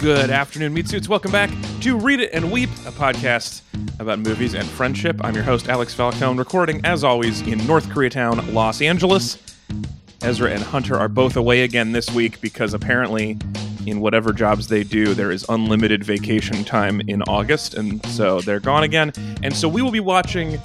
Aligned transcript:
Good 0.00 0.30
afternoon, 0.30 0.72
Meat 0.72 0.88
Suits. 0.88 1.10
Welcome 1.10 1.30
back 1.30 1.50
to 1.82 1.98
Read 1.98 2.20
It 2.20 2.30
and 2.32 2.50
Weep, 2.50 2.70
a 2.86 2.90
podcast 2.90 3.60
about 3.98 4.18
movies 4.18 4.54
and 4.54 4.66
friendship. 4.66 5.20
I'm 5.22 5.34
your 5.34 5.44
host, 5.44 5.68
Alex 5.68 5.92
Falcone, 5.92 6.38
recording, 6.38 6.80
as 6.86 7.04
always, 7.04 7.42
in 7.42 7.58
North 7.66 7.86
Koreatown, 7.88 8.54
Los 8.54 8.80
Angeles. 8.80 9.36
Ezra 10.22 10.52
and 10.52 10.62
Hunter 10.62 10.96
are 10.96 11.08
both 11.08 11.36
away 11.36 11.64
again 11.64 11.92
this 11.92 12.10
week 12.12 12.40
because 12.40 12.72
apparently, 12.72 13.36
in 13.86 14.00
whatever 14.00 14.32
jobs 14.32 14.68
they 14.68 14.84
do, 14.84 15.12
there 15.12 15.30
is 15.30 15.44
unlimited 15.50 16.02
vacation 16.02 16.64
time 16.64 17.02
in 17.02 17.20
August, 17.24 17.74
and 17.74 18.02
so 18.06 18.40
they're 18.40 18.58
gone 18.58 18.84
again. 18.84 19.12
And 19.42 19.54
so 19.54 19.68
we 19.68 19.82
will 19.82 19.90
be 19.90 20.00
watching 20.00 20.58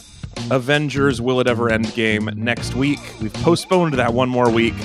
Avengers 0.50 1.20
Will 1.20 1.42
It 1.42 1.48
Ever 1.48 1.70
End 1.70 1.94
game 1.94 2.30
next 2.36 2.74
week. 2.74 3.02
We've 3.22 3.34
postponed 3.34 3.96
that 3.96 4.14
one 4.14 4.30
more 4.30 4.50
week. 4.50 4.76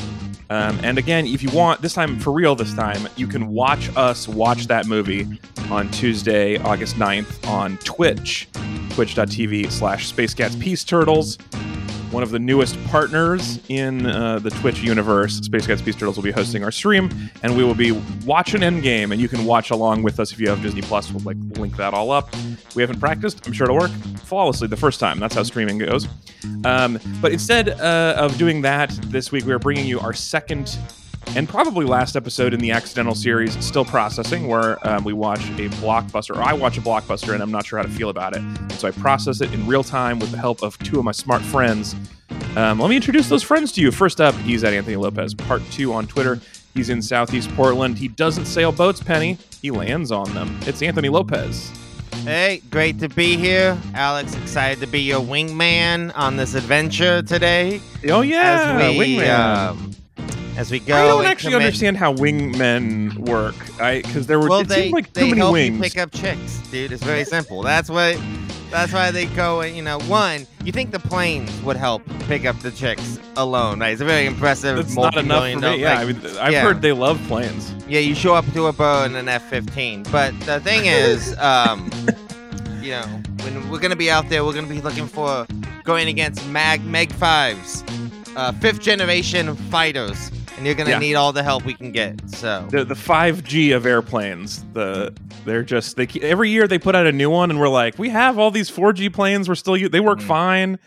Um, 0.51 0.81
and 0.83 0.99
again, 0.99 1.27
if 1.27 1.45
you 1.45 1.51
want, 1.51 1.81
this 1.81 1.95
time 1.95 2.19
for 2.19 2.33
real, 2.33 2.57
this 2.57 2.75
time, 2.75 3.09
you 3.17 3.29
can 3.29 3.49
watch 3.49 3.89
us 3.97 4.27
watch 4.27 4.67
that 4.67 4.87
movie 4.87 5.39
on 5.71 5.89
Tuesday, 5.91 6.59
August 6.59 6.97
9th 6.97 7.49
on 7.49 7.79
Twitch, 7.79 8.49
twitch.tv 8.91 9.71
slash 9.71 10.09
Space 10.09 10.35
Cats 10.35 10.57
Peace 10.57 10.83
Turtles. 10.83 11.39
One 12.11 12.25
of 12.25 12.31
the 12.31 12.41
newest 12.41 12.83
partners 12.87 13.61
in 13.69 14.05
uh, 14.05 14.41
the 14.41 14.51
Twitch 14.51 14.83
universe, 14.83 15.37
Space 15.37 15.69
Cats 15.69 15.81
Peace 15.81 15.95
Turtles 15.95 16.17
will 16.17 16.25
be 16.25 16.33
hosting 16.33 16.65
our 16.65 16.73
stream, 16.73 17.09
and 17.45 17.57
we 17.57 17.63
will 17.63 17.75
be 17.75 17.93
watching 18.27 18.63
Endgame, 18.63 19.13
and 19.13 19.21
you 19.21 19.29
can 19.29 19.45
watch 19.45 19.71
along 19.71 20.03
with 20.03 20.19
us 20.19 20.33
if 20.33 20.41
you 20.41 20.49
have 20.49 20.61
Disney 20.61 20.83
Plus. 20.83 21.13
We'll 21.13 21.23
like 21.23 21.37
link 21.57 21.77
that 21.77 21.95
all 21.95 22.11
up. 22.11 22.35
We 22.75 22.83
haven't 22.83 22.99
practiced. 22.99 23.47
I'm 23.47 23.53
sure 23.53 23.67
it'll 23.67 23.79
work 23.79 23.93
flawlessly 24.25 24.67
the 24.67 24.77
first 24.77 24.99
time. 24.99 25.21
That's 25.21 25.37
how 25.37 25.45
streaming 25.45 25.79
goes. 25.79 26.09
Um, 26.65 26.99
but 27.23 27.31
instead 27.31 27.69
uh, 27.69 28.17
of 28.19 28.37
doing 28.39 28.61
that 28.63 28.91
this 29.05 29.31
week, 29.31 29.45
we 29.45 29.53
are 29.53 29.61
bringing 29.61 29.87
you 29.87 30.01
our 30.01 30.13
second 30.13 30.77
and 31.37 31.49
probably 31.49 31.87
last 31.87 32.17
episode 32.17 32.53
in 32.53 32.61
the 32.61 32.71
accidental 32.71 33.15
series 33.15 33.63
still 33.65 33.85
processing 33.85 34.49
where 34.49 34.85
um, 34.87 35.05
we 35.05 35.13
watch 35.13 35.41
a 35.51 35.69
blockbuster 35.81 36.37
or 36.37 36.43
i 36.43 36.53
watch 36.53 36.77
a 36.77 36.81
blockbuster 36.81 37.35
and 37.35 37.43
i'm 37.43 37.53
not 37.53 37.65
sure 37.65 37.79
how 37.79 37.85
to 37.85 37.91
feel 37.91 38.09
about 38.09 38.37
it. 38.37 38.43
So 38.73 38.89
i 38.89 38.91
process 38.91 39.41
it 39.41 39.53
in 39.53 39.67
real 39.67 39.85
time 39.85 40.19
with 40.19 40.31
the 40.31 40.39
help 40.39 40.63
of 40.63 40.79
two 40.79 40.99
of 40.99 41.05
my 41.05 41.13
smart 41.13 41.43
friends. 41.43 41.95
Um, 42.57 42.81
let 42.81 42.91
me 42.91 42.97
introduce 42.97 43.29
those 43.29 43.43
friends 43.43 43.71
to 43.73 43.81
you. 43.81 43.91
First 43.93 44.21
up 44.21 44.35
he's 44.37 44.65
at 44.65 44.73
anthony 44.73 44.97
lopez 44.97 45.35
part 45.35 45.63
two 45.71 45.93
on 45.93 46.07
twitter. 46.07 46.41
He's 46.75 46.89
in 46.89 47.03
southeast 47.03 47.51
portland. 47.55 47.99
He 47.99 48.09
doesn't 48.09 48.47
sail 48.47 48.73
boats 48.73 49.03
penny. 49.03 49.39
He 49.63 49.71
lands 49.71 50.11
on 50.13 50.33
them. 50.35 50.59
It's 50.63 50.83
anthony 50.83 51.09
lopez. 51.09 51.71
Hey, 52.25 52.61
great 52.71 52.99
to 52.99 53.09
be 53.09 53.37
here. 53.37 53.79
Alex, 53.95 54.35
excited 54.35 54.81
to 54.81 54.87
be 54.87 55.01
your 55.01 55.21
wingman 55.21 56.13
on 56.15 56.37
this 56.37 56.55
adventure 56.55 57.23
today. 57.23 57.81
oh 58.09 58.21
yeah 58.21 58.91
we, 58.91 59.17
wingman. 59.17 59.39
Um, 59.39 59.91
as 60.61 60.71
we 60.71 60.79
go. 60.79 60.95
I 60.95 61.07
don't 61.07 61.25
actually 61.25 61.55
understand 61.55 61.97
how 61.97 62.13
wingmen 62.13 63.17
work. 63.19 63.55
I 63.81 64.03
because 64.03 64.27
there 64.27 64.39
were 64.39 64.49
Well, 64.49 64.61
it 64.61 64.69
they, 64.69 64.83
seemed 64.83 64.95
like 64.95 65.13
too 65.13 65.29
many 65.29 65.39
help 65.39 65.53
wings. 65.55 65.77
you 65.77 65.83
pick 65.83 65.97
up 65.97 66.13
chicks, 66.13 66.59
dude. 66.71 66.93
It's 66.93 67.03
very 67.03 67.25
simple. 67.25 67.63
That's 67.63 67.89
why. 67.89 68.21
That's 68.71 68.93
why 68.93 69.11
they 69.11 69.25
go. 69.27 69.63
You 69.63 69.83
know, 69.83 69.99
one. 70.01 70.47
You 70.65 70.71
think 70.71 70.91
the 70.91 70.99
planes 70.99 71.51
would 71.63 71.79
help 71.79 72.03
pick 72.29 72.45
up 72.45 72.59
the 72.61 72.71
chicks 72.71 73.19
alone, 73.37 73.81
right? 73.81 73.93
It's 73.93 74.03
a 74.03 74.05
very 74.05 74.27
impressive. 74.27 74.77
That's 74.77 74.95
not 74.95 75.17
enough 75.17 75.51
for 75.51 75.59
me. 75.61 75.81
Yeah, 75.81 75.99
I 75.99 76.05
mean, 76.05 76.21
I've 76.39 76.53
yeah. 76.53 76.63
heard 76.63 76.83
they 76.83 76.93
love 76.93 77.19
planes. 77.27 77.75
Yeah, 77.89 78.01
you 78.01 78.15
show 78.15 78.35
up 78.35 78.45
to 78.53 78.67
a 78.67 78.73
boat 78.73 79.07
in 79.07 79.17
an 79.17 79.29
F-15. 79.29 80.13
But 80.13 80.39
the 80.41 80.61
thing 80.61 80.85
is, 80.85 81.37
um, 81.39 81.91
you 82.83 82.91
know, 82.91 83.23
when 83.43 83.71
we're 83.71 83.81
gonna 83.81 83.97
be 83.97 84.11
out 84.11 84.29
there, 84.29 84.45
we're 84.45 84.53
gonna 84.53 84.67
be 84.67 84.83
looking 84.83 85.07
for 85.07 85.47
going 85.85 86.09
against 86.09 86.47
Mag 86.51 86.85
Meg 86.85 87.11
Fives, 87.13 87.83
uh, 88.37 88.53
fifth 88.53 88.81
generation 88.81 89.57
fighters, 89.57 90.31
and 90.61 90.67
you're 90.67 90.75
gonna 90.75 90.91
Yeah. 90.91 90.99
need 90.99 91.15
all 91.15 91.33
the 91.33 91.43
help 91.43 91.65
we 91.65 91.73
can 91.73 91.91
get. 91.91 92.21
So 92.29 92.67
The 92.71 92.85
the 92.85 92.95
five 92.95 93.43
G 93.45 93.73
of 93.73 93.87
airplanes. 93.87 94.63
The 94.75 95.15
they're 95.47 95.63
just 95.63 95.97
they 95.97 96.07
keep, 96.07 96.23
every 96.23 96.51
year 96.51 96.69
they 96.69 96.79
put 96.79 96.95
out 96.95 97.07
a 97.07 97.13
new 97.13 97.31
one, 97.31 97.51
and 97.51 97.59
we're 97.59 97.71
like, 97.71 97.99
we 97.99 98.11
have 98.11 98.39
all 98.39 98.51
these 98.51 98.69
four 98.69 98.93
G 98.93 99.09
planes. 99.09 99.49
We're 99.49 99.55
still 99.55 99.77
they 99.89 100.01
work 100.01 100.19
Mhm. 100.19 100.23
fine. 100.27 100.79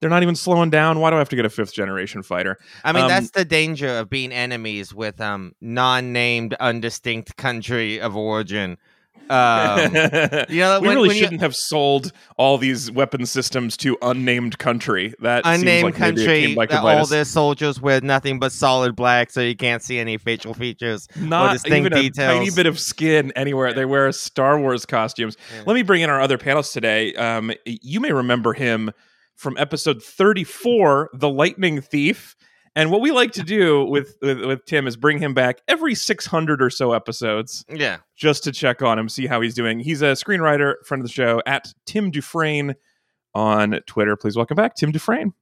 They're 0.00 0.10
not 0.10 0.22
even 0.22 0.36
slowing 0.36 0.70
down. 0.70 1.00
Why 1.00 1.10
do 1.10 1.16
I 1.16 1.18
have 1.18 1.28
to 1.30 1.36
get 1.36 1.44
a 1.44 1.50
fifth 1.50 1.74
generation 1.74 2.22
fighter? 2.22 2.56
I 2.84 2.92
mean, 2.92 3.02
Um, 3.04 3.08
that's 3.08 3.30
the 3.30 3.44
danger 3.44 3.88
of 3.98 4.08
being 4.08 4.30
enemies 4.30 4.94
with 4.94 5.20
um 5.20 5.54
non-named, 5.60 6.54
undistinct 6.60 7.34
country 7.36 8.00
of 8.00 8.14
origin. 8.16 8.76
Um, 9.28 9.94
you 10.48 10.60
know, 10.60 10.80
we 10.80 10.88
when, 10.88 10.96
really 10.96 11.08
when 11.08 11.16
shouldn't 11.16 11.40
have 11.40 11.54
sold 11.54 12.12
all 12.36 12.58
these 12.58 12.90
weapon 12.90 13.26
systems 13.26 13.76
to 13.78 13.96
unnamed 14.02 14.58
country. 14.58 15.14
That 15.20 15.44
seems 15.44 15.62
unnamed 15.62 15.84
like 15.84 15.94
country 15.94 16.54
that 16.54 16.72
all 16.72 17.06
their 17.06 17.24
soldiers 17.24 17.80
wear 17.80 18.00
nothing 18.00 18.38
but 18.38 18.52
solid 18.52 18.94
black, 18.94 19.30
so 19.30 19.40
you 19.40 19.56
can't 19.56 19.82
see 19.82 19.98
any 19.98 20.16
facial 20.18 20.54
features. 20.54 21.08
not 21.16 21.52
distinct 21.54 21.86
even 21.86 21.92
a 21.92 22.10
tiny 22.10 22.50
bit 22.50 22.66
of 22.66 22.78
skin 22.78 23.32
anywhere. 23.36 23.72
They 23.72 23.84
wear 23.84 24.10
Star 24.12 24.60
Wars 24.60 24.86
costumes. 24.86 25.36
Yeah. 25.54 25.64
Let 25.66 25.74
me 25.74 25.82
bring 25.82 26.02
in 26.02 26.10
our 26.10 26.20
other 26.20 26.38
panelists 26.38 26.72
today. 26.72 27.14
Um, 27.14 27.52
you 27.64 28.00
may 28.00 28.12
remember 28.12 28.52
him 28.52 28.92
from 29.34 29.56
episode 29.58 30.02
34, 30.02 31.10
The 31.14 31.28
Lightning 31.28 31.80
Thief. 31.80 32.36
And 32.76 32.90
what 32.90 33.00
we 33.00 33.10
like 33.10 33.32
to 33.32 33.42
do 33.42 33.86
with, 33.86 34.18
with, 34.20 34.44
with 34.44 34.66
Tim 34.66 34.86
is 34.86 34.96
bring 34.98 35.18
him 35.18 35.32
back 35.32 35.62
every 35.66 35.94
600 35.94 36.62
or 36.62 36.68
so 36.68 36.92
episodes 36.92 37.64
Yeah, 37.70 37.96
just 38.14 38.44
to 38.44 38.52
check 38.52 38.82
on 38.82 38.98
him, 38.98 39.08
see 39.08 39.26
how 39.26 39.40
he's 39.40 39.54
doing. 39.54 39.80
He's 39.80 40.02
a 40.02 40.12
screenwriter, 40.12 40.74
friend 40.84 41.00
of 41.00 41.06
the 41.06 41.12
show, 41.12 41.42
at 41.46 41.72
Tim 41.86 42.10
Dufresne 42.10 42.76
on 43.34 43.80
Twitter. 43.86 44.14
Please 44.14 44.36
welcome 44.36 44.56
back 44.56 44.76
Tim 44.76 44.92
Dufresne. 44.92 45.32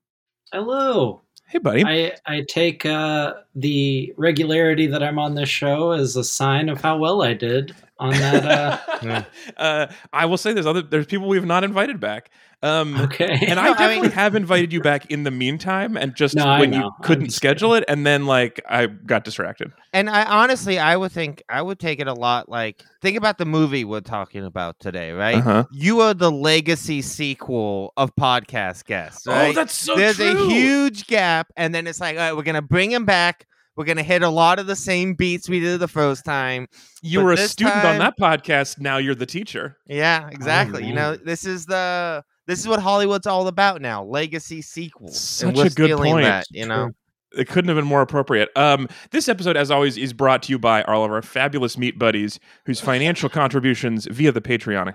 Hello. 0.53 1.23
Hey, 1.49 1.59
buddy. 1.59 1.85
I, 1.85 2.13
I 2.25 2.45
take 2.49 2.87
uh, 2.87 3.35
the 3.55 4.15
regularity 4.17 4.87
that 4.87 5.03
I'm 5.03 5.19
on 5.19 5.35
this 5.35 5.49
show 5.49 5.91
as 5.91 6.17
a 6.17 6.25
sign 6.25 6.69
of 6.69 6.81
how 6.81 6.97
well 6.99 7.23
I 7.23 7.35
did 7.35 7.75
on 7.99 8.13
that. 8.13 8.45
Uh, 8.45 8.79
Yeah. 9.03 9.25
uh, 9.57 9.87
I 10.13 10.27
will 10.27 10.39
say 10.39 10.53
there's 10.53 10.67
other 10.67 10.83
there's 10.83 11.07
people 11.07 11.29
we've 11.29 11.45
not 11.45 11.65
invited 11.65 12.01
back. 12.01 12.31
Um, 12.65 12.99
okay. 13.03 13.39
and 13.47 13.57
No, 13.57 13.63
I 13.63 13.65
I 13.67 13.69
definitely 13.73 14.03
mean- 14.03 14.11
have 14.13 14.35
invited 14.35 14.73
you 14.73 14.81
back 14.81 15.11
in 15.11 15.23
the 15.25 15.31
meantime, 15.31 15.97
and 15.97 16.17
just 16.17 16.35
No, 16.35 16.59
when 16.59 16.73
you 16.73 16.91
couldn't 17.03 17.31
schedule 17.31 17.75
it, 17.75 17.85
and 17.89 18.07
then 18.07 18.27
like 18.27 18.61
I 18.69 18.87
got 18.87 19.25
distracted. 19.25 19.71
and 19.93 20.09
I 20.09 20.25
honestly, 20.25 20.79
I 20.79 20.97
would 20.97 21.13
think 21.13 21.43
I 21.49 21.61
would 21.61 21.79
take 21.79 22.01
it 22.01 22.07
a 22.07 22.15
lot. 22.15 22.49
Like, 22.49 22.83
think 23.03 23.17
about 23.19 23.39
the 23.39 23.45
movie 23.45 23.85
we're 23.85 24.01
talking 24.01 24.45
about 24.45 24.81
today, 24.81 25.13
right? 25.13 25.37
Uh-huh. 25.37 25.65
You 25.73 26.01
are 26.01 26.15
the 26.15 26.33
legacy 26.33 27.03
sequel 27.03 27.93
of 27.97 28.15
podcast 28.17 28.85
guests. 28.87 29.27
Right? 29.27 29.51
Oh, 29.51 29.53
that's 29.53 29.75
so 29.75 29.95
There's 29.97 30.17
true. 30.17 30.47
a 30.47 30.49
huge 30.49 31.07
gap, 31.07 31.49
and 31.57 31.75
then 31.75 31.87
it's 31.87 32.01
like, 32.01 32.17
all 32.17 32.23
right, 32.23 32.37
we're 32.37 32.43
gonna 32.45 32.63
bring 32.63 32.91
him 32.91 33.05
back. 33.05 33.47
We're 33.77 33.85
gonna 33.85 34.05
hit 34.05 34.23
a 34.23 34.29
lot 34.29 34.59
of 34.59 34.67
the 34.67 34.77
same 34.77 35.15
beats 35.15 35.49
we 35.49 35.59
did 35.61 35.81
the 35.81 35.89
first 35.89 36.25
time. 36.25 36.69
you 37.03 37.19
but 37.19 37.25
were 37.25 37.33
a 37.33 37.37
student 37.37 37.75
time- 37.75 37.87
on 37.87 37.99
that 37.99 38.15
podcast. 38.19 38.79
Now 38.81 38.97
you're 38.99 39.17
the 39.17 39.27
teacher. 39.27 39.77
Yeah, 39.87 40.29
exactly. 40.31 40.87
you 40.87 40.95
know, 40.95 41.17
this 41.17 41.45
is 41.45 41.67
the 41.67 42.25
this 42.47 42.61
is 42.61 42.69
what 42.69 42.81
Hollywood's 42.81 43.27
all 43.27 43.49
about 43.49 43.81
now: 43.81 44.05
legacy 44.05 44.63
sequels. 44.63 45.19
Such 45.19 45.59
a 45.59 45.71
good 45.71 45.97
point. 45.97 46.25
That, 46.25 46.47
you 46.51 46.67
know, 46.67 46.91
It 47.37 47.49
couldn't 47.49 47.69
have 47.69 47.77
been 47.77 47.87
more 47.87 48.03
appropriate. 48.03 48.51
Um, 48.57 48.89
this 49.11 49.29
episode, 49.29 49.57
as 49.57 49.71
always, 49.71 49.97
is 49.97 50.13
brought 50.13 50.43
to 50.45 50.53
you 50.53 50.59
by 50.59 50.83
all 50.83 51.05
of 51.05 51.11
our 51.11 51.23
fabulous 51.23 51.77
meat 51.77 51.99
buddies, 51.99 52.39
whose 52.67 52.81
financial 52.81 53.29
contributions 53.29 54.07
via 54.11 54.33
the 54.33 54.41
Patreon 54.41 54.95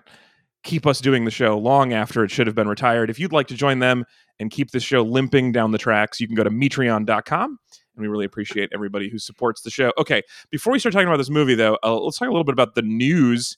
keep 0.64 0.86
us 0.86 1.00
doing 1.00 1.26
the 1.26 1.32
show 1.32 1.58
long 1.58 1.94
after 1.94 2.24
it 2.24 2.32
should 2.32 2.48
have 2.48 2.56
been 2.56 2.68
retired. 2.68 3.10
If 3.10 3.20
you'd 3.20 3.32
like 3.32 3.48
to 3.48 3.56
join 3.56 3.80
them 3.80 4.06
and 4.40 4.52
keep 4.52 4.72
the 4.72 4.80
show 4.80 5.02
limping 5.04 5.52
down 5.52 5.72
the 5.72 5.78
tracks, 5.78 6.20
you 6.20 6.28
can 6.28 6.36
go 6.36 6.44
to 6.44 6.50
metreon.com. 6.50 7.60
And 7.96 8.02
we 8.02 8.08
really 8.08 8.26
appreciate 8.26 8.70
everybody 8.74 9.10
who 9.10 9.20
supports 9.20 9.62
the 9.62 9.70
show. 9.70 9.92
Okay, 9.98 10.22
before 10.50 10.72
we 10.74 10.80
start 10.80 10.94
talking 10.94 11.08
about 11.08 11.18
this 11.18 11.30
movie, 11.30 11.56
though, 11.56 11.78
uh, 11.84 11.98
let's 11.98 12.18
talk 12.18 12.28
a 12.28 12.32
little 12.32 12.44
bit 12.46 12.54
about 12.54 12.76
the 12.76 12.82
news. 12.82 13.58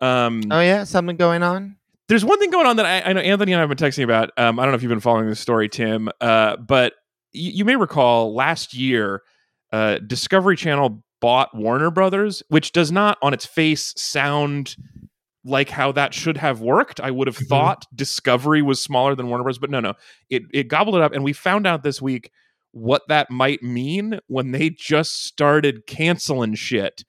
Um, 0.00 0.42
oh 0.50 0.60
yeah, 0.60 0.84
something 0.84 1.16
going 1.16 1.42
on. 1.42 1.76
There's 2.08 2.24
one 2.24 2.38
thing 2.38 2.50
going 2.50 2.66
on 2.66 2.76
that 2.76 2.86
I, 2.86 3.10
I 3.10 3.12
know 3.12 3.20
Anthony 3.20 3.52
and 3.52 3.60
I 3.60 3.66
have 3.66 3.68
been 3.68 3.78
texting 3.78 4.04
about. 4.04 4.30
Um, 4.36 4.58
I 4.58 4.64
don't 4.64 4.72
know 4.72 4.76
if 4.76 4.82
you've 4.82 4.90
been 4.90 5.00
following 5.00 5.28
this 5.28 5.40
story, 5.40 5.68
Tim, 5.68 6.08
uh, 6.20 6.56
but 6.56 6.94
y- 7.34 7.40
you 7.54 7.64
may 7.64 7.76
recall 7.76 8.34
last 8.34 8.74
year, 8.74 9.22
uh, 9.72 9.98
Discovery 9.98 10.56
Channel 10.56 11.02
bought 11.20 11.54
Warner 11.54 11.90
Brothers, 11.90 12.42
which 12.48 12.72
does 12.72 12.90
not, 12.92 13.18
on 13.22 13.34
its 13.34 13.44
face, 13.44 13.92
sound 13.96 14.76
like 15.44 15.68
how 15.70 15.92
that 15.92 16.14
should 16.14 16.36
have 16.36 16.60
worked. 16.60 17.00
I 17.00 17.10
would 17.10 17.26
have 17.26 17.36
Mhm. 17.38 17.48
thought 17.48 17.86
Discovery 17.94 18.62
was 18.62 18.82
smaller 18.82 19.14
than 19.14 19.28
Warner 19.28 19.44
Bros., 19.44 19.58
but 19.58 19.70
no, 19.70 19.80
no, 19.80 19.94
it 20.30 20.42
it 20.52 20.68
gobbled 20.68 20.96
it 20.96 21.02
up, 21.02 21.12
and 21.12 21.22
we 21.24 21.32
found 21.32 21.66
out 21.66 21.82
this 21.82 22.00
week 22.02 22.30
what 22.72 23.02
that 23.08 23.30
might 23.30 23.62
mean 23.62 24.18
when 24.26 24.50
they 24.52 24.70
just 24.70 25.24
started 25.24 25.86
canceling 25.86 26.54
shit. 26.54 27.04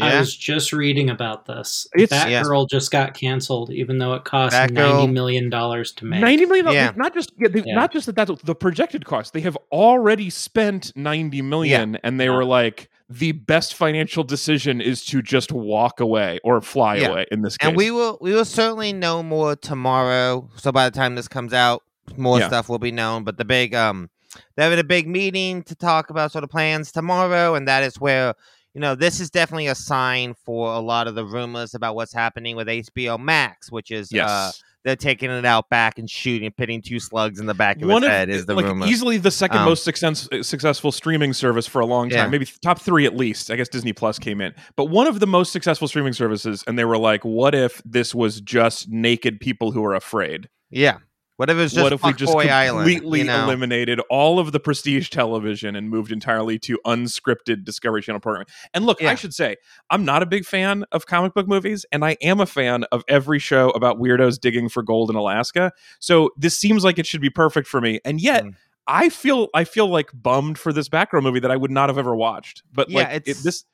I 0.00 0.18
was 0.20 0.36
just 0.36 0.72
reading 0.72 1.10
about 1.10 1.46
this. 1.46 1.86
It's- 1.96 2.28
Yeah. 2.28 2.42
Batgirl 2.42 2.68
just 2.70 2.90
got 2.90 3.14
canceled, 3.14 3.70
even 3.70 3.98
though 3.98 4.14
it 4.14 4.24
cost 4.24 4.54
Batgirl- 4.54 4.72
ninety 4.72 5.06
million 5.12 5.50
dollars 5.50 5.92
to 5.92 6.04
make. 6.04 6.20
Ninety 6.20 6.46
million. 6.46 6.66
Yeah. 6.72 6.92
Not 6.96 7.14
just 7.14 7.32
yeah, 7.38 7.48
they, 7.48 7.62
Yeah. 7.66 7.74
not 7.74 7.92
just 7.92 8.06
that. 8.06 8.14
That's 8.14 8.30
the 8.42 8.54
projected 8.54 9.04
cost. 9.04 9.32
They 9.32 9.40
have 9.40 9.56
already 9.72 10.30
spent 10.30 10.92
ninety 10.96 11.42
million, 11.42 11.96
and 12.04 12.20
they 12.20 12.26
Yeah. 12.26 12.30
were 12.36 12.44
like, 12.44 12.88
the 13.08 13.32
best 13.32 13.74
financial 13.74 14.22
decision 14.22 14.80
is 14.80 15.04
to 15.06 15.20
just 15.20 15.50
walk 15.50 15.98
away 15.98 16.38
or 16.44 16.60
fly 16.60 16.96
Yeah. 16.96 17.08
away. 17.08 17.26
In 17.32 17.42
this 17.42 17.56
case, 17.56 17.66
and 17.68 17.76
we 17.76 17.90
will 17.90 18.16
we 18.20 18.32
will 18.32 18.44
certainly 18.44 18.92
know 18.92 19.22
more 19.24 19.56
tomorrow. 19.56 20.48
So 20.56 20.70
by 20.70 20.88
the 20.88 20.96
time 20.96 21.16
this 21.16 21.26
comes 21.26 21.52
out, 21.52 21.82
more 22.16 22.38
Yeah. 22.38 22.46
stuff 22.46 22.68
will 22.68 22.78
be 22.78 22.92
known. 22.92 23.24
But 23.24 23.36
the 23.38 23.44
big 23.44 23.74
um, 23.74 24.10
they're 24.54 24.62
having 24.64 24.78
a 24.78 24.84
big 24.84 25.08
meeting 25.08 25.64
to 25.64 25.74
talk 25.74 26.10
about 26.10 26.30
sort 26.30 26.44
of 26.44 26.50
plans 26.50 26.92
tomorrow, 26.92 27.56
and 27.56 27.66
that 27.66 27.82
is 27.82 27.96
where 27.98 28.34
you 28.74 28.80
know, 28.80 28.94
this 28.94 29.20
is 29.20 29.30
definitely 29.30 29.66
a 29.68 29.74
sign 29.74 30.34
for 30.44 30.72
a 30.74 30.78
lot 30.80 31.06
of 31.08 31.14
the 31.14 31.24
rumors 31.24 31.74
about 31.74 31.94
what's 31.94 32.12
happening 32.12 32.56
with 32.56 32.68
HBO 32.68 33.18
Max, 33.18 33.70
which 33.72 33.90
is 33.90 34.10
Yes. 34.12 34.28
uh, 34.30 34.52
they're 34.82 34.96
taking 34.96 35.28
it 35.30 35.44
out 35.44 35.68
back 35.68 35.98
and 35.98 36.08
shooting, 36.08 36.50
pitting 36.52 36.80
two 36.80 36.98
slugs 37.00 37.38
in 37.38 37.44
the 37.46 37.52
back 37.52 37.82
of 37.82 37.88
One 37.88 38.02
its 38.02 38.06
of 38.06 38.12
head 38.12 38.28
is 38.30 38.46
the 38.46 38.54
like 38.54 38.64
rumor. 38.64 38.86
easily 38.86 39.18
the 39.18 39.30
second 39.30 39.58
Um, 39.58 39.64
most 39.66 39.84
success, 39.84 40.26
successful 40.40 40.90
streaming 40.90 41.34
service 41.34 41.66
for 41.66 41.80
a 41.80 41.86
long 41.86 42.08
time, 42.08 42.18
Yeah. 42.18 42.26
maybe 42.28 42.46
top 42.62 42.80
three 42.80 43.04
at 43.04 43.14
least. 43.14 43.50
I 43.50 43.56
guess 43.56 43.68
Disney 43.68 43.92
Plus 43.92 44.18
came 44.18 44.40
in, 44.40 44.54
but 44.76 44.86
one 44.86 45.06
of 45.06 45.20
the 45.20 45.26
most 45.26 45.52
successful 45.52 45.86
streaming 45.86 46.14
services, 46.14 46.64
and 46.66 46.78
they 46.78 46.84
were 46.86 46.96
like, 46.96 47.24
"What 47.26 47.54
if 47.54 47.82
this 47.84 48.14
was 48.14 48.40
just 48.40 48.88
naked 48.88 49.38
people 49.40 49.72
who 49.72 49.84
are 49.84 49.94
afraid? 49.94 50.48
yeah. 50.70 50.96
What 51.40 51.48
if 51.48 51.56
it's 51.56 51.72
just 51.72 51.82
what 51.82 51.94
if 51.94 52.02
we 52.02 52.12
just 52.12 52.34
Fuckboy 52.34 52.50
Island? 52.50 52.86
completely 52.86 53.20
you 53.20 53.24
know? 53.24 53.44
eliminated 53.44 53.98
all 54.10 54.38
of 54.38 54.52
the 54.52 54.60
prestige 54.60 55.08
television 55.08 55.74
and 55.74 55.88
moved 55.88 56.12
entirely 56.12 56.58
to 56.58 56.78
unscripted 56.84 57.64
Discovery 57.64 58.02
Channel 58.02 58.20
programming? 58.20 58.48
And 58.74 58.84
look, 58.84 59.02
I 59.02 59.14
should 59.14 59.32
say, 59.32 59.56
I'm 59.88 60.04
not 60.04 60.22
a 60.22 60.26
big 60.26 60.44
fan 60.44 60.84
of 60.92 61.06
comic 61.06 61.32
book 61.32 61.48
movies, 61.48 61.86
and 61.92 62.04
I 62.04 62.18
am 62.20 62.40
a 62.40 62.46
fan 62.46 62.84
of 62.92 63.04
every 63.08 63.38
show 63.38 63.70
about 63.70 63.98
weirdos 63.98 64.38
digging 64.38 64.68
for 64.68 64.82
gold 64.82 65.08
in 65.08 65.16
Alaska. 65.16 65.72
So 65.98 66.28
this 66.36 66.58
seems 66.58 66.84
like 66.84 66.98
it 66.98 67.06
should 67.06 67.22
be 67.22 67.30
perfect 67.30 67.66
for 67.68 67.80
me, 67.80 68.00
and 68.04 68.20
yet. 68.20 68.44
Mm. 68.44 68.56
I 68.86 69.08
feel 69.08 69.48
I 69.54 69.64
feel 69.64 69.86
like 69.86 70.10
bummed 70.12 70.58
for 70.58 70.72
this 70.74 70.90
Batgirl 70.90 71.22
movie 71.22 71.40
that 71.40 71.50
I 71.50 71.56
would 71.56 71.70
not 71.70 71.88
have 71.88 71.96
ever 71.96 72.14
watched. 72.14 72.64
But 72.72 72.90
Yeah, 72.90 73.04
like 73.04 73.22
it, 73.28 73.36
this, 73.38 73.64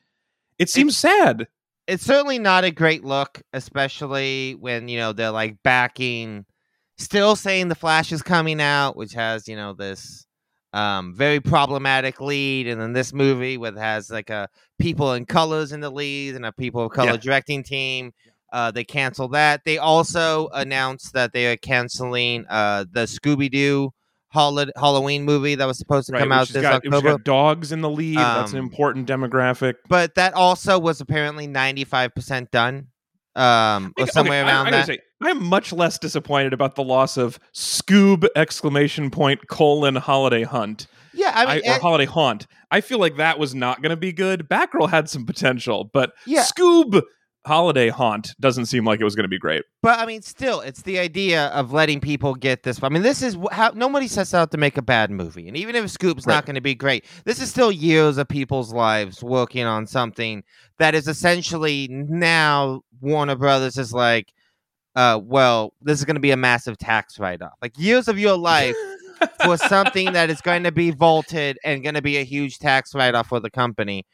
it 0.59 0.69
seems 0.69 0.97
sad. 0.97 1.49
it's 1.89 2.05
certainly 2.05 2.39
not 2.39 2.65
a 2.65 2.71
great 2.71 3.03
look, 3.03 3.43
especially 3.53 4.55
when 4.61 4.89
you 4.89 4.99
know 4.99 5.13
they're 5.13 5.31
like 5.31 5.63
backing, 5.65 6.45
still 6.99 7.37
saying 7.37 7.69
the 7.69 7.75
Flash 7.75 8.13
is 8.13 8.23
coming 8.23 8.61
out, 8.61 8.97
which 8.97 9.13
has 9.15 9.49
you 9.49 9.57
know 9.57 9.73
this 9.73 10.27
um 10.73 11.15
very 11.15 11.41
problematic 11.41 12.21
lead, 12.21 12.67
and 12.67 12.81
then 12.81 12.93
this 12.93 13.13
movie 13.13 13.57
with 13.57 13.77
has 13.77 14.11
like 14.11 14.31
a 14.31 14.49
people 14.79 15.13
in 15.15 15.25
colors 15.27 15.73
in 15.73 15.81
the 15.81 15.91
lead 15.91 16.35
and 16.35 16.45
a 16.47 16.53
people 16.53 16.85
of 16.87 16.93
color 16.93 17.13
Yeah. 17.13 17.17
directing 17.19 17.63
team. 17.63 18.13
Uh, 18.53 18.71
they 18.71 18.85
canceled 18.85 19.33
that. 19.33 19.63
They 19.65 19.77
also 19.79 20.49
announced 20.55 21.13
that 21.15 21.33
they 21.33 21.47
are 21.53 21.57
canceling 21.57 22.47
uh 22.49 22.85
the 22.91 23.03
Scooby 23.05 23.51
Doo 23.51 23.93
Halloween 24.31 25.25
movie 25.25 25.55
that 25.55 25.67
was 25.67 25.79
supposed 25.79 26.07
to 26.09 26.13
Right, 26.13 26.21
come 26.21 26.33
out 26.33 26.49
this 26.49 26.63
got, 26.63 26.85
October. 26.85 27.13
got 27.13 27.25
dogs 27.25 27.73
in 27.73 27.81
the 27.81 27.89
lead. 27.91 28.19
That's 28.19 28.53
an 28.53 28.59
Um, 28.59 28.65
important 28.65 29.09
demographic. 29.09 29.75
but 29.89 30.15
that 30.17 30.35
also 30.35 30.79
was 30.79 31.01
apparently 31.01 31.47
95% 31.47 32.51
done 32.51 32.89
um 33.35 33.93
or 33.99 34.07
somewhere 34.07 34.43
okay, 34.43 34.49
around 34.51 34.67
I, 34.69 34.71
gotta 34.71 34.77
that 34.83 34.87
say, 34.87 34.99
I'm 35.23 35.43
much 35.45 35.73
less 35.73 35.99
disappointed 35.99 36.53
about 36.53 36.75
the 36.75 36.85
loss 36.85 37.17
of 37.17 37.39
Scoob 37.55 38.27
exclamation 38.37 39.11
point 39.11 39.49
colon 39.49 39.97
holiday 39.97 40.43
hunt 40.45 40.87
yeah 41.15 41.33
i 41.35 41.57
mean 41.57 41.63
I, 41.69 41.79
holiday 41.79 42.05
haunt. 42.05 42.47
I 42.71 42.81
feel 42.81 42.99
like 42.99 43.17
that 43.17 43.39
was 43.39 43.55
not 43.55 43.81
going 43.81 43.91
to 43.91 43.97
be 43.97 44.13
good. 44.13 44.49
Batgirl 44.49 44.91
had 44.91 45.09
some 45.09 45.25
potential, 45.25 45.89
but 45.93 46.13
Yeah. 46.27 46.45
Scoob 46.45 47.01
holiday 47.47 47.89
haunt 47.89 48.35
doesn't 48.41 48.67
seem 48.67 48.85
like 48.85 49.01
it 49.01 49.05
was 49.05 49.15
going 49.15 49.23
to 49.25 49.29
be 49.29 49.39
great. 49.39 49.63
but 49.81 49.99
i 50.01 50.05
mean 50.05 50.21
still 50.21 50.59
it's 50.61 50.83
the 50.83 50.99
idea 50.99 51.47
of 51.51 51.73
letting 51.73 52.01
people 52.01 52.35
get 52.35 52.65
this 52.65 52.83
i 52.83 52.89
mean 52.89 53.05
this 53.05 53.23
is 53.23 53.37
how 53.53 53.71
nobody 53.73 54.09
sets 54.09 54.35
out 54.35 54.51
to 54.51 54.59
make 54.59 54.77
a 54.77 54.83
bad 54.83 55.13
movie 55.13 55.47
and 55.47 55.57
even 55.57 55.77
if 55.77 55.85
Scoob's 55.85 56.27
Right. 56.27 56.35
not 56.35 56.45
going 56.45 56.57
to 56.57 56.61
be 56.61 56.75
great 56.75 57.05
this 57.25 57.41
is 57.41 57.49
still 57.49 57.71
years 57.71 58.19
of 58.19 58.27
people's 58.27 58.73
lives 58.73 59.23
working 59.23 59.65
on 59.65 59.87
something 59.87 60.43
that 60.81 60.97
is 60.97 61.07
essentially 61.07 61.87
now 61.89 62.83
warner 63.01 63.37
brothers 63.37 63.79
is 63.79 63.93
like 63.93 64.33
uh 64.97 65.21
well 65.23 65.73
this 65.83 65.99
is 65.99 66.05
going 66.05 66.17
to 66.17 66.21
be 66.21 66.33
a 66.33 66.37
massive 66.37 66.77
tax 66.79 67.19
write-off 67.21 67.53
like 67.63 67.73
years 67.79 68.09
of 68.09 68.19
your 68.19 68.37
life 68.37 68.75
for 69.45 69.57
something 69.69 70.13
that 70.13 70.29
is 70.29 70.41
going 70.41 70.65
to 70.65 70.73
be 70.73 70.91
vaulted 70.91 71.59
and 71.65 71.83
going 71.83 71.95
to 71.95 72.03
be 72.03 72.17
a 72.17 72.25
huge 72.25 72.59
tax 72.59 72.95
write-off 72.95 73.29
for 73.29 73.39
the 73.41 73.51
company 73.51 74.05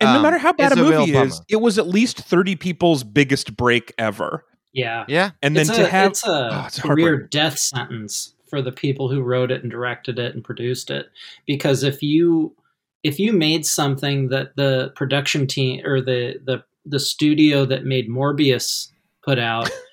And 0.00 0.10
no 0.10 0.16
um, 0.16 0.22
matter 0.22 0.38
how 0.38 0.52
bad 0.52 0.72
it's 0.72 0.80
a 0.80 0.84
a 0.84 0.90
movie 0.90 1.12
is, 1.16 1.36
bummer. 1.36 1.44
it 1.48 1.56
was 1.56 1.78
at 1.78 1.86
least 1.86 2.18
30 2.18 2.56
people's 2.56 3.04
biggest 3.04 3.56
break 3.56 3.92
ever. 3.98 4.44
Yeah. 4.72 5.04
yeah 5.06 5.30
And 5.42 5.56
then 5.56 5.68
it's 5.68 5.76
to 5.76 5.86
have 5.86 6.10
it's 6.10 6.26
a 6.26 6.48
Oh, 6.52 6.64
it's 6.66 6.80
career 6.80 7.16
death 7.18 7.58
sentence 7.58 8.34
for 8.48 8.60
the 8.62 8.72
people 8.72 9.08
who 9.08 9.22
wrote 9.22 9.50
it 9.50 9.62
and 9.62 9.70
directed 9.70 10.18
it 10.18 10.34
and 10.34 10.42
produced 10.44 10.90
it. 10.90 11.10
Because 11.46 11.82
if 11.82 12.02
you 12.02 12.54
if 13.02 13.18
you 13.18 13.32
made 13.32 13.66
something 13.66 14.28
that 14.28 14.56
the 14.56 14.92
production 14.96 15.46
team 15.46 15.84
or 15.84 16.00
the 16.00 16.40
the 16.44 16.64
the 16.84 17.00
studio 17.00 17.64
that 17.64 17.84
made 17.84 18.08
Morbius 18.08 18.88
put 19.24 19.38
out 19.38 19.70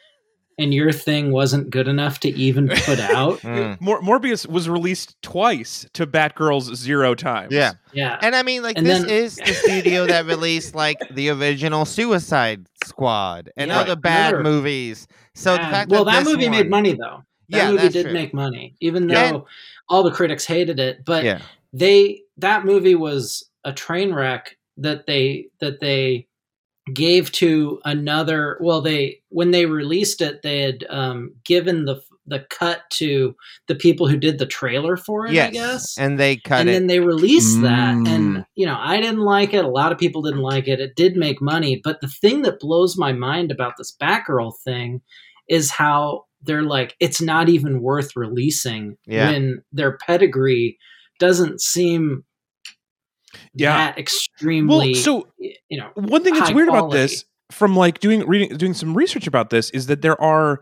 and 0.60 0.74
your 0.74 0.92
thing 0.92 1.32
wasn't 1.32 1.70
good 1.72 1.88
enough 1.88 2.20
to 2.20 2.30
even 2.30 2.68
put 2.70 3.00
out, 3.00 3.40
Mm. 3.50 3.80
Mor- 3.82 4.02
Morbius 4.02 4.46
was 4.48 4.70
released 4.70 5.20
twice 5.24 5.88
to 5.94 6.06
Batgirl's 6.06 6.76
zero 6.76 7.16
times. 7.16 7.52
yeah 7.52 7.74
yeah. 7.94 8.20
And 8.22 8.36
I 8.36 8.44
mean, 8.44 8.62
like 8.62 8.78
And 8.78 8.86
this 8.86 9.00
then- 9.02 9.10
is 9.10 9.36
the 9.38 9.54
studio 9.66 10.06
that 10.06 10.26
released 10.28 10.76
like 10.76 11.00
the 11.12 11.30
original 11.30 11.86
Suicide 11.86 12.68
Squad 12.86 13.52
and 13.58 13.70
Yeah, 13.70 13.80
other 13.80 13.96
bad 13.96 14.32
sure. 14.32 14.44
movies. 14.44 15.08
So 15.34 15.56
the 15.56 15.62
Yeah. 15.62 15.72
fact 15.72 15.90
well, 15.90 16.06
that, 16.06 16.24
that 16.24 16.30
movie 16.32 16.44
one- 16.50 16.58
made 16.58 16.70
money 16.70 16.94
though. 16.94 17.24
That 17.50 17.58
Yeah, 17.58 17.72
movie 17.72 17.82
that's 17.84 17.94
did 17.94 18.04
true. 18.04 18.14
make 18.14 18.34
money, 18.34 18.76
even 18.80 19.08
though 19.08 19.14
Yeah. 19.14 19.40
all 19.90 20.04
the 20.04 20.12
critics 20.12 20.46
hated 20.46 20.80
it. 20.80 21.04
But 21.04 21.24
Yeah, 21.24 21.40
they 21.74 22.22
that 22.38 22.64
movie 22.66 22.96
was 22.96 23.50
a 23.64 23.74
train 23.74 24.14
wreck 24.14 24.56
that 24.78 25.08
they 25.08 25.48
that 25.60 25.80
they 25.80 26.28
gave 26.94 27.32
to 27.32 27.80
another 27.86 28.58
well 28.62 28.82
they 28.82 29.22
when 29.30 29.52
they 29.52 29.66
released 29.66 30.22
it 30.22 30.42
they 30.42 30.62
had 30.62 30.86
um, 30.90 31.34
given 31.46 31.86
the 31.86 32.02
the 32.26 32.46
cut 32.52 32.82
to 32.92 33.36
the 33.68 33.74
people 33.74 34.08
who 34.08 34.16
did 34.18 34.38
the 34.38 34.46
trailer 34.46 34.96
for 34.96 35.26
it 35.26 35.34
yes, 35.34 35.48
i 35.48 35.52
guess 35.52 35.98
and 35.98 36.20
they 36.20 36.38
cut 36.38 36.60
it. 36.60 36.62
and 36.62 36.70
it. 36.70 36.74
then 36.74 36.88
they 36.88 37.00
released 37.00 37.62
that 37.62 37.96
Mm. 37.96 38.08
and 38.08 38.46
you 38.56 38.66
know 38.68 38.78
i 38.80 39.00
didn't 39.02 39.22
like 39.22 39.54
it 39.54 39.66
a 39.66 39.70
lot 39.70 39.92
of 39.92 39.98
people 39.98 40.22
didn't 40.22 40.42
like 40.42 40.68
it 40.68 40.80
it 40.80 40.96
did 40.96 41.16
make 41.16 41.42
money 41.42 41.82
but 41.84 42.02
the 42.02 42.08
thing 42.08 42.44
that 42.44 42.60
blows 42.60 42.98
my 42.98 43.12
mind 43.14 43.52
about 43.52 43.78
this 43.78 43.96
batgirl 44.00 44.54
thing 44.64 45.02
is 45.48 45.72
how 45.72 46.26
they're 46.44 46.62
like 46.62 46.96
it's 47.00 47.20
not 47.22 47.50
even 47.50 47.82
worth 47.82 48.16
releasing 48.16 48.96
Yeah. 49.08 49.32
when 49.32 49.64
their 49.72 49.98
pedigree 49.98 50.78
doesn't 51.20 51.62
seem 51.62 52.24
Yeah. 53.54 53.78
that 53.78 53.98
extremely 53.98 54.94
Well, 54.94 54.96
so 54.96 55.28
you 55.38 55.78
know 55.80 55.90
one 55.96 56.24
thing 56.24 56.34
that's 56.34 56.50
high 56.50 56.56
weird 56.56 56.70
about 56.70 56.92
this 56.92 57.26
from 57.52 57.76
like 57.76 58.00
doing 58.00 58.26
reading 58.28 58.56
doing 58.58 58.74
some 58.74 58.96
research 58.96 59.28
about 59.28 59.50
this 59.50 59.70
is 59.72 59.88
that 59.88 60.02
there 60.02 60.20
are 60.22 60.62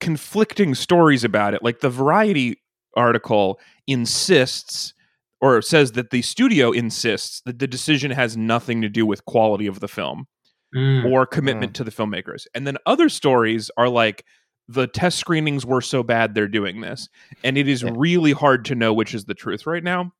conflicting 0.00 0.74
stories 0.74 1.24
about 1.24 1.54
it 1.54 1.62
like 1.62 1.80
the 1.80 1.88
variety 1.90 2.60
article 2.96 3.58
insists 3.86 4.92
or 5.40 5.60
says 5.62 5.92
that 5.92 6.10
the 6.10 6.22
studio 6.22 6.70
insists 6.70 7.42
that 7.46 7.58
the 7.58 7.66
decision 7.66 8.10
has 8.10 8.36
nothing 8.36 8.80
to 8.82 8.88
do 8.88 9.04
with 9.06 9.24
quality 9.24 9.66
of 9.66 9.80
the 9.80 9.88
film 9.88 10.26
Mm. 10.74 11.10
or 11.10 11.24
commitment 11.26 11.74
to 11.76 11.84
the 11.84 11.92
filmmakers 11.92 12.44
and 12.52 12.66
then 12.66 12.76
other 12.86 13.08
stories 13.08 13.70
are 13.76 13.88
like 13.88 14.24
the 14.68 14.88
test 14.88 15.16
screenings 15.16 15.64
were 15.64 15.80
so 15.80 16.02
bad 16.02 16.34
they're 16.34 16.48
doing 16.48 16.80
this 16.80 17.08
and 17.44 17.56
it 17.56 17.68
is 17.68 17.82
Yeah. 17.84 17.92
really 17.94 18.32
hard 18.32 18.64
to 18.66 18.74
know 18.74 18.92
which 18.92 19.14
is 19.14 19.26
the 19.26 19.32
truth 19.34 19.64
right 19.64 19.84
now 19.84 20.10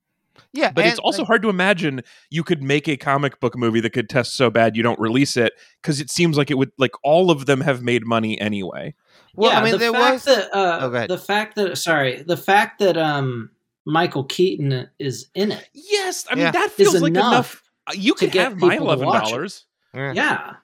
yeah, 0.52 0.70
but 0.72 0.86
it's 0.86 0.98
also 0.98 1.22
like, 1.22 1.26
hard 1.28 1.42
to 1.42 1.48
imagine 1.48 2.02
you 2.30 2.42
could 2.44 2.62
make 2.62 2.88
a 2.88 2.96
comic 2.96 3.40
book 3.40 3.56
movie 3.56 3.80
that 3.80 3.90
could 3.90 4.08
test 4.08 4.34
so 4.34 4.50
bad 4.50 4.76
you 4.76 4.82
don't 4.82 4.98
release 5.00 5.36
it 5.36 5.52
because 5.82 6.00
it 6.00 6.10
seems 6.10 6.36
like 6.36 6.50
it 6.50 6.58
would 6.58 6.72
like 6.78 6.92
all 7.02 7.30
of 7.30 7.46
them 7.46 7.60
have 7.60 7.82
made 7.82 8.06
money 8.06 8.40
anyway. 8.40 8.94
Well, 9.34 9.50
yeah, 9.52 9.60
I 9.60 9.64
mean, 9.64 9.72
the 9.72 9.78
there 9.78 9.92
fact 9.92 10.12
was. 10.14 10.24
that 10.24 10.54
uh, 10.54 10.78
Oh, 10.82 11.06
the 11.06 11.18
fact 11.18 11.56
that 11.56 11.76
sorry, 11.78 12.22
the 12.22 12.36
fact 12.36 12.78
that 12.78 12.96
um 12.96 13.50
Michael 13.84 14.24
Keaton 14.24 14.88
is 14.98 15.28
in 15.34 15.52
it. 15.52 15.68
Yes, 15.72 16.26
I 16.30 16.34
mean 16.34 16.44
Yeah. 16.44 16.50
that 16.52 16.66
Is 16.70 16.72
feels 16.72 17.00
like 17.02 17.10
enough 17.10 17.32
enough. 17.32 17.62
uh, 17.88 17.92
You 17.94 18.14
to 18.14 18.18
could 18.18 18.32
get 18.32 18.42
have 18.44 18.56
my 18.58 18.76
eleven 18.76 19.06
dollars. 19.06 19.64
yeah. 19.94 20.12
Yeah, 20.12 20.54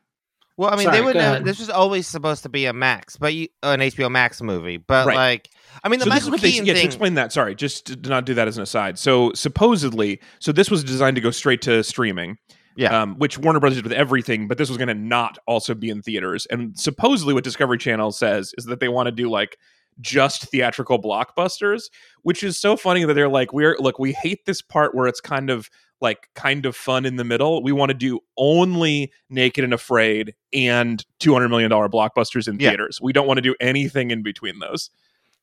Well, 0.57 0.71
I 0.71 0.77
mean, 0.77 0.85
Sorry, 0.85 0.97
they 0.99 1.03
would. 1.05 1.15
go 1.15 1.21
Know, 1.21 1.41
this 1.41 1.59
was 1.61 1.71
always 1.71 2.07
supposed 2.07 2.43
to 2.43 2.49
be 2.49 2.67
a 2.67 2.73
Max, 2.73 3.17
but 3.17 3.33
you, 3.35 3.49
an 3.63 3.81
HBO 3.81 4.11
Max 4.11 4.43
movie. 4.43 4.77
But 4.77 5.07
Right. 5.07 5.17
like, 5.17 5.51
I 5.85 5.89
mean, 5.89 5.99
the 5.99 6.05
So 6.05 6.11
this 6.11 6.23
is 6.23 6.31
Michael 6.31 6.43
they 6.43 6.51
Keaton 6.53 6.67
yeah. 6.67 6.75
Thing. 6.75 6.87
explain 6.87 7.15
that, 7.15 7.33
sorry, 7.33 7.55
just 7.55 7.87
to 8.03 8.09
not 8.09 8.27
do 8.27 8.35
that 8.35 8.49
as 8.49 8.57
an 8.57 8.63
aside. 8.63 8.99
So 8.99 9.33
supposedly, 9.35 10.21
so 10.39 10.53
this 10.53 10.71
was 10.71 10.85
designed 10.85 11.17
to 11.17 11.21
go 11.21 11.31
straight 11.31 11.63
to 11.63 11.83
streaming. 11.83 12.39
Yeah. 12.75 13.03
Um, 13.03 13.19
which 13.19 13.37
Warner 13.37 13.61
Brothers 13.61 13.77
did 13.77 13.85
with 13.85 13.93
everything, 13.93 14.49
but 14.49 14.57
this 14.57 14.71
was 14.71 14.79
going 14.79 14.89
to 14.89 14.95
not 14.95 15.37
also 15.47 15.75
be 15.75 15.91
in 15.91 16.01
theaters. 16.01 16.47
And 16.47 16.79
supposedly, 16.79 17.35
what 17.35 17.45
Discovery 17.45 17.77
Channel 17.77 18.13
says 18.13 18.55
is 18.57 18.65
that 18.65 18.81
they 18.81 18.89
want 18.89 19.09
to 19.09 19.13
do 19.13 19.29
like 19.29 19.59
just 20.01 20.45
theatrical 20.51 20.99
blockbusters, 20.99 21.91
which 22.23 22.43
is 22.43 22.59
so 22.59 22.79
funny 22.79 23.05
that 23.05 23.13
they're 23.13 23.29
like, 23.29 23.53
"We're 23.53 23.77
look, 23.79 23.99
we 23.99 24.13
hate 24.13 24.47
this 24.47 24.63
part 24.63 24.95
where 24.95 25.07
it's 25.07 25.21
kind 25.21 25.51
of 25.51 25.69
like 26.01 26.31
kind 26.35 26.65
of 26.65 26.75
fun 26.75 27.05
in 27.05 27.17
the 27.17 27.25
middle. 27.25 27.63
We 27.63 27.73
want 27.73 27.91
to 27.91 27.95
do 27.95 28.21
only 28.39 29.13
Naked 29.29 29.65
and 29.65 29.75
Afraid 29.75 30.35
and 30.55 31.05
two 31.21 31.35
hundred 31.35 31.51
million 31.51 31.71
dollar 31.71 31.91
blockbusters 31.91 32.49
in 32.49 32.59
Yeah. 32.59 32.71
theaters. 32.71 33.01
We 33.03 33.13
don't 33.13 33.27
want 33.27 33.37
to 33.37 33.43
do 33.43 33.55
anything 33.61 34.11
in 34.11 34.23
between 34.23 34.61
those." 34.61 34.89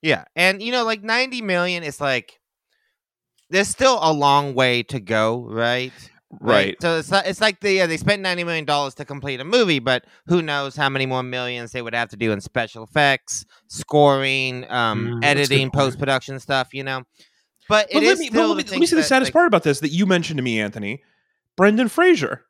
Yeah, 0.02 0.26
and 0.36 0.62
you 0.62 0.72
know, 0.72 0.84
like 0.86 1.04
ninety 1.04 1.42
million 1.42 1.84
is 1.84 2.00
like 2.00 2.40
there's 3.50 3.68
still 3.68 4.00
a 4.02 4.14
long 4.14 4.54
way 4.54 4.84
to 4.84 5.00
go, 5.00 5.46
right? 5.50 5.94
Right. 6.40 6.76
So 6.80 7.00
it's 7.00 7.12
it's 7.12 7.42
like 7.42 7.60
they 7.60 7.78
yeah, 7.78 7.88
they 7.88 7.98
spent 7.98 8.22
ninety 8.22 8.44
million 8.44 8.64
dollars 8.66 8.94
to 8.96 9.06
complete 9.06 9.40
a 9.40 9.44
movie, 9.44 9.80
but 9.80 10.06
who 10.28 10.42
knows 10.44 10.76
how 10.76 10.88
many 10.88 11.08
more 11.08 11.24
millions 11.24 11.72
they 11.72 11.82
would 11.82 11.96
have 11.96 12.10
to 12.10 12.18
do 12.18 12.32
in 12.32 12.40
special 12.40 12.84
effects, 12.84 13.46
scoring, 13.68 14.70
um, 14.70 15.00
Mm, 15.08 15.22
that's 15.22 15.32
a 15.32 15.36
good 15.36 15.40
editing, 15.40 15.72
post 15.72 15.98
production 15.98 16.40
stuff, 16.40 16.70
you 16.74 16.84
know. 16.84 17.02
But 17.68 17.88
it 17.90 17.96
But 17.96 18.04
is 18.04 18.10
let 18.10 18.18
me, 18.20 18.30
but 18.30 18.48
let 18.48 18.58
me, 18.58 18.64
the 18.64 18.72
let 18.72 18.80
me 18.80 18.86
say 18.86 18.96
the 18.96 19.04
saddest 19.04 19.30
like- 19.30 19.34
part 19.34 19.48
about 19.48 19.64
this 19.64 19.80
that 19.80 19.90
you 19.90 20.06
mentioned 20.06 20.38
to 20.38 20.44
me, 20.44 20.60
Anthony. 20.62 21.02
Brendan 21.58 21.88
Fraser. 21.90 22.46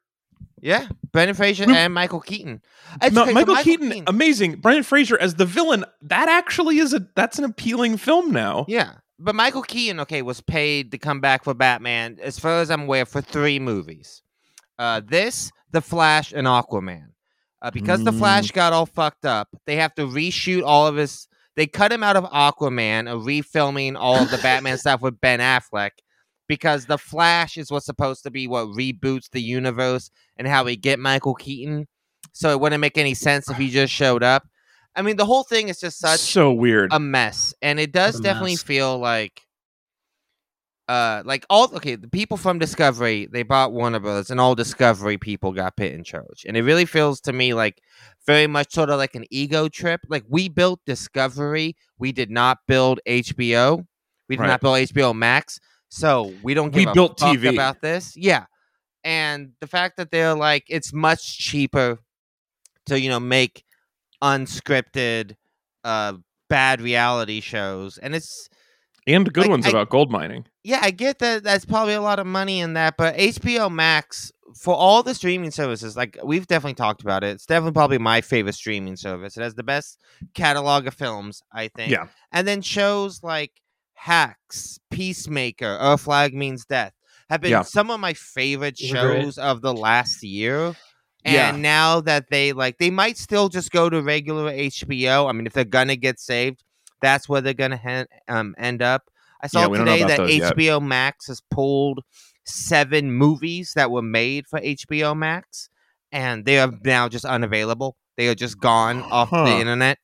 Yeah, 0.62 0.88
Brendan 1.12 1.36
Fraser 1.36 1.66
We- 1.66 1.76
and 1.76 1.94
Michael 1.94 2.20
Keaton. 2.22 2.62
It's 3.02 3.16
crazy, 3.16 3.34
Michael, 3.34 3.56
Keaton, 3.58 4.04
amazing. 4.08 4.56
Brian 4.56 4.84
Fraser 4.84 5.18
as 5.20 5.36
the 5.36 5.46
villain. 5.46 5.86
That 6.02 6.28
actually 6.30 6.80
is 6.80 6.94
a 6.94 7.06
that's 7.16 7.38
an 7.40 7.46
appealing 7.46 7.98
film 7.98 8.32
now. 8.32 8.66
Yeah, 8.68 8.94
but 9.20 9.36
Michael 9.36 9.64
Keaton, 9.64 10.00
okay, 10.02 10.22
was 10.22 10.42
paid 10.42 10.92
to 10.92 10.98
come 10.98 11.22
back 11.22 11.44
for 11.44 11.54
Batman. 11.54 12.18
As 12.22 12.40
far 12.40 12.60
as 12.62 12.70
I'm 12.72 12.82
aware, 12.84 13.06
for 13.06 13.22
three 13.22 13.60
movies. 13.60 14.22
Uh, 14.78 15.02
this, 15.06 15.52
The 15.72 15.82
Flash, 15.82 16.32
and 16.32 16.48
Aquaman. 16.48 17.08
Uh, 17.62 17.70
because 17.72 18.04
The 18.06 18.12
Mm. 18.12 18.20
Flash 18.20 18.52
got 18.52 18.72
all 18.72 18.86
fucked 18.86 19.26
up, 19.26 19.50
they 19.66 19.76
have 19.76 19.94
to 19.96 20.04
reshoot 20.04 20.64
all 20.66 20.88
of 20.88 20.96
his. 20.96 21.28
They 21.58 21.68
cut 21.68 21.92
him 21.92 22.04
out 22.04 22.16
of 22.16 22.24
Aquaman 22.26 23.12
and 23.12 23.22
refilming 23.28 23.98
all 24.00 24.16
of 24.16 24.32
the 24.32 24.38
Batman 24.38 24.78
stuff 24.80 25.02
with 25.02 25.20
Ben 25.20 25.40
Affleck. 25.42 25.92
Because 26.50 26.86
The 26.88 26.98
Flash 26.98 27.56
is 27.56 27.72
what's 27.72 27.86
supposed 27.86 28.24
to 28.24 28.32
be 28.32 28.46
what 28.48 28.68
reboots 28.68 29.30
the 29.32 29.42
universe 29.42 30.12
and 30.36 30.46
how 30.48 30.66
we 30.66 30.76
get 30.76 31.00
Michael 31.00 31.36
Keaton. 31.36 31.88
So 32.34 32.50
it 32.50 32.60
wouldn't 32.60 32.82
make 32.82 32.98
any 32.98 33.14
sense 33.14 33.50
if 33.50 33.56
he 33.58 33.70
just 33.70 33.94
showed 33.94 34.24
up. 34.24 34.46
I 34.96 35.02
mean, 35.02 35.16
the 35.16 35.26
whole 35.26 35.44
thing 35.44 35.70
is 35.70 35.80
just 35.80 36.00
such 36.00 36.20
so 36.20 36.52
weird. 36.52 36.92
a 36.92 37.00
mess 37.00 37.54
and 37.62 37.80
it 37.80 37.92
does 37.94 38.20
definitely 38.20 38.54
mess. 38.54 38.64
feel 38.64 38.98
like 39.00 39.42
uh 40.88 41.22
like 41.24 41.46
all 41.50 41.70
okay 41.76 41.96
the 41.96 42.08
people 42.08 42.36
from 42.36 42.58
discovery 42.58 43.28
they 43.32 43.44
bought 43.44 43.72
warner 43.72 44.00
brothers 44.00 44.32
and 44.32 44.40
all 44.40 44.56
discovery 44.56 45.18
people 45.20 45.52
got 45.52 45.78
put 45.78 45.92
in 45.92 46.04
charge 46.04 46.46
and 46.48 46.58
it 46.58 46.64
really 46.64 46.86
feels 46.86 47.22
to 47.22 47.32
me 47.32 47.54
like 47.54 47.80
very 48.26 48.48
much 48.48 48.74
sort 48.74 48.90
of 48.90 48.98
like 48.98 49.14
an 49.14 49.24
ego 49.30 49.68
trip 49.70 50.02
like 50.10 50.24
we 50.28 50.50
built 50.50 50.80
discovery 50.88 51.76
we 52.00 52.12
did 52.12 52.32
not 52.32 52.58
build 52.68 53.00
hbo 53.08 53.86
we 54.28 54.36
did 54.36 54.42
Right. 54.42 54.48
not 54.48 54.62
build 54.62 54.78
hbo 54.78 55.16
max 55.16 55.60
so 55.90 56.34
we 56.44 56.54
don't 56.54 56.70
give 56.72 56.86
We 56.88 56.94
built 56.94 57.20
TV. 57.20 57.52
about 57.54 57.82
this 57.82 58.16
yeah 58.16 58.46
and 59.04 59.52
the 59.62 59.68
fact 59.68 59.98
that 59.98 60.12
they're 60.12 60.34
like 60.36 60.64
it's 60.70 60.94
much 60.94 61.38
cheaper 61.38 62.00
to 62.86 63.00
you 63.00 63.10
know 63.10 63.20
make 63.20 63.64
unscripted 64.24 65.36
uh 65.84 66.14
bad 66.50 66.82
reality 66.82 67.40
shows 67.42 67.98
and 67.98 68.16
it's 68.16 68.50
and 69.08 69.32
good 69.34 69.42
like, 69.42 69.50
ones 69.50 69.66
I- 69.66 69.70
about 69.70 69.90
gold 69.90 70.12
mining. 70.12 70.46
yeah 70.64 70.80
i 70.82 70.92
get 70.92 71.20
that 71.20 71.44
that's 71.44 71.66
probably 71.66 71.94
a 71.94 72.02
lot 72.02 72.20
of 72.20 72.28
money 72.28 72.60
in 72.60 72.74
that 72.74 72.96
but 72.98 73.16
hbo 73.16 73.72
max 73.72 74.32
for 74.60 74.74
all 74.76 75.04
the 75.04 75.14
streaming 75.14 75.52
services 75.52 75.96
like 75.96 76.18
we've 76.24 76.48
definitely 76.48 76.74
talked 76.74 77.02
about 77.02 77.24
it 77.24 77.28
it's 77.28 77.46
definitely 77.46 77.74
probably 77.74 77.98
my 78.00 78.20
favorite 78.20 78.54
streaming 78.56 78.96
service 78.96 79.38
it 79.38 79.42
has 79.44 79.54
the 79.56 79.64
best 79.64 80.00
catalog 80.34 80.88
of 80.88 80.94
films 80.94 81.42
i 81.54 81.68
think 81.70 81.92
Yeah. 81.92 82.08
and 82.32 82.48
then 82.48 82.62
shows 82.62 83.22
like 83.24 83.52
hacks 84.00 84.80
peacemaker 84.90 85.78
our 85.80 85.98
flag 85.98 86.34
means 86.34 86.66
death 86.66 86.94
have 87.30 87.42
been 87.42 87.52
Yeah. 87.52 87.62
some 87.64 87.92
of 87.92 88.00
my 88.00 88.14
favorite 88.14 88.78
shows 88.78 89.38
of 89.38 89.62
the 89.62 89.74
last 89.74 90.24
year 90.24 90.68
and 91.26 91.34
Yeah. 91.36 91.52
now 91.52 92.00
that 92.02 92.30
they 92.32 92.54
like 92.54 92.78
they 92.78 92.90
might 92.90 93.18
still 93.18 93.50
just 93.50 93.72
go 93.72 93.90
to 93.90 94.02
regular 94.02 94.52
hbo 94.54 95.30
i 95.30 95.32
mean 95.34 95.46
if 95.46 95.52
they're 95.54 95.66
gonna 95.66 95.98
get 95.98 96.18
saved 96.20 96.64
that's 97.02 97.28
where 97.28 97.42
they're 97.42 97.54
gonna 97.54 97.76
hen- 97.78 98.08
um, 98.30 98.56
end 98.58 98.82
up 98.82 99.04
i 99.44 99.48
saw 99.48 99.62
Yeah, 99.62 99.68
we 99.68 99.78
don't 99.78 99.86
know 99.86 99.98
today 99.98 100.08
that 100.08 100.18
those 100.18 100.36
yet. 100.38 100.56
hbo 100.56 100.82
max 100.82 101.28
has 101.28 101.42
pulled 101.52 102.00
seven 102.46 103.12
movies 103.12 103.74
that 103.76 103.92
were 103.92 104.02
made 104.02 104.48
for 104.48 104.60
hbo 104.62 105.16
max 105.16 105.70
and 106.12 106.46
they 106.46 106.58
are 106.60 106.72
now 106.86 107.10
just 107.10 107.26
unavailable 107.26 107.98
they 108.18 108.30
are 108.30 108.36
just 108.36 108.60
gone 108.60 109.02
off 109.04 109.30
Huh. 109.30 109.44
the 109.46 109.60
internet 109.60 109.98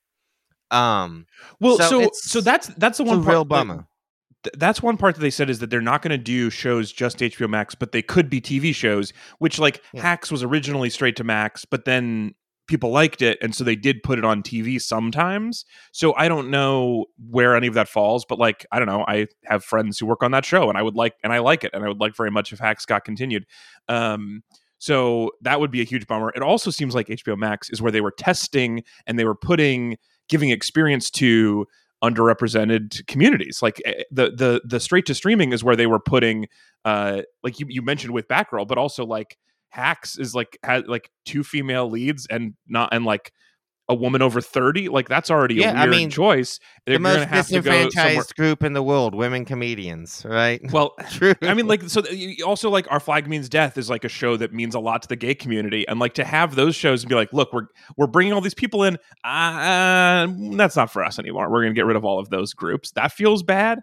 um 0.76 1.26
Well, 1.60 1.78
So 1.78 2.04
so 2.04 2.10
so, 2.14 2.42
that's 2.42 2.68
that's 2.68 2.98
the 2.98 3.04
one 3.04 3.24
part, 3.24 3.34
real 3.34 3.46
bummer 3.46 3.88
th- 4.44 4.56
that's 4.58 4.82
one 4.82 4.98
part 4.98 5.16
that 5.16 5.22
they 5.22 5.30
said 5.30 5.50
is 5.50 5.60
that 5.60 5.70
they're 5.70 5.82
not 5.82 6.02
going 6.02 6.12
to 6.12 6.18
do 6.18 6.50
shows 6.50 6.92
just 6.92 7.18
HBO 7.20 7.50
Max, 7.50 7.76
but 7.76 7.92
they 7.92 8.02
could 8.02 8.30
be 8.30 8.40
TV 8.40 8.74
shows, 8.74 9.12
which 9.40 9.60
like 9.60 9.82
Yeah. 9.94 10.02
Hacks 10.02 10.32
was 10.32 10.44
originally 10.44 10.90
straight 10.90 11.16
to 11.18 11.24
Max, 11.24 11.66
but 11.66 11.86
then 11.86 12.34
people 12.68 12.90
liked 12.90 13.22
it 13.22 13.38
and 13.42 13.54
so 13.54 13.64
they 13.64 13.76
did 13.76 14.02
put 14.02 14.18
it 14.18 14.26
on 14.26 14.42
TV 14.42 14.82
sometimes. 14.82 15.66
So 15.92 16.16
I 16.16 16.28
don't 16.28 16.50
know 16.50 17.06
where 17.30 17.56
any 17.56 17.68
of 17.68 17.76
that 17.76 17.88
falls, 17.90 18.26
but 18.26 18.40
like 18.40 18.66
I 18.72 18.80
don't 18.80 18.88
know, 18.88 19.06
I 19.08 19.28
have 19.46 19.64
friends 19.64 20.00
who 20.00 20.06
work 20.06 20.24
on 20.24 20.32
that 20.32 20.46
show 20.46 20.70
and 20.70 20.78
I 20.78 20.82
would 20.82 20.96
like 20.96 21.14
and 21.24 21.32
I 21.34 21.40
like 21.40 21.64
it 21.64 21.72
and 21.74 21.84
I 21.84 21.88
would 21.88 22.00
like 22.00 22.16
very 22.16 22.32
much 22.32 22.52
if 22.54 22.60
Hacks 22.60 22.86
got 22.86 23.04
continued. 23.04 23.46
Um 23.88 24.44
so 24.78 25.32
that 25.42 25.60
would 25.60 25.72
be 25.72 25.82
a 25.82 25.86
huge 25.86 26.06
bummer. 26.06 26.32
It 26.36 26.42
also 26.42 26.70
seems 26.70 26.94
like 26.94 27.08
HBO 27.08 27.38
Max 27.38 27.70
is 27.70 27.82
where 27.82 27.92
they 27.92 28.02
were 28.02 28.12
testing 28.12 28.84
and 29.08 29.18
they 29.18 29.26
were 29.26 29.36
putting 29.36 29.98
giving 30.30 30.50
experience 30.50 31.10
to 31.12 31.66
underrepresented 32.04 33.06
communities. 33.08 33.60
Like 33.62 33.82
eh, 33.86 34.04
the 34.12 34.32
the 34.32 34.62
the 34.66 34.80
straight 34.80 35.06
to 35.08 35.16
streaming 35.16 35.54
is 35.54 35.64
where 35.64 35.76
they 35.76 35.88
were 35.88 36.00
putting 36.00 36.48
uh 36.84 37.22
like 37.44 37.60
you, 37.60 37.66
you 37.70 37.82
mentioned 37.82 38.14
with 38.14 38.28
Batgirl, 38.28 38.68
but 38.68 38.78
also 38.78 39.06
like 39.06 39.38
Hacks 39.70 40.18
is 40.18 40.36
like 40.36 40.58
had 40.64 40.88
like 40.88 41.10
two 41.26 41.44
female 41.44 41.90
leads 41.90 42.28
and 42.28 42.54
not 42.68 42.90
and 42.94 43.06
like 43.06 43.32
a 43.88 43.96
woman 43.96 44.22
over 44.22 44.42
30 44.42 44.90
like 44.90 45.08
that's 45.08 45.30
already 45.30 45.56
Yeah, 45.56 45.72
a 45.72 45.76
I 45.76 45.86
weird 45.86 45.90
mean, 45.92 46.10
choice 46.10 46.60
They're 46.86 46.96
the 46.96 47.00
most 47.00 47.28
have 47.28 47.48
to 47.48 47.62
go 47.62 47.72
disenfranchised 47.72 48.36
group 48.36 48.64
in 48.64 48.74
the 48.74 48.82
world 48.84 49.14
women 49.14 49.46
comedians 49.46 50.26
right 50.28 50.60
well 50.72 50.96
true 51.12 51.36
I 51.42 51.54
mean, 51.54 51.68
like, 51.68 51.84
so 51.84 52.04
also 52.46 52.70
like 52.70 52.92
our 52.92 53.00
flag 53.00 53.28
means 53.28 53.50
death 53.50 53.78
is 53.78 53.90
like 53.90 54.04
a 54.04 54.10
show 54.10 54.38
that 54.38 54.54
means 54.54 54.76
a 54.76 54.80
lot 54.80 55.02
to 55.04 55.08
the 55.08 55.16
gay 55.16 55.36
community, 55.36 55.88
and 55.88 56.00
like 56.00 56.14
to 56.16 56.24
have 56.24 56.56
those 56.56 56.76
shows 56.76 57.04
and 57.04 57.10
be 57.10 57.16
like, 57.16 57.32
look, 57.34 57.54
we're 57.54 57.68
we're 57.98 58.08
bringing 58.08 58.34
all 58.34 58.42
these 58.42 58.54
people 58.54 58.84
in. 58.84 58.98
Uh, 59.24 60.28
that's 60.58 60.76
not 60.76 60.92
for 60.92 61.04
us 61.04 61.20
anymore. 61.20 61.50
We're 61.52 61.64
gonna 61.64 61.74
get 61.74 61.86
rid 61.86 61.96
of 61.96 62.06
all 62.06 62.20
of 62.20 62.30
those 62.30 62.54
groups. 62.54 62.92
That 62.92 63.12
feels 63.12 63.44
bad. 63.44 63.80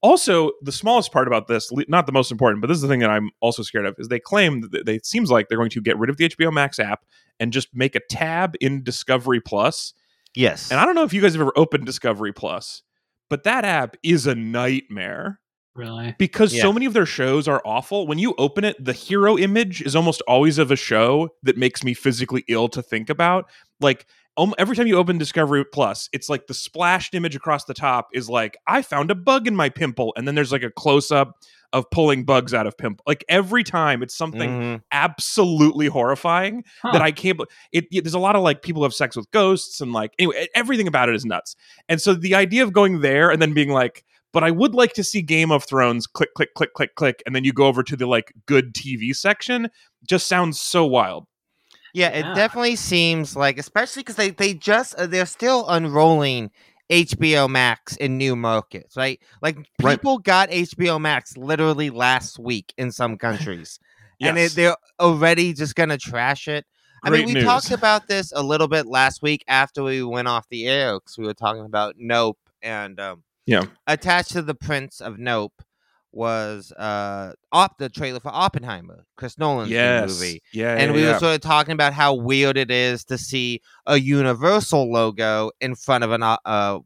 Also, 0.00 0.52
the 0.62 0.70
smallest 0.72 1.10
part 1.12 1.26
about 1.26 1.48
this, 1.48 1.70
not 1.88 2.06
the 2.06 2.12
most 2.12 2.30
important, 2.30 2.60
but 2.60 2.68
this 2.68 2.76
is 2.76 2.82
the 2.82 2.88
thing 2.88 3.00
that 3.00 3.10
I'm 3.10 3.30
also 3.40 3.62
scared 3.64 3.84
of, 3.86 3.96
is 3.98 4.08
they 4.08 4.20
claim 4.20 4.60
that 4.70 4.86
they, 4.86 4.94
it 4.94 5.06
seems 5.06 5.30
like 5.30 5.48
they're 5.48 5.58
going 5.58 5.70
to 5.70 5.80
get 5.80 5.98
rid 5.98 6.08
of 6.08 6.16
the 6.16 6.28
HBO 6.28 6.52
Max 6.52 6.78
app 6.78 7.04
and 7.40 7.52
just 7.52 7.68
make 7.74 7.96
a 7.96 8.00
tab 8.08 8.54
in 8.60 8.82
Discovery 8.84 9.40
Plus. 9.40 9.92
yes 10.36 10.70
And 10.70 10.78
I 10.78 10.84
don't 10.84 10.94
know 10.94 11.02
if 11.02 11.12
you 11.12 11.20
guys 11.20 11.32
have 11.32 11.40
ever 11.40 11.52
opened 11.56 11.84
Discovery 11.84 12.32
Plus, 12.32 12.82
but 13.28 13.42
that 13.44 13.64
app 13.64 13.96
is 14.04 14.26
a 14.26 14.34
nightmare 14.36 15.40
Really? 15.74 16.14
because 16.18 16.52
Yeah. 16.54 16.62
so 16.62 16.72
many 16.72 16.86
of 16.86 16.92
their 16.92 17.06
shows 17.06 17.46
are 17.48 17.62
awful. 17.64 18.06
When 18.06 18.18
you 18.18 18.34
open 18.38 18.64
it, 18.64 18.82
the 18.84 18.92
hero 18.92 19.36
image 19.38 19.82
is 19.82 19.94
almost 19.96 20.22
always 20.28 20.58
of 20.58 20.70
a 20.70 20.76
show 20.76 21.30
that 21.42 21.56
makes 21.56 21.82
me 21.84 21.94
physically 21.94 22.44
ill 22.48 22.68
to 22.70 22.82
think 22.82 23.08
about. 23.10 23.48
Like 23.80 24.06
um, 24.38 24.54
every 24.58 24.74
time 24.76 24.86
you 24.86 24.96
open 24.96 25.18
Discovery 25.18 25.64
Plus, 25.64 26.08
it's 26.12 26.28
like 26.28 26.46
the 26.46 26.54
splashed 26.54 27.14
image 27.14 27.36
across 27.36 27.64
the 27.64 27.74
top 27.74 28.08
is 28.14 28.30
like 28.30 28.56
I 28.66 28.80
found 28.82 29.10
a 29.10 29.14
bug 29.14 29.46
in 29.46 29.54
my 29.56 29.68
pimple, 29.68 30.14
and 30.16 30.26
then 30.26 30.34
there's 30.34 30.52
like 30.52 30.62
a 30.62 30.70
close 30.70 31.10
up 31.10 31.34
of 31.74 31.84
pulling 31.90 32.24
bugs 32.24 32.54
out 32.54 32.66
of 32.66 32.78
pimple. 32.78 33.02
Like 33.06 33.24
every 33.28 33.62
time, 33.62 34.02
it's 34.02 34.16
something 34.16 34.48
Mhm. 34.50 34.82
absolutely 34.92 35.86
horrifying 35.88 36.64
Huh. 36.82 36.92
that 36.92 37.02
I 37.02 37.10
can't. 37.10 37.40
It, 37.72 37.86
it 37.92 38.04
there's 38.04 38.14
a 38.14 38.18
lot 38.18 38.36
of 38.36 38.42
like 38.42 38.62
people 38.62 38.82
have 38.84 38.94
sex 38.94 39.16
with 39.16 39.30
ghosts 39.32 39.80
and 39.82 39.92
like 39.92 40.12
anyway, 40.18 40.46
everything 40.54 40.86
about 40.88 41.08
it 41.10 41.14
is 41.14 41.26
nuts. 41.26 41.56
And 41.88 42.00
so 42.00 42.14
the 42.14 42.34
idea 42.34 42.62
of 42.62 42.72
going 42.72 43.00
there 43.00 43.30
and 43.30 43.42
then 43.42 43.52
being 43.52 43.70
like, 43.70 44.04
but 44.32 44.44
I 44.44 44.50
would 44.50 44.74
like 44.74 44.92
to 44.94 45.04
see 45.04 45.20
Game 45.22 45.50
of 45.50 45.64
Thrones 45.64 46.06
click 46.06 46.30
click 46.34 46.54
click 46.54 46.72
click 46.74 46.94
click, 46.94 47.22
and 47.26 47.34
then 47.34 47.44
you 47.44 47.52
go 47.52 47.66
over 47.66 47.82
to 47.82 47.96
the 47.96 48.06
like 48.06 48.32
good 48.46 48.72
TV 48.74 49.14
section, 49.14 49.68
just 50.08 50.26
sounds 50.26 50.60
so 50.60 50.86
wild. 50.86 51.26
Yeah, 51.92 52.08
it 52.08 52.32
definitely 52.32 52.76
seems 52.76 53.36
like, 53.36 53.58
especially 53.58 54.00
because 54.02 54.16
they 54.16 54.30
they 54.30 54.54
just 54.54 54.94
uh, 54.96 55.06
they're 55.06 55.26
still 55.26 55.66
unrolling 55.68 56.50
HBO 56.90 57.48
Max 57.48 57.96
in 57.96 58.16
new 58.18 58.36
markets, 58.36 58.96
right? 58.96 59.20
Like 59.42 59.56
Right. 59.80 59.98
people 59.98 60.18
got 60.18 60.50
HBO 60.50 60.98
Max 60.98 61.36
literally 61.36 61.90
last 61.90 62.38
week 62.38 62.72
in 62.78 62.92
some 62.92 63.16
countries, 63.16 63.80
and 64.22 64.38
it, 64.38 64.54
they're 64.54 64.76
already 65.00 65.52
just 65.52 65.74
gonna 65.74 65.98
trash 65.98 66.48
it. 66.48 66.66
I 67.04 67.10
mean, 67.10 67.24
we 67.24 67.34
news. 67.34 67.44
talked 67.44 67.70
about 67.70 68.06
this 68.08 68.32
a 68.34 68.42
little 68.42 68.68
bit 68.68 68.86
last 68.86 69.22
week 69.22 69.44
after 69.48 69.82
we 69.82 70.02
went 70.02 70.28
off 70.28 70.48
the 70.50 70.66
air 70.66 70.98
because 70.98 71.16
we 71.18 71.26
were 71.26 71.34
talking 71.34 71.64
about 71.64 71.94
Nope 71.98 72.38
and 72.62 72.98
um, 73.00 73.22
Yeah. 73.46 73.64
attached 73.86 74.32
to 74.32 74.42
the 74.42 74.54
Prince 74.54 75.00
of 75.00 75.18
Nope 75.18 75.62
was 76.10 76.72
uh 76.72 77.32
op 77.52 77.76
the 77.78 77.88
trailer 77.88 78.20
for 78.20 78.30
Oppenheimer, 78.32 79.04
Chris 79.16 79.38
Nolan's 79.38 79.68
new 79.68 79.76
yes, 79.76 80.08
movie 80.08 80.42
yeah, 80.52 80.74
and 80.74 80.90
yeah, 80.90 80.92
we 80.92 81.02
yeah. 81.02 81.12
were 81.12 81.18
sort 81.18 81.34
of 81.34 81.40
talking 81.40 81.72
about 81.72 81.92
how 81.92 82.14
weird 82.14 82.56
it 82.56 82.70
is 82.70 83.04
to 83.04 83.18
see 83.18 83.60
a 83.86 83.98
Universal 83.98 84.90
logo 84.90 85.50
in 85.60 85.74
front 85.74 86.04
of 86.04 86.10
an 86.12 86.22
uh, 86.22 86.38
uh, 86.44 86.78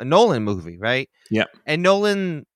a 0.00 0.04
Nolan 0.04 0.44
movie, 0.44 0.78
right? 0.78 1.08
Yep. 1.30 1.48
And 1.66 1.82
Nolan, 1.82 2.46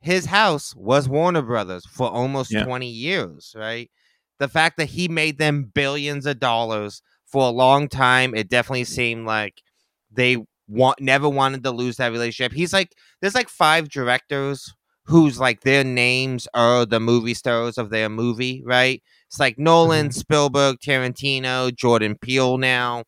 his 0.00 0.26
house 0.26 0.74
was 0.76 1.08
Warner 1.08 1.42
Brothers 1.42 1.86
for 1.86 2.08
almost 2.08 2.52
Yeah. 2.52 2.64
twenty 2.64 2.90
years, 2.90 3.54
right? 3.56 3.90
The 4.38 4.48
fact 4.48 4.76
that 4.78 4.86
he 4.86 5.08
made 5.08 5.38
them 5.38 5.70
billions 5.72 6.26
of 6.26 6.40
dollars 6.40 7.00
for 7.26 7.46
a 7.46 7.50
long 7.50 7.88
time, 7.88 8.34
it 8.34 8.48
definitely 8.48 8.84
seemed 8.84 9.26
like 9.26 9.62
they 10.10 10.38
want 10.68 11.00
never 11.00 11.28
wanted 11.28 11.62
to 11.62 11.70
lose 11.70 11.96
that 11.98 12.12
relationship. 12.12 12.52
He's 12.52 12.72
like, 12.72 12.92
there's 13.20 13.34
like 13.34 13.48
five 13.48 13.88
directors 13.88 14.72
whose 15.06 15.38
like 15.38 15.60
their 15.60 15.84
names 15.84 16.48
are 16.54 16.86
the 16.86 17.00
movie 17.00 17.34
stars 17.34 17.78
of 17.78 17.90
their 17.90 18.08
movie, 18.08 18.62
right? 18.64 19.02
It's 19.28 19.38
like 19.40 19.58
Nolan, 19.58 20.10
Spielberg, 20.12 20.76
Tarantino, 20.84 21.74
Jordan 21.74 22.16
Peele 22.20 22.58
now. 22.58 23.04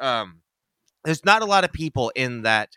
Um 0.00 0.40
there's 1.04 1.24
not 1.24 1.42
a 1.42 1.46
lot 1.46 1.64
of 1.64 1.72
people 1.72 2.10
in 2.16 2.42
that 2.42 2.70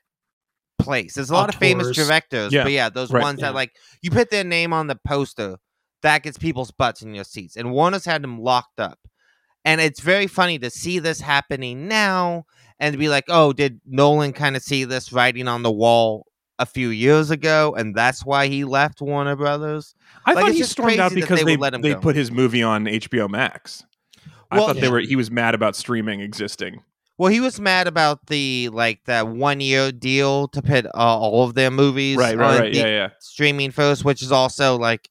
place. 0.79 1.15
There's 1.15 1.29
a 1.29 1.33
lot 1.33 1.49
of 1.49 1.55
famous 1.55 1.95
directors, 1.95 2.51
Yeah, 2.53 2.63
but 2.63 2.71
yeah, 2.71 2.89
those 2.89 3.11
right. 3.11 3.23
ones 3.23 3.39
Yeah. 3.39 3.47
that 3.47 3.55
like 3.55 3.71
you 4.01 4.11
put 4.11 4.29
their 4.29 4.43
name 4.43 4.73
on 4.73 4.87
the 4.87 4.99
poster, 5.07 5.57
that 6.03 6.23
gets 6.23 6.37
people's 6.37 6.71
butts 6.71 7.01
in 7.01 7.13
your 7.15 7.23
seats. 7.23 7.55
And 7.55 7.71
Warner's 7.71 8.05
had 8.05 8.21
them 8.21 8.39
locked 8.39 8.79
up. 8.79 8.99
And 9.65 9.81
it's 9.81 9.99
very 9.99 10.27
funny 10.27 10.59
to 10.59 10.69
see 10.69 10.99
this 10.99 11.19
happening 11.19 11.87
now 11.87 12.45
and 12.79 12.93
to 12.93 12.97
be 12.97 13.09
like, 13.09 13.25
oh, 13.27 13.51
did 13.53 13.81
Nolan 13.85 14.31
kind 14.33 14.55
of 14.55 14.61
see 14.61 14.83
this 14.85 15.11
writing 15.11 15.47
on 15.47 15.63
the 15.63 15.71
wall 15.71 16.26
a 16.59 16.65
few 16.65 16.89
years 16.89 17.29
ago, 17.31 17.75
and 17.77 17.93
that's 17.95 18.25
why 18.25 18.47
he 18.47 18.63
left 18.63 19.01
Warner 19.01 19.35
Brothers? 19.35 19.93
I 20.25 20.33
Like, 20.33 20.45
thought 20.45 20.53
he 20.53 20.63
stormed 20.63 20.99
out 20.99 21.13
because 21.13 21.39
they 21.39 21.45
they 21.45 21.57
let 21.57 21.73
him 21.73 21.81
they 21.81 21.95
put 21.95 22.15
his 22.15 22.31
movie 22.31 22.63
on 22.63 22.85
HBO 22.85 23.29
Max. 23.29 23.85
I 24.49 24.57
Well, 24.57 24.67
thought 24.67 24.77
they 24.77 24.89
were 24.89 24.99
he 24.99 25.15
was 25.15 25.29
mad 25.29 25.55
about 25.55 25.75
streaming 25.75 26.21
existing. 26.21 26.83
Well, 27.17 27.31
he 27.31 27.39
was 27.39 27.59
mad 27.59 27.87
about 27.87 28.27
the 28.27 28.69
like 28.71 29.01
that 29.05 29.27
one 29.27 29.59
year 29.59 29.91
deal 29.91 30.47
to 30.49 30.61
put 30.61 30.85
uh, 30.85 30.89
all 30.95 31.43
of 31.43 31.55
their 31.55 31.71
movies 31.71 32.15
Right, 32.17 32.37
right, 32.37 32.55
on 32.55 32.59
right. 32.61 32.71
the 32.73 32.79
Yeah, 32.79 32.85
yeah. 32.85 33.09
streaming 33.19 33.71
first, 33.71 34.05
which 34.05 34.21
is 34.21 34.31
also 34.31 34.77
like 34.77 35.09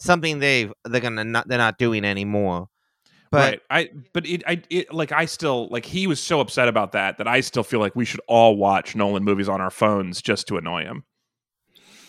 something 0.00 0.38
they 0.38 0.70
they're 0.84 1.00
gonna 1.00 1.24
not 1.24 1.46
they're 1.48 1.58
not 1.58 1.76
doing 1.78 2.04
anymore. 2.04 2.68
But 3.30 3.38
right. 3.38 3.60
I 3.70 3.90
but 4.12 4.26
it 4.26 4.42
I 4.46 4.60
it 4.70 4.92
like 4.92 5.12
I 5.12 5.24
still 5.26 5.68
like 5.68 5.84
he 5.84 6.06
was 6.08 6.20
so 6.20 6.40
upset 6.40 6.66
about 6.66 6.92
that 6.92 7.18
that 7.18 7.28
I 7.28 7.40
still 7.40 7.62
feel 7.62 7.78
like 7.78 7.94
we 7.94 8.04
should 8.04 8.20
all 8.26 8.56
watch 8.56 8.96
Nolan 8.96 9.22
movies 9.22 9.48
on 9.48 9.60
our 9.60 9.70
phones 9.70 10.20
just 10.20 10.48
to 10.48 10.56
annoy 10.56 10.82
him. 10.82 11.04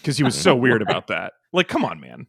Cuz 0.03 0.17
he 0.17 0.23
was 0.23 0.35
so 0.35 0.55
weird 0.55 0.81
about 0.81 1.07
that. 1.07 1.33
Like 1.53 1.67
come 1.67 1.85
on, 1.85 1.99
man. 1.99 2.25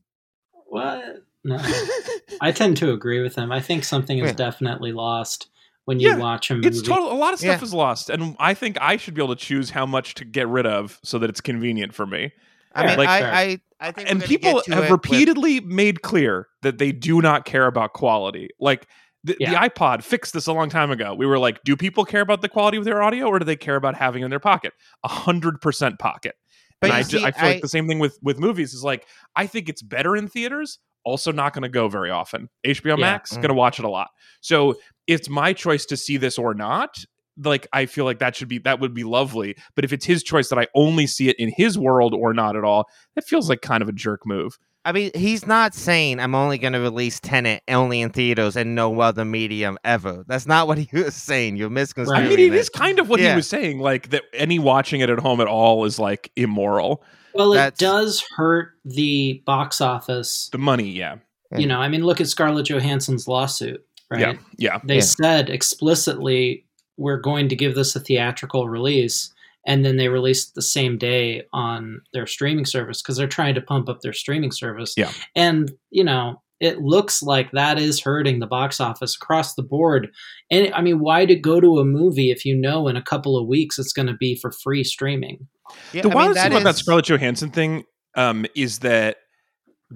What? 0.66 1.24
No. 1.42 1.58
I 2.42 2.52
tend 2.52 2.76
to 2.78 2.92
agree 2.92 3.20
with 3.22 3.34
him. 3.34 3.50
I 3.50 3.60
think 3.60 3.84
something 3.84 4.18
is 4.18 4.26
Yeah. 4.30 4.32
definitely 4.34 4.92
lost 4.92 5.48
when 5.86 5.98
you 5.98 6.10
Yeah, 6.10 6.18
watch 6.18 6.50
a 6.50 6.54
movie. 6.54 6.68
It's 6.68 6.82
total 6.82 7.10
a 7.10 7.14
lot 7.14 7.32
of 7.32 7.40
stuff 7.40 7.60
Yeah. 7.60 7.64
is 7.64 7.72
lost 7.72 8.10
and 8.10 8.36
I 8.38 8.52
think 8.52 8.76
I 8.80 8.98
should 8.98 9.14
be 9.14 9.22
able 9.22 9.34
to 9.34 9.42
choose 9.42 9.70
how 9.70 9.86
much 9.86 10.14
to 10.16 10.24
get 10.26 10.48
rid 10.48 10.66
of 10.66 11.00
so 11.02 11.18
that 11.18 11.30
it's 11.30 11.40
convenient 11.40 11.94
for 11.94 12.06
me. 12.06 12.32
I 12.74 12.86
mean, 12.86 12.96
Like- 12.98 13.08
I, 13.08 13.20
I 13.42 13.60
I 13.80 13.90
think 13.90 14.10
and 14.10 14.22
people 14.22 14.62
have 14.68 14.78
it 14.78 14.80
with- 14.82 14.90
repeatedly 14.90 15.58
made 15.60 16.02
clear 16.02 16.46
that 16.62 16.78
they 16.78 16.92
do 16.92 17.20
not 17.20 17.44
care 17.44 17.66
about 17.66 17.92
quality. 17.94 18.48
Like 18.60 18.86
the, 19.24 19.34
the 19.38 19.46
iPod 19.46 20.02
fixed 20.04 20.34
this 20.34 20.46
a 20.46 20.52
long 20.52 20.68
time 20.68 20.90
ago. 20.92 21.14
We 21.14 21.26
were 21.26 21.38
like, 21.38 21.62
do 21.64 21.76
people 21.76 22.04
care 22.04 22.20
about 22.20 22.42
the 22.42 22.48
quality 22.48 22.76
of 22.78 22.84
their 22.84 23.02
audio, 23.02 23.26
or 23.26 23.38
do 23.40 23.44
they 23.44 23.56
care 23.56 23.74
about 23.76 23.96
having 23.96 24.22
it 24.22 24.26
in 24.26 24.30
their 24.30 24.38
pocket? 24.40 24.72
A 25.04 25.08
hundred 25.08 25.60
percent 25.60 25.98
pocket. 25.98 26.34
But 26.80 26.90
and 26.92 27.12
you 27.12 27.18
I, 27.18 27.20
ju- 27.20 27.26
I 27.26 27.30
feel 27.32 27.44
I- 27.48 27.52
like 27.54 27.62
the 27.62 27.68
same 27.68 27.88
thing 27.88 27.98
with 27.98 28.18
with 28.22 28.38
movies 28.38 28.72
is 28.74 28.84
like 28.84 29.06
I 29.36 29.46
think 29.46 29.68
it's 29.68 29.82
better 29.82 30.16
in 30.16 30.28
theaters. 30.28 30.78
Also, 31.04 31.32
not 31.32 31.52
going 31.52 31.62
to 31.64 31.68
go 31.68 31.88
very 31.88 32.10
often. 32.10 32.48
HBO 32.64 32.90
Yeah. 32.90 32.94
Max 32.96 33.32
Mm. 33.32 33.36
going 33.36 33.48
to 33.48 33.54
watch 33.54 33.80
it 33.80 33.84
a 33.84 33.88
lot. 33.90 34.10
So 34.40 34.76
it's 35.08 35.28
my 35.28 35.52
choice 35.52 35.84
to 35.86 35.96
see 35.96 36.16
this 36.16 36.38
or 36.38 36.54
not. 36.54 36.96
Like 37.36 37.66
I 37.72 37.86
feel 37.86 38.04
like 38.04 38.18
that 38.18 38.36
should 38.36 38.48
be 38.48 38.58
that 38.58 38.80
would 38.80 38.94
be 38.94 39.04
lovely. 39.04 39.56
But 39.74 39.84
if 39.84 39.92
it's 39.92 40.04
his 40.04 40.22
choice 40.22 40.48
that 40.48 40.58
I 40.58 40.66
only 40.74 41.06
see 41.06 41.28
it 41.28 41.36
in 41.38 41.52
his 41.56 41.78
world 41.78 42.14
or 42.14 42.34
not 42.34 42.56
at 42.56 42.64
all, 42.64 42.86
it 43.16 43.24
feels 43.24 43.48
like 43.48 43.62
kind 43.62 43.82
of 43.82 43.88
a 43.88 43.92
jerk 43.92 44.26
move. 44.26 44.58
I 44.84 44.90
mean, 44.90 45.12
he's 45.14 45.46
not 45.46 45.74
saying 45.74 46.18
I'm 46.18 46.34
only 46.34 46.58
going 46.58 46.72
to 46.72 46.80
release 46.80 47.20
Tenet 47.20 47.62
only 47.68 48.00
in 48.00 48.10
theaters 48.10 48.56
and 48.56 48.74
no 48.74 49.00
other 49.00 49.24
medium 49.24 49.78
ever. 49.84 50.24
That's 50.26 50.44
not 50.44 50.66
what 50.66 50.76
he 50.76 50.88
was 50.92 51.14
saying. 51.14 51.56
You're 51.56 51.70
misconstruing. 51.70 52.20
I 52.24 52.28
mean, 52.28 52.40
it 52.40 52.52
it. 52.52 52.54
is 52.54 52.68
kind 52.68 52.98
of 52.98 53.08
what 53.08 53.20
he 53.20 53.32
was 53.32 53.48
saying, 53.48 53.78
like 53.78 54.10
that 54.10 54.24
any 54.34 54.58
watching 54.58 55.00
it 55.00 55.08
at 55.08 55.20
home 55.20 55.40
at 55.40 55.46
all 55.46 55.84
is 55.84 56.00
like 56.00 56.32
immoral. 56.34 57.04
well, 57.32 57.52
it 57.54 57.76
does 57.78 58.24
hurt 58.36 58.70
the 58.84 59.40
box 59.46 59.80
office. 59.80 60.48
The 60.50 60.58
money, 60.58 60.90
yeah, 60.90 61.16
You 61.56 61.66
know, 61.68 61.78
I 61.80 61.88
mean, 61.88 62.02
look 62.04 62.20
at 62.20 62.26
Scarlett 62.26 62.66
Johansson's 62.66 63.28
lawsuit, 63.28 63.86
right? 64.10 64.20
yeah, 64.20 64.32
yeah. 64.58 64.78
They 64.82 64.96
Yeah. 64.96 65.00
said 65.02 65.48
explicitly, 65.48 66.66
we're 66.96 67.20
going 67.20 67.48
to 67.48 67.56
give 67.56 67.74
this 67.74 67.94
a 67.96 68.00
theatrical 68.00 68.68
release. 68.68 69.32
And 69.66 69.84
then 69.84 69.96
they 69.96 70.08
released 70.08 70.54
the 70.54 70.62
same 70.62 70.98
day 70.98 71.44
on 71.52 72.00
their 72.12 72.26
streaming 72.26 72.64
service 72.64 73.00
because 73.00 73.16
they're 73.16 73.28
trying 73.28 73.54
to 73.54 73.60
pump 73.60 73.88
up 73.88 74.00
their 74.00 74.12
streaming 74.12 74.50
service. 74.50 74.94
Yeah. 74.96 75.12
And, 75.36 75.72
you 75.90 76.02
know, 76.02 76.42
it 76.58 76.78
looks 76.78 77.22
like 77.22 77.50
that 77.52 77.78
is 77.78 78.00
hurting 78.00 78.38
the 78.38 78.46
box 78.46 78.80
office 78.80 79.16
across 79.16 79.54
the 79.54 79.62
board. 79.62 80.08
And 80.50 80.72
I 80.74 80.80
mean, 80.80 81.00
why 81.00 81.26
to 81.26 81.34
go 81.34 81.60
to 81.60 81.78
a 81.78 81.84
movie 81.84 82.30
if 82.30 82.44
you 82.44 82.56
know 82.56 82.88
in 82.88 82.96
a 82.96 83.02
couple 83.02 83.36
of 83.36 83.48
weeks 83.48 83.78
it's 83.78 83.92
going 83.92 84.06
to 84.06 84.16
be 84.16 84.36
for 84.36 84.52
free 84.52 84.84
streaming? 84.84 85.46
Yeah, 85.92 86.02
the 86.02 86.08
I 86.08 86.10
mean, 86.10 86.14
wildest 86.14 86.36
that 86.36 86.42
thing 86.42 86.52
about 86.52 86.64
that 86.64 86.74
is- 86.74 86.80
Scarlett 86.80 87.06
Johansson 87.06 87.50
thing 87.50 87.84
um, 88.16 88.46
is 88.54 88.80
that 88.80 89.16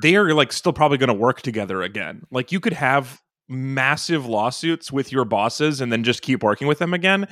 they 0.00 0.16
are 0.16 0.34
like 0.34 0.52
still 0.52 0.72
probably 0.72 0.98
going 0.98 1.08
to 1.08 1.14
work 1.14 1.42
together 1.42 1.82
again. 1.82 2.22
Like 2.30 2.52
you 2.52 2.60
could 2.60 2.72
have 2.72 3.20
massive 3.48 4.26
lawsuits 4.26 4.90
with 4.90 5.12
your 5.12 5.24
bosses 5.24 5.80
and 5.80 5.92
then 5.92 6.04
just 6.04 6.22
keep 6.22 6.42
working 6.42 6.66
with 6.66 6.78
them 6.78 6.94
again. 6.94 7.28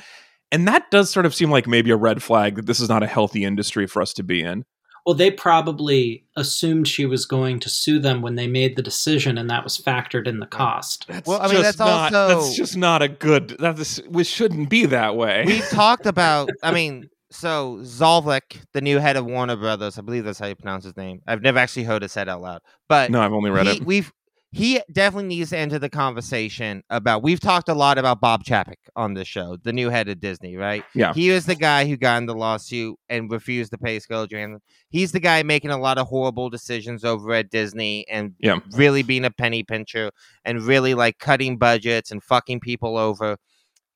And 0.53 0.68
that 0.68 0.90
does 0.90 1.11
sort 1.11 1.27
of 1.27 1.35
seem 1.35 1.50
like 1.50 1.66
maybe 1.66 1.90
a 1.90 1.96
red 1.96 2.22
flag 2.22 2.57
that 2.57 2.66
this 2.66 2.81
is 2.81 2.88
not 2.88 3.03
a 3.03 3.07
healthy 3.07 3.44
industry 3.44 3.87
for 3.87 4.00
us 4.00 4.12
to 4.14 4.22
be 4.22 4.42
in. 4.42 4.64
Well, 5.05 5.14
they 5.14 5.31
probably 5.31 6.24
assumed 6.35 6.88
she 6.88 7.05
was 7.05 7.27
going 7.27 7.61
to 7.61 7.68
sue 7.68 7.98
them 7.98 8.22
when 8.22 8.37
they 8.37 8.46
made 8.46 8.77
the 8.77 8.83
decision, 8.83 9.37
and 9.37 9.50
that 9.50 9.62
was 9.62 9.77
factored 9.77 10.27
in 10.27 10.38
the 10.38 10.46
cost. 10.46 11.07
That's 11.09 11.27
Well, 11.27 11.42
I 11.42 11.48
mean, 11.48 11.57
just 11.57 11.77
that's 11.77 11.79
not, 11.79 12.14
also- 12.14 12.40
that's 12.40 12.57
just 12.57 12.77
not 12.77 13.03
a 13.03 13.09
good. 13.09 13.50
That 13.59 13.77
this 13.77 14.00
we 14.09 14.24
shouldn't 14.24 14.70
be 14.70 14.87
that 14.87 15.14
way. 15.14 15.44
We've 15.46 15.68
talked 15.68 16.07
about. 16.07 16.48
I 16.62 16.72
mean, 16.72 17.11
so 17.31 17.81
Zolvik, 17.83 18.62
the 18.72 18.81
new 18.81 18.98
head 18.98 19.16
of 19.16 19.27
Warner 19.27 19.57
Brothers, 19.57 19.98
I 19.98 20.03
believe 20.03 20.24
that's 20.24 20.38
how 20.38 20.46
you 20.46 20.55
pronounce 20.55 20.85
his 20.85 20.96
name. 20.96 21.20
I've 21.27 21.42
never 21.42 21.59
actually 21.59 21.85
heard 21.85 22.03
it 22.03 22.11
said 22.11 22.29
out 22.31 22.40
loud, 22.40 22.62
but 22.88 23.11
no, 23.11 23.20
I've 23.20 23.33
only 23.33 23.50
read 23.50 23.66
he, 23.66 23.72
it. 23.72 23.85
We've 23.85 24.11
he 24.55 24.81
definitely 24.93 25.29
needs 25.29 25.51
to 25.51 25.59
enter 25.59 25.79
the 25.79 25.88
conversation 25.90 26.83
about. 26.88 27.23
We've 27.23 27.40
talked 27.40 27.69
a 27.69 27.75
lot 27.75 27.99
about 27.99 28.21
Bob 28.21 28.45
Chapek 28.45 28.77
on 28.95 29.14
this 29.14 29.27
show, 29.27 29.57
the 29.62 29.73
new 29.73 29.90
head 29.90 30.09
of 30.09 30.21
Disney, 30.21 30.57
right? 30.57 30.85
Yeah. 30.95 31.12
He 31.12 31.31
was 31.31 31.45
the 31.47 31.57
guy 31.57 31.87
who 31.87 31.97
got 31.97 32.19
in 32.19 32.27
the 32.27 32.35
lawsuit 32.35 32.97
and 33.09 33.31
refused 33.31 33.73
to 33.73 33.79
pay 33.79 33.99
Scarlett 33.99 34.31
Johansson. 34.31 34.61
He's 34.90 35.12
the 35.12 35.21
guy 35.21 35.43
making 35.43 35.71
a 35.71 35.79
lot 35.79 35.99
of 35.99 36.07
horrible 36.07 36.51
decisions 36.51 37.05
over 37.05 37.33
at 37.33 37.51
Disney 37.51 38.07
and 38.09 38.35
Yeah. 38.38 38.61
really 38.73 39.03
being 39.03 39.25
a 39.25 39.31
penny 39.31 39.64
pincher 39.64 40.11
and 40.45 40.62
really 40.62 40.95
like 40.95 41.19
cutting 41.19 41.57
budgets 41.59 42.11
and 42.12 42.23
fucking 42.23 42.61
people 42.61 42.97
over. 42.97 43.37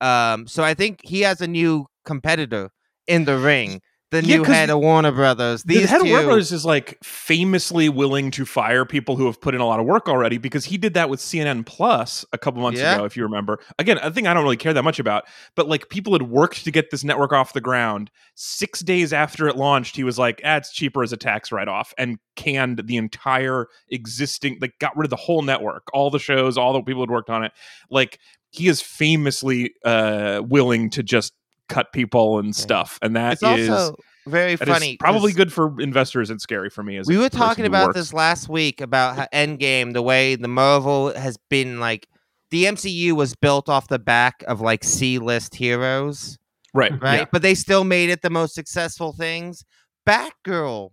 Um, 0.01 0.47
so 0.47 0.65
I 0.65 0.75
think 0.75 1.01
he 1.05 1.21
has 1.21 1.41
a 1.41 1.47
new 1.47 1.87
competitor 2.05 2.71
in 3.07 3.25
the 3.25 3.39
ring. 3.39 3.81
The 4.11 4.25
Yeah, 4.25 4.37
new 4.39 4.45
head 4.45 4.71
of 4.71 4.79
Warner 4.81 5.13
Brothers. 5.13 5.65
the 5.65 5.75
These 5.81 5.91
head 5.91 6.01
of 6.01 6.07
Warner 6.09 6.25
Brothers 6.25 6.51
is 6.51 6.65
like 6.65 6.97
famously 7.05 7.91
willing 7.91 8.31
to 8.31 8.47
fire 8.47 8.87
people 8.87 9.17
who 9.17 9.27
have 9.27 9.39
put 9.39 9.55
in 9.55 9.61
a 9.61 9.67
lot 9.67 9.81
of 9.81 9.85
work 9.87 10.09
already 10.09 10.39
because 10.39 10.65
he 10.65 10.79
did 10.79 10.95
that 10.95 11.11
with 11.11 11.21
CNN 11.21 11.67
Plus 11.67 12.25
a 12.33 12.39
couple 12.39 12.63
months 12.63 12.81
Yeah. 12.81 12.95
ago, 12.95 13.05
if 13.05 13.19
you 13.19 13.23
remember. 13.23 13.61
Again, 13.79 13.99
a 14.03 14.11
thing 14.11 14.27
I 14.27 14.33
don't 14.33 14.45
really 14.45 14.57
care 14.57 14.73
that 14.73 14.83
much 14.83 14.99
about, 14.99 15.25
but 15.55 15.69
like 15.69 15.91
people 15.91 16.15
had 16.15 16.23
worked 16.23 16.65
to 16.65 16.71
get 16.71 16.91
this 16.91 17.05
network 17.05 17.35
off 17.35 17.53
the 17.53 17.61
ground. 17.61 18.11
Six 18.35 18.81
days 18.81 19.13
after 19.13 19.47
it 19.47 19.57
launched, 19.57 19.95
he 19.95 20.05
was 20.05 20.19
like, 20.19 20.41
ah, 20.43 20.57
it's 20.57 20.73
cheaper 20.73 21.03
as 21.03 21.13
a 21.13 21.19
tax 21.19 21.53
write 21.53 21.69
off 21.69 21.93
and 21.99 22.19
canned 22.35 22.81
the 22.87 22.97
entire 22.97 23.67
existing, 23.91 24.57
like 24.63 24.73
got 24.79 24.97
rid 24.97 25.05
of 25.05 25.11
the 25.11 25.17
whole 25.17 25.43
network, 25.43 25.87
all 25.93 26.09
the 26.11 26.19
shows, 26.19 26.57
all 26.57 26.73
the 26.73 26.81
people 26.83 27.03
had 27.03 27.11
worked 27.11 27.29
on 27.29 27.45
it. 27.45 27.53
Like 27.91 28.19
he 28.51 28.69
is 28.69 28.81
famously 28.81 29.75
uh, 29.85 30.41
willing 30.43 30.89
to 30.91 31.03
just 31.03 31.35
cut 31.69 31.93
people 31.93 32.39
and 32.39 32.55
stuff. 32.55 32.99
And 33.03 33.15
that 33.17 33.35
it's 33.35 33.43
is. 33.43 33.69
also 33.69 33.97
very 34.29 34.57
That 34.57 34.69
is 34.69 34.75
funny. 34.75 34.97
Probably 34.99 35.33
good 35.33 35.53
for 35.53 35.81
investors 35.81 36.31
and 36.31 36.41
scary 36.41 36.71
for 36.71 36.83
me. 36.83 36.97
As 36.97 37.07
we 37.07 37.17
were 37.17 37.29
talking 37.29 37.65
about 37.65 37.89
works. 37.89 37.97
this 37.97 38.13
last 38.13 38.49
week 38.49 38.81
about 38.81 39.17
how 39.17 39.27
Endgame, 39.33 39.93
the 39.93 40.03
way 40.03 40.37
the 40.37 40.49
Marvel 40.49 41.13
has 41.15 41.37
been 41.49 41.81
like 41.81 42.09
the 42.51 42.65
MCU 42.65 43.13
was 43.13 43.35
built 43.35 43.69
off 43.69 43.89
the 43.89 43.99
back 43.99 44.43
of 44.47 44.61
like 44.61 44.85
C 44.85 45.19
list 45.19 45.55
heroes, 45.55 46.39
right? 46.75 46.93
Mm-hmm. 46.93 47.05
right? 47.05 47.19
Yeah. 47.21 47.27
But 47.31 47.43
they 47.43 47.55
still 47.55 47.85
made 47.85 48.11
it 48.11 48.23
the 48.23 48.31
most 48.31 48.55
successful 48.55 49.13
things. 49.13 49.65
Batgirl, 50.07 50.91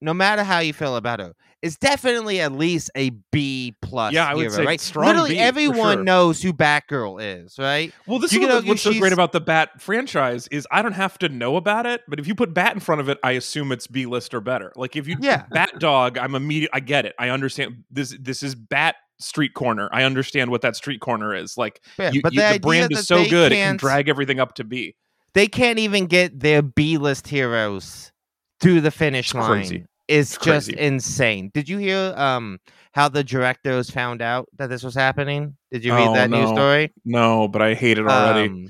no 0.00 0.14
matter 0.14 0.44
how 0.44 0.60
you 0.60 0.72
feel 0.72 0.96
about 0.96 1.20
her, 1.20 1.32
is 1.64 1.76
definitely 1.78 2.40
at 2.40 2.52
least 2.52 2.90
a 2.94 3.10
B 3.32 3.74
plus. 3.80 4.12
Yeah, 4.12 4.26
I 4.28 4.34
would 4.34 4.42
hero, 4.42 4.52
say 4.54 4.64
right. 4.64 4.80
strong 4.80 5.06
Literally 5.06 5.30
B, 5.30 5.38
everyone 5.38 5.96
sure. 5.96 6.04
knows 6.04 6.42
who 6.42 6.52
Batgirl 6.52 7.22
is, 7.44 7.58
right? 7.58 7.92
Well, 8.06 8.18
this 8.18 8.32
You 8.34 8.42
is 8.42 8.48
know, 8.48 8.60
what's 8.68 8.82
so 8.82 8.92
great 8.92 9.14
about 9.14 9.32
the 9.32 9.40
Bat 9.40 9.80
franchise 9.80 10.46
is 10.48 10.68
I 10.70 10.82
don't 10.82 10.92
have 10.92 11.18
to 11.20 11.28
know 11.30 11.56
about 11.56 11.86
it, 11.86 12.02
but 12.06 12.20
if 12.20 12.26
you 12.26 12.34
put 12.34 12.52
Bat 12.52 12.74
in 12.74 12.80
front 12.80 13.00
of 13.00 13.08
it, 13.08 13.18
I 13.24 13.32
assume 13.32 13.72
it's 13.72 13.86
B 13.86 14.04
list 14.04 14.34
or 14.34 14.40
better. 14.40 14.72
Like 14.76 14.94
if 14.94 15.08
you 15.08 15.16
Yeah. 15.20 15.44
Bat 15.50 15.78
Dog, 15.78 16.18
I'm 16.18 16.34
immediate. 16.34 16.70
I 16.74 16.80
get 16.80 17.06
it. 17.06 17.14
I 17.18 17.30
understand 17.30 17.84
this. 17.90 18.14
This 18.20 18.42
is 18.42 18.54
Bat 18.54 18.96
Street 19.18 19.54
Corner. 19.54 19.88
I 19.90 20.02
understand 20.04 20.50
what 20.50 20.60
that 20.60 20.76
street 20.76 21.00
corner 21.00 21.34
is. 21.34 21.56
Like 21.56 21.80
Yeah, 21.98 22.10
you, 22.12 22.20
but 22.20 22.34
you- 22.34 22.42
the 22.42 22.52
the, 22.54 22.60
brand 22.60 22.92
is 22.92 23.06
so 23.06 23.24
good, 23.28 23.52
it 23.52 23.56
can 23.56 23.78
drag 23.78 24.08
everything 24.10 24.38
up 24.38 24.54
to 24.56 24.64
B. 24.64 24.96
They 25.32 25.46
can't 25.46 25.78
even 25.78 26.06
get 26.06 26.38
their 26.40 26.60
B 26.62 26.98
list 26.98 27.26
heroes 27.26 28.12
through 28.60 28.82
the 28.82 28.90
finish 28.90 29.32
line. 29.34 29.88
Is 30.08 30.34
It's 30.34 30.44
just 30.44 30.68
crazy. 30.68 30.80
insane. 30.80 31.50
Did 31.54 31.68
you 31.68 31.78
hear 31.78 32.12
um 32.16 32.58
how 32.92 33.08
the 33.08 33.24
directors 33.24 33.90
found 33.90 34.20
out 34.22 34.48
that 34.58 34.68
this 34.68 34.82
was 34.82 34.94
happening? 34.94 35.56
Did 35.72 35.84
you 35.84 35.94
read 35.94 36.08
Oh, 36.08 36.14
that 36.14 36.30
news 36.30 36.50
story? 36.50 36.92
No, 37.04 37.48
but 37.48 37.62
I 37.62 37.74
hate 37.74 37.98
it 37.98 38.06
already. 38.06 38.48
Um, 38.48 38.68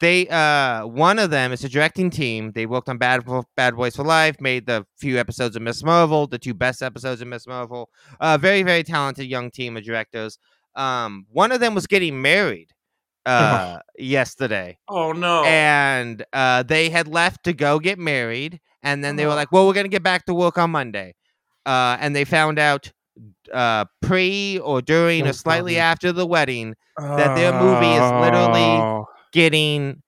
they 0.00 0.26
uh 0.28 0.84
one 0.86 1.20
of 1.20 1.30
them 1.30 1.52
is 1.52 1.62
a 1.62 1.68
directing 1.68 2.10
team. 2.10 2.50
They 2.52 2.66
worked 2.66 2.88
on 2.88 2.98
Bad 2.98 3.24
Bad 3.56 3.76
Boys 3.76 3.94
for 3.94 4.02
Life, 4.04 4.40
made 4.40 4.66
the 4.66 4.84
few 4.98 5.18
episodes 5.18 5.54
of 5.54 5.62
Ms. 5.62 5.84
Marvel, 5.84 6.26
the 6.26 6.38
two 6.38 6.54
best 6.54 6.82
episodes 6.82 7.20
of 7.22 7.28
Ms. 7.28 7.46
Marvel. 7.46 7.88
Uh 8.18 8.36
very 8.36 8.64
very 8.64 8.82
talented 8.82 9.26
young 9.26 9.50
team 9.52 9.76
of 9.76 9.84
directors. 9.84 10.38
Um 10.74 11.26
one 11.30 11.52
of 11.52 11.60
them 11.60 11.74
was 11.74 11.86
getting 11.86 12.20
married 12.20 12.70
uh 13.26 13.78
yesterday 13.96 14.76
oh 14.88 15.12
no! 15.12 15.44
and 15.44 16.24
uh, 16.32 16.64
they 16.64 16.90
had 16.90 17.06
left 17.06 17.44
to 17.44 17.52
go 17.52 17.78
get 17.78 17.96
married, 17.96 18.58
and 18.82 19.02
then 19.04 19.16
they 19.16 19.26
were 19.26 19.32
Oh. 19.32 19.36
like, 19.36 19.52
"Well, 19.52 19.66
we're 19.66 19.74
gonna 19.74 19.88
get 19.88 20.02
back 20.02 20.26
to 20.26 20.34
work 20.34 20.58
on 20.58 20.70
Monday," 20.70 21.14
uh, 21.66 21.96
and 22.00 22.14
they 22.16 22.24
found 22.24 22.58
out 22.58 22.90
uh, 23.52 23.84
pre 24.00 24.58
or 24.60 24.80
during 24.80 25.26
or 25.26 25.32
slightly 25.34 25.78
after 25.78 26.12
the 26.12 26.26
wedding 26.26 26.74
that 26.98 27.34
their 27.36 27.52
movie 27.52 27.92
is 27.92 28.10
literally 28.22 28.62
Oh. 28.62 29.06
getting 29.32 30.02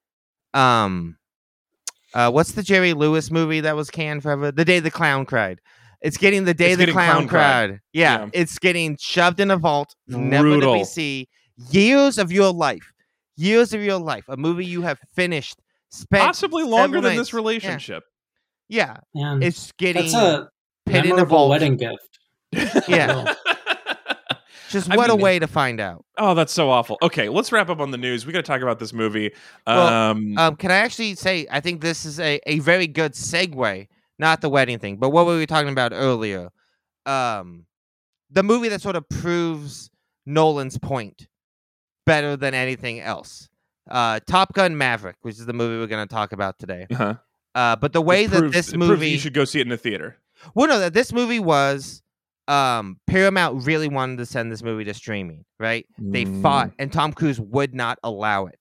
um 0.55 1.17
uh 2.13 2.31
what's 2.31 2.53
the 2.53 2.63
Jerry 2.63 2.93
Lewis 2.93 3.29
movie 3.29 3.59
that 3.61 3.75
was 3.75 3.89
canned 3.91 4.23
forever? 4.23 4.51
The 4.51 4.65
Day 4.65 4.79
the 4.79 4.89
Clown 4.91 5.25
Cried. 5.25 5.59
It's 6.01 6.17
getting 6.17 6.45
the 6.45 6.53
Day 6.53 6.71
It's 6.71 6.77
the 6.85 6.91
Clown, 6.91 7.27
Clown 7.27 7.27
Cried. 7.27 7.79
Yeah, 7.93 8.19
Yeah. 8.23 8.29
it's 8.33 8.57
getting 8.57 8.97
shoved 8.99 9.39
in 9.39 9.51
a 9.51 9.57
vault, 9.57 9.95
never 10.07 10.49
to 10.49 10.55
be 10.55 10.59
Brutal. 10.61 10.85
see. 10.85 11.27
Years 11.71 12.17
of 12.17 12.31
your 12.31 12.51
life, 12.53 12.91
years 13.37 13.73
of 13.73 13.81
your 13.83 13.99
life, 13.99 14.25
a 14.27 14.37
movie 14.37 14.65
you 14.65 14.81
have 14.81 14.99
finished, 15.15 15.57
spent 15.89 16.23
possibly 16.23 16.63
longer 16.63 17.01
than 17.01 17.11
nights. 17.15 17.29
this 17.29 17.33
relationship. 17.33 18.03
Yeah, 18.67 18.97
And 19.13 19.43
it's 19.43 19.71
getting 19.73 20.03
that's 20.03 20.13
a 20.15 20.49
put 20.85 20.95
in 20.95 21.05
a 21.05 21.07
memorable 21.09 21.37
vault. 21.37 21.49
wedding 21.51 21.77
gift. 21.77 22.19
Yeah. 22.87 23.33
Just 24.69 24.89
I 24.91 24.97
what 24.97 25.09
a 25.09 25.15
way 25.15 25.37
to 25.39 25.47
find 25.47 25.79
out. 25.79 26.03
oh, 26.17 26.33
that's 26.33 26.51
so 26.51 26.69
awful. 26.69 26.97
Okay, 27.01 27.29
let's 27.29 27.51
wrap 27.51 27.69
up 27.69 27.79
on 27.79 27.91
the 27.91 27.97
news. 27.97 28.25
We 28.25 28.33
got 28.33 28.39
to 28.39 28.43
talk 28.51 28.61
about 28.61 28.79
this 28.79 28.93
movie. 28.93 29.31
Well, 29.67 29.87
um, 29.87 30.37
Um, 30.37 30.55
can 30.55 30.71
I 30.71 30.75
actually 30.77 31.15
say 31.15 31.45
I 31.51 31.59
think 31.61 31.81
this 31.81 32.03
is 32.03 32.19
a, 32.19 32.39
a 32.47 32.59
very 32.59 32.87
good 32.87 33.13
segue, 33.13 33.87
not 34.17 34.41
the 34.41 34.49
wedding 34.49 34.79
thing, 34.79 34.97
but 34.97 35.11
what 35.11 35.25
were 35.27 35.33
we 35.33 35.39
were 35.39 35.45
talking 35.45 35.71
about 35.71 35.91
earlier. 35.93 36.49
Um, 37.05 37.65
the 38.31 38.41
movie 38.43 38.69
that 38.69 38.81
sort 38.81 38.95
of 38.95 39.07
proves 39.07 39.91
Nolan's 40.25 40.79
point 40.79 41.27
better 42.05 42.35
than 42.35 42.53
anything 42.55 42.99
else. 42.99 43.47
Uh, 43.89 44.19
Top 44.27 44.51
Gun 44.53 44.75
Maverick, 44.75 45.17
which 45.21 45.35
is 45.35 45.45
the 45.45 45.53
movie 45.53 45.77
we're 45.77 45.85
going 45.87 46.05
to 46.05 46.13
talk 46.13 46.31
about 46.33 46.57
today. 46.57 46.87
uh-huh. 46.91 47.15
Uh, 47.55 47.75
but 47.75 47.93
the 47.93 48.01
way 48.01 48.27
that 48.27 48.51
this 48.51 48.75
movie, 48.75 49.09
you 49.09 49.17
should 49.17 49.33
go 49.33 49.45
see 49.45 49.59
it 49.59 49.63
in 49.63 49.69
the 49.69 49.77
theater. 49.77 50.17
well, 50.53 50.67
no, 50.67 50.77
that 50.79 50.93
this 50.93 51.11
movie 51.13 51.39
was, 51.39 52.03
um, 52.47 52.99
Paramount 53.07 53.65
really 53.65 53.87
wanted 53.87 54.17
to 54.17 54.25
send 54.25 54.51
this 54.51 54.61
movie 54.61 54.83
to 54.83 54.93
streaming, 54.93 55.45
right? 55.59 55.87
They 55.97 56.25
Mm. 56.25 56.41
fought, 56.41 56.71
and 56.77 56.91
Tom 56.91 57.13
Cruise 57.13 57.39
would 57.39 57.73
not 57.73 57.97
allow 58.03 58.45
it. 58.45 58.59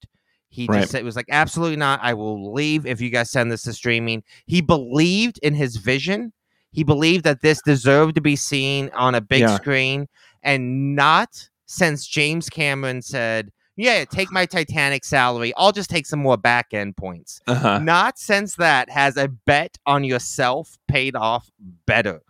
He 0.48 0.66
Right. 0.66 0.80
just 0.82 0.92
said, 0.92 1.00
it 1.00 1.04
was 1.04 1.16
like, 1.16 1.26
absolutely 1.28 1.76
not. 1.76 1.98
I 2.02 2.14
will 2.14 2.52
leave 2.54 2.86
if 2.86 3.00
you 3.00 3.10
guys 3.10 3.30
send 3.30 3.50
this 3.50 3.62
to 3.64 3.72
streaming. 3.72 4.22
He 4.46 4.60
believed 4.60 5.38
in 5.42 5.54
his 5.54 5.76
vision. 5.76 6.32
He 6.70 6.84
believed 6.84 7.24
that 7.24 7.40
this 7.42 7.60
deserved 7.62 8.14
to 8.14 8.20
be 8.20 8.36
seen 8.36 8.90
on 8.94 9.14
a 9.16 9.20
big 9.20 9.40
Yeah. 9.40 9.56
screen, 9.56 10.06
and 10.42 10.94
not 10.94 11.48
since 11.66 12.06
James 12.06 12.48
Cameron 12.48 13.02
said, 13.02 13.50
"Yeah, 13.76 14.04
take 14.04 14.30
my 14.32 14.46
Titanic 14.46 15.04
salary. 15.04 15.52
I'll 15.56 15.72
just 15.72 15.90
take 15.90 16.06
some 16.06 16.20
more 16.20 16.36
back 16.36 16.68
end 16.72 16.96
points." 16.96 17.40
Uh-huh. 17.46 17.78
Not 17.78 18.18
since 18.18 18.56
that 18.56 18.90
has 18.90 19.16
a 19.16 19.28
bet 19.28 19.78
on 19.86 20.04
yourself 20.04 20.78
paid 20.88 21.16
off 21.16 21.50
better, 21.86 22.22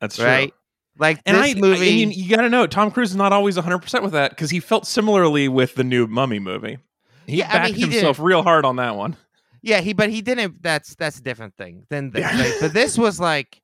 That's 0.00 0.16
true. 0.16 0.24
right? 0.26 0.54
Like 0.98 1.20
And 1.26 1.36
this 1.36 1.56
I, 1.56 1.58
movie. 1.58 1.76
I 1.88 1.90
mean, 1.92 2.12
you 2.12 2.28
got 2.28 2.42
to 2.42 2.48
know, 2.50 2.66
Tom 2.66 2.90
Cruise 2.90 3.10
is 3.10 3.16
not 3.16 3.32
always 3.32 3.56
100% 3.56 4.02
with 4.02 4.12
that 4.12 4.30
because 4.30 4.50
he 4.50 4.60
felt 4.60 4.86
similarly 4.86 5.48
with 5.48 5.74
the 5.74 5.84
new 5.84 6.06
Mummy 6.06 6.38
movie. 6.38 6.78
He 7.26 7.38
Yeah, 7.38 7.48
I 7.48 7.52
mean, 7.54 7.62
backed 7.62 7.74
he 7.76 7.84
did. 7.84 7.92
himself 7.94 8.18
real 8.20 8.42
hard 8.42 8.64
on 8.66 8.76
that 8.76 8.94
one. 8.96 9.16
Yeah, 9.62 9.80
he 9.80 9.92
but 9.94 10.10
he 10.10 10.20
didn't. 10.22 10.62
That's 10.62 10.94
that's 10.96 11.18
a 11.18 11.22
different 11.22 11.56
thing 11.56 11.86
than 11.88 12.10
this. 12.10 12.20
Yeah. 12.20 12.40
right? 12.40 12.54
But 12.60 12.74
this 12.74 12.98
was 12.98 13.18
like, 13.20 13.62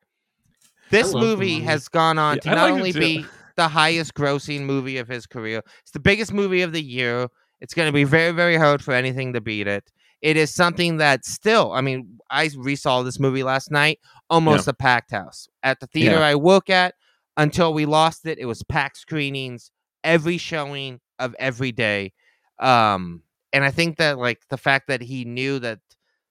this 0.90 1.12
movie 1.12 1.61
has 1.61 1.88
gone 1.88 2.18
on 2.18 2.37
Yeah, 2.37 2.40
to 2.40 2.51
I 2.51 2.55
not 2.55 2.62
liked 2.62 2.72
it 2.72 2.79
only 2.79 2.92
be 2.92 3.27
the 3.59 3.68
highest 3.68 4.14
grossing 4.14 4.62
movie 4.62 4.99
of 4.99 5.09
his 5.09 5.27
career. 5.27 5.62
It's 5.83 5.90
the 5.90 5.99
biggest 6.01 6.33
movie 6.33 6.62
of 6.62 6.73
the 6.73 6.83
year. 6.83 7.27
It's 7.61 7.75
going 7.75 7.88
to 7.88 7.92
be 7.92 8.05
very 8.05 8.31
very 8.33 8.57
hard 8.57 8.83
for 8.83 8.94
anything 8.94 9.33
to 9.35 9.40
beat 9.40 9.66
it. 9.66 9.90
It 10.23 10.37
is 10.37 10.55
something 10.55 10.97
that 10.99 11.25
still. 11.25 11.73
I 11.73 11.81
mean, 11.81 12.18
I 12.31 12.47
resaw 12.49 13.05
this 13.05 13.21
movie 13.21 13.42
last 13.42 13.71
night. 13.71 13.99
Almost 14.31 14.68
a 14.68 14.73
packed 14.73 15.11
house 15.11 15.49
at 15.62 15.81
the 15.81 15.87
theater 15.88 16.16
Yeah. 16.16 16.27
I 16.27 16.35
work 16.37 16.71
at. 16.71 16.94
Until 17.37 17.73
we 17.73 17.87
lost 17.87 18.27
it, 18.27 18.38
it 18.38 18.47
was 18.47 18.64
packed 18.64 18.97
screenings 18.97 19.71
every 20.03 20.38
showing 20.38 21.01
of 21.21 21.37
every 21.38 21.71
day. 21.71 22.12
Um, 22.59 23.23
and 23.53 23.64
I 23.64 23.71
think 23.71 23.97
that 23.99 24.18
like 24.18 24.40
the 24.51 24.57
fact 24.57 24.88
that 24.88 25.01
he 25.03 25.25
knew 25.25 25.61
that 25.61 25.79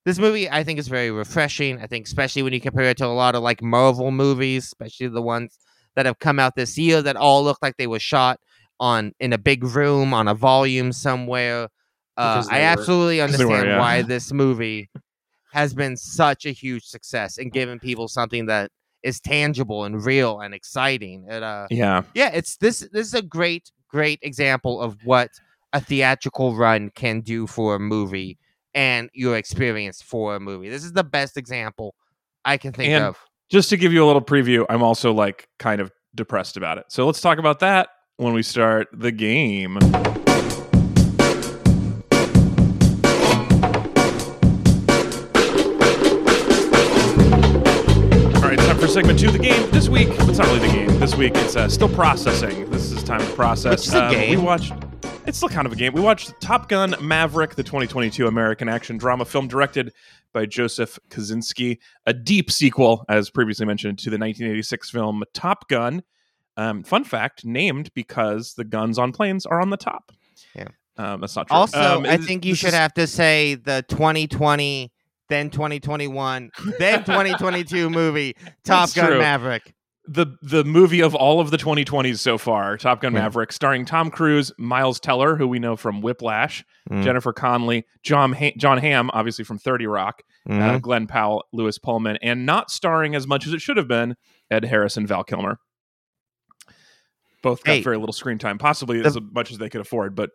this 0.05 0.19
movie 0.19 0.49
I 0.49 0.63
think 0.63 0.79
is 0.79 0.87
very 0.89 1.11
refreshing. 1.11 1.81
I 1.81 1.87
think 1.87 2.05
especially 2.07 2.43
when 2.43 2.53
you 2.53 2.59
compare 2.61 2.85
it 2.85 2.97
to 2.97 3.05
a 3.05 3.07
lot 3.07 3.35
of 3.35 3.41
like 3.43 3.61
Marvel 3.61 4.11
movies, 4.11 4.65
especially 4.65 5.07
the 5.07 5.21
ones 5.21 5.57
that 5.97 6.05
have 6.05 6.19
come 6.19 6.39
out 6.39 6.55
this 6.55 6.77
year 6.77 7.01
that 7.01 7.15
all 7.17 7.43
look 7.43 7.57
like 7.62 7.75
they 7.77 7.88
were 7.88 7.99
shot 7.99 8.39
on 8.79 9.12
in 9.19 9.33
a 9.33 9.38
big 9.38 9.63
room 9.63 10.13
on 10.13 10.27
a 10.27 10.36
volume 10.36 10.91
somewhere. 10.93 11.67
Uh, 12.15 12.43
I 12.49 12.60
were. 12.60 12.63
absolutely 12.65 13.15
they 13.15 13.21
were, 13.21 13.25
understand 13.25 13.67
yeah. 13.67 13.79
why 13.79 14.01
this 14.03 14.31
movie 14.31 14.89
has 15.53 15.73
been 15.73 15.97
such 15.97 16.45
a 16.45 16.51
huge 16.51 16.83
success 16.86 17.39
and 17.39 17.51
giving 17.51 17.79
people 17.79 18.07
something 18.07 18.45
that 18.45 18.69
is 19.01 19.19
tangible 19.19 19.86
and 19.86 20.05
real 20.05 20.39
and 20.39 20.53
exciting. 20.53 21.25
It, 21.27 21.41
uh, 21.41 21.65
Yeah. 21.71 22.03
yeah, 22.13 22.29
it's 22.31 22.57
this. 22.57 22.88
This 22.91 23.07
is 23.07 23.13
a 23.15 23.21
great, 23.23 23.71
great 23.89 24.19
example 24.21 24.79
of 24.79 24.97
what 25.03 25.31
a 25.73 25.81
theatrical 25.81 26.55
run 26.55 26.91
can 26.91 27.21
do 27.21 27.47
for 27.47 27.73
a 27.75 27.79
movie 27.79 28.38
and 28.75 29.10
your 29.13 29.36
experience 29.36 30.01
for 30.01 30.36
a 30.36 30.39
movie. 30.39 30.69
This 30.69 30.83
is 30.83 30.93
the 30.93 31.03
best 31.03 31.38
example 31.38 31.95
I 32.45 32.57
can 32.57 32.71
think 32.71 32.89
And- 32.93 33.03
of. 33.05 33.17
Just 33.49 33.69
to 33.69 33.77
give 33.77 33.93
you 33.93 34.03
a 34.03 34.07
little 34.07 34.21
preview, 34.21 34.65
I'm 34.69 34.83
also 34.83 35.13
like 35.13 35.47
kind 35.57 35.79
of 35.79 35.91
depressed 36.13 36.57
about 36.57 36.77
it. 36.77 36.86
So 36.89 37.05
let's 37.05 37.21
talk 37.21 37.38
about 37.38 37.60
that 37.60 37.89
when 38.17 38.33
we 38.33 38.43
start 38.43 38.89
the 38.91 39.12
game. 39.12 39.77
All 48.38 48.43
right, 48.43 48.60
time 48.60 48.77
for 48.77 48.88
segment 48.88 49.19
two 49.19 49.27
of 49.27 49.33
the 49.33 49.39
game. 49.39 49.69
This 49.71 49.89
week, 49.89 50.07
it's 50.10 50.38
not 50.38 50.47
really 50.47 50.60
the 50.60 50.67
game. 50.73 50.99
This 50.99 51.15
week, 51.15 51.33
it's 51.36 51.55
uh, 51.55 51.67
still 51.67 51.89
processing. 51.89 52.69
This 52.69 52.91
is 52.91 53.03
time 53.03 53.19
to 53.19 53.25
process. 53.33 53.79
Which 53.81 53.88
is 53.88 53.93
a 53.93 54.05
Um, 54.05 54.12
game. 54.12 54.39
We 54.39 54.45
watched. 54.45 54.73
It's 55.25 55.38
still 55.38 55.49
kind 55.49 55.65
of 55.65 55.73
a 55.73 55.75
game. 55.75 55.93
We 55.93 56.01
watched 56.01 56.33
Top 56.39 56.69
Gun 56.69 56.95
Maverick, 57.01 57.55
the 57.55 57.63
2022 57.63 58.27
American 58.27 58.69
action 58.69 58.97
drama 58.97 59.25
film 59.25 59.47
directed 59.47 59.91
by 60.33 60.45
Joseph 60.45 60.99
Kosinski, 61.09 61.77
a 62.05 62.13
deep 62.13 62.51
sequel, 62.51 63.05
as 63.09 63.29
previously 63.29 63.65
mentioned, 63.65 63.97
to 63.99 64.09
the 64.09 64.17
1986 64.17 64.89
film 64.89 65.23
Top 65.33 65.67
Gun. 65.69 66.03
Um, 66.57 66.83
fun 66.83 67.03
fact: 67.03 67.45
named 67.45 67.91
because 67.93 68.53
the 68.55 68.63
guns 68.63 68.97
on 68.97 69.11
planes 69.11 69.45
are 69.45 69.61
on 69.61 69.69
the 69.69 69.77
top. 69.77 70.11
Yeah. 70.55 70.67
um, 70.97 71.21
that's 71.21 71.35
not 71.35 71.47
true. 71.47 71.55
Also, 71.57 71.97
Um, 71.97 72.05
I 72.05 72.17
think 72.17 72.45
you 72.45 72.55
should 72.55 72.69
is- 72.69 72.73
have 72.73 72.93
to 72.95 73.05
say 73.07 73.55
the 73.55 73.83
2020, 73.89 74.91
then 75.29 75.49
2021, 75.49 76.49
then 76.79 76.99
2022 77.03 77.89
movie 77.89 78.33
Top 78.63 78.89
That's 78.89 78.93
Gun 78.93 79.07
true. 79.07 79.19
Maverick. 79.19 79.73
The 80.09 80.37
the 80.41 80.63
movie 80.63 81.01
of 81.01 81.13
all 81.15 81.39
of 81.41 81.51
the 81.51 81.57
2020s 81.57 82.19
so 82.19 82.37
far, 82.37 82.77
Top 82.77 83.01
Gun 83.01 83.13
Yeah. 83.13 83.21
Maverick, 83.23 83.51
starring 83.51 83.83
Tom 83.85 84.09
Cruise, 84.09 84.51
Miles 84.57 84.99
Teller, 85.01 85.35
who 85.35 85.47
we 85.47 85.59
know 85.59 85.75
from 85.75 86.01
Whiplash, 86.01 86.63
Mm. 86.89 87.03
Jennifer 87.03 87.33
Connelly, 87.33 87.85
John 88.03 88.31
ha- 88.31 88.53
Jon 88.57 88.77
Hamm, 88.77 89.09
obviously 89.11 89.43
from 89.43 89.57
30 89.57 89.85
Rock, 89.85 90.23
uh, 90.49 90.53
Mhm. 90.53 90.81
Glen 90.81 91.07
Powell, 91.07 91.43
Lewis 91.51 91.77
Pullman, 91.77 92.17
and 92.21 92.45
not 92.45 92.71
starring 92.71 93.15
as 93.15 93.27
much 93.27 93.45
as 93.45 93.51
it 93.51 93.59
should 93.61 93.75
have 93.75 93.89
been, 93.89 94.15
Ed 94.49 94.63
Harris 94.63 94.95
and 94.95 95.05
Val 95.07 95.25
Kilmer. 95.25 95.59
Both 97.43 97.63
got 97.63 97.73
Hey, 97.75 97.81
very 97.81 97.97
little 97.97 98.13
screen 98.13 98.37
time, 98.37 98.57
possibly 98.57 99.01
the- 99.01 99.07
as 99.07 99.17
much 99.33 99.51
as 99.51 99.57
they 99.57 99.69
could 99.69 99.81
afford, 99.81 100.15
but 100.15 100.31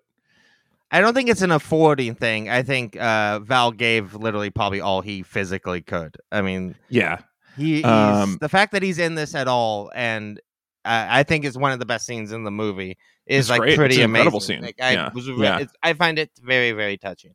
I 0.90 1.00
don't 1.00 1.14
think 1.14 1.30
it's 1.30 1.40
an 1.42 1.50
affording 1.50 2.14
thing. 2.14 2.50
I 2.50 2.62
think 2.62 2.96
uh, 3.00 3.40
Val 3.40 3.72
gave 3.72 4.14
literally 4.14 4.50
probably 4.50 4.80
all 4.82 5.00
he 5.00 5.22
physically 5.22 5.80
could. 5.80 6.16
I 6.30 6.42
mean, 6.42 6.76
yeah. 6.90 7.20
He, 7.56 7.82
Um, 7.84 8.38
the 8.40 8.48
fact 8.48 8.72
that 8.72 8.82
he's 8.82 8.98
in 8.98 9.14
this 9.14 9.34
at 9.34 9.48
all, 9.48 9.90
and 9.94 10.38
uh, 10.84 11.06
I 11.08 11.22
think 11.22 11.44
is 11.44 11.56
one 11.56 11.72
of 11.72 11.78
the 11.78 11.86
best 11.86 12.06
scenes 12.06 12.32
in 12.32 12.44
the 12.44 12.50
movie. 12.50 12.96
Is 13.26 13.48
like 13.48 13.60
great. 13.60 13.76
pretty 13.76 13.96
an 13.96 14.06
amazing. 14.06 14.20
incredible 14.20 14.40
scene. 14.40 14.60
Like, 14.62 14.80
I 14.82 14.92
Yeah. 14.94 15.10
was, 15.14 15.28
Yeah. 15.28 15.58
it's, 15.60 15.72
I 15.82 15.92
find 15.92 16.18
it 16.18 16.30
very, 16.42 16.72
very 16.72 16.96
touching. 16.96 17.34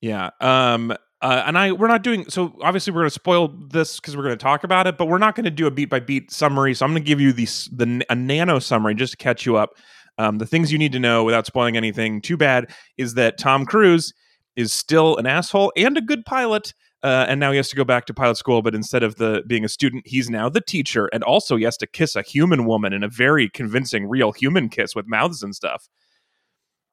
Yeah. 0.00 0.30
Um 0.40 0.92
uh, 1.22 1.44
and 1.46 1.56
I 1.56 1.72
we're 1.72 1.88
not 1.88 2.02
doing 2.02 2.28
so 2.28 2.54
obviously 2.60 2.92
we're 2.92 3.00
going 3.00 3.06
to 3.08 3.14
spoil 3.14 3.48
this 3.70 3.98
cuz 4.00 4.14
we're 4.14 4.22
going 4.24 4.36
to 4.36 4.42
talk 4.42 4.64
about 4.64 4.86
it, 4.86 4.98
but 4.98 5.06
we're 5.06 5.16
not 5.16 5.34
going 5.34 5.44
to 5.44 5.50
do 5.50 5.66
a 5.66 5.70
beat 5.70 5.86
by 5.88 5.98
beat 5.98 6.30
summary. 6.30 6.74
So 6.74 6.84
I'm 6.84 6.92
going 6.92 7.02
to 7.02 7.06
give 7.06 7.22
you 7.22 7.32
the 7.32 7.46
the 7.72 8.04
a 8.10 8.14
nano 8.14 8.58
summary 8.58 8.94
just 8.94 9.12
to 9.12 9.16
catch 9.16 9.46
you 9.46 9.56
up. 9.56 9.70
Um, 10.18 10.36
the 10.36 10.46
things 10.46 10.70
you 10.70 10.76
need 10.78 10.92
to 10.92 11.00
know 11.00 11.24
without 11.24 11.46
spoiling 11.46 11.78
anything 11.78 12.20
too 12.20 12.36
bad 12.36 12.70
is 12.98 13.14
that 13.14 13.38
Tom 13.38 13.64
Cruise 13.64 14.12
is 14.56 14.74
still 14.74 15.16
an 15.16 15.26
asshole 15.26 15.72
and 15.74 15.96
a 15.96 16.02
good 16.02 16.26
pilot. 16.26 16.74
Uh, 17.04 17.26
and 17.28 17.38
now 17.38 17.50
he 17.50 17.58
has 17.58 17.68
to 17.68 17.76
go 17.76 17.84
back 17.84 18.06
to 18.06 18.14
pilot 18.14 18.36
school, 18.36 18.62
but 18.62 18.74
instead 18.74 19.02
of 19.02 19.16
the 19.16 19.44
being 19.46 19.62
a 19.62 19.68
student, 19.68 20.06
he's 20.06 20.30
now 20.30 20.48
the 20.48 20.62
teacher, 20.62 21.06
and 21.12 21.22
also 21.22 21.54
he 21.56 21.64
has 21.64 21.76
to 21.76 21.86
kiss 21.86 22.16
a 22.16 22.22
human 22.22 22.64
woman 22.64 22.94
in 22.94 23.04
a 23.04 23.08
very 23.08 23.50
convincing, 23.50 24.08
real 24.08 24.32
human 24.32 24.70
kiss 24.70 24.96
with 24.96 25.06
mouths 25.06 25.42
and 25.42 25.54
stuff. 25.54 25.88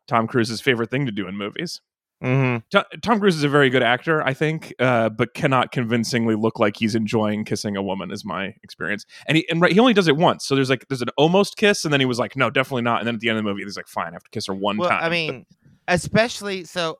Tom 0.08 0.28
Cruise's 0.28 0.60
favorite 0.60 0.91
thing 0.91 1.06
to 1.06 1.13
do 1.13 1.30
in 1.30 1.38
movies. 1.38 1.80
hmm 2.21 2.58
To- 2.71 2.86
Tom 3.02 3.21
Cruise 3.21 3.38
is 3.38 3.45
a 3.45 3.50
very 3.50 3.69
good 3.69 3.84
actor, 3.84 4.21
I 4.21 4.34
think, 4.34 4.74
uh, 4.80 5.08
but 5.08 5.34
cannot 5.34 5.71
convincingly 5.71 6.36
look 6.36 6.60
like 6.60 6.76
he's 6.76 6.93
enjoying 6.93 7.45
kissing 7.45 7.78
a 7.78 7.82
woman. 7.82 8.12
Is 8.12 8.26
my 8.26 8.54
experience, 8.63 9.06
and 9.28 9.38
he 9.38 9.47
and 9.50 9.62
right, 9.62 9.71
he 9.71 9.80
only 9.80 9.93
does 9.93 10.10
it 10.10 10.17
once. 10.17 10.45
So 10.45 10.56
there's 10.56 10.69
like 10.69 10.86
there's 10.89 11.02
an 11.02 11.10
almost 11.17 11.56
kiss, 11.56 11.86
and 11.86 11.93
then 11.93 12.02
he 12.02 12.06
was 12.06 12.19
like, 12.19 12.36
no, 12.36 12.50
definitely 12.50 12.82
not. 12.82 13.00
And 13.00 13.08
then 13.08 13.15
at 13.15 13.21
the 13.21 13.30
end 13.30 13.38
of 13.38 13.45
the 13.45 13.50
movie, 13.50 13.63
he's 13.63 13.78
like, 13.78 13.88
fine, 13.88 14.10
I 14.10 14.13
have 14.13 14.24
to 14.24 14.30
kiss 14.32 14.47
her 14.47 14.54
one 14.54 14.76
Well, 14.76 14.89
time. 14.89 15.04
I 15.04 15.08
mean, 15.10 15.45
especially 15.88 16.65
so. 16.65 16.97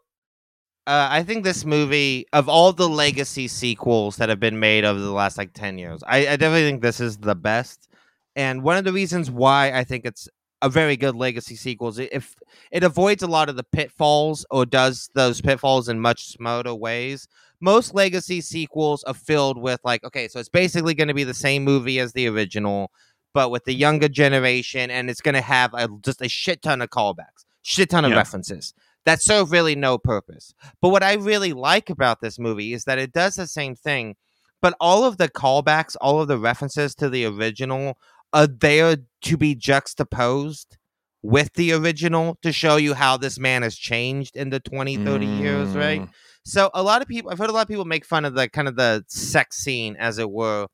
Uh, 0.88 1.08
I 1.12 1.24
think 1.24 1.44
this 1.44 1.64
movie, 1.64 2.26
of 2.34 2.50
all 2.50 2.74
the 2.74 2.90
legacy 2.90 3.48
sequels 3.48 4.16
that 4.18 4.30
have 4.30 4.40
been 4.40 4.60
made 4.60 4.84
over 4.84 5.00
the 5.00 5.12
last 5.12 5.38
like 5.38 5.54
ten 5.54 5.78
years, 5.78 6.02
I, 6.08 6.20
I 6.28 6.36
definitely 6.38 6.64
think 6.64 6.82
this 6.82 7.00
is 7.00 7.18
the 7.18 7.36
best. 7.36 7.88
And 8.36 8.64
one 8.64 8.78
of 8.78 8.84
the 8.84 8.94
reasons 8.94 9.30
why 9.30 9.72
I 9.74 9.84
think 9.84 10.06
it's 10.06 10.28
a 10.64 10.70
very 10.70 10.98
good 10.98 11.16
legacy 11.16 11.56
sequel 11.56 11.90
is 11.90 12.00
if 12.00 12.36
it 12.72 12.84
avoids 12.84 13.22
a 13.24 13.28
lot 13.28 13.50
of 13.50 13.56
the 13.56 13.64
pitfalls 13.64 14.46
or 14.50 14.66
does 14.66 15.10
those 15.14 15.42
pitfalls 15.42 15.88
in 15.90 16.00
much 16.00 16.28
smarter 16.28 16.74
ways. 16.74 17.28
Most 17.64 17.94
legacy 17.94 18.42
sequels 18.42 19.04
are 19.04 19.14
filled 19.14 19.60
with 19.60 19.80
like, 19.84 20.04
okay, 20.04 20.28
so 20.28 20.40
it's 20.40 20.50
basically 20.50 20.96
going 20.96 21.10
to 21.10 21.14
be 21.14 21.24
the 21.24 21.34
same 21.34 21.64
movie 21.64 22.00
as 22.00 22.14
the 22.14 22.28
original, 22.28 22.92
but 23.36 23.52
with 23.52 23.66
the 23.66 23.74
younger 23.74 24.08
generation, 24.10 24.90
and 24.90 25.12
it's 25.12 25.22
going 25.22 25.36
to 25.36 25.42
have 25.42 25.72
a, 25.76 25.88
just 26.04 26.24
a 26.24 26.28
shit 26.28 26.64
ton 26.64 26.82
of 26.82 26.90
callbacks, 26.90 27.46
shit 27.62 27.92
ton 27.92 28.04
of 28.04 28.12
Yeah. 28.12 28.18
references 28.18 28.74
that 29.06 29.22
serve 29.22 29.52
really 29.52 29.76
no 29.76 29.98
purpose. 29.98 30.54
But 30.82 30.90
what 30.90 31.04
I 31.04 31.14
really 31.14 31.54
like 31.54 31.90
about 31.90 32.22
this 32.22 32.38
movie 32.40 32.74
is 32.74 32.84
that 32.86 33.00
it 33.00 33.12
does 33.12 33.36
the 33.36 33.48
same 33.48 33.76
thing, 33.76 34.16
but 34.62 34.76
all 34.80 35.04
of 35.04 35.18
the 35.18 35.30
callbacks, 35.30 35.96
all 36.00 36.22
of 36.22 36.28
the 36.28 36.38
references 36.38 36.94
to 36.96 37.10
the 37.10 37.26
original 37.26 37.98
are 38.34 38.48
there 38.48 38.98
to 39.24 39.38
be 39.38 39.56
juxtaposed 39.56 40.78
with 41.22 41.54
the 41.54 41.74
original 41.74 42.38
to 42.42 42.52
show 42.52 42.78
you 42.78 42.94
how 42.94 43.18
this 43.18 43.38
man 43.38 43.62
has 43.62 43.76
changed 43.76 44.36
in 44.36 44.50
the 44.50 44.60
20, 44.60 44.98
30 44.98 45.26
years, 45.26 45.70
right? 45.76 46.02
Mm. 46.02 46.10
So 46.44 46.72
a 46.74 46.82
lot 46.82 47.02
of 47.02 47.08
people, 47.08 47.30
I've 47.30 47.38
heard 47.38 47.50
a 47.50 47.54
lot 47.54 47.62
of 47.62 47.68
people 47.68 47.86
make 47.86 48.06
fun 48.06 48.26
of 48.26 48.34
the 48.34 48.50
kind 48.50 48.68
of 48.68 48.76
the 48.76 49.04
sex 49.08 49.58
scene, 49.58 49.96
as 50.00 50.18
it 50.18 50.32
were, 50.32 50.68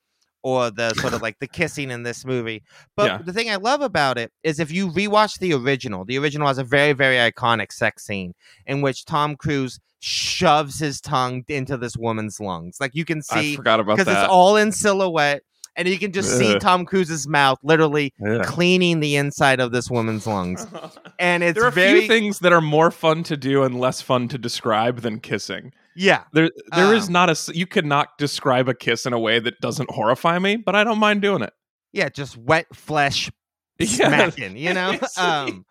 or 0.43 0.69
the 0.71 0.93
sort 0.95 1.13
of 1.13 1.21
like 1.21 1.37
the 1.39 1.47
kissing 1.47 1.91
in 1.91 2.03
this 2.03 2.25
movie. 2.25 2.63
But 2.95 3.05
Yeah. 3.05 3.17
the 3.25 3.33
thing 3.33 3.49
I 3.49 3.55
love 3.55 3.81
about 3.81 4.17
it 4.17 4.31
is 4.43 4.59
if 4.59 4.71
you 4.71 4.89
rewatch 4.89 5.39
the 5.39 5.53
original, 5.53 6.05
the 6.05 6.17
original 6.17 6.47
has 6.47 6.57
a 6.57 6.63
very, 6.63 6.93
very 6.93 7.15
iconic 7.17 7.71
sex 7.71 8.05
scene 8.05 8.33
in 8.65 8.81
which 8.81 9.05
Tom 9.05 9.35
Cruise 9.35 9.79
shoves 9.99 10.79
his 10.79 11.01
tongue 11.01 11.43
into 11.47 11.75
this 11.77 11.97
woman's 11.97 12.39
lungs. 12.39 12.77
Like 12.79 12.91
you 12.93 13.03
can 13.05 13.21
I 13.31 13.41
see 13.41 13.55
forgot 13.55 13.79
about 13.79 13.97
because 13.97 14.13
it's 14.13 14.29
all 14.29 14.55
in 14.55 14.71
silhouette, 14.71 15.41
and 15.75 15.87
you 15.87 15.97
can 15.97 16.11
just 16.11 16.37
see 16.37 16.53
Ugh. 16.55 16.61
Tom 16.61 16.85
Cruise's 16.85 17.27
mouth 17.27 17.57
literally 17.63 18.13
Ugh. 18.25 18.43
cleaning 18.43 18.99
the 18.99 19.15
inside 19.15 19.59
of 19.59 19.71
this 19.71 19.89
woman's 19.89 20.25
lungs. 20.27 20.65
And 21.19 21.41
it's 21.43 21.55
there 21.55 21.65
are 21.65 21.69
a 21.69 21.71
very 21.71 22.01
few 22.01 22.07
things 22.07 22.39
that 22.39 22.53
are 22.53 22.61
more 22.61 22.91
fun 22.91 23.23
to 23.23 23.35
do 23.35 23.63
and 23.63 23.79
less 23.79 24.01
fun 24.01 24.27
to 24.27 24.37
describe 24.37 25.01
than 25.01 25.19
kissing. 25.19 25.73
Yeah. 25.97 26.23
There, 26.33 26.49
there 26.75 26.93
is 26.93 27.07
Um, 27.07 27.13
not 27.13 27.29
a 27.29 27.53
You 27.53 27.65
cannot 27.67 28.09
describe 28.17 28.69
a 28.69 28.73
kiss 28.73 29.05
in 29.05 29.13
a 29.13 29.19
way 29.19 29.39
that 29.39 29.59
doesn't 29.61 29.89
horrify 29.91 30.39
me, 30.39 30.55
but 30.57 30.75
I 30.75 30.83
don't 30.83 30.99
mind 30.99 31.21
doing 31.21 31.41
it. 31.41 31.51
Yeah, 31.93 32.09
just 32.09 32.37
wet 32.37 32.67
flesh 32.73 33.31
Yeah. 33.79 33.87
smacking, 34.29 34.55
you 34.57 34.73
know? 34.73 34.97
Um 35.17 35.65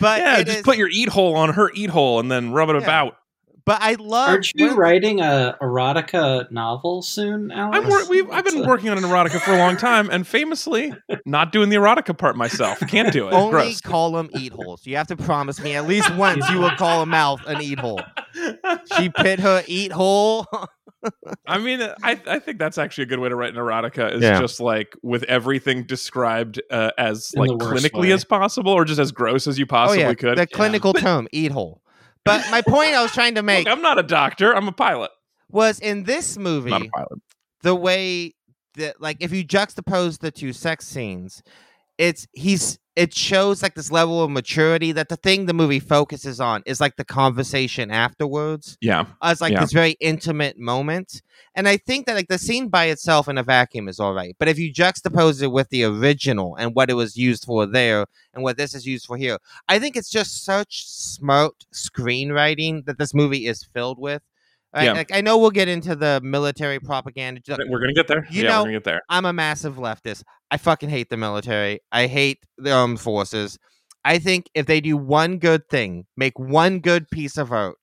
but 0.00 0.20
yeah, 0.20 0.42
just 0.42 0.58
is- 0.58 0.62
put 0.64 0.76
your 0.78 0.88
eat 0.88 1.08
hole 1.08 1.34
on 1.34 1.54
her 1.54 1.70
eat 1.74 1.90
hole 1.90 2.20
and 2.20 2.30
then 2.30 2.52
rub 2.52 2.68
it 2.70 2.76
Yeah. 2.76 2.82
about. 2.82 3.14
But 3.64 3.78
I 3.80 3.94
love 3.94 4.28
Aren't 4.28 4.52
you 4.54 4.68
when- 4.68 4.76
writing 4.76 5.20
a 5.20 5.56
erotica 5.60 6.50
novel 6.50 7.02
soon, 7.02 7.50
Alex? 7.50 7.78
I'm 7.78 7.88
wor- 7.88 8.08
we've, 8.08 8.30
I've 8.30 8.44
been 8.44 8.64
a- 8.64 8.66
working 8.68 8.90
on 8.90 8.98
an 8.98 9.04
erotica 9.04 9.40
for 9.40 9.52
a 9.52 9.58
long 9.58 9.76
time, 9.76 10.08
and 10.10 10.26
famously, 10.26 10.92
not 11.26 11.52
doing 11.52 11.68
the 11.68 11.76
erotica 11.76 12.16
part 12.16 12.36
myself. 12.36 12.80
Can't 12.88 13.12
do 13.12 13.28
it. 13.28 13.32
only 13.34 13.50
Gross. 13.52 13.80
call 13.80 14.12
them 14.12 14.30
eat 14.36 14.52
holes. 14.52 14.86
You 14.86 14.96
have 14.96 15.06
to 15.08 15.16
promise 15.16 15.60
me 15.60 15.74
at 15.74 15.86
least 15.86 16.14
once 16.16 16.48
you 16.50 16.58
will 16.58 16.70
call 16.76 17.02
a 17.02 17.06
mouth 17.06 17.40
an 17.46 17.60
eat 17.62 17.78
hole. 17.78 18.00
She 18.96 19.08
pit 19.10 19.40
her 19.40 19.62
eat 19.66 19.92
hole. 19.92 20.46
I 21.46 21.58
mean, 21.58 21.82
I 22.02 22.20
I 22.26 22.38
think 22.38 22.58
that's 22.58 22.78
actually 22.78 23.02
a 23.04 23.06
good 23.08 23.18
way 23.18 23.28
to 23.28 23.34
write 23.36 23.50
an 23.50 23.56
erotica. 23.56 24.14
Is 24.14 24.22
Yeah. 24.22 24.40
just 24.40 24.60
like 24.60 24.94
with 25.02 25.24
everything 25.24 25.82
described 25.84 26.62
uh, 26.70 26.92
as 26.96 27.32
In 27.34 27.40
like 27.42 27.50
clinically 27.50 28.02
way. 28.02 28.12
as 28.12 28.24
possible, 28.24 28.72
or 28.72 28.84
just 28.84 29.00
as 29.00 29.10
gross 29.12 29.46
as 29.48 29.58
you 29.58 29.64
oh 29.64 29.66
possibly 29.66 30.02
yeah, 30.02 30.14
could. 30.14 30.38
the 30.38 30.46
clinical 30.46 30.92
term 30.92 31.26
eat 31.32 31.50
hole. 31.52 31.81
But 32.24 32.44
my 32.50 32.62
point 32.62 32.92
I 32.94 33.02
was 33.02 33.12
trying 33.12 33.34
to 33.36 33.42
make 33.52 33.66
Look, 33.66 33.76
I'm 33.76 33.82
not 33.82 33.98
a 33.98 34.02
doctor. 34.02 34.54
I'm 34.54 34.68
a 34.68 34.72
pilot. 34.72 35.10
was 35.50 35.80
in 35.80 36.04
this 36.04 36.36
movie 36.38 36.70
Not 36.70 36.82
a 36.82 36.88
pilot. 36.88 37.18
the 37.62 37.74
way 37.74 38.34
that 38.76 39.00
like 39.00 39.18
if 39.20 39.32
you 39.32 39.44
juxtapose 39.44 40.18
the 40.18 40.30
two 40.30 40.52
sex 40.52 40.86
scenes 40.86 41.42
it's 41.98 42.26
he's 42.32 42.78
it 42.94 43.14
shows 43.14 43.62
like 43.62 43.74
this 43.74 43.90
level 43.90 44.22
of 44.22 44.30
maturity 44.30 44.92
that 44.92 45.08
the 45.08 45.16
thing 45.16 45.46
the 45.46 45.54
movie 45.54 45.80
focuses 45.80 46.40
on 46.40 46.62
is 46.66 46.78
like 46.80 46.96
the 46.96 47.04
conversation 47.04 47.90
afterwards 47.90 48.76
Yeah. 48.82 49.06
as 49.22 49.40
like 49.40 49.52
Yeah. 49.52 49.60
this 49.60 49.72
very 49.72 49.92
intimate 50.00 50.58
moment 50.58 51.22
and 51.54 51.66
i 51.68 51.78
think 51.78 52.04
that 52.06 52.14
like 52.14 52.28
the 52.28 52.36
scene 52.38 52.68
by 52.68 52.86
itself 52.86 53.28
in 53.28 53.38
a 53.38 53.42
vacuum 53.42 53.88
is 53.88 53.98
all 53.98 54.12
right 54.12 54.36
but 54.38 54.46
if 54.48 54.58
you 54.58 54.70
juxtapose 54.72 55.42
it 55.42 55.46
with 55.52 55.70
the 55.70 55.84
original 55.84 56.54
and 56.56 56.74
what 56.74 56.90
it 56.90 56.94
was 56.94 57.16
used 57.16 57.44
for 57.46 57.64
there 57.64 58.04
and 58.34 58.42
what 58.42 58.58
this 58.58 58.74
is 58.74 58.86
used 58.86 59.06
for 59.06 59.16
here 59.16 59.38
i 59.68 59.78
think 59.78 59.96
it's 59.96 60.10
just 60.10 60.44
such 60.44 60.86
smart 60.86 61.54
screenwriting 61.72 62.84
that 62.84 62.98
this 62.98 63.14
movie 63.14 63.46
is 63.46 63.62
filled 63.64 63.98
with 63.98 64.22
Right? 64.74 64.84
Yeah. 64.84 64.92
Like 64.92 65.14
I 65.14 65.20
know 65.20 65.36
we'll 65.36 65.50
get 65.50 65.68
into 65.68 65.94
the 65.94 66.18
military 66.24 66.80
propaganda. 66.80 67.42
We're 67.68 67.78
gonna 67.78 67.92
get 67.92 68.08
there. 68.08 68.26
You 68.30 68.44
yeah, 68.44 68.48
know- 68.48 68.60
we're 68.60 68.68
gonna 68.68 68.76
get 68.76 68.84
there. 68.84 69.02
I'm 69.10 69.26
a 69.26 69.32
massive 69.34 69.74
leftist. 69.76 70.22
I 70.52 70.58
fucking 70.58 70.90
hate 70.90 71.08
the 71.08 71.16
military. 71.16 71.80
I 71.90 72.06
hate 72.06 72.40
the 72.58 72.70
armed 72.72 73.00
forces. 73.00 73.58
I 74.04 74.18
think 74.18 74.50
if 74.54 74.66
they 74.66 74.80
do 74.82 74.96
one 74.98 75.38
good 75.38 75.66
thing, 75.70 76.04
make 76.16 76.38
one 76.38 76.80
good 76.80 77.08
piece 77.08 77.38
of 77.38 77.50
art, 77.50 77.78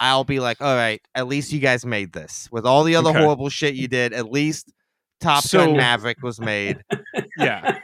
I'll 0.00 0.24
be 0.24 0.40
like, 0.40 0.60
all 0.62 0.74
right, 0.74 1.00
at 1.14 1.28
least 1.28 1.52
you 1.52 1.60
guys 1.60 1.84
made 1.84 2.12
this. 2.14 2.48
With 2.50 2.64
all 2.64 2.84
the 2.84 2.96
other 2.96 3.10
Okay. 3.10 3.20
horrible 3.20 3.50
shit 3.50 3.74
you 3.74 3.86
did, 3.86 4.12
at 4.14 4.30
least 4.32 4.72
Top 5.20 5.44
So- 5.44 5.58
Gun 5.66 5.76
Maverick 5.76 6.22
was 6.22 6.40
made. 6.40 6.82
Yeah. 7.36 7.78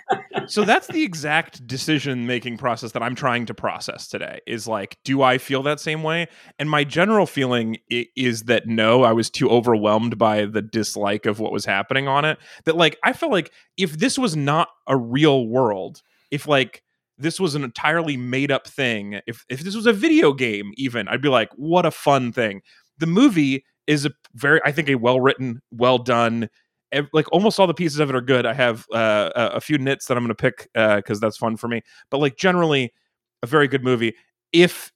So 0.51 0.65
that's 0.65 0.89
the 0.89 1.03
exact 1.03 1.67
decision 1.67 2.27
making 2.27 2.57
process 2.57 2.93
that 2.93 3.03
I'm 3.03 3.15
trying 3.15 3.47
to 3.47 3.55
process 3.55 4.09
today. 4.09 4.41
Is 4.47 4.67
like, 4.67 4.99
do 5.05 5.23
I 5.23 5.39
feel 5.39 5.63
that 5.63 5.81
same 5.81 6.03
way? 6.03 6.29
And 6.59 6.69
my 6.69 6.85
general 6.85 7.27
feeling 7.27 7.79
is 7.89 8.43
that 8.45 8.67
no, 8.67 9.03
I 9.03 9.13
was 9.13 9.31
too 9.31 9.49
overwhelmed 9.49 10.19
by 10.19 10.45
the 10.45 10.63
dislike 10.63 11.27
of 11.27 11.39
what 11.39 11.53
was 11.53 11.65
happening 11.65 12.09
on 12.09 12.25
it. 12.25 12.39
That 12.65 12.77
like, 12.77 12.99
I 13.05 13.13
felt 13.13 13.33
like 13.33 13.53
if 13.77 13.93
this 13.93 14.19
was 14.19 14.37
not 14.37 14.69
a 14.87 14.97
real 14.97 15.47
world, 15.47 16.03
if 16.31 16.47
like 16.47 16.83
this 17.17 17.39
was 17.39 17.55
an 17.55 17.65
entirely 17.65 18.17
made 18.17 18.51
up 18.51 18.67
thing, 18.67 19.21
if 19.27 19.45
if 19.49 19.61
this 19.61 19.77
was 19.77 19.87
a 19.87 19.93
video 19.93 20.33
game, 20.33 20.73
even, 20.77 21.07
I'd 21.09 21.23
be 21.23 21.29
like, 21.29 21.51
what 21.57 21.87
a 21.87 21.91
fun 21.91 22.33
thing. 22.33 22.63
The 22.99 23.07
movie 23.07 23.65
is 23.87 24.07
a 24.07 24.11
very, 24.35 24.61
I 24.65 24.73
think, 24.73 24.89
a 24.89 24.95
well 24.95 25.21
written, 25.21 25.61
well 25.71 25.99
done. 25.99 26.49
Like 27.13 27.31
almost 27.33 27.61
all 27.61 27.67
the 27.67 27.75
pieces 27.75 28.01
of 28.01 28.11
it 28.11 28.17
are 28.17 28.21
good. 28.21 28.47
I 28.47 28.53
have 28.55 28.87
uh, 28.93 29.31
a, 29.35 29.61
few 29.61 29.79
nits 29.79 30.07
that 30.07 30.17
I'm 30.17 30.25
going 30.25 30.35
to 30.35 30.35
pick 30.35 30.69
because 30.75 31.21
that's 31.21 31.37
fun 31.37 31.57
for 31.57 31.69
me. 31.69 31.83
But 32.11 32.19
like 32.19 32.37
generally, 32.37 32.93
a 33.43 33.47
very 33.47 33.69
good 33.69 33.85
movie. 33.85 34.15
If 34.53 34.93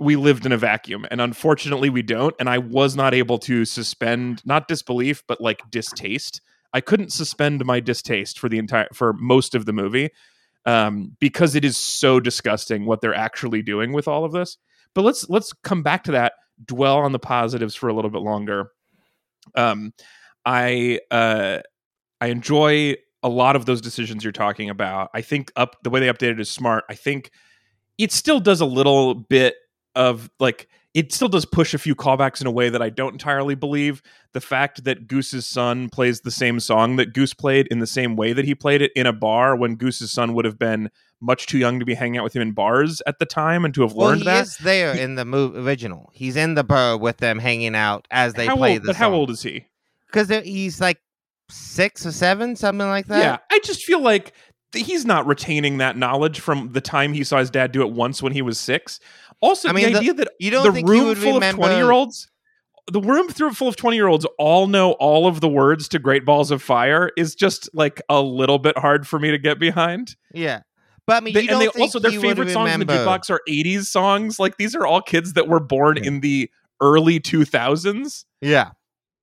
we 0.00 0.16
lived 0.16 0.46
in 0.46 0.52
a 0.52 0.56
vacuum, 0.56 1.06
and 1.10 1.20
unfortunately 1.20 1.90
we 1.90 2.02
don't, 2.02 2.34
and 2.40 2.48
I 2.48 2.58
was 2.58 2.96
not 2.96 3.14
able 3.14 3.38
to 3.40 3.64
suspend 3.64 4.44
not 4.44 4.66
disbelief, 4.66 5.22
but 5.28 5.40
like 5.40 5.60
distaste. 5.70 6.40
I 6.72 6.80
couldn't 6.80 7.12
suspend 7.12 7.64
my 7.64 7.80
distaste 7.80 8.38
for 8.38 8.48
the 8.48 8.58
entire 8.58 8.88
for 8.92 9.12
most 9.14 9.54
of 9.54 9.66
the 9.66 9.72
movie 9.72 10.10
um, 10.66 11.16
because 11.20 11.54
it 11.54 11.64
is 11.64 11.76
so 11.76 12.20
disgusting 12.20 12.86
what 12.86 13.00
they're 13.00 13.14
actually 13.14 13.62
doing 13.62 13.92
with 13.92 14.08
all 14.08 14.24
of 14.24 14.32
this. 14.32 14.56
But 14.94 15.02
let's 15.02 15.28
let's 15.28 15.52
come 15.52 15.82
back 15.82 16.04
to 16.04 16.12
that. 16.12 16.34
Dwell 16.64 16.98
on 16.98 17.12
the 17.12 17.18
positives 17.18 17.74
for 17.74 17.88
a 17.88 17.94
little 17.94 18.10
bit 18.10 18.22
longer. 18.22 18.70
Um, 19.54 19.92
I 20.44 21.00
uh, 21.10 21.60
I 22.20 22.26
enjoy 22.26 22.96
a 23.22 23.28
lot 23.28 23.56
of 23.56 23.66
those 23.66 23.80
decisions 23.80 24.24
you're 24.24 24.32
talking 24.32 24.70
about. 24.70 25.10
I 25.14 25.20
think 25.20 25.52
up 25.56 25.76
the 25.82 25.90
way 25.90 26.00
they 26.00 26.08
updated 26.08 26.32
it 26.32 26.40
is 26.40 26.50
smart. 26.50 26.84
I 26.88 26.94
think 26.94 27.30
it 27.98 28.12
still 28.12 28.40
does 28.40 28.60
a 28.60 28.66
little 28.66 29.14
bit 29.14 29.54
of 29.94 30.30
like 30.38 30.68
it 30.92 31.12
still 31.12 31.28
does 31.28 31.44
push 31.44 31.72
a 31.72 31.78
few 31.78 31.94
callbacks 31.94 32.40
in 32.40 32.46
a 32.48 32.50
way 32.50 32.68
that 32.68 32.82
I 32.82 32.90
don't 32.90 33.12
entirely 33.12 33.54
believe. 33.54 34.02
The 34.32 34.40
fact 34.40 34.84
that 34.84 35.06
Goose's 35.06 35.46
son 35.46 35.88
plays 35.88 36.20
the 36.20 36.32
same 36.32 36.58
song 36.58 36.96
that 36.96 37.12
Goose 37.12 37.32
played 37.32 37.68
in 37.68 37.78
the 37.78 37.86
same 37.86 38.16
way 38.16 38.32
that 38.32 38.44
he 38.44 38.54
played 38.54 38.82
it 38.82 38.90
in 38.96 39.06
a 39.06 39.12
bar 39.12 39.54
when 39.54 39.76
Goose's 39.76 40.10
son 40.10 40.34
would 40.34 40.44
have 40.44 40.58
been 40.58 40.90
much 41.20 41.46
too 41.46 41.58
young 41.58 41.78
to 41.78 41.84
be 41.84 41.94
hanging 41.94 42.18
out 42.18 42.24
with 42.24 42.34
him 42.34 42.42
in 42.42 42.52
bars 42.52 43.02
at 43.06 43.18
the 43.18 43.26
time 43.26 43.64
and 43.64 43.72
to 43.74 43.82
have 43.82 43.92
well, 43.92 44.08
learned 44.08 44.20
he 44.20 44.24
that. 44.24 44.46
is 44.46 44.56
there 44.56 44.96
in 44.96 45.14
the 45.14 45.52
original. 45.54 46.10
He's 46.12 46.34
in 46.34 46.54
the 46.54 46.64
bar 46.64 46.96
with 46.96 47.18
them, 47.18 47.38
hanging 47.38 47.76
out 47.76 48.08
as 48.10 48.34
they 48.34 48.48
play 48.48 48.72
old, 48.72 48.82
the 48.82 48.86
but 48.88 48.96
how 48.96 49.12
old 49.12 49.30
is 49.30 49.42
he? 49.42 49.66
Because 50.12 50.28
he's 50.44 50.80
like 50.80 50.98
six 51.50 52.04
or 52.06 52.12
seven, 52.12 52.56
something 52.56 52.86
like 52.88 53.06
that. 53.06 53.18
Yeah, 53.20 53.38
I 53.50 53.60
just 53.64 53.82
feel 53.84 54.00
like 54.00 54.32
he's 54.74 55.04
not 55.04 55.26
retaining 55.26 55.78
that 55.78 55.96
knowledge 55.96 56.40
from 56.40 56.72
the 56.72 56.80
time 56.80 57.12
he 57.12 57.24
saw 57.24 57.38
his 57.38 57.50
dad 57.50 57.72
do 57.72 57.82
it 57.82 57.90
once 57.92 58.22
when 58.22 58.32
he 58.32 58.42
was 58.42 58.58
six. 58.58 59.00
Also, 59.40 59.68
I 59.68 59.72
mean, 59.72 59.86
the 59.86 59.90
the- 59.92 59.98
idea 59.98 60.14
that 60.14 60.28
you 60.38 60.50
don't 60.50 60.64
the 60.64 60.82
room 60.84 61.14
full 61.16 61.34
remember- 61.34 61.46
of 61.48 61.54
twenty 61.56 61.76
year 61.76 61.90
olds, 61.90 62.28
the 62.92 63.00
room 63.00 63.28
through 63.28 63.52
full 63.52 63.68
of 63.68 63.76
twenty 63.76 63.96
year 63.96 64.06
olds 64.06 64.26
all 64.38 64.66
know 64.66 64.92
all 64.92 65.26
of 65.26 65.40
the 65.40 65.48
words 65.48 65.88
to 65.88 65.98
Great 65.98 66.24
Balls 66.24 66.50
of 66.50 66.62
Fire 66.62 67.10
is 67.16 67.34
just 67.34 67.68
like 67.74 68.00
a 68.08 68.20
little 68.20 68.58
bit 68.58 68.76
hard 68.78 69.06
for 69.08 69.18
me 69.18 69.30
to 69.30 69.38
get 69.38 69.58
behind. 69.58 70.16
yeah. 70.34 70.60
But 71.06 71.16
I 71.16 71.20
mean, 71.20 71.34
They- 71.34 71.42
you 71.42 71.48
and 71.50 71.60
they 71.60 71.66
also 71.68 71.98
their 71.98 72.12
favorite 72.12 72.50
songs 72.50 72.72
in 72.72 72.80
the 72.80 72.86
jukebox 72.86 73.30
are 73.30 73.40
'80s 73.48 73.86
songs. 73.90 74.38
Like 74.38 74.58
these 74.58 74.76
are 74.76 74.86
all 74.86 75.00
kids 75.00 75.32
that 75.32 75.48
were 75.48 75.58
born 75.58 75.96
Yeah. 75.96 76.04
in 76.04 76.20
the 76.20 76.50
early 76.80 77.18
2000s. 77.18 78.24
Yeah. 78.40 78.70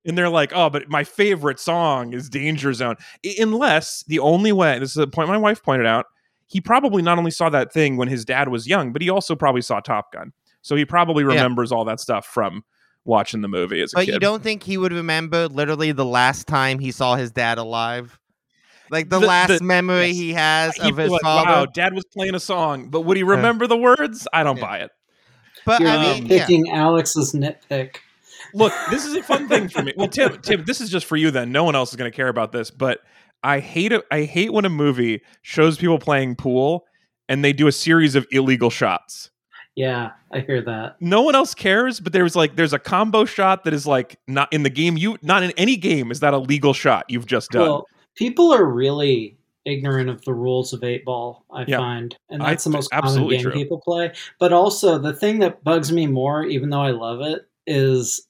And 0.08 0.18
they're 0.18 0.28
like, 0.28 0.52
"Oh, 0.54 0.70
but 0.70 0.88
my 0.88 1.04
favorite 1.04 1.60
song 1.60 2.12
is 2.12 2.28
Danger 2.28 2.72
Zone." 2.72 2.96
Unless 3.38 4.04
the 4.08 4.18
only 4.18 4.50
way 4.50 4.78
this 4.78 4.90
is 4.90 4.96
a 4.96 5.06
point 5.06 5.28
my 5.28 5.36
wife 5.36 5.62
pointed 5.62 5.86
out, 5.86 6.06
he 6.46 6.60
probably 6.60 7.02
not 7.02 7.18
only 7.18 7.30
saw 7.30 7.48
that 7.50 7.72
thing 7.72 7.96
when 7.96 8.08
his 8.08 8.24
dad 8.24 8.48
was 8.48 8.66
young, 8.66 8.92
but 8.92 9.02
he 9.02 9.10
also 9.10 9.36
probably 9.36 9.62
saw 9.62 9.78
Top 9.80 10.12
Gun. 10.12 10.32
So 10.62 10.74
he 10.74 10.84
probably 10.84 11.22
Yeah. 11.22 11.28
remembers 11.28 11.70
all 11.70 11.84
that 11.84 12.00
stuff 12.00 12.26
from 12.26 12.64
watching 13.04 13.42
the 13.42 13.48
movie 13.48 13.80
as 13.80 13.92
a 13.92 13.96
But 13.96 14.06
kid. 14.06 14.14
you 14.14 14.18
don't 14.20 14.42
think 14.42 14.62
he 14.64 14.76
would 14.76 14.92
remember 14.92 15.46
literally 15.48 15.92
the 15.92 16.04
last 16.04 16.46
time 16.46 16.78
he 16.78 16.90
saw 16.90 17.14
his 17.16 17.30
dad 17.30 17.58
alive? 17.58 18.18
Like 18.90 19.08
the, 19.10 19.18
The- 19.20 19.26
last 19.26 19.58
the- 19.58 19.64
memory 19.64 20.08
yes. 20.08 20.16
he 20.16 20.32
has 20.32 20.74
He'd 20.76 20.90
of 20.92 20.96
his 20.96 21.10
like, 21.10 21.20
father. 21.22 21.50
wow, 21.50 21.66
dad 21.66 21.94
was 21.94 22.04
playing 22.06 22.34
a 22.34 22.40
song, 22.40 22.88
but 22.90 23.02
would 23.02 23.16
he 23.16 23.22
uh-huh. 23.22 23.32
remember 23.32 23.66
the 23.66 23.76
words? 23.76 24.26
I 24.32 24.42
don't 24.42 24.56
Yeah. 24.56 24.62
buy 24.66 24.78
it. 24.78 24.90
But 25.66 25.80
You're 25.80 25.90
I 25.90 26.02
mean, 26.02 26.26
yeah. 26.26 26.38
picking 26.46 26.70
Alex's 26.70 27.32
nitpick. 27.34 27.96
Look, 28.54 28.72
this 28.90 29.04
is 29.04 29.14
a 29.14 29.22
fun 29.22 29.48
thing 29.48 29.68
for 29.68 29.82
me. 29.82 29.92
Well, 29.96 30.08
Tim, 30.08 30.38
Tim, 30.42 30.64
this 30.64 30.80
is 30.80 30.90
just 30.90 31.06
for 31.06 31.16
you. 31.16 31.30
Then 31.30 31.52
no 31.52 31.64
one 31.64 31.74
else 31.74 31.90
is 31.90 31.96
going 31.96 32.10
to 32.10 32.16
care 32.16 32.28
about 32.28 32.52
this. 32.52 32.70
But 32.70 33.00
I 33.42 33.60
hate 33.60 33.92
it. 33.92 34.04
I 34.10 34.22
hate 34.22 34.52
when 34.52 34.64
a 34.64 34.70
movie 34.70 35.22
shows 35.42 35.76
people 35.78 35.98
playing 35.98 36.36
pool 36.36 36.84
and 37.28 37.44
they 37.44 37.52
do 37.52 37.66
a 37.66 37.72
series 37.72 38.14
of 38.14 38.26
illegal 38.30 38.70
shots. 38.70 39.30
Yeah, 39.76 40.10
I 40.32 40.40
hear 40.40 40.60
that. 40.62 40.96
No 41.00 41.22
one 41.22 41.36
else 41.36 41.54
cares, 41.54 42.00
but 42.00 42.12
there's 42.12 42.34
like 42.34 42.56
there's 42.56 42.72
a 42.72 42.80
combo 42.80 43.24
shot 43.24 43.62
that 43.64 43.72
is 43.72 43.86
like 43.86 44.18
not 44.26 44.52
in 44.52 44.64
the 44.64 44.70
game. 44.70 44.96
You 44.96 45.18
not 45.22 45.44
in 45.44 45.52
any 45.56 45.76
game 45.76 46.10
is 46.10 46.18
that 46.20 46.34
a 46.34 46.38
legal 46.38 46.72
shot 46.72 47.04
you've 47.08 47.26
just 47.26 47.50
done. 47.50 47.62
Well, 47.62 47.86
people 48.16 48.52
are 48.52 48.64
really 48.64 49.38
ignorant 49.64 50.08
of 50.10 50.24
the 50.24 50.34
rules 50.34 50.72
of 50.72 50.82
eight 50.82 51.04
ball. 51.04 51.44
I 51.52 51.64
Yeah. 51.68 51.76
find, 51.78 52.16
and 52.28 52.42
I 52.42 52.50
that's 52.50 52.64
the 52.64 52.70
th- 52.70 52.76
most 52.76 52.90
common 52.90 53.28
game 53.28 53.42
true. 53.42 53.52
people 53.52 53.80
play. 53.84 54.12
But 54.40 54.52
also, 54.52 54.98
the 54.98 55.12
thing 55.12 55.38
that 55.40 55.62
bugs 55.62 55.92
me 55.92 56.08
more, 56.08 56.44
even 56.44 56.70
though 56.70 56.82
I 56.82 56.90
love 56.90 57.20
it, 57.20 57.42
is 57.66 58.26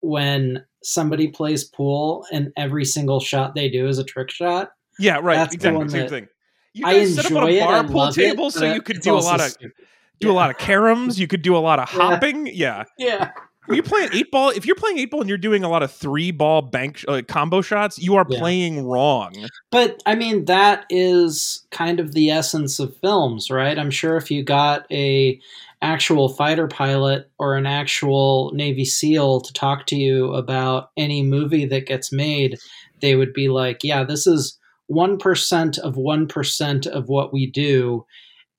when 0.00 0.64
somebody 0.82 1.28
plays 1.28 1.64
pool 1.64 2.24
and 2.32 2.52
every 2.56 2.84
single 2.84 3.20
shot 3.20 3.54
they 3.54 3.68
do 3.68 3.86
is 3.88 3.98
a 3.98 4.04
trick 4.04 4.30
shot. 4.30 4.72
yeah, 4.98 5.18
right. 5.22 5.36
that's 5.36 5.56
the 5.56 5.68
Exactly. 5.68 5.88
Same 6.00 6.08
thing. 6.08 6.28
You 6.72 6.86
I 6.86 6.94
guys 6.98 7.14
set 7.16 7.26
up 7.26 7.32
on 7.32 7.48
a 7.50 7.60
bar 7.60 7.74
I 7.74 7.82
pool 7.86 8.12
table 8.12 8.46
it, 8.46 8.52
so 8.52 8.72
you 8.72 8.80
could 8.80 9.00
do 9.00 9.14
a 9.14 9.18
lot 9.18 9.40
of 9.40 9.46
stupid. 9.50 9.72
do 10.20 10.30
a 10.30 10.32
lot 10.32 10.50
of 10.50 10.56
caroms. 10.56 11.18
You 11.18 11.26
could 11.26 11.42
do 11.42 11.56
a 11.56 11.58
lot 11.58 11.78
of 11.80 11.88
hopping. 11.88 12.46
Yeah. 12.46 12.84
Yeah, 12.96 13.30
Are 13.68 13.74
you 13.74 13.82
playing 13.82 14.10
eight 14.12 14.30
ball? 14.30 14.50
If 14.50 14.64
you're 14.66 14.76
playing 14.76 14.98
eight 14.98 15.10
ball 15.10 15.20
and 15.20 15.28
you're 15.28 15.36
doing 15.38 15.64
a 15.64 15.68
lot 15.68 15.82
of 15.82 15.90
three 15.92 16.30
ball 16.30 16.62
bank 16.62 17.04
uh, 17.08 17.22
combo 17.26 17.60
shots, 17.60 17.98
you 17.98 18.14
are 18.16 18.24
Yeah. 18.28 18.38
playing 18.38 18.86
wrong. 18.86 19.34
but 19.72 20.00
I 20.06 20.14
mean 20.14 20.44
that 20.46 20.86
is 20.90 21.66
kind 21.72 21.98
of 22.00 22.12
the 22.12 22.30
essence 22.30 22.78
of 22.78 22.96
films, 22.98 23.50
right? 23.50 23.76
I'm 23.78 23.90
sure 23.90 24.16
if 24.16 24.30
you 24.30 24.42
got 24.44 24.86
a 24.92 25.40
actual 25.82 26.28
fighter 26.28 26.68
pilot 26.68 27.30
or 27.38 27.56
an 27.56 27.66
actual 27.66 28.50
Navy 28.54 28.84
SEAL 28.84 29.40
to 29.42 29.52
talk 29.52 29.86
to 29.86 29.96
you 29.96 30.32
about 30.34 30.90
any 30.96 31.22
movie 31.22 31.66
that 31.66 31.86
gets 31.86 32.12
made, 32.12 32.58
they 33.00 33.16
would 33.16 33.32
be 33.32 33.48
like, 33.48 33.80
"Yeah, 33.82 34.04
this 34.04 34.26
is 34.26 34.58
one 34.88 35.18
percent 35.18 35.78
of 35.78 35.96
one 35.96 36.26
percent 36.26 36.86
of 36.86 37.08
what 37.08 37.32
we 37.32 37.50
do." 37.50 38.04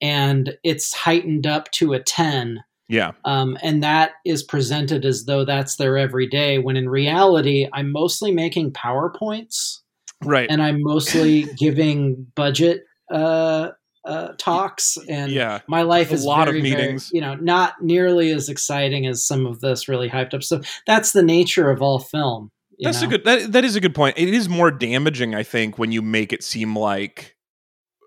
And 0.02 0.58
it's 0.64 0.94
heightened 0.96 1.46
up 1.46 1.70
to 1.74 1.94
a 1.94 2.02
10 2.02 2.64
Yeah. 2.90 3.12
um, 3.24 3.56
and 3.62 3.84
that 3.84 4.14
is 4.26 4.42
presented 4.42 5.06
as 5.06 5.26
though 5.26 5.46
that's 5.46 5.76
their 5.76 5.96
everyday 5.98 6.58
when 6.58 6.76
in 6.76 6.90
reality 6.90 7.68
i'm 7.74 7.92
mostly 7.92 8.32
making 8.32 8.72
powerpoints 8.74 9.78
Right. 10.24 10.50
and 10.50 10.60
i'm 10.62 10.82
mostly 10.82 11.44
giving 11.60 12.26
budget 12.36 12.84
uh, 13.12 13.70
uh, 14.06 14.34
talks 14.38 14.98
and 15.08 15.32
yeah. 15.32 15.60
my 15.68 15.84
life 15.84 16.12
A 16.12 16.16
is 16.16 16.26
lot 16.26 16.48
of 16.48 16.56
very, 16.56 16.70
very, 16.72 16.82
meetings. 16.82 17.12
you 17.14 17.22
know 17.22 17.36
not 17.36 17.82
nearly 17.82 18.32
as 18.32 18.50
exciting 18.50 19.06
as 19.06 19.26
some 19.26 19.46
of 19.46 19.60
this 19.62 19.88
really 19.88 20.10
hyped 20.10 20.34
up 20.34 20.42
stuff 20.42 20.82
that's 20.88 21.12
the 21.12 21.22
nature 21.22 21.70
of 21.70 21.82
all 21.82 22.00
film 22.00 22.52
you 22.78 22.88
That's 22.88 23.02
know? 23.04 23.10
a 23.10 23.12
good. 23.12 23.26
That, 23.26 23.52
that 23.52 23.64
is 23.64 23.76
a 23.76 23.80
good 23.80 23.94
point. 23.94 24.18
It 24.18 24.30
is 24.30 24.50
more 24.50 24.72
damaging, 24.72 25.36
I 25.36 25.44
think, 25.44 25.78
when 25.78 25.92
you 25.92 26.02
make 26.02 26.34
it 26.34 26.44
seem 26.44 26.76
like 26.76 27.36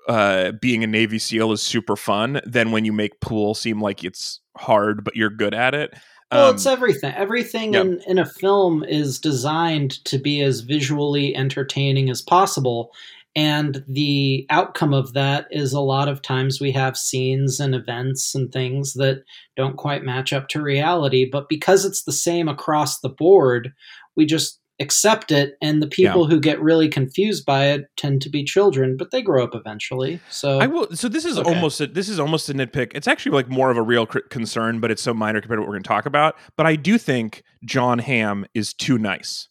uh, 0.08 0.50
being 0.60 0.82
a 0.82 0.88
Navy 0.88 1.20
SEAL 1.20 1.52
is 1.52 1.62
super 1.62 1.94
fun 1.94 2.40
than 2.44 2.72
when 2.72 2.84
you 2.84 2.92
make 2.92 3.20
pool 3.20 3.54
seem 3.54 3.80
like 3.80 4.02
it's 4.02 4.40
hard, 4.56 5.04
but 5.04 5.14
you're 5.14 5.30
good 5.30 5.54
at 5.54 5.74
it. 5.74 5.94
Well, 6.32 6.48
Um, 6.48 6.56
it's 6.56 6.66
everything. 6.66 7.14
Everything 7.14 7.74
yeah. 7.74 7.82
in, 7.82 8.00
in 8.08 8.18
a 8.18 8.26
film 8.26 8.82
is 8.82 9.20
designed 9.20 10.04
to 10.06 10.18
be 10.18 10.40
as 10.40 10.60
visually 10.60 11.36
entertaining 11.36 12.10
as 12.10 12.20
possible. 12.20 12.90
And 13.36 13.84
the 13.88 14.46
outcome 14.50 14.94
of 14.94 15.12
that 15.14 15.46
is 15.50 15.72
a 15.72 15.80
lot 15.80 16.08
of 16.08 16.22
times 16.22 16.60
we 16.60 16.70
have 16.72 16.96
scenes 16.96 17.58
and 17.58 17.74
events 17.74 18.34
and 18.34 18.52
things 18.52 18.92
that 18.94 19.24
don't 19.56 19.76
quite 19.76 20.04
match 20.04 20.32
up 20.32 20.48
to 20.48 20.62
reality. 20.62 21.28
But 21.30 21.48
because 21.48 21.84
it's 21.84 22.04
the 22.04 22.12
same 22.12 22.48
across 22.48 23.00
the 23.00 23.08
board, 23.08 23.72
we 24.16 24.24
just 24.24 24.60
accept 24.80 25.30
it. 25.32 25.54
And 25.62 25.80
the 25.82 25.86
people 25.86 26.26
who 26.26 26.40
get 26.40 26.60
really 26.60 26.88
confused 26.88 27.44
by 27.46 27.66
it 27.66 27.86
tend 27.96 28.22
to 28.22 28.28
be 28.28 28.42
children, 28.44 28.96
but 28.96 29.10
they 29.12 29.22
grow 29.22 29.44
up 29.44 29.54
eventually. 29.54 30.20
So 30.30 30.58
I 30.60 30.66
will. 30.66 30.88
So 30.94 31.08
this 31.08 31.24
is 31.24 31.38
Okay. 31.38 31.48
almost 31.48 31.80
a, 31.80 31.86
this 31.86 32.08
is 32.08 32.18
almost 32.20 32.48
a 32.48 32.54
nitpick. 32.54 32.90
It's 32.94 33.06
actually 33.08 33.32
like 33.32 33.48
more 33.48 33.70
of 33.70 33.76
a 33.76 33.82
real 33.82 34.06
cr- 34.06 34.18
concern, 34.30 34.80
but 34.80 34.90
it's 34.90 35.02
so 35.02 35.14
minor 35.14 35.40
compared 35.40 35.58
to 35.58 35.60
what 35.62 35.68
we're 35.68 35.74
going 35.74 35.84
to 35.84 35.88
talk 35.88 36.06
about. 36.06 36.36
But 36.56 36.66
I 36.66 36.74
do 36.76 36.98
think 36.98 37.42
Jon 37.64 37.98
Hamm 38.00 38.46
is 38.54 38.74
too 38.74 38.98
nice. 38.98 39.48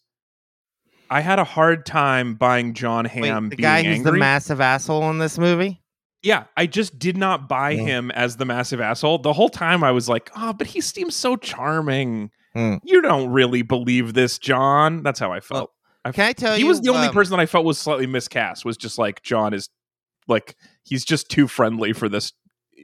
I 1.10 1.20
had 1.20 1.38
a 1.38 1.44
hard 1.44 1.86
time 1.86 2.34
buying 2.34 2.74
Jon 2.74 3.04
Wait, 3.04 3.12
Hamm 3.28 3.48
the 3.50 3.56
being 3.56 3.62
guy 3.62 3.82
who's 3.82 3.96
angry. 3.98 4.12
the 4.12 4.18
massive 4.18 4.60
asshole 4.60 5.10
in 5.10 5.18
this 5.18 5.38
movie. 5.38 5.80
Yeah, 6.22 6.44
I 6.56 6.66
just 6.66 6.98
did 6.98 7.16
not 7.18 7.48
buy 7.48 7.70
Yeah. 7.70 7.82
him 7.82 8.10
as 8.12 8.36
the 8.38 8.44
massive 8.46 8.80
asshole. 8.80 9.18
The 9.18 9.32
whole 9.34 9.50
time 9.50 9.84
I 9.84 9.90
was 9.90 10.08
like, 10.08 10.30
oh, 10.36 10.52
but 10.54 10.66
he 10.66 10.80
seems 10.80 11.14
so 11.14 11.36
charming. 11.36 12.30
Hmm. 12.54 12.76
You 12.82 13.02
don't 13.02 13.30
really 13.30 13.62
believe 13.62 14.14
this, 14.14 14.38
Jon. 14.38 15.02
That's 15.02 15.20
how 15.20 15.32
I 15.32 15.40
felt. 15.40 15.72
I, 16.04 16.12
Can 16.12 16.26
I 16.26 16.32
tell 16.32 16.54
he 16.54 16.60
you? 16.60 16.64
He 16.66 16.68
was 16.68 16.80
the 16.80 16.90
only 16.90 17.08
um, 17.08 17.14
person 17.14 17.36
that 17.36 17.40
I 17.42 17.46
felt 17.46 17.64
was 17.64 17.78
slightly 17.78 18.06
miscast. 18.06 18.64
Was 18.64 18.76
just 18.76 18.98
like 18.98 19.22
Jon 19.22 19.52
is 19.52 19.68
like 20.28 20.56
he's 20.82 21.04
just 21.04 21.28
too 21.30 21.46
friendly 21.48 21.92
for 21.92 22.08
this 22.08 22.32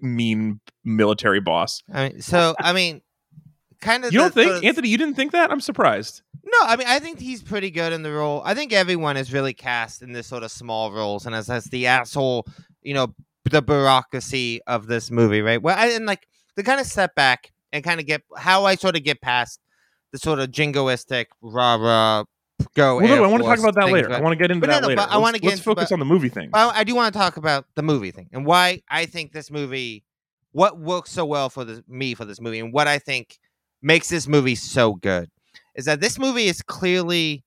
mean 0.02 0.60
military 0.84 1.40
boss. 1.40 1.82
I 1.92 2.08
mean, 2.10 2.20
so 2.22 2.54
I 2.58 2.72
mean, 2.72 3.00
kind 3.80 4.04
of. 4.04 4.12
You 4.12 4.20
don't 4.20 4.34
think 4.34 4.64
Anthony? 4.64 4.88
You 4.88 4.98
didn't 4.98 5.14
think 5.14 5.32
that? 5.32 5.50
I'm 5.50 5.60
surprised. 5.60 6.22
No, 6.44 6.58
I 6.62 6.76
mean, 6.76 6.86
I 6.88 6.98
think 6.98 7.18
he's 7.20 7.42
pretty 7.42 7.70
good 7.70 7.92
in 7.92 8.02
the 8.02 8.12
role. 8.12 8.42
I 8.44 8.54
think 8.54 8.72
everyone 8.72 9.16
is 9.16 9.32
really 9.32 9.52
cast 9.52 10.02
in 10.02 10.12
this 10.12 10.26
sort 10.26 10.42
of 10.42 10.50
small 10.50 10.92
roles, 10.92 11.26
and 11.26 11.34
as 11.34 11.50
as 11.50 11.64
the 11.66 11.86
asshole, 11.86 12.46
you 12.82 12.94
know, 12.94 13.14
the 13.44 13.62
bureaucracy 13.62 14.60
of 14.66 14.86
this 14.86 15.10
movie, 15.10 15.42
right? 15.42 15.60
Well, 15.60 15.76
I, 15.78 15.88
and 15.88 16.06
like 16.06 16.26
to 16.56 16.62
kind 16.62 16.80
of 16.80 16.86
step 16.86 17.14
back 17.14 17.50
and 17.72 17.84
kind 17.84 18.00
of 18.00 18.06
get 18.06 18.22
how 18.36 18.64
I 18.64 18.74
sort 18.74 18.96
of 18.96 19.04
get 19.04 19.20
past 19.20 19.60
the 20.12 20.18
sort 20.18 20.38
of 20.38 20.50
jingoistic 20.50 21.26
rah 21.42 21.74
rah 21.76 22.24
go. 22.74 22.96
Well, 22.98 23.06
no, 23.08 23.24
I 23.24 23.26
want 23.28 23.42
to 23.42 23.48
talk 23.48 23.58
about 23.58 23.74
that 23.76 23.90
later. 23.90 24.08
right? 24.08 24.18
I 24.18 24.20
want 24.22 24.32
to 24.32 24.42
get 24.42 24.50
into 24.50 24.60
But 24.60 24.66
no, 24.68 24.74
that 24.74 24.82
no, 24.82 24.88
later. 24.88 24.96
but 25.02 25.10
I 25.10 25.18
wanna 25.18 25.38
get 25.38 25.48
let's 25.48 25.60
into- 25.60 25.64
focus 25.70 25.88
but- 25.90 25.94
on 25.94 25.98
the 25.98 26.04
movie 26.04 26.28
thing. 26.28 26.50
Well, 26.52 26.72
I 26.74 26.84
do 26.84 26.94
want 26.94 27.12
to 27.12 27.18
talk 27.18 27.36
about 27.36 27.66
the 27.74 27.82
movie 27.82 28.10
thing 28.10 28.28
and 28.32 28.44
why 28.44 28.82
I 28.88 29.06
think 29.06 29.32
this 29.32 29.50
movie, 29.50 30.04
what 30.52 30.78
works 30.78 31.10
so 31.12 31.24
well 31.24 31.48
for 31.48 31.64
this, 31.64 31.80
me 31.88 32.14
for 32.14 32.24
this 32.24 32.40
movie, 32.40 32.60
and 32.60 32.72
what 32.72 32.86
I 32.88 32.98
think 32.98 33.38
makes 33.82 34.08
this 34.08 34.26
movie 34.28 34.56
so 34.56 34.94
good, 34.94 35.30
is 35.74 35.84
that 35.86 36.00
this 36.00 36.18
movie 36.18 36.46
is 36.46 36.62
clearly 36.62 37.44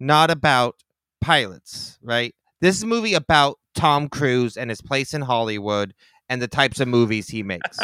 not 0.00 0.30
about 0.30 0.76
pilots, 1.20 1.98
right? 2.02 2.34
This 2.60 2.76
is 2.76 2.82
a 2.82 2.86
movie 2.86 3.14
about 3.14 3.58
Tom 3.74 4.08
Cruise 4.08 4.56
and 4.56 4.70
his 4.70 4.80
place 4.80 5.14
in 5.14 5.22
Hollywood 5.22 5.94
and 6.28 6.40
the 6.40 6.48
types 6.48 6.80
of 6.80 6.88
movies 6.88 7.28
he 7.28 7.42
makes, 7.42 7.78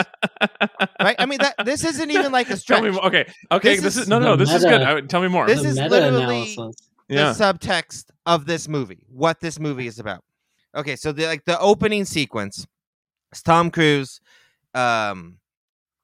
right? 1.00 1.16
I 1.18 1.26
mean, 1.26 1.38
that 1.40 1.54
this 1.64 1.84
isn't 1.84 2.10
even 2.10 2.32
like 2.32 2.46
a 2.46 2.50
Tell 2.50 2.58
stretch. 2.58 2.82
me 2.82 2.90
more. 2.90 3.04
Okay, 3.06 3.30
okay. 3.50 3.74
This 3.76 3.82
This, 3.82 3.96
is 3.96 4.02
is 4.02 4.08
no, 4.08 4.18
no. 4.18 4.36
the 4.36 4.44
This 4.44 4.54
is 4.54 4.64
good. 4.64 4.80
I- 4.82 5.00
tell 5.02 5.20
me 5.20 5.28
more. 5.28 5.46
This 5.46 5.62
the 5.62 5.68
is 5.68 5.76
literally- 5.76 6.54
analysis. 6.54 6.76
yeah. 7.08 7.32
the 7.32 7.44
subtext 7.44 8.06
of 8.26 8.46
this 8.46 8.68
movie, 8.68 9.00
what 9.10 9.40
this 9.40 9.58
movie 9.58 9.86
is 9.86 9.98
about. 9.98 10.24
Okay, 10.74 10.96
so 10.96 11.12
the 11.12 11.26
like 11.26 11.44
the 11.44 11.58
opening 11.60 12.04
sequence, 12.04 12.66
is 13.32 13.42
Tom 13.42 13.70
Cruise, 13.70 14.20
um, 14.74 15.38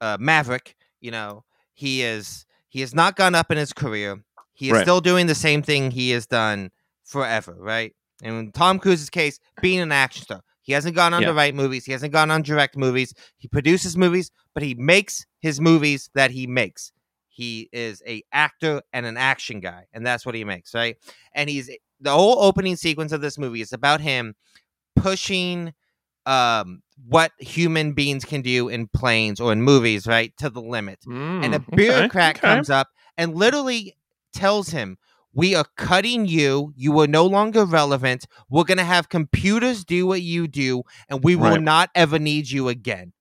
uh, 0.01 0.17
Maverick. 0.19 0.75
You 1.01 1.11
know, 1.11 1.43
he 1.73 2.01
is 2.03 2.45
he 2.75 2.81
has 2.81 2.93
not 2.93 3.15
gone 3.15 3.33
up 3.35 3.49
in 3.51 3.57
his 3.57 3.71
career. 3.71 4.21
He 4.53 4.67
is 4.67 4.73
Right. 4.73 4.81
still 4.81 4.99
doing 4.99 5.27
the 5.27 5.33
same 5.35 5.61
thing 5.61 5.91
he 5.91 6.09
has 6.09 6.27
done 6.27 6.71
forever, 7.05 7.55
right? 7.57 7.95
And 8.21 8.35
in 8.35 8.51
Tom 8.51 8.79
Cruise's 8.79 9.09
case, 9.09 9.39
being 9.61 9.79
an 9.79 9.93
action 9.93 10.23
star, 10.23 10.41
he 10.61 10.73
hasn't 10.73 10.93
gone 10.93 11.13
on 11.13 11.21
Yeah. 11.21 11.29
to 11.29 11.33
write 11.33 11.55
movies. 11.55 11.85
He 11.85 11.93
hasn't 11.93 12.11
gone 12.11 12.29
on 12.31 12.41
direct 12.41 12.75
movies. 12.75 13.13
He 13.37 13.47
produces 13.47 13.95
movies, 13.95 14.29
but 14.53 14.61
he 14.61 14.73
makes 14.73 15.25
his 15.39 15.61
movies 15.61 16.09
that 16.15 16.31
he 16.31 16.47
makes. 16.47 16.91
He 17.29 17.69
is 17.71 18.03
a 18.05 18.23
actor 18.33 18.81
and 18.91 19.05
an 19.05 19.15
action 19.15 19.61
guy, 19.61 19.85
and 19.93 20.05
that's 20.05 20.25
what 20.25 20.35
he 20.35 20.43
makes, 20.43 20.73
right? 20.73 20.97
And 21.33 21.49
he's 21.49 21.69
the 22.01 22.11
whole 22.11 22.41
opening 22.43 22.75
sequence 22.75 23.13
of 23.13 23.21
this 23.21 23.37
movie 23.37 23.61
is 23.61 23.71
about 23.71 24.01
him 24.01 24.35
pushing 24.97 25.73
um 26.25 26.81
what 27.07 27.31
human 27.39 27.93
beings 27.93 28.23
can 28.25 28.41
do 28.41 28.67
in 28.69 28.87
planes 28.87 29.39
or 29.39 29.51
in 29.51 29.61
movies, 29.61 30.07
right, 30.07 30.35
to 30.37 30.49
the 30.49 30.61
limit 30.61 30.99
and 31.41 31.53
a 31.53 31.59
Mm, 31.59 31.63
okay, 31.73 31.75
bureaucrat 31.75 32.35
okay. 32.37 32.41
comes 32.41 32.69
up 32.69 32.87
and 33.17 33.35
literally 33.35 33.95
tells 34.33 34.69
him 34.69 34.97
we 35.33 35.53
are 35.53 35.65
cutting 35.77 36.25
you 36.25 36.73
you 36.75 36.97
are 36.99 37.07
no 37.07 37.25
longer 37.25 37.65
relevant 37.65 38.25
we're 38.49 38.63
going 38.63 38.77
to 38.77 38.83
have 38.83 39.09
computers 39.09 39.83
do 39.85 40.05
what 40.07 40.21
you 40.21 40.47
do 40.47 40.83
and 41.09 41.23
we 41.23 41.35
will 41.35 41.51
Right. 41.51 41.61
not 41.61 41.89
ever 41.95 42.17
need 42.19 42.49
you 42.49 42.69
again 42.69 43.11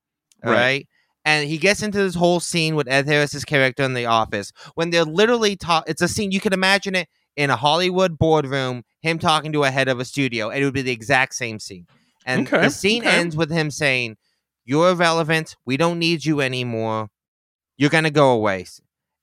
All 0.45 0.51
right. 0.53 0.59
Right. 0.59 0.89
and 1.25 1.49
he 1.49 1.59
gets 1.59 1.83
into 1.83 1.99
this 1.99 2.15
whole 2.15 2.41
scene 2.41 2.75
with 2.77 2.89
ed 2.89 3.07
harris's 3.07 3.45
character 3.45 3.83
in 3.83 3.95
the 3.95 4.07
office 4.07 4.53
when 4.75 4.91
they're 4.91 5.05
literally 5.05 5.57
talk 5.57 5.85
it's 5.89 6.03
a 6.03 6.09
scene 6.09 6.31
you 6.33 6.41
can 6.41 6.53
imagine 6.53 6.95
it 6.95 7.09
in 7.37 7.51
a 7.51 7.57
hollywood 7.57 8.19
boardroom 8.19 8.85
him 9.01 9.19
talking 9.19 9.53
to 9.53 9.65
a 9.65 9.71
head 9.71 9.89
of 9.89 9.99
a 10.01 10.05
studio 10.05 10.51
and 10.51 10.61
it 10.63 10.65
would 10.65 10.75
be 10.75 10.83
the 10.83 10.93
exact 10.93 11.35
same 11.35 11.59
scene 11.59 11.87
and 12.25 12.47
Okay, 12.47 12.63
the 12.63 12.71
scene 12.71 13.03
okay. 13.07 13.19
ends 13.19 13.37
with 13.37 13.51
him 13.51 13.71
saying 13.71 14.17
you're 14.65 14.91
irrelevant 14.91 15.57
we 15.67 15.77
don't 15.77 15.99
need 15.99 16.25
you 16.25 16.41
anymore 16.41 17.09
you're 17.77 17.91
going 17.91 18.05
to 18.05 18.11
go 18.11 18.31
away 18.33 18.65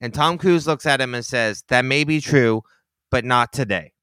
and 0.01 0.13
Tom 0.13 0.37
Cruise 0.37 0.65
looks 0.67 0.85
at 0.87 0.99
him 0.99 1.13
and 1.13 1.23
says, 1.23 1.63
That 1.67 1.85
may 1.85 2.03
be 2.03 2.19
true, 2.21 2.63
but 3.11 3.23
not 3.23 3.53
today. 3.53 3.93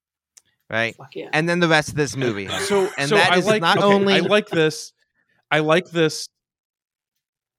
right? 0.71 0.95
Fuck 0.95 1.17
yeah. 1.17 1.29
And 1.33 1.49
then 1.49 1.59
the 1.59 1.67
rest 1.67 1.89
of 1.89 1.97
this 1.97 2.17
movie. 2.17 2.47
So, 2.49 2.89
And 2.97 3.09
so 3.09 3.17
that 3.17 3.33
I 3.33 3.37
is 3.39 3.47
like 3.47 3.61
not 3.61 3.79
okay, 3.79 3.87
only- 3.87 4.15
I 4.15 4.21
like 4.21 4.49
this. 4.49 4.93
I 5.51 5.59
like 5.59 5.91
this. 5.91 6.29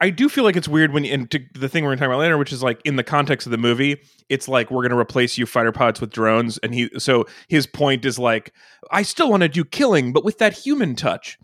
I 0.01 0.09
do 0.11 0.29
feel 0.29 0.43
like 0.45 0.55
it's 0.55 0.67
weird 0.67 0.93
when, 0.93 1.05
and 1.05 1.29
to 1.31 1.39
the 1.53 1.67
thing 1.67 1.83
we're 1.83 1.89
going 1.89 1.97
to 1.97 2.01
talk 2.03 2.07
about 2.09 2.19
later, 2.19 2.37
which 2.37 2.53
is 2.53 2.63
like 2.63 2.79
in 2.85 2.95
the 2.95 3.03
context 3.03 3.45
of 3.47 3.51
the 3.51 3.57
movie, 3.57 4.01
it's 4.29 4.47
like 4.47 4.71
we're 4.71 4.81
going 4.83 4.91
to 4.91 4.97
replace 4.97 5.37
you 5.37 5.45
fighter 5.45 5.71
pilots 5.71 5.99
with 5.99 6.11
drones, 6.11 6.57
and 6.59 6.73
he. 6.73 6.89
So 6.99 7.25
his 7.49 7.67
point 7.67 8.05
is 8.05 8.17
like, 8.17 8.53
I 8.91 9.01
still 9.03 9.29
want 9.29 9.41
to 9.43 9.49
do 9.49 9.65
killing, 9.65 10.13
but 10.13 10.23
with 10.23 10.37
that 10.37 10.53
human 10.53 10.95
touch. 10.95 11.37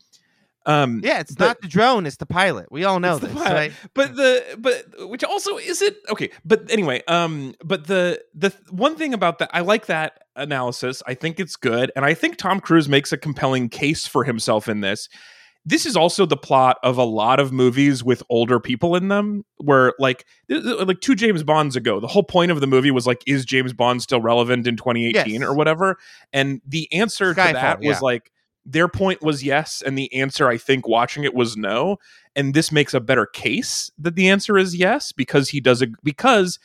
Um, 0.67 1.01
Yeah, 1.03 1.19
it's 1.19 1.35
But- 1.35 1.45
not 1.45 1.61
the 1.61 1.67
drone, 1.67 2.07
it's 2.07 2.15
the 2.15 2.25
pilot. 2.25 2.71
We 2.71 2.85
all 2.85 2.99
know 2.99 3.19
this, 3.19 3.31
right? 3.33 3.71
but 3.93 4.15
the 4.15 4.43
but 4.57 5.09
which 5.09 5.23
also 5.23 5.57
is 5.57 5.81
it 5.83 5.97
okay 6.09 6.31
but 6.43 6.63
anyway 6.71 7.03
um 7.07 7.53
but 7.63 7.85
the 7.85 8.19
the 8.33 8.51
one 8.71 8.95
thing 8.95 9.13
about 9.13 9.37
that 9.37 9.49
i 9.53 9.59
like 9.61 9.85
that 9.85 10.23
analysis 10.35 11.03
i 11.05 11.13
think 11.13 11.39
it's 11.39 11.55
good 11.55 11.91
and 11.95 12.03
i 12.03 12.15
think 12.15 12.37
tom 12.37 12.59
cruise 12.59 12.89
makes 12.89 13.11
a 13.13 13.17
compelling 13.17 13.69
case 13.69 14.07
for 14.07 14.23
himself 14.23 14.67
in 14.67 14.81
this 14.81 15.07
this 15.65 15.85
is 15.85 15.95
also 15.95 16.25
the 16.25 16.37
plot 16.37 16.77
of 16.83 16.97
a 16.97 17.03
lot 17.03 17.39
of 17.39 17.51
movies 17.51 18.03
with 18.03 18.21
older 18.29 18.59
people 18.59 18.95
in 18.95 19.07
them 19.07 19.43
where 19.57 19.93
like 19.99 20.25
like 20.49 21.01
two 21.01 21.15
james 21.15 21.43
bonds 21.43 21.75
ago 21.75 21.99
the 21.99 22.07
whole 22.07 22.23
point 22.23 22.51
of 22.51 22.61
the 22.61 22.67
movie 22.67 22.91
was 22.91 23.07
like 23.07 23.23
is 23.25 23.43
james 23.45 23.73
bond 23.73 24.01
still 24.01 24.21
relevant 24.21 24.67
in 24.67 24.77
2018 24.77 25.33
Yes. 25.33 25.41
or 25.41 25.55
whatever 25.55 25.97
and 26.31 26.61
the 26.67 26.91
answer 26.93 27.33
to 27.33 27.35
that 27.35 27.79
was 27.79 27.87
yeah. 27.87 27.99
like 28.01 28.31
their 28.65 28.87
point 28.87 29.21
was 29.21 29.43
yes 29.43 29.81
and 29.85 29.97
the 29.97 30.13
answer 30.13 30.47
i 30.47 30.57
think 30.57 30.87
watching 30.87 31.23
it 31.23 31.33
was 31.33 31.57
no 31.57 31.97
and 32.35 32.53
this 32.53 32.71
makes 32.71 32.93
a 32.93 32.99
better 32.99 33.25
case 33.25 33.91
that 33.97 34.15
the 34.15 34.29
answer 34.29 34.57
is 34.57 34.75
yes 34.75 35.11
because 35.11 35.49
he 35.49 35.59
does 35.59 35.81
it 35.81 35.89
because 36.03 36.59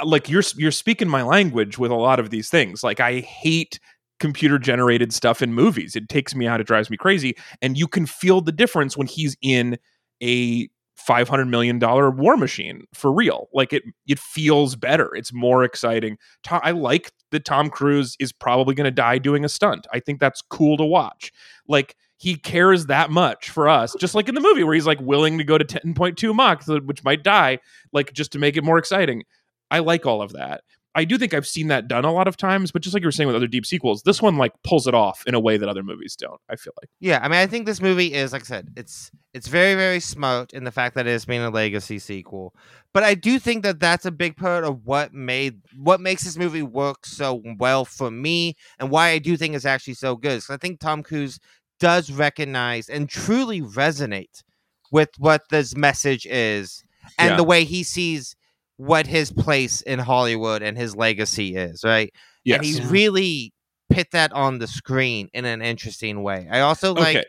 uh, 0.00 0.06
like 0.06 0.28
you're 0.28 0.42
you're 0.56 0.70
speaking 0.70 1.08
my 1.08 1.22
language 1.22 1.78
with 1.78 1.90
a 1.90 1.96
lot 1.96 2.18
of 2.20 2.30
these 2.30 2.48
things 2.50 2.82
like 2.82 3.00
i 3.00 3.20
hate 3.20 3.78
computer 4.22 4.56
generated 4.56 5.12
stuff 5.12 5.42
in 5.42 5.52
movies. 5.52 5.96
It 5.96 6.08
takes 6.08 6.32
me 6.32 6.46
out 6.46 6.60
it 6.60 6.66
drives 6.66 6.88
me 6.88 6.96
crazy. 6.96 7.34
And 7.60 7.76
you 7.76 7.88
can 7.88 8.06
feel 8.06 8.40
the 8.40 8.52
difference 8.52 8.96
when 8.96 9.08
he's 9.08 9.36
in 9.42 9.76
a 10.22 10.68
500 10.94 11.46
million 11.46 11.80
dollar 11.80 12.08
war 12.08 12.36
machine 12.36 12.84
for 12.94 13.12
real. 13.12 13.48
Like 13.52 13.72
it 13.72 13.82
it 14.06 14.20
feels 14.20 14.76
better. 14.76 15.12
It's 15.16 15.32
more 15.32 15.64
exciting. 15.64 16.18
I 16.48 16.70
like 16.70 17.10
that 17.32 17.44
tom 17.44 17.68
cruise 17.68 18.16
is 18.20 18.32
probably 18.32 18.76
going 18.76 18.84
to 18.84 18.92
die 18.92 19.18
doing 19.18 19.44
a 19.44 19.48
stunt. 19.48 19.88
I 19.92 19.98
think 19.98 20.20
that's 20.20 20.40
cool 20.40 20.76
to 20.76 20.84
watch. 20.84 21.32
Like 21.66 21.96
he 22.18 22.36
cares 22.36 22.86
that 22.86 23.10
much 23.10 23.50
for 23.50 23.68
us 23.68 23.96
just 23.98 24.14
like 24.14 24.28
in 24.28 24.36
the 24.36 24.40
movie 24.40 24.62
where 24.62 24.74
he's 24.74 24.86
like 24.86 25.00
willing 25.00 25.36
to 25.38 25.44
go 25.44 25.58
to 25.58 25.64
10.2 25.64 26.32
mach 26.32 26.62
which 26.86 27.02
might 27.02 27.24
die 27.24 27.58
like 27.92 28.12
just 28.12 28.30
to 28.32 28.38
make 28.38 28.56
it 28.56 28.62
more 28.62 28.78
exciting. 28.78 29.24
I 29.72 29.80
like 29.80 30.06
all 30.06 30.22
of 30.22 30.34
that 30.34 30.62
i 30.94 31.04
do 31.04 31.16
think 31.18 31.32
i've 31.34 31.46
seen 31.46 31.68
that 31.68 31.88
done 31.88 32.04
a 32.04 32.12
lot 32.12 32.28
of 32.28 32.36
times 32.36 32.70
but 32.72 32.82
just 32.82 32.92
like 32.94 33.02
you 33.02 33.06
were 33.06 33.12
saying 33.12 33.26
with 33.26 33.36
other 33.36 33.46
deep 33.46 33.64
sequels 33.66 34.02
this 34.02 34.20
one 34.20 34.36
like 34.36 34.52
pulls 34.64 34.86
it 34.86 34.94
off 34.94 35.22
in 35.26 35.34
a 35.34 35.40
way 35.40 35.56
that 35.56 35.68
other 35.68 35.82
movies 35.82 36.14
don't 36.16 36.40
i 36.50 36.56
feel 36.56 36.72
like 36.80 36.88
Yeah, 37.00 37.18
I 37.22 37.28
mean, 37.28 37.38
I 37.38 37.46
think 37.46 37.66
this 37.66 37.80
movie 37.80 38.12
is, 38.14 38.32
like 38.32 38.42
I 38.42 38.44
said, 38.44 38.68
it's 38.76 39.10
it's 39.34 39.48
very 39.48 39.74
very 39.74 40.00
smart 40.00 40.52
in 40.52 40.64
the 40.64 40.70
fact 40.70 40.94
that 40.94 41.06
it's 41.06 41.24
being 41.24 41.40
a 41.40 41.50
legacy 41.50 41.98
sequel. 41.98 42.54
But 42.92 43.02
I 43.02 43.14
do 43.14 43.38
think 43.38 43.62
that 43.62 43.80
that's 43.80 44.04
a 44.04 44.10
big 44.10 44.36
part 44.36 44.64
of 44.64 44.84
what 44.84 45.12
made 45.14 45.60
what 45.76 46.00
makes 46.00 46.24
this 46.24 46.36
movie 46.36 46.62
work 46.62 47.06
so 47.06 47.42
well 47.58 47.84
for 47.84 48.10
me, 48.10 48.54
and 48.78 48.90
why 48.90 49.08
I 49.08 49.18
do 49.18 49.36
think 49.36 49.54
it's 49.54 49.64
actually 49.64 49.94
so 49.94 50.14
good. 50.16 50.42
So 50.42 50.52
I 50.54 50.58
think 50.58 50.78
Tom 50.80 51.02
Cruise 51.02 51.38
does 51.80 52.10
recognize 52.12 52.88
and 52.88 53.08
truly 53.08 53.60
resonate 53.62 54.42
with 54.92 55.08
what 55.18 55.42
this 55.50 55.74
message 55.74 56.26
is, 56.26 56.84
and 57.18 57.30
Yeah. 57.30 57.36
the 57.36 57.44
way 57.44 57.64
he 57.64 57.82
sees 57.82 58.36
what 58.86 59.06
his 59.06 59.32
place 59.32 59.80
in 59.82 59.98
Hollywood 59.98 60.62
and 60.62 60.76
his 60.76 60.96
legacy 60.96 61.54
is. 61.56 61.82
Right, 61.84 62.12
yes 62.44 62.56
and 62.56 62.64
he's 62.64 62.84
really 62.84 63.52
put 63.90 64.10
that 64.12 64.32
on 64.32 64.58
the 64.58 64.66
screen 64.66 65.28
in 65.32 65.44
an 65.44 65.62
interesting 65.62 66.22
way. 66.22 66.48
I 66.50 66.60
also 66.60 66.94
like. 66.94 67.16
okay 67.16 67.26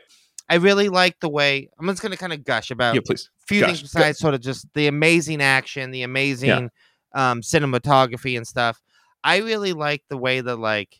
I 0.50 0.56
really 0.56 0.90
like 0.90 1.20
the 1.22 1.30
way 1.30 1.70
I'm 1.80 1.88
just 1.88 2.02
gonna 2.02 2.18
kind 2.18 2.34
of 2.34 2.44
gush 2.44 2.70
about 2.70 2.96
yeah 2.96 3.02
please 3.04 3.30
a 3.44 3.48
few 3.48 3.62
gush, 3.62 3.70
things 3.70 3.80
go. 3.80 3.84
besides 3.86 4.20
sort 4.20 4.34
of 4.34 4.42
just 4.42 4.68
the 4.74 4.88
amazing 4.88 5.42
action, 5.42 5.92
the 5.92 6.04
amazing 6.04 6.70
um, 7.16 7.42
cinematography 7.42 8.36
and 8.38 8.46
stuff. 8.46 8.82
I 9.24 9.38
really 9.38 9.74
like 9.74 10.04
the 10.10 10.18
way 10.18 10.42
that 10.42 10.58
like 10.58 11.00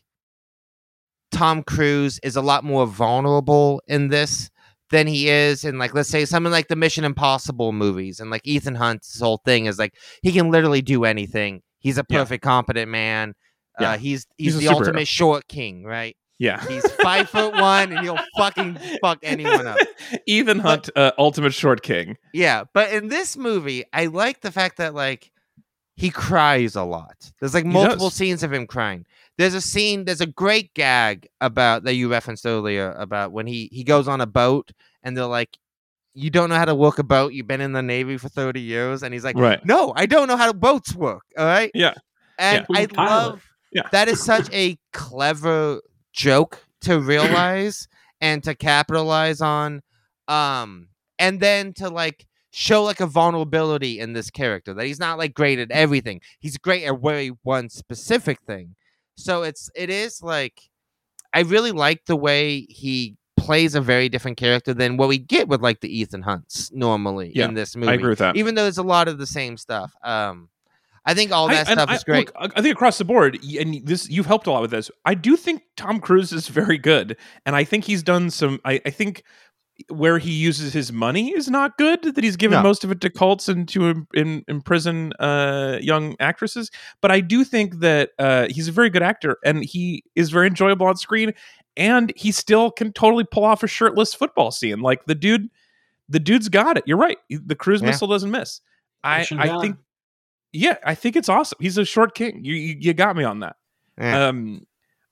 Tom 1.30 1.62
Cruise 1.62 2.18
is 2.22 2.36
a 2.36 2.42
lot 2.42 2.64
more 2.64 2.86
vulnerable 2.86 3.82
in 3.86 4.08
this 4.08 4.50
than 4.90 5.06
he 5.06 5.28
is 5.28 5.64
in 5.64 5.78
like 5.78 5.94
let's 5.94 6.08
say 6.08 6.24
something 6.24 6.52
like 6.52 6.68
the 6.68 6.76
Mission 6.76 7.04
Impossible 7.04 7.72
movies 7.72 8.20
and 8.20 8.30
like 8.30 8.42
Ethan 8.44 8.74
Hunt's 8.74 9.18
whole 9.20 9.40
thing 9.44 9.66
is 9.66 9.78
like 9.78 9.94
he 10.22 10.32
can 10.32 10.50
literally 10.50 10.82
do 10.82 11.04
anything. 11.04 11.62
He's 11.78 11.98
a 11.98 12.04
Yeah. 12.08 12.18
perfect 12.18 12.44
competent 12.44 12.90
man. 12.90 13.34
Yeah. 13.80 13.92
Uh, 13.92 13.98
he's 13.98 14.26
he's, 14.36 14.54
He's 14.54 14.62
the 14.62 14.68
ultimate 14.68 15.08
short 15.08 15.48
king, 15.48 15.84
right? 15.84 16.16
yeah 16.40 16.66
He's 16.66 16.84
five 16.94 17.30
foot 17.30 17.52
one 17.54 17.92
and 17.92 18.00
he'll 18.00 18.18
fucking 18.36 18.76
fuck 19.00 19.18
anyone 19.22 19.66
up. 19.68 19.78
Ethan 20.26 20.58
Hunt, 20.58 20.90
uh, 20.96 21.12
Ultimate 21.16 21.54
Short 21.54 21.82
King. 21.82 22.16
Yeah, 22.32 22.64
but 22.74 22.92
in 22.92 23.06
this 23.08 23.36
movie, 23.36 23.84
I 23.92 24.06
like 24.06 24.40
the 24.40 24.50
fact 24.50 24.78
that 24.78 24.94
like 24.94 25.30
he 25.96 26.10
cries 26.10 26.74
a 26.74 26.82
lot. 26.82 27.30
There's 27.40 27.54
like 27.54 27.64
multiple 27.64 28.10
scenes 28.10 28.42
of 28.42 28.52
him 28.52 28.66
crying. 28.66 29.06
There's 29.38 29.54
a 29.54 29.60
scene, 29.60 30.04
there's 30.04 30.20
a 30.20 30.26
great 30.26 30.72
gag 30.74 31.26
about 31.40 31.84
that 31.84 31.94
you 31.94 32.08
referenced 32.10 32.46
earlier 32.46 32.92
about 32.92 33.32
when 33.32 33.46
he 33.46 33.68
he 33.72 33.82
goes 33.84 34.06
on 34.08 34.20
a 34.20 34.26
boat 34.26 34.70
and 35.02 35.16
they're 35.16 35.26
like 35.26 35.56
you 36.16 36.30
don't 36.30 36.48
know 36.48 36.54
how 36.54 36.64
to 36.64 36.76
work 36.76 37.00
a 37.00 37.02
boat. 37.02 37.32
You've 37.32 37.48
been 37.48 37.60
in 37.60 37.72
the 37.72 37.82
Navy 37.82 38.16
for 38.18 38.28
30 38.28 38.60
years. 38.60 39.02
And 39.02 39.12
he's 39.12 39.24
like, 39.24 39.36
Right. 39.36 39.58
No, 39.66 39.92
I 39.96 40.06
don't 40.06 40.28
know 40.28 40.36
how 40.36 40.52
boats 40.52 40.94
work. 40.94 41.24
All 41.36 41.44
right. 41.44 41.72
Yeah. 41.74 41.94
And 42.38 42.64
Yeah. 42.70 42.76
I 42.78 42.86
Pilot. 42.86 43.10
love 43.10 43.42
Yeah. 43.72 43.88
that 43.90 44.06
is 44.06 44.22
such 44.24 44.48
a 44.52 44.78
clever 44.92 45.80
joke 46.12 46.64
to 46.82 47.00
realize 47.00 47.88
and 48.20 48.44
to 48.44 48.54
capitalize 48.54 49.40
on. 49.40 49.82
Um, 50.28 50.86
and 51.18 51.40
then 51.40 51.72
to 51.74 51.88
like 51.88 52.26
show 52.52 52.84
like 52.84 53.00
a 53.00 53.06
vulnerability 53.06 53.98
in 53.98 54.12
this 54.12 54.30
character 54.30 54.72
that 54.72 54.86
he's 54.86 55.00
not 55.00 55.18
like 55.18 55.34
great 55.34 55.58
at 55.58 55.72
everything. 55.72 56.20
He's 56.38 56.56
great 56.58 56.84
at 56.84 57.00
very 57.02 57.32
one 57.42 57.68
specific 57.70 58.38
thing. 58.46 58.76
So 59.16 59.42
it's 59.42 59.70
it 59.74 59.90
is 59.90 60.22
like 60.22 60.60
I 61.32 61.40
really 61.40 61.72
like 61.72 62.04
the 62.06 62.16
way 62.16 62.60
he 62.68 63.16
plays 63.36 63.74
a 63.74 63.80
very 63.80 64.08
different 64.08 64.36
character 64.36 64.72
than 64.72 64.96
what 64.96 65.08
we 65.08 65.18
get 65.18 65.48
with 65.48 65.60
like 65.60 65.80
the 65.80 65.88
Ethan 66.00 66.22
Hunts 66.22 66.70
normally 66.72 67.32
Yeah, 67.34 67.46
in 67.46 67.54
this 67.54 67.76
movie. 67.76 67.90
I 67.90 67.94
agree 67.94 68.08
with 68.10 68.20
that. 68.20 68.36
Even 68.36 68.54
though 68.54 68.62
there's 68.62 68.78
a 68.78 68.82
lot 68.82 69.08
of 69.08 69.18
the 69.18 69.26
same 69.26 69.56
stuff. 69.56 69.92
Um 70.02 70.48
I 71.06 71.12
think 71.12 71.32
all 71.32 71.48
that 71.48 71.68
I, 71.68 71.72
stuff 71.74 71.90
I- 71.90 71.94
is 71.96 72.04
great. 72.04 72.30
look, 72.40 72.52
I 72.56 72.62
think 72.62 72.74
across 72.74 72.96
the 72.96 73.04
board, 73.04 73.38
and 73.60 73.86
this 73.86 74.08
you've 74.08 74.24
helped 74.24 74.46
a 74.46 74.50
lot 74.50 74.62
with 74.62 74.70
this. 74.70 74.90
I 75.04 75.14
do 75.14 75.36
think 75.36 75.62
Tom 75.76 76.00
Cruise 76.00 76.32
is 76.32 76.48
very 76.48 76.78
good, 76.78 77.18
and 77.44 77.54
I 77.54 77.64
think 77.64 77.84
he's 77.84 78.02
done 78.02 78.30
some. 78.30 78.58
I, 78.64 78.80
I 78.86 78.90
think 78.90 79.22
where 79.88 80.18
he 80.18 80.30
uses 80.30 80.72
his 80.72 80.92
money 80.92 81.30
is 81.34 81.50
not 81.50 81.76
good. 81.78 82.02
That 82.14 82.22
he's 82.22 82.36
given 82.36 82.58
No. 82.58 82.62
most 82.62 82.84
of 82.84 82.90
it 82.90 83.00
to 83.00 83.10
cults 83.10 83.48
and 83.48 83.68
to 83.70 83.90
im- 83.90 84.08
in, 84.14 84.44
imprison 84.48 85.12
uh, 85.18 85.78
young 85.80 86.14
actresses. 86.20 86.70
But 87.00 87.10
I 87.10 87.20
do 87.20 87.44
think 87.44 87.80
that 87.80 88.10
uh, 88.18 88.46
he's 88.48 88.68
a 88.68 88.72
very 88.72 88.88
good 88.90 89.02
actor, 89.02 89.38
and 89.44 89.64
he 89.64 90.04
is 90.14 90.30
very 90.30 90.46
enjoyable 90.46 90.86
on 90.86 90.96
screen. 90.96 91.32
And 91.76 92.12
he 92.14 92.30
still 92.30 92.70
can 92.70 92.92
totally 92.92 93.24
pull 93.24 93.44
off 93.44 93.64
a 93.64 93.66
shirtless 93.66 94.14
football 94.14 94.52
scene. 94.52 94.78
Like 94.80 95.06
the 95.06 95.14
dude, 95.16 95.48
the 96.08 96.20
dude's 96.20 96.48
got 96.48 96.76
it. 96.76 96.84
You're 96.86 96.96
right. 96.98 97.18
The 97.28 97.56
cruise 97.56 97.80
Yeah. 97.82 97.88
missile 97.88 98.06
doesn't 98.06 98.30
miss. 98.30 98.60
I, 99.02 99.26
I 99.32 99.46
done. 99.46 99.60
think 99.60 99.76
yeah, 100.52 100.76
I 100.84 100.94
think 100.94 101.16
it's 101.16 101.28
awesome. 101.28 101.58
He's 101.60 101.76
a 101.76 101.84
short 101.84 102.14
king. 102.14 102.44
You 102.44 102.54
you, 102.54 102.76
you 102.78 102.94
got 102.94 103.16
me 103.16 103.24
on 103.24 103.40
that. 103.40 103.56
Yeah. 103.98 104.28
Um, 104.28 104.66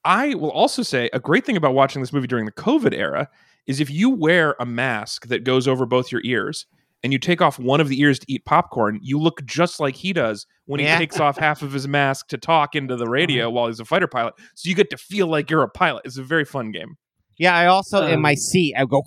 I 0.05 0.35
will 0.35 0.53
also 0.53 0.83
say 0.85 1.11
a 1.13 1.19
great 1.19 1.45
thing 1.45 1.57
about 1.57 1.75
watching 1.75 2.01
this 2.01 2.13
movie 2.13 2.29
during 2.29 2.47
the 2.47 2.53
COVID 2.53 2.95
era 2.97 3.29
is 3.67 3.81
if 3.81 3.91
you 3.91 4.11
wear 4.11 4.57
a 4.61 4.67
mask 4.67 5.27
that 5.29 5.45
goes 5.45 5.69
over 5.69 5.87
both 5.87 6.11
your 6.11 6.21
ears 6.25 6.67
and 7.05 7.13
you 7.13 7.19
take 7.19 7.41
off 7.43 7.59
one 7.59 7.81
of 7.81 7.89
the 7.89 8.01
ears 8.01 8.19
to 8.21 8.27
eat 8.33 8.45
popcorn, 8.45 8.99
you 9.03 9.19
look 9.19 9.45
just 9.45 9.81
like 9.81 9.95
he 9.97 10.13
does 10.13 10.47
when 10.67 10.79
he 10.81 10.87
Yeah. 10.87 10.99
takes 10.99 11.19
off 11.19 11.37
half 11.37 11.63
of 11.63 11.73
his 11.73 11.87
mask 11.89 12.29
to 12.29 12.39
talk 12.39 12.75
into 12.75 12.97
the 12.97 13.09
radio 13.09 13.51
while 13.51 13.67
he's 13.67 13.81
a 13.81 13.85
fighter 13.85 14.07
pilot. 14.07 14.35
So 14.55 14.69
you 14.69 14.75
get 14.75 14.91
to 14.91 14.97
feel 14.97 15.27
like 15.27 15.51
you're 15.51 15.63
a 15.63 15.69
pilot. 15.69 16.03
It's 16.05 16.17
a 16.19 16.23
very 16.23 16.45
fun 16.45 16.71
game. 16.71 16.97
yeah, 17.39 17.57
I 17.57 17.67
also 17.67 18.07
in 18.07 18.21
my 18.21 18.33
Um, 18.33 18.37
seat 18.37 18.75
I 18.77 18.85
go 18.85 19.03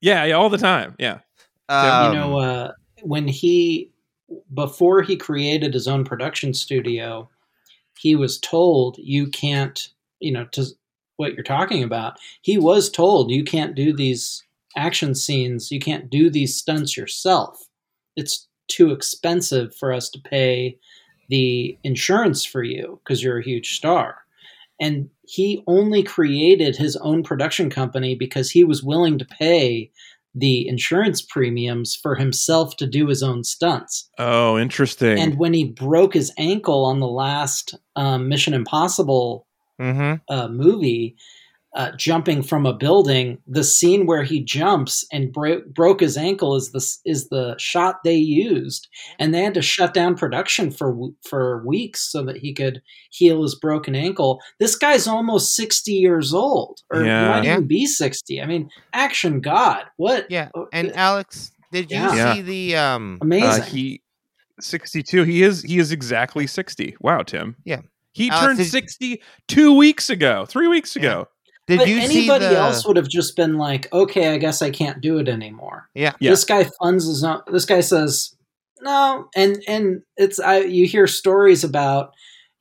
Yeah, 0.00 0.24
yeah, 0.24 0.34
all 0.34 0.50
the 0.50 0.58
time. 0.58 0.94
Yeah. 0.98 1.20
um, 1.68 2.12
you 2.12 2.18
know, 2.18 2.38
uh, 2.38 2.72
when 3.02 3.26
he 3.28 3.92
before 4.54 5.02
he 5.02 5.16
created 5.16 5.72
his 5.74 5.88
own 5.88 6.04
production 6.04 6.52
studio, 6.54 7.28
he 7.98 8.14
was 8.16 8.38
told 8.38 8.96
you 8.98 9.26
can't, 9.28 9.88
you 10.20 10.32
know, 10.32 10.44
to 10.52 10.66
what 11.20 11.34
you're 11.34 11.44
talking 11.44 11.84
about. 11.84 12.18
He 12.40 12.56
was 12.56 12.90
told 12.90 13.30
you 13.30 13.44
can't 13.44 13.74
do 13.74 13.92
these 13.92 14.42
action 14.76 15.14
scenes, 15.14 15.70
you 15.70 15.78
can't 15.78 16.08
do 16.08 16.30
these 16.30 16.56
stunts 16.56 16.96
yourself. 16.96 17.68
It's 18.16 18.48
too 18.68 18.90
expensive 18.90 19.74
for 19.74 19.92
us 19.92 20.08
to 20.10 20.20
pay 20.20 20.78
the 21.28 21.76
insurance 21.84 22.44
for 22.44 22.62
you 22.62 23.00
because 23.04 23.22
you're 23.22 23.38
a 23.38 23.44
huge 23.44 23.76
star. 23.76 24.22
And 24.80 25.10
he 25.26 25.62
only 25.66 26.02
created 26.02 26.74
his 26.74 26.96
own 26.96 27.22
production 27.22 27.68
company 27.68 28.14
because 28.14 28.50
he 28.50 28.64
was 28.64 28.82
willing 28.82 29.18
to 29.18 29.24
pay 29.26 29.90
the 30.34 30.66
insurance 30.66 31.20
premiums 31.20 31.94
for 31.94 32.14
himself 32.14 32.76
to 32.76 32.86
do 32.86 33.08
his 33.08 33.22
own 33.22 33.44
stunts. 33.44 34.08
Oh, 34.18 34.58
interesting. 34.58 35.18
And 35.18 35.38
when 35.38 35.52
he 35.52 35.64
broke 35.64 36.14
his 36.14 36.32
ankle 36.38 36.84
on 36.84 37.00
the 37.00 37.08
last 37.08 37.74
um, 37.96 38.28
Mission 38.28 38.54
Impossible 38.54 39.46
Mm-hmm. 39.80 40.14
uh, 40.32 40.48
movie, 40.48 41.16
uh, 41.72 41.92
jumping 41.96 42.42
from 42.42 42.66
a 42.66 42.72
building, 42.74 43.38
the 43.46 43.62
scene 43.62 44.04
where 44.04 44.24
he 44.24 44.42
jumps 44.42 45.06
and 45.12 45.32
bro- 45.32 45.62
broke 45.72 46.00
his 46.00 46.16
ankle 46.16 46.56
is 46.56 46.72
the 46.72 46.84
is 47.04 47.28
the 47.28 47.54
shot 47.58 48.02
they 48.02 48.16
used, 48.16 48.88
and 49.20 49.32
they 49.32 49.42
had 49.42 49.54
to 49.54 49.62
shut 49.62 49.94
down 49.94 50.16
production 50.16 50.72
for 50.72 50.96
for 51.28 51.64
weeks 51.64 52.00
so 52.10 52.24
that 52.24 52.36
he 52.38 52.52
could 52.52 52.82
heal 53.10 53.42
his 53.42 53.54
broken 53.54 53.94
ankle. 53.94 54.40
This 54.58 54.74
guy's 54.74 55.06
almost 55.06 55.54
sixty 55.54 55.92
years 55.92 56.34
old, 56.34 56.80
or 56.90 57.04
Yeah. 57.04 57.28
might 57.28 57.44
Yeah. 57.44 57.52
even 57.54 57.66
be 57.68 57.86
sixty. 57.86 58.42
I 58.42 58.46
mean, 58.46 58.68
action 58.92 59.40
god, 59.40 59.84
what? 59.96 60.26
Yeah. 60.28 60.48
uh, 60.56 60.64
And 60.72 60.92
Alex, 60.96 61.52
did 61.70 61.90
you 61.92 61.98
Yeah. 61.98 62.14
Yeah. 62.16 62.34
see 62.34 62.42
the 62.42 62.76
um? 62.76 63.18
amazing. 63.22 63.62
Uh, 63.62 63.64
he 63.66 64.02
62. 64.60 65.22
He 65.22 65.42
is 65.42 65.62
he 65.62 65.78
is 65.78 65.92
exactly 65.92 66.46
60. 66.46 66.96
Wow, 67.00 67.22
Tim. 67.22 67.56
Yeah. 67.64 67.80
He 68.12 68.28
Alex, 68.30 68.44
turned 68.46 68.58
did- 68.58 68.70
60 68.70 69.22
two 69.48 69.76
weeks 69.76 70.10
ago, 70.10 70.44
three 70.46 70.68
weeks 70.68 70.96
Yeah. 70.96 71.02
ago. 71.02 71.28
Did 71.66 71.78
but 71.78 71.88
you 71.88 72.00
see 72.00 72.18
anybody 72.20 72.46
the? 72.46 72.56
else 72.58 72.84
would 72.84 72.96
have 72.96 73.08
just 73.08 73.36
been 73.36 73.56
like, 73.56 73.92
okay, 73.92 74.34
I 74.34 74.38
guess 74.38 74.60
I 74.60 74.70
can't 74.70 75.00
do 75.00 75.18
it 75.18 75.28
anymore. 75.28 75.88
Yeah. 75.94 76.14
Yeah. 76.18 76.30
This 76.30 76.44
guy 76.44 76.68
funds 76.80 77.06
his 77.06 77.22
own. 77.22 77.42
This 77.52 77.64
guy 77.64 77.80
says 77.80 78.34
no, 78.82 79.28
and 79.36 79.62
and 79.68 80.02
it's 80.16 80.40
I. 80.40 80.60
You 80.60 80.86
hear 80.86 81.06
stories 81.06 81.62
about 81.62 82.12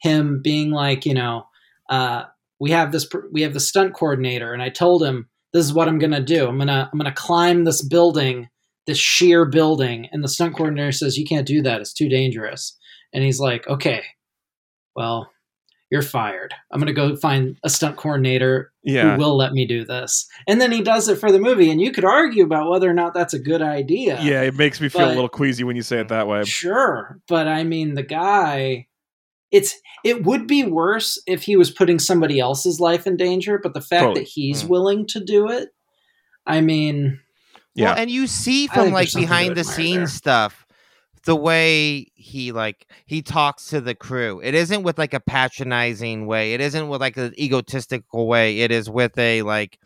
him 0.02 0.42
being 0.44 0.70
like, 0.72 1.06
you 1.08 1.14
know, 1.16 1.48
uh, 1.90 2.26
we 2.60 2.70
have 2.72 2.92
this 2.92 3.08
we 3.32 3.42
have 3.42 3.54
the 3.54 3.60
stunt 3.60 3.94
coordinator, 3.96 4.54
and 4.54 4.62
I 4.62 4.70
told 4.70 5.02
him 5.04 5.28
this 5.54 5.66
is 5.66 5.74
what 5.74 5.88
I'm 5.88 5.98
gonna 5.98 6.22
do. 6.22 6.48
I'm 6.48 6.60
gonna 6.60 6.88
I'm 6.94 7.00
gonna 7.00 7.12
climb 7.14 7.64
this 7.64 7.82
building, 7.82 8.48
this 8.86 9.00
sheer 9.00 9.46
building, 9.46 10.08
and 10.12 10.24
the 10.24 10.28
stunt 10.28 10.56
coordinator 10.56 10.92
says 10.92 11.18
you 11.18 11.26
can't 11.26 11.48
do 11.48 11.64
that. 11.64 11.82
It's 11.82 11.94
too 11.94 12.10
dangerous. 12.10 12.78
And 13.12 13.24
he's 13.24 13.40
like, 13.40 13.66
okay, 13.68 14.04
well, 14.96 15.32
you're 15.92 16.02
fired. 16.02 16.54
I'm 16.72 16.80
gonna 16.80 16.94
go 16.94 17.16
find 17.16 17.58
a 17.64 17.70
stunt 17.70 17.98
coordinator 17.98 18.72
Yeah. 18.84 19.16
who 19.16 19.20
will 19.22 19.36
let 19.36 19.54
me 19.54 19.66
do 19.66 19.84
this. 19.86 20.28
And 20.48 20.62
then 20.62 20.72
he 20.72 20.82
does 20.82 21.08
it 21.10 21.18
for 21.18 21.32
the 21.32 21.40
movie, 21.40 21.72
and 21.72 21.82
you 21.82 21.92
could 21.92 22.06
argue 22.06 22.44
about 22.44 22.70
whether 22.70 22.90
or 22.90 22.94
not 22.94 23.14
that's 23.14 23.34
a 23.34 23.40
good 23.40 23.62
idea. 23.62 24.20
Yeah, 24.22 24.42
it 24.44 24.56
makes 24.56 24.80
me 24.80 24.90
feel 24.90 25.08
a 25.08 25.10
little 25.10 25.30
queasy 25.30 25.64
when 25.64 25.76
you 25.76 25.82
say 25.82 26.00
it 26.00 26.10
that 26.10 26.28
way. 26.28 26.44
Sure, 26.44 27.20
but 27.28 27.48
I 27.48 27.64
mean 27.64 27.96
the 27.96 28.04
guy 28.04 28.86
it's 29.52 29.74
it 30.04 30.24
would 30.26 30.46
be 30.46 30.64
worse 30.64 31.20
if 31.26 31.42
he 31.42 31.56
was 31.58 31.72
putting 31.72 31.98
somebody 31.98 32.40
else's 32.40 32.80
life 32.80 33.08
in 33.08 33.18
danger, 33.18 33.60
but 33.62 33.74
the 33.74 33.82
fact 33.82 34.02
Totally. 34.04 34.22
that 34.22 34.30
he's 34.30 34.64
Mm. 34.64 34.68
willing 34.70 35.08
to 35.08 35.20
do 35.24 35.50
it, 35.50 35.70
I 36.46 36.62
mean, 36.62 37.20
Yeah. 37.74 37.90
Well, 37.94 37.98
and 37.98 38.12
you 38.12 38.28
see 38.28 38.68
from 38.68 38.92
like 38.92 38.94
there's 39.06 39.12
something 39.14 39.28
to 39.28 39.32
behind 39.32 39.56
the 39.56 39.62
admire 39.62 39.76
scenes 39.76 39.98
there. 39.98 40.08
stuff 40.08 40.66
the 41.26 41.36
way 41.36 42.08
he 42.16 42.52
like 42.52 42.88
he 43.06 43.22
talks 43.22 43.68
to 43.70 43.82
the 43.82 43.96
crew. 43.96 44.42
It 44.44 44.56
isn't 44.56 44.84
with 44.84 44.98
like 44.98 45.14
a 45.14 45.20
patronizing 45.20 46.26
way. 46.28 46.54
It 46.54 46.62
isn't 46.62 46.90
with 46.90 47.02
like 47.02 47.18
an 47.18 47.34
egotistical 47.40 48.28
way. 48.28 48.60
It 48.60 48.72
is 48.72 48.90
with 48.90 49.18
a 49.18 49.42
like 49.44 49.80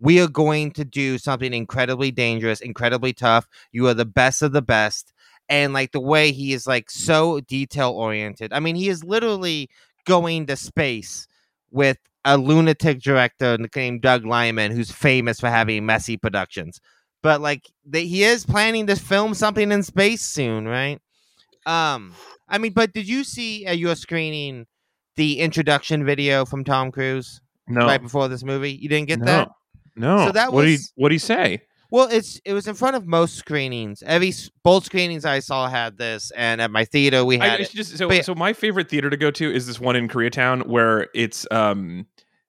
we 0.00 0.20
are 0.20 0.28
going 0.28 0.72
to 0.72 0.84
do 0.84 1.16
something 1.18 1.54
incredibly 1.54 2.10
dangerous, 2.10 2.60
incredibly 2.60 3.12
tough. 3.12 3.46
You 3.70 3.86
are 3.86 3.94
the 3.94 4.04
best 4.04 4.42
of 4.42 4.52
the 4.52 4.62
best. 4.62 5.12
And 5.48 5.72
like 5.72 5.92
the 5.92 6.00
way 6.00 6.32
he 6.32 6.52
is 6.52 6.66
like 6.66 6.90
so 6.90 7.40
detail 7.40 7.90
oriented. 7.90 8.52
I 8.52 8.60
mean, 8.60 8.74
he 8.74 8.88
is 8.88 9.04
literally 9.04 9.68
going 10.04 10.46
to 10.46 10.56
space 10.56 11.28
with 11.70 11.98
a 12.24 12.36
lunatic 12.36 13.00
director 13.00 13.58
named 13.76 14.02
Doug 14.02 14.24
Liman, 14.24 14.72
who's 14.72 14.90
famous 14.90 15.40
for 15.40 15.48
having 15.48 15.86
messy 15.86 16.16
productions. 16.16 16.80
But 17.22 17.40
like 17.40 17.70
they, 17.86 18.06
he 18.06 18.24
is 18.24 18.44
planning 18.44 18.86
to 18.88 18.96
film 18.96 19.34
something 19.34 19.70
in 19.70 19.82
space 19.82 20.22
soon, 20.22 20.66
right? 20.66 21.00
Um, 21.66 22.14
I 22.48 22.58
mean, 22.58 22.72
but 22.72 22.92
did 22.92 23.08
you 23.08 23.24
see 23.24 23.64
at 23.66 23.78
your 23.78 23.94
screening 23.94 24.66
the 25.16 25.38
introduction 25.40 26.04
video 26.04 26.44
from 26.44 26.64
Tom 26.64 26.90
Cruise 26.90 27.40
no. 27.68 27.86
right 27.86 28.02
before 28.02 28.28
this 28.28 28.42
movie? 28.42 28.72
You 28.72 28.88
didn't 28.88 29.08
get 29.08 29.20
no. 29.20 29.24
that? 29.26 29.48
No. 29.94 30.26
So 30.26 30.32
that 30.32 30.52
what 30.52 30.62
did 30.62 30.68
he 30.68 30.74
was- 30.74 30.92
what 30.96 31.08
did 31.10 31.14
he 31.14 31.18
say? 31.18 31.62
Well, 31.90 32.08
it's 32.10 32.40
it 32.46 32.54
was 32.54 32.66
in 32.66 32.74
front 32.74 32.96
of 32.96 33.06
most 33.06 33.36
screenings. 33.36 34.02
Every 34.06 34.32
both 34.64 34.86
screenings 34.86 35.26
I 35.26 35.40
saw 35.40 35.68
had 35.68 35.98
this, 35.98 36.32
and 36.34 36.62
at 36.62 36.70
my 36.70 36.86
theater 36.86 37.22
we 37.22 37.38
I 37.38 37.46
had 37.46 37.60
it's 37.60 37.74
it. 37.74 37.76
just 37.76 37.98
so 37.98 38.08
But 38.08 38.24
so 38.24 38.34
my 38.34 38.54
favorite 38.54 38.88
theater 38.88 39.10
to 39.10 39.16
go 39.18 39.30
to 39.32 39.52
is 39.54 39.66
this 39.66 39.78
one 39.78 39.94
in 39.94 40.08
Koreatown 40.08 40.66
where 40.66 41.08
it's 41.14 41.46
um 41.50 42.06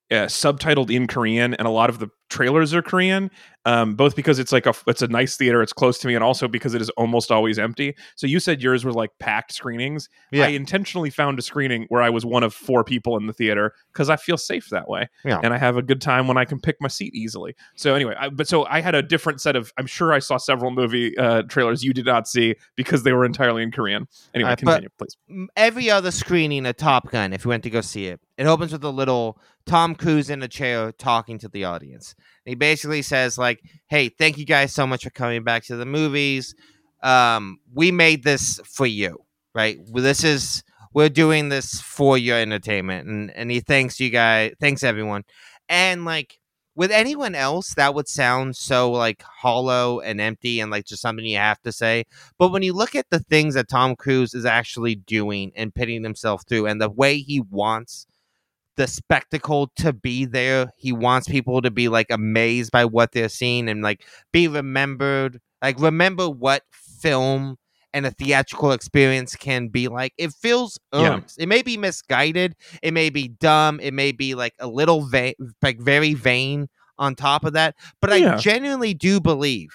uh, 0.09 0.27
subtitled 0.27 0.91
in 0.91 1.07
Korean 1.07 1.55
and 1.55 1.67
a 1.67 1.71
lot 1.71 1.89
of 1.89 1.99
the 1.99 2.07
trailers 2.29 2.73
are 2.73 2.81
Korean. 2.81 3.29
Um, 3.65 3.95
both 3.95 4.15
because 4.15 4.39
it's 4.39 4.51
like 4.51 4.65
a 4.65 4.73
it's 4.87 5.01
a 5.01 5.07
nice 5.07 5.37
theater, 5.37 5.61
it's 5.61 5.71
close 5.71 5.97
to 5.99 6.07
me, 6.07 6.15
and 6.15 6.23
also 6.23 6.49
because 6.49 6.73
it 6.73 6.81
is 6.81 6.89
almost 6.91 7.31
always 7.31 7.57
empty. 7.57 7.95
So 8.15 8.27
you 8.27 8.41
said 8.41 8.61
yours 8.61 8.83
were 8.83 8.91
like 8.91 9.11
packed 9.19 9.53
screenings. 9.53 10.09
Yeah. 10.33 10.45
I 10.45 10.47
intentionally 10.49 11.09
found 11.09 11.39
a 11.39 11.41
screening 11.41 11.85
where 11.87 12.01
I 12.01 12.09
was 12.09 12.25
one 12.25 12.43
of 12.43 12.53
four 12.53 12.83
people 12.83 13.15
in 13.15 13.25
the 13.27 13.31
theater 13.33 13.73
because 13.93 14.09
I 14.09 14.17
feel 14.17 14.37
safe 14.37 14.67
that 14.71 14.89
way, 14.89 15.07
Yeah. 15.23 15.39
and 15.41 15.53
I 15.53 15.57
have 15.57 15.77
a 15.77 15.81
good 15.81 16.01
time 16.01 16.27
when 16.27 16.37
I 16.37 16.43
can 16.43 16.59
pick 16.59 16.75
my 16.81 16.89
seat 16.89 17.15
easily. 17.15 17.55
So 17.77 17.95
anyway, 17.95 18.15
I, 18.19 18.27
but 18.29 18.49
so 18.49 18.65
I 18.65 18.81
had 18.81 18.95
a 18.95 19.01
different 19.01 19.39
set 19.39 19.55
of. 19.55 19.71
I'm 19.77 19.87
sure 19.87 20.11
I 20.11 20.19
saw 20.19 20.35
several 20.35 20.71
movie 20.71 21.17
uh, 21.17 21.43
trailers 21.43 21.83
you 21.83 21.93
did 21.93 22.05
not 22.05 22.27
see 22.27 22.55
because 22.75 23.03
they 23.03 23.13
were 23.13 23.23
entirely 23.23 23.63
in 23.63 23.71
Korean. 23.71 24.07
Anyway, 24.33 24.49
but- 24.49 24.59
continue, 24.59 24.89
please. 24.97 25.15
every 25.55 25.89
other 25.89 26.11
screening 26.11 26.65
of 26.65 26.75
Top 26.75 27.09
Gun, 27.11 27.31
if 27.31 27.45
you 27.45 27.49
went 27.49 27.63
to 27.63 27.69
go 27.69 27.79
see 27.79 28.07
it, 28.07 28.19
it 28.37 28.45
opens 28.45 28.71
with 28.71 28.83
a 28.83 28.89
little 28.89 29.39
Tom 29.65 29.95
Cruise 29.95 30.29
in 30.29 30.41
a 30.41 30.47
chair 30.47 30.91
talking 30.91 31.37
to 31.39 31.47
the 31.47 31.63
audience. 31.65 32.15
And 32.45 32.51
he 32.51 32.55
basically 32.55 33.01
says, 33.01 33.37
like, 33.37 33.61
hey, 33.87 34.09
thank 34.09 34.37
you 34.37 34.45
guys 34.45 34.73
so 34.73 34.87
much 34.87 35.03
for 35.03 35.09
coming 35.09 35.43
back 35.43 35.63
to 35.65 35.75
the 35.75 35.85
movies. 35.85 36.55
Um, 37.01 37.59
we 37.73 37.91
made 37.91 38.23
this 38.23 38.59
for 38.65 38.85
you, 38.85 39.19
right? 39.53 39.77
This 39.93 40.23
is 40.23 40.63
we're 40.93 41.09
doing 41.09 41.49
this 41.49 41.81
for 41.81 42.17
your 42.17 42.37
entertainment. 42.37 43.07
And 43.07 43.31
and 43.31 43.51
he 43.51 43.59
thanks 43.59 43.99
you 43.99 44.09
guys, 44.09 44.53
thanks 44.59 44.83
everyone. 44.83 45.23
And 45.69 46.05
like 46.05 46.39
with 46.75 46.91
anyone 46.91 47.35
else, 47.35 47.75
that 47.75 47.93
would 47.93 48.07
sound 48.07 48.55
so 48.55 48.91
like 48.91 49.21
hollow 49.21 49.99
and 49.99 50.19
empty 50.19 50.59
and 50.59 50.71
like 50.71 50.85
just 50.85 51.01
something 51.01 51.25
you 51.25 51.37
have 51.37 51.61
to 51.61 51.71
say. 51.71 52.05
But 52.37 52.51
when 52.51 52.63
you 52.63 52.73
look 52.73 52.95
at 52.95 53.09
the 53.09 53.19
things 53.19 53.53
that 53.53 53.69
Tom 53.69 53.95
Cruise 53.95 54.33
is 54.33 54.45
actually 54.45 54.95
doing 54.95 55.51
and 55.55 55.73
pitting 55.73 56.03
himself 56.03 56.43
through, 56.47 56.65
and 56.65 56.81
the 56.81 56.89
way 56.89 57.19
he 57.19 57.41
wants 57.41 58.07
the 58.75 58.87
spectacle 58.87 59.71
to 59.77 59.93
be 59.93 60.25
there, 60.25 60.71
he 60.77 60.91
wants 60.91 61.27
people 61.27 61.61
to 61.61 61.71
be 61.71 61.89
like 61.89 62.07
amazed 62.09 62.71
by 62.71 62.85
what 62.85 63.11
they're 63.11 63.29
seeing 63.29 63.69
and 63.69 63.81
like 63.83 64.03
be 64.31 64.47
remembered. 64.47 65.39
Like, 65.61 65.79
remember 65.79 66.29
what 66.29 66.63
film 66.71 67.57
and 67.93 68.05
a 68.05 68.11
theatrical 68.11 68.71
experience 68.71 69.35
can 69.35 69.67
be 69.67 69.87
like. 69.87 70.13
It 70.17 70.33
feels 70.33 70.79
Yeah. 70.91 71.21
It 71.37 71.47
may 71.47 71.61
be 71.61 71.77
misguided. 71.77 72.55
It 72.81 72.91
may 72.93 73.09
be 73.09 73.27
dumb. 73.27 73.79
It 73.79 73.93
may 73.93 74.11
be 74.11 74.33
like 74.35 74.53
a 74.59 74.67
little 74.67 75.07
va- 75.07 75.35
like 75.61 75.79
very 75.79 76.15
vain 76.15 76.67
on 76.97 77.15
top 77.15 77.43
of 77.45 77.53
that. 77.53 77.75
But 78.01 78.19
Yeah. 78.19 78.35
I 78.35 78.37
genuinely 78.37 78.93
do 78.95 79.19
believe 79.21 79.69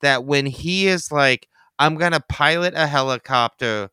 that 0.00 0.24
when 0.24 0.46
he 0.46 0.86
is 0.86 1.10
like, 1.10 1.48
I'm 1.80 1.96
gonna 1.96 2.20
pilot 2.28 2.74
a 2.76 2.86
helicopter 2.86 3.90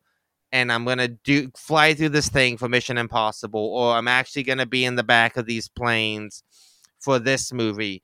and 0.55 0.71
I'm 0.71 0.85
gonna 0.85 1.09
do 1.09 1.51
fly 1.57 1.93
through 1.93 2.09
this 2.09 2.29
thing 2.29 2.55
for 2.55 2.69
Mission 2.69 2.97
Impossible, 2.97 3.59
or 3.59 3.93
I'm 3.93 4.07
actually 4.07 4.43
gonna 4.43 4.65
be 4.65 4.85
in 4.85 4.95
the 4.95 5.03
back 5.03 5.35
of 5.35 5.45
these 5.45 5.67
planes 5.67 6.43
for 6.97 7.19
this 7.19 7.51
movie. 7.51 8.01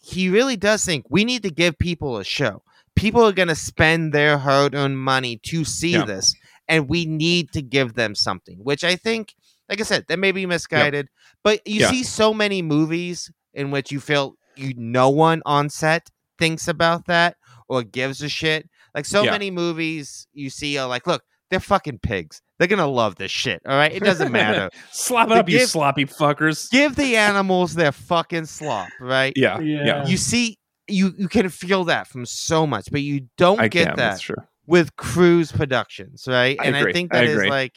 He 0.00 0.28
really 0.28 0.56
does 0.56 0.84
think 0.84 1.06
we 1.08 1.24
need 1.24 1.44
to 1.44 1.50
give 1.50 1.78
people 1.78 2.18
a 2.18 2.24
show. 2.24 2.64
People 2.96 3.22
are 3.24 3.32
gonna 3.32 3.54
spend 3.54 4.12
their 4.12 4.36
hard-earned 4.36 4.98
money 4.98 5.38
to 5.44 5.64
see 5.64 5.92
Yeah. 5.92 6.04
this, 6.04 6.34
and 6.66 6.88
we 6.88 7.06
need 7.06 7.52
to 7.52 7.62
give 7.62 7.94
them 7.94 8.16
something. 8.16 8.58
Which 8.58 8.82
I 8.82 8.96
think, 8.96 9.34
like 9.68 9.80
I 9.80 9.84
said, 9.84 10.06
that 10.08 10.18
may 10.18 10.32
be 10.32 10.44
misguided, 10.44 11.06
but 11.44 11.64
you 11.64 11.82
Yeah. 11.82 11.90
see 11.90 12.02
so 12.02 12.34
many 12.34 12.62
movies 12.62 13.30
in 13.54 13.70
which 13.70 13.92
you 13.92 14.00
feel 14.00 14.34
you 14.56 14.74
no 14.76 15.08
one 15.08 15.40
on 15.46 15.70
set 15.70 16.10
thinks 16.36 16.66
about 16.66 17.06
that 17.06 17.36
or 17.68 17.84
gives 17.84 18.20
a 18.22 18.28
shit. 18.28 18.68
Like 18.92 19.06
so 19.06 19.22
many 19.24 19.52
movies 19.52 20.26
you 20.34 20.50
see 20.50 20.76
are 20.76 20.88
like, 20.88 21.06
look, 21.06 21.22
they're 21.52 21.60
fucking 21.60 21.98
pigs. 21.98 22.40
They're 22.58 22.66
gonna 22.66 22.86
love 22.88 23.16
this 23.16 23.30
shit. 23.30 23.60
All 23.66 23.76
right, 23.76 23.92
it 23.92 24.02
doesn't 24.02 24.32
matter. 24.32 24.70
Slap 24.90 25.26
it 25.26 25.28
But 25.28 25.38
up, 25.38 25.48
you 25.48 25.60
sloppy 25.66 26.06
fuckers. 26.06 26.70
Give 26.70 26.96
the 26.96 27.16
animals 27.16 27.74
their 27.74 27.92
fucking 27.92 28.46
slop, 28.46 28.88
right? 29.00 29.32
yeah, 29.36 29.60
yeah, 29.60 29.84
Yeah. 29.84 30.06
You 30.06 30.16
see, 30.16 30.58
you 30.88 31.12
you 31.18 31.28
can 31.28 31.48
feel 31.50 31.84
that 31.84 32.06
from 32.08 32.24
so 32.26 32.66
much, 32.66 32.88
but 32.90 33.02
you 33.02 33.28
don't 33.36 33.60
I 33.60 33.68
get 33.68 33.88
can. 33.88 33.96
that 33.96 34.26
with 34.66 34.96
Cruise 34.96 35.52
Productions, 35.52 36.24
right? 36.26 36.56
I 36.58 36.64
and 36.64 36.76
agree. 36.76 36.90
I 36.90 36.92
think 36.94 37.14
I 37.14 37.18
that 37.18 37.24
is 37.26 37.34
agree. 37.36 37.50
like 37.50 37.74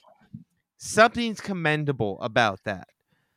something's 0.77 1.41
commendable 1.41 2.19
about 2.21 2.59
that. 2.65 2.87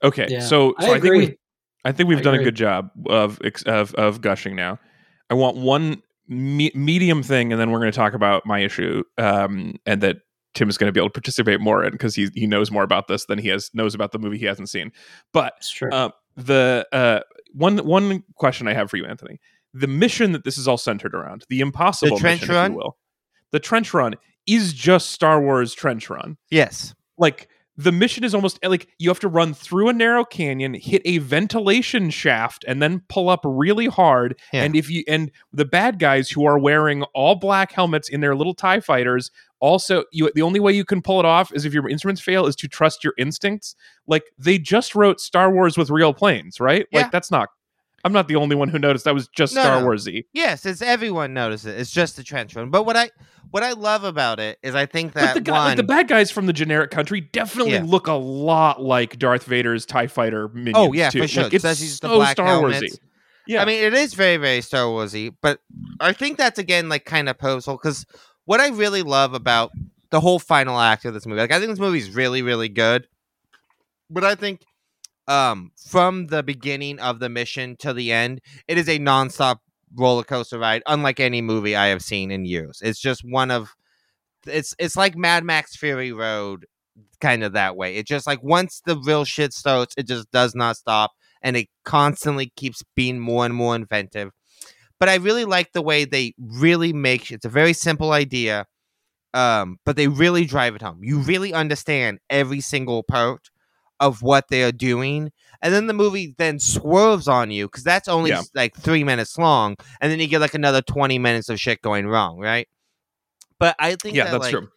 Okay, 0.03 0.26
Yeah. 0.28 0.41
so 0.41 0.74
I 0.78 0.82
so 0.84 0.86
I, 0.86 0.93
think 0.93 1.05
agree. 1.05 1.18
we've, 1.18 1.36
I 1.84 1.93
think 1.93 2.09
we've 2.09 2.18
I 2.18 2.22
done 2.22 2.34
a 2.36 2.45
good 2.45 2.55
job 2.55 2.91
of 3.09 3.41
of 3.66 3.95
of 3.97 4.20
gushing 4.20 4.55
now. 4.55 4.78
I 5.30 5.34
want 5.34 5.57
one 5.57 6.03
me- 6.28 6.72
medium 6.74 7.22
thing, 7.22 7.53
and 7.53 7.61
then 7.61 7.70
we're 7.70 7.80
going 7.80 7.91
to 7.93 7.97
talk 7.97 8.14
about 8.14 8.47
my 8.47 8.61
issue, 8.61 9.03
um, 9.16 9.76
and 9.86 10.01
that 10.03 10.18
Tim 10.55 10.69
is 10.69 10.79
going 10.79 10.89
to 10.89 10.93
be 10.93 11.01
able 11.01 11.11
to 11.11 11.13
participate 11.13 11.61
more 11.61 11.85
in 11.85 11.93
because 11.93 12.15
he 12.15 12.29
he 12.35 12.47
knows 12.47 12.71
more 12.71 12.83
about 12.83 13.07
this 13.07 13.27
than 13.27 13.39
he 13.39 13.49
has 13.49 13.71
knows 13.75 13.95
about 13.95 14.13
the 14.13 14.19
movie 14.19 14.39
he 14.39 14.47
hasn't 14.47 14.69
seen. 14.69 14.93
But 15.33 15.55
uh, 15.93 16.11
the 16.37 16.87
uh, 16.93 17.21
one 17.53 17.79
one 17.79 18.25
question 18.35 18.69
I 18.69 18.75
have 18.75 18.91
for 18.91 18.97
you, 18.97 19.07
Anthony, 19.07 19.39
the 19.75 19.87
mission 19.87 20.33
that 20.33 20.45
this 20.45 20.59
is 20.59 20.67
all 20.67 20.79
centered 20.79 21.15
around, 21.15 21.45
the 21.49 21.61
impossible 21.61 22.19
trench 22.19 22.43
mission, 22.43 22.55
if 22.57 22.71
you 22.71 22.77
will, 22.77 22.97
the 23.53 23.61
trench 23.61 23.93
run 23.95 24.15
is 24.47 24.73
just 24.73 25.11
Star 25.11 25.41
Wars 25.41 25.75
trench 25.75 26.09
run. 26.09 26.37
Yes. 26.51 26.95
like 27.19 27.49
the 27.79 27.93
mission 27.93 28.24
is 28.24 28.35
almost 28.35 28.59
like 28.64 28.89
you 28.99 29.09
have 29.09 29.20
to 29.20 29.29
run 29.29 29.55
through 29.55 29.89
a 29.89 29.93
narrow 29.93 30.24
canyon, 30.24 30.74
hit 30.74 31.01
a 31.05 31.18
ventilation 31.18 32.11
shaft, 32.11 32.64
and 32.66 32.83
then 32.83 33.03
pull 33.09 33.29
up 33.29 33.41
really 33.45 33.87
hard. 33.87 34.39
Yeah. 34.53 34.64
And 34.64 34.74
if 34.74 34.91
you 34.91 35.05
and 35.07 35.31
the 35.53 35.64
bad 35.64 36.01
guys 36.01 36.29
who 36.29 36.45
are 36.45 36.59
wearing 36.59 37.05
all 37.14 37.37
black 37.37 37.70
helmets 37.70 38.09
in 38.09 38.20
their 38.20 38.35
little 38.35 38.53
TIE 38.53 38.81
fighters, 38.81 39.31
also 39.61 40.03
you 40.11 40.29
the 40.35 40.43
only 40.43 40.59
way 40.59 40.72
you 40.72 40.85
can 40.85 41.01
pull 41.01 41.20
it 41.20 41.24
off 41.24 41.53
is 41.55 41.64
if 41.64 41.72
your 41.72 41.89
instruments 41.89 42.20
fail, 42.20 42.47
is 42.47 42.57
to 42.57 42.66
trust 42.66 43.05
your 43.05 43.14
instincts. 43.16 43.76
Like 44.09 44.24
they 44.37 44.59
just 44.59 44.97
wrote 44.97 45.20
Star 45.20 45.49
Wars 45.53 45.79
with 45.79 45.89
real 45.89 46.12
planes, 46.12 46.59
right? 46.59 46.87
Yeah. 46.91 47.03
Like 47.03 47.12
that's 47.12 47.31
not 47.31 47.51
I'm 48.05 48.13
not 48.13 48.29
the 48.29 48.37
only 48.37 48.55
one 48.55 48.69
who 48.69 48.79
noticed 48.79 49.05
that 49.07 49.15
was 49.15 49.29
just 49.29 49.55
No, 49.55 49.63
Star 49.63 49.81
no. 49.81 49.87
Warsy. 49.89 50.25
Yes, 50.33 50.65
it's 50.65 50.81
everyone 50.81 51.35
notices 51.35 51.67
it. 51.67 51.81
It's 51.81 51.91
just 51.91 52.17
the 52.17 52.23
trench 52.23 52.55
run. 52.55 52.71
But 52.71 52.85
what 52.85 52.97
I 52.97 53.11
what 53.51 53.63
I 53.63 53.73
love 53.73 54.05
about 54.05 54.39
it 54.39 54.59
is 54.63 54.75
I 54.75 54.87
think 54.87 55.15
But 55.15 55.21
that 55.21 55.35
the, 55.35 55.41
guy, 55.41 55.53
one 55.53 55.65
like 55.69 55.77
the 55.77 55.83
bad 55.83 56.07
guys 56.07 56.31
from 56.31 56.47
the 56.47 56.53
generic 56.53 56.91
country 56.91 57.21
definitely 57.21 57.73
Yeah. 57.73 57.83
look 57.85 58.07
a 58.07 58.13
lot 58.13 58.81
like 58.83 59.19
Darth 59.19 59.45
Vader's 59.45 59.85
Tie 59.85 60.07
Fighter 60.07 60.49
minions. 60.49 60.77
Oh 60.77 60.93
yeah, 60.93 61.11
too. 61.11 61.23
for 61.23 61.29
sure. 61.29 61.43
Like, 61.45 61.55
it's 61.55 61.99
so 61.99 62.09
the 62.09 62.15
black 62.15 62.33
Star. 62.33 62.63
Warsy. 62.63 62.99
Yeah, 63.47 63.63
I 63.63 63.65
mean, 63.65 63.83
it 63.83 63.95
is 63.95 64.13
very, 64.15 64.37
very 64.37 64.61
Star 64.61 64.85
Warsy, 64.85 65.35
but 65.41 65.61
I 66.01 66.13
think 66.13 66.37
that's 66.37 66.59
again 66.59 66.89
like 66.89 67.05
kind 67.07 67.29
of 67.29 67.39
purposeful 67.39 67.77
because 67.77 68.05
what 68.45 68.61
I 68.61 68.69
really 68.69 69.03
love 69.03 69.33
about 69.35 69.73
the 70.11 70.21
whole 70.21 70.39
final 70.39 70.79
act 70.79 71.05
of 71.05 71.15
this 71.15 71.27
movie, 71.27 71.41
like 71.41 71.51
I 71.53 71.59
think 71.59 71.71
this 71.71 71.79
movie 71.79 71.99
is 71.99 72.11
really, 72.15 72.43
really 72.43 72.69
good, 72.69 73.09
but 74.11 74.23
I 74.25 74.35
think 74.35 74.63
um 75.29 75.72
from 75.89 76.29
the 76.29 76.43
beginning 76.43 77.01
of 77.01 77.20
the 77.20 77.29
mission 77.29 77.76
to 77.81 77.93
the 77.95 78.12
end, 78.12 78.41
it 78.68 78.79
is 78.79 78.89
a 78.89 78.99
nonstop 78.99 79.59
roller 79.97 80.24
coaster 80.24 80.59
ride, 80.59 80.83
unlike 80.87 81.20
any 81.20 81.43
movie 81.43 81.76
I 81.76 81.89
have 81.89 82.03
seen 82.03 82.31
in 82.31 82.45
years. 82.47 82.81
It's 82.83 83.01
just 83.01 83.22
one 83.24 83.51
of 83.51 83.74
it's 84.47 84.74
it's 84.79 84.97
like 84.97 85.16
Mad 85.16 85.45
Max 85.45 85.76
Fury 85.76 86.12
Road, 86.12 86.66
kind 87.20 87.45
of 87.45 87.53
that 87.55 87.76
way. 87.76 87.97
It 87.97 88.07
just 88.07 88.26
like 88.26 88.43
once 88.43 88.83
the 88.87 88.99
real 88.99 89.24
shit 89.24 89.53
starts, 89.53 89.95
it 89.99 90.07
just 90.07 90.31
does 90.33 90.55
not 90.55 90.76
stop 90.76 91.12
and 91.43 91.57
it 91.57 91.68
constantly 91.85 92.53
keeps 92.57 92.83
being 92.97 93.18
more 93.20 93.45
and 93.47 93.55
more 93.55 93.76
inventive. 93.76 94.31
But 95.01 95.09
I 95.09 95.16
really 95.16 95.45
like 95.45 95.72
the 95.72 95.83
way 95.83 96.05
they 96.05 96.35
really 96.39 96.93
make 96.93 97.31
it's 97.31 97.45
a 97.45 97.49
very 97.51 97.72
simple 97.72 98.12
idea, 98.12 98.66
um, 99.35 99.79
but 99.85 99.97
they 99.97 100.09
really 100.09 100.45
drive 100.45 100.74
it 100.76 100.83
home. 100.83 101.01
You 101.03 101.20
really 101.20 101.53
understand 101.55 102.18
every 102.31 102.61
single 102.61 103.03
part 103.03 103.51
of 104.01 104.23
what 104.23 104.49
they 104.49 104.63
are 104.63 104.73
doing, 104.73 105.33
and 105.63 105.75
then 105.75 105.87
the 105.87 105.95
movie 105.95 106.35
then 106.39 106.59
swerves 106.59 107.29
on 107.29 107.51
you 107.51 107.67
because 107.67 107.85
that's 107.85 108.09
only 108.09 108.31
Yeah. 108.31 108.43
like 108.55 108.77
three 108.77 109.05
minutes 109.05 109.37
long, 109.39 109.77
and 110.01 110.11
then 110.11 110.21
you 110.21 110.27
get 110.27 110.41
like 110.41 110.55
another 110.55 110.83
twenty 110.83 111.19
minutes 111.19 111.49
of 111.49 111.59
shit 111.61 111.83
going 111.83 112.07
wrong, 112.07 112.39
right? 112.39 112.69
But 113.59 113.75
I 113.79 113.97
think 113.97 114.15
yeah, 114.17 114.25
that, 114.25 114.33
that's 114.33 114.43
like, 114.45 114.53
true. 114.53 114.69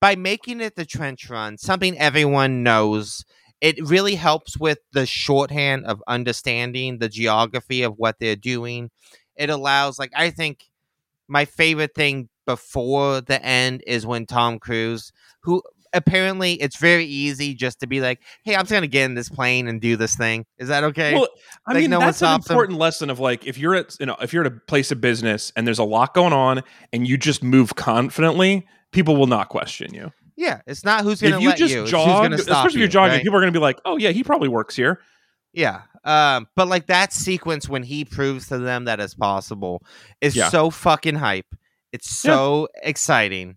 by 0.00 0.14
making 0.14 0.60
it 0.60 0.76
the 0.76 0.84
trench 0.84 1.30
run, 1.30 1.56
something 1.56 1.96
everyone 1.98 2.62
knows, 2.62 3.24
it 3.62 3.76
really 3.88 4.14
helps 4.14 4.58
with 4.58 4.78
the 4.92 5.06
shorthand 5.06 5.86
of 5.86 6.02
understanding 6.06 6.98
the 6.98 7.08
geography 7.08 7.82
of 7.82 7.94
what 7.96 8.16
they're 8.20 8.36
doing. 8.36 8.90
It 9.36 9.48
allows, 9.48 9.98
like, 9.98 10.12
I 10.14 10.28
think 10.30 10.68
my 11.28 11.46
favorite 11.46 11.94
thing 11.94 12.28
before 12.44 13.22
the 13.22 13.42
end 13.42 13.82
is 13.86 14.06
when 14.06 14.26
Tom 14.26 14.58
Cruise, 14.58 15.12
who 15.40 15.62
apparently 15.96 16.52
it's 16.54 16.76
very 16.76 17.04
easy 17.04 17.54
just 17.54 17.80
to 17.80 17.86
be 17.86 18.00
like, 18.00 18.20
hey, 18.44 18.54
I'm 18.54 18.60
just 18.62 18.70
going 18.70 18.82
to 18.82 18.88
get 18.88 19.04
in 19.06 19.14
this 19.14 19.28
plane 19.28 19.66
and 19.68 19.80
do 19.80 19.96
this 19.96 20.14
thing. 20.14 20.44
Is 20.58 20.68
that 20.68 20.84
okay? 20.84 21.14
Well, 21.14 21.28
I 21.66 21.72
Like, 21.72 21.82
mean, 21.82 21.90
no 21.90 21.98
that's 21.98 22.22
an 22.22 22.34
important 22.34 22.78
lesson 22.78 23.10
of 23.10 23.18
like 23.18 23.46
if 23.46 23.58
you're 23.58 23.74
at 23.74 23.96
you 23.98 24.06
know 24.06 24.16
if 24.20 24.32
you're 24.32 24.44
at 24.44 24.52
a 24.52 24.56
place 24.68 24.92
of 24.92 25.00
business 25.00 25.52
and 25.56 25.66
there's 25.66 25.78
a 25.80 25.84
lot 25.84 26.14
going 26.14 26.32
on 26.32 26.62
and 26.92 27.06
you 27.08 27.16
just 27.16 27.42
move 27.42 27.74
confidently, 27.74 28.66
people 28.92 29.16
will 29.16 29.26
not 29.26 29.48
question 29.48 29.92
you. 29.94 30.12
yeah, 30.36 30.60
it's 30.66 30.84
not 30.84 31.02
who's 31.02 31.20
going 31.20 31.32
If 31.34 31.38
to 31.38 31.42
you 31.42 31.48
let 31.48 31.58
just 31.58 31.74
you. 31.74 31.86
jog, 31.86 32.08
who's 32.08 32.18
going 32.18 32.30
to 32.32 32.38
stop 32.38 32.58
especially 32.66 32.76
if 32.76 32.80
you're 32.80 32.88
jogging, 32.88 33.14
right? 33.14 33.22
people 33.22 33.36
are 33.38 33.40
going 33.40 33.52
to 33.52 33.58
be 33.58 33.62
like, 33.62 33.80
"Oh 33.84 33.96
yeah, 33.96 34.10
he 34.10 34.22
probably 34.22 34.48
works 34.48 34.76
here." 34.76 35.00
Yeah. 35.52 35.82
Um, 36.04 36.46
but 36.54 36.68
like 36.68 36.86
that 36.86 37.12
sequence 37.12 37.68
when 37.68 37.82
he 37.82 38.04
proves 38.04 38.46
to 38.48 38.58
them 38.58 38.84
that 38.84 39.00
it's 39.00 39.14
possible 39.14 39.82
is 40.20 40.36
Yeah. 40.36 40.50
so 40.50 40.70
fucking 40.70 41.14
hype. 41.16 41.46
It's 41.92 42.22
Yeah. 42.24 42.30
so 42.32 42.68
exciting. 42.82 43.56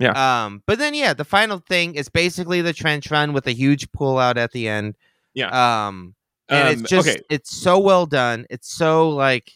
Yeah. 0.00 0.44
Um, 0.44 0.62
but 0.66 0.78
then 0.78 0.94
yeah, 0.94 1.14
the 1.14 1.24
final 1.24 1.58
thing 1.58 1.94
is 1.94 2.08
basically 2.08 2.62
the 2.62 2.72
trench 2.72 3.10
run 3.10 3.32
with 3.32 3.46
a 3.46 3.52
huge 3.52 3.92
pull 3.92 4.18
out 4.18 4.36
at 4.38 4.50
the 4.52 4.66
end. 4.66 4.96
Yeah. 5.34 5.48
Um, 5.86 6.14
and 6.48 6.68
Um, 6.68 6.72
it's 6.80 6.90
just 6.90 7.08
okay. 7.08 7.20
it's 7.30 7.54
so 7.56 7.78
well 7.78 8.06
done. 8.06 8.46
It's 8.50 8.74
so 8.74 9.10
like 9.10 9.52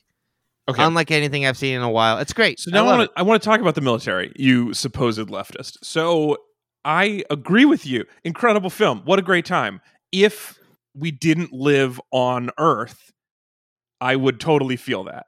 Okay. 0.68 0.82
unlike 0.82 1.10
anything 1.10 1.44
I've 1.44 1.58
seen 1.58 1.74
in 1.74 1.82
a 1.82 1.90
while. 1.90 2.18
It's 2.18 2.32
great. 2.32 2.58
So 2.60 2.70
now 2.70 2.86
I, 2.86 2.96
want 2.96 3.10
to 3.10 3.18
I 3.18 3.22
want 3.22 3.42
to 3.42 3.44
talk 3.46 3.60
about 3.60 3.74
the 3.74 3.80
military. 3.82 4.32
You 4.36 4.72
supposed 4.72 5.18
leftist. 5.28 5.78
So 5.82 6.38
I 6.84 7.24
agree 7.30 7.64
with 7.64 7.86
you. 7.86 8.04
Incredible 8.24 8.70
film. 8.70 9.02
What 9.04 9.18
a 9.18 9.22
great 9.22 9.44
time. 9.46 9.80
If 10.12 10.58
we 10.94 11.10
didn't 11.10 11.52
live 11.52 12.00
on 12.12 12.50
Earth, 12.58 13.12
I 14.00 14.16
would 14.16 14.40
totally 14.40 14.76
feel 14.76 15.04
that. 15.04 15.26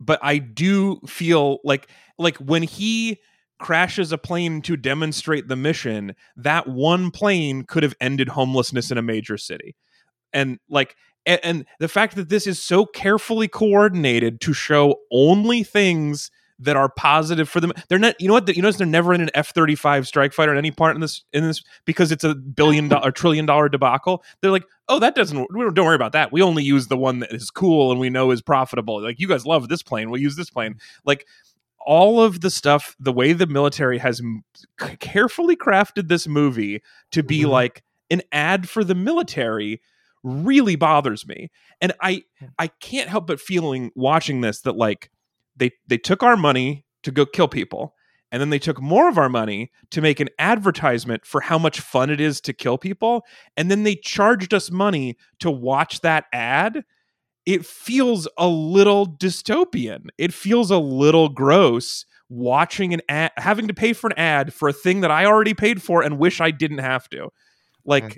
But 0.00 0.20
I 0.22 0.38
do 0.38 1.00
feel 1.06 1.58
like 1.64 1.88
like 2.18 2.36
when 2.36 2.62
he 2.62 3.18
crashes 3.58 4.12
a 4.12 4.18
plane 4.18 4.62
to 4.62 4.76
demonstrate 4.76 5.48
the 5.48 5.56
mission, 5.56 6.14
that 6.36 6.68
one 6.68 7.10
plane 7.10 7.64
could 7.64 7.82
have 7.82 7.94
ended 8.00 8.28
homelessness 8.28 8.90
in 8.90 8.98
a 8.98 9.02
major 9.02 9.36
city. 9.36 9.76
And 10.32 10.58
like 10.68 10.96
and, 11.26 11.40
and 11.42 11.66
the 11.78 11.88
fact 11.88 12.16
that 12.16 12.28
this 12.28 12.46
is 12.46 12.62
so 12.62 12.86
carefully 12.86 13.48
coordinated 13.48 14.40
to 14.42 14.52
show 14.52 14.96
only 15.10 15.62
things 15.62 16.30
that 16.60 16.76
are 16.76 16.88
positive 16.88 17.48
for 17.48 17.60
them. 17.60 17.72
They're 17.88 17.98
not. 17.98 18.20
You 18.20 18.28
know 18.28 18.34
what? 18.34 18.54
You 18.54 18.62
notice 18.62 18.78
they're 18.78 18.86
never 18.86 19.14
in 19.14 19.20
an 19.20 19.30
F 19.34 19.52
thirty 19.52 19.74
five 19.74 20.08
strike 20.08 20.32
fighter 20.32 20.52
at 20.52 20.58
any 20.58 20.70
part 20.70 20.96
in 20.96 21.00
this 21.00 21.22
in 21.32 21.44
this 21.44 21.62
because 21.84 22.10
it's 22.10 22.24
a 22.24 22.34
billion 22.34 22.88
dollar 22.88 23.12
trillion 23.12 23.46
dollar 23.46 23.68
debacle. 23.68 24.24
They're 24.40 24.50
like, 24.50 24.64
oh, 24.88 24.98
that 24.98 25.14
doesn't. 25.14 25.38
We 25.38 25.60
don't, 25.60 25.74
don't 25.74 25.86
worry 25.86 25.94
about 25.94 26.12
that. 26.12 26.32
We 26.32 26.42
only 26.42 26.64
use 26.64 26.88
the 26.88 26.96
one 26.96 27.20
that 27.20 27.32
is 27.32 27.50
cool 27.50 27.92
and 27.92 28.00
we 28.00 28.10
know 28.10 28.30
is 28.30 28.42
profitable. 28.42 29.00
Like 29.00 29.20
you 29.20 29.28
guys 29.28 29.46
love 29.46 29.68
this 29.68 29.82
plane, 29.82 30.10
we'll 30.10 30.20
use 30.20 30.36
this 30.36 30.50
plane. 30.50 30.76
Like 31.04 31.26
all 31.88 32.20
of 32.22 32.42
the 32.42 32.50
stuff, 32.50 32.94
the 33.00 33.12
way 33.12 33.32
the 33.32 33.46
military 33.46 33.96
has 33.98 34.18
c- 34.80 34.96
carefully 35.00 35.56
crafted 35.56 36.08
this 36.08 36.28
movie 36.28 36.82
to 37.12 37.22
be 37.22 37.40
Mhm. 37.44 37.48
like 37.48 37.82
an 38.10 38.20
ad 38.30 38.68
for 38.68 38.84
the 38.84 38.94
military 38.94 39.80
really 40.24 40.74
bothers 40.76 41.26
me 41.28 41.48
and 41.80 41.92
i 42.02 42.22
i 42.58 42.66
can't 42.66 43.08
help 43.08 43.26
but 43.28 43.40
feeling 43.40 43.90
watching 43.94 44.40
this 44.40 44.60
that 44.62 44.76
like 44.76 45.10
they 45.56 45.70
they 45.86 45.96
took 45.96 46.22
our 46.24 46.36
money 46.36 46.84
to 47.04 47.10
go 47.12 47.24
kill 47.24 47.46
people 47.48 47.94
and 48.32 48.40
then 48.40 48.50
they 48.50 48.58
took 48.58 48.80
more 48.82 49.08
of 49.08 49.16
our 49.16 49.28
money 49.28 49.70
to 49.92 50.02
make 50.02 50.18
an 50.20 50.28
advertisement 50.40 51.24
for 51.24 51.40
how 51.42 51.56
much 51.58 51.80
fun 51.80 52.10
it 52.10 52.20
is 52.20 52.40
to 52.40 52.52
kill 52.52 52.76
people 52.76 53.22
and 53.56 53.70
then 53.70 53.84
they 53.84 53.94
charged 53.94 54.52
us 54.52 54.70
money 54.72 55.16
to 55.38 55.50
watch 55.50 56.00
that 56.00 56.24
ad 56.32 56.82
it 57.48 57.64
feels 57.64 58.28
a 58.36 58.46
little 58.46 59.06
dystopian 59.06 60.08
it 60.18 60.32
feels 60.32 60.70
a 60.70 60.78
little 60.78 61.30
gross 61.30 62.04
watching 62.28 62.92
an 62.92 63.00
ad 63.08 63.32
having 63.38 63.66
to 63.66 63.74
pay 63.74 63.94
for 63.94 64.08
an 64.08 64.18
ad 64.18 64.52
for 64.52 64.68
a 64.68 64.72
thing 64.72 65.00
that 65.00 65.10
i 65.10 65.24
already 65.24 65.54
paid 65.54 65.82
for 65.82 66.02
and 66.02 66.18
wish 66.18 66.40
i 66.40 66.50
didn't 66.50 66.78
have 66.78 67.08
to 67.08 67.28
like 67.84 68.04
Mm. 68.04 68.16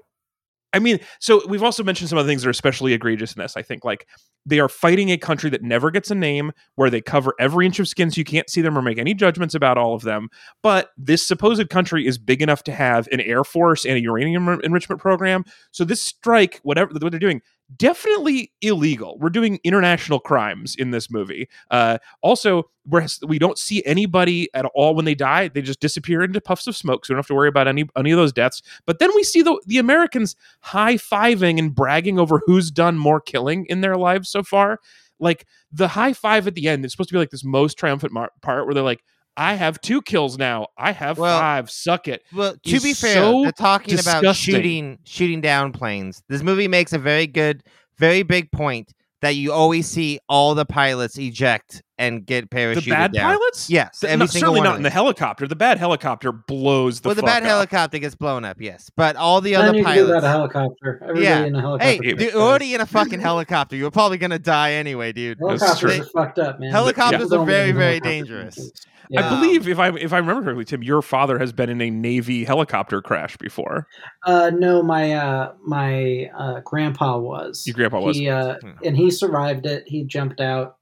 I 0.72 0.78
mean, 0.78 1.00
so 1.18 1.42
we've 1.48 1.62
also 1.62 1.82
mentioned 1.82 2.10
some 2.10 2.18
of 2.18 2.24
the 2.24 2.30
things 2.30 2.42
that 2.42 2.48
are 2.48 2.52
especially 2.52 2.92
egregious 2.92 3.34
in 3.34 3.40
this. 3.40 3.56
I 3.56 3.62
think 3.62 3.84
like 3.84 4.06
they 4.46 4.60
are 4.60 4.68
fighting 4.68 5.10
a 5.10 5.18
country 5.18 5.50
that 5.50 5.62
never 5.62 5.90
gets 5.90 6.10
a 6.10 6.14
name, 6.14 6.52
where 6.76 6.90
they 6.90 7.00
cover 7.00 7.34
every 7.40 7.66
inch 7.66 7.80
of 7.80 7.88
skin 7.88 8.10
so 8.10 8.18
you 8.18 8.24
can't 8.24 8.48
see 8.48 8.60
them 8.60 8.78
or 8.78 8.82
make 8.82 8.98
any 8.98 9.12
judgments 9.12 9.54
about 9.54 9.78
all 9.78 9.94
of 9.94 10.02
them. 10.02 10.28
But 10.62 10.90
this 10.96 11.26
supposed 11.26 11.68
country 11.70 12.06
is 12.06 12.18
big 12.18 12.40
enough 12.40 12.62
to 12.64 12.72
have 12.72 13.08
an 13.10 13.20
air 13.20 13.42
force 13.42 13.84
and 13.84 13.96
a 13.96 14.00
uranium 14.00 14.60
enrichment 14.62 15.00
program. 15.00 15.44
So 15.72 15.84
this 15.84 16.00
strike, 16.00 16.60
whatever 16.62 16.92
what 16.92 17.10
they're 17.10 17.18
doing, 17.18 17.42
definitely 17.76 18.52
illegal. 18.60 19.16
We're 19.18 19.30
doing 19.30 19.60
international 19.64 20.20
crimes 20.20 20.74
in 20.76 20.90
this 20.90 21.10
movie. 21.10 21.48
Uh, 21.70 21.98
also, 22.22 22.70
we're, 22.86 23.06
we 23.26 23.38
don't 23.38 23.58
see 23.58 23.82
anybody 23.84 24.48
at 24.54 24.64
all 24.74 24.94
when 24.94 25.04
they 25.04 25.14
die. 25.14 25.48
They 25.48 25.62
just 25.62 25.80
disappear 25.80 26.22
into 26.22 26.40
puffs 26.40 26.66
of 26.66 26.76
smoke, 26.76 27.04
so 27.04 27.12
we 27.12 27.14
don't 27.14 27.20
have 27.20 27.26
to 27.28 27.34
worry 27.34 27.48
about 27.48 27.68
any 27.68 27.84
any 27.96 28.10
of 28.10 28.16
those 28.16 28.32
deaths. 28.32 28.62
But 28.86 28.98
then 28.98 29.10
we 29.14 29.22
see 29.22 29.42
the 29.42 29.60
the 29.66 29.78
Americans 29.78 30.36
high 30.60 30.94
fiving 30.94 31.58
and 31.58 31.74
bragging 31.74 32.18
over 32.18 32.40
who's 32.46 32.70
done 32.70 32.98
more 32.98 33.20
killing 33.20 33.66
in 33.66 33.80
their 33.80 33.96
lives 33.96 34.28
so 34.28 34.42
far. 34.42 34.80
Like 35.18 35.46
the 35.70 35.88
high 35.88 36.14
five 36.14 36.46
at 36.46 36.54
the 36.54 36.68
end, 36.68 36.84
it's 36.84 36.94
supposed 36.94 37.10
to 37.10 37.14
be 37.14 37.18
like 37.18 37.30
this 37.30 37.44
most 37.44 37.78
triumphant 37.78 38.12
mar- 38.12 38.32
part 38.40 38.64
where 38.64 38.74
they're 38.74 38.82
like, 38.82 39.04
"I 39.36 39.54
have 39.54 39.80
two 39.80 40.02
kills 40.02 40.38
now. 40.38 40.68
I 40.78 40.92
have 40.92 41.18
Well, 41.18 41.38
five. 41.38 41.70
Suck 41.70 42.08
it." 42.08 42.22
Well, 42.34 42.54
to 42.64 42.76
is 42.76 42.82
be 42.82 42.94
fair, 42.94 43.14
so 43.14 43.42
they're 43.42 43.52
talking 43.52 43.98
about 43.98 44.34
shooting 44.36 44.98
shooting 45.04 45.40
down 45.40 45.72
planes. 45.72 46.22
This 46.28 46.42
movie 46.42 46.68
makes 46.68 46.92
a 46.92 46.98
very 46.98 47.26
good, 47.26 47.62
very 47.98 48.22
big 48.22 48.50
point 48.52 48.92
that 49.22 49.36
you 49.36 49.52
always 49.52 49.86
see 49.86 50.18
all 50.30 50.54
the 50.54 50.64
pilots 50.64 51.18
eject 51.18 51.82
and 51.98 52.24
get 52.24 52.48
parachuted 52.48 52.84
The 52.84 52.90
bad 52.90 53.12
down. 53.12 53.36
pilots? 53.36 53.68
Yes, 53.68 53.98
Th- 54.00 54.10
every 54.10 54.20
not- 54.24 54.30
single 54.30 54.40
certainly 54.54 54.60
one 54.60 54.64
not 54.64 54.70
of 54.70 54.76
in 54.78 54.82
the 54.84 54.88
helicopter. 54.88 55.46
The 55.46 55.56
bad 55.56 55.76
helicopter 55.76 56.32
blows 56.32 57.02
the. 57.02 57.10
well, 57.10 57.14
the 57.14 57.20
fuck 57.20 57.28
bad 57.28 57.42
up. 57.42 57.48
helicopter 57.50 57.98
gets 57.98 58.14
blown 58.14 58.46
up, 58.46 58.56
yes, 58.58 58.90
but 58.96 59.16
all 59.16 59.42
the 59.42 59.56
I 59.56 59.60
other 59.60 59.72
knew 59.72 59.84
to 59.84 59.94
do 59.94 60.06
that 60.06 60.24
a 60.24 60.28
helicopter. 60.28 61.00
Everybody 61.02 61.22
Yeah. 61.26 61.44
in 61.44 61.54
a 61.54 61.60
helicopter. 61.60 62.02
Hey, 62.02 62.14
you're 62.32 62.40
already 62.40 62.72
in 62.74 62.80
a 62.80 62.86
fucking 62.86 63.20
helicopter. 63.20 63.76
You're 63.76 63.90
probably 63.90 64.16
gonna 64.16 64.38
die 64.38 64.72
anyway, 64.72 65.12
dude. 65.12 65.36
Helicopters 65.38 66.00
are 66.00 66.04
fucked 66.04 66.38
up, 66.38 66.58
man. 66.58 66.70
Helicopters 66.72 67.20
People 67.24 67.34
are 67.34 67.36
don't 67.40 67.46
very, 67.46 67.72
live 67.74 67.76
in 67.76 68.02
very 68.02 68.16
helicopters. 68.16 68.72
I 69.16 69.28
believe 69.28 69.66
if 69.66 69.78
I 69.78 69.88
if 69.96 70.12
I 70.12 70.18
remember 70.18 70.42
correctly, 70.42 70.64
Tim, 70.64 70.82
your 70.82 71.02
father 71.02 71.38
has 71.38 71.52
been 71.52 71.68
in 71.68 71.80
a 71.80 71.90
Navy 71.90 72.44
helicopter 72.44 73.02
crash 73.02 73.36
before. 73.36 73.86
Uh, 74.24 74.50
no, 74.54 74.82
my 74.82 75.12
uh, 75.12 75.52
my 75.66 76.30
uh, 76.36 76.60
grandpa 76.60 77.18
was. 77.18 77.64
Your 77.66 77.74
grandpa 77.74 78.00
was. 78.00 78.16
He, 78.16 78.28
uh, 78.28 78.56
Hmm. 78.60 78.70
and 78.84 78.96
he 78.96 79.10
survived 79.10 79.66
it. 79.66 79.84
He 79.86 80.04
jumped 80.04 80.40
out 80.40 80.76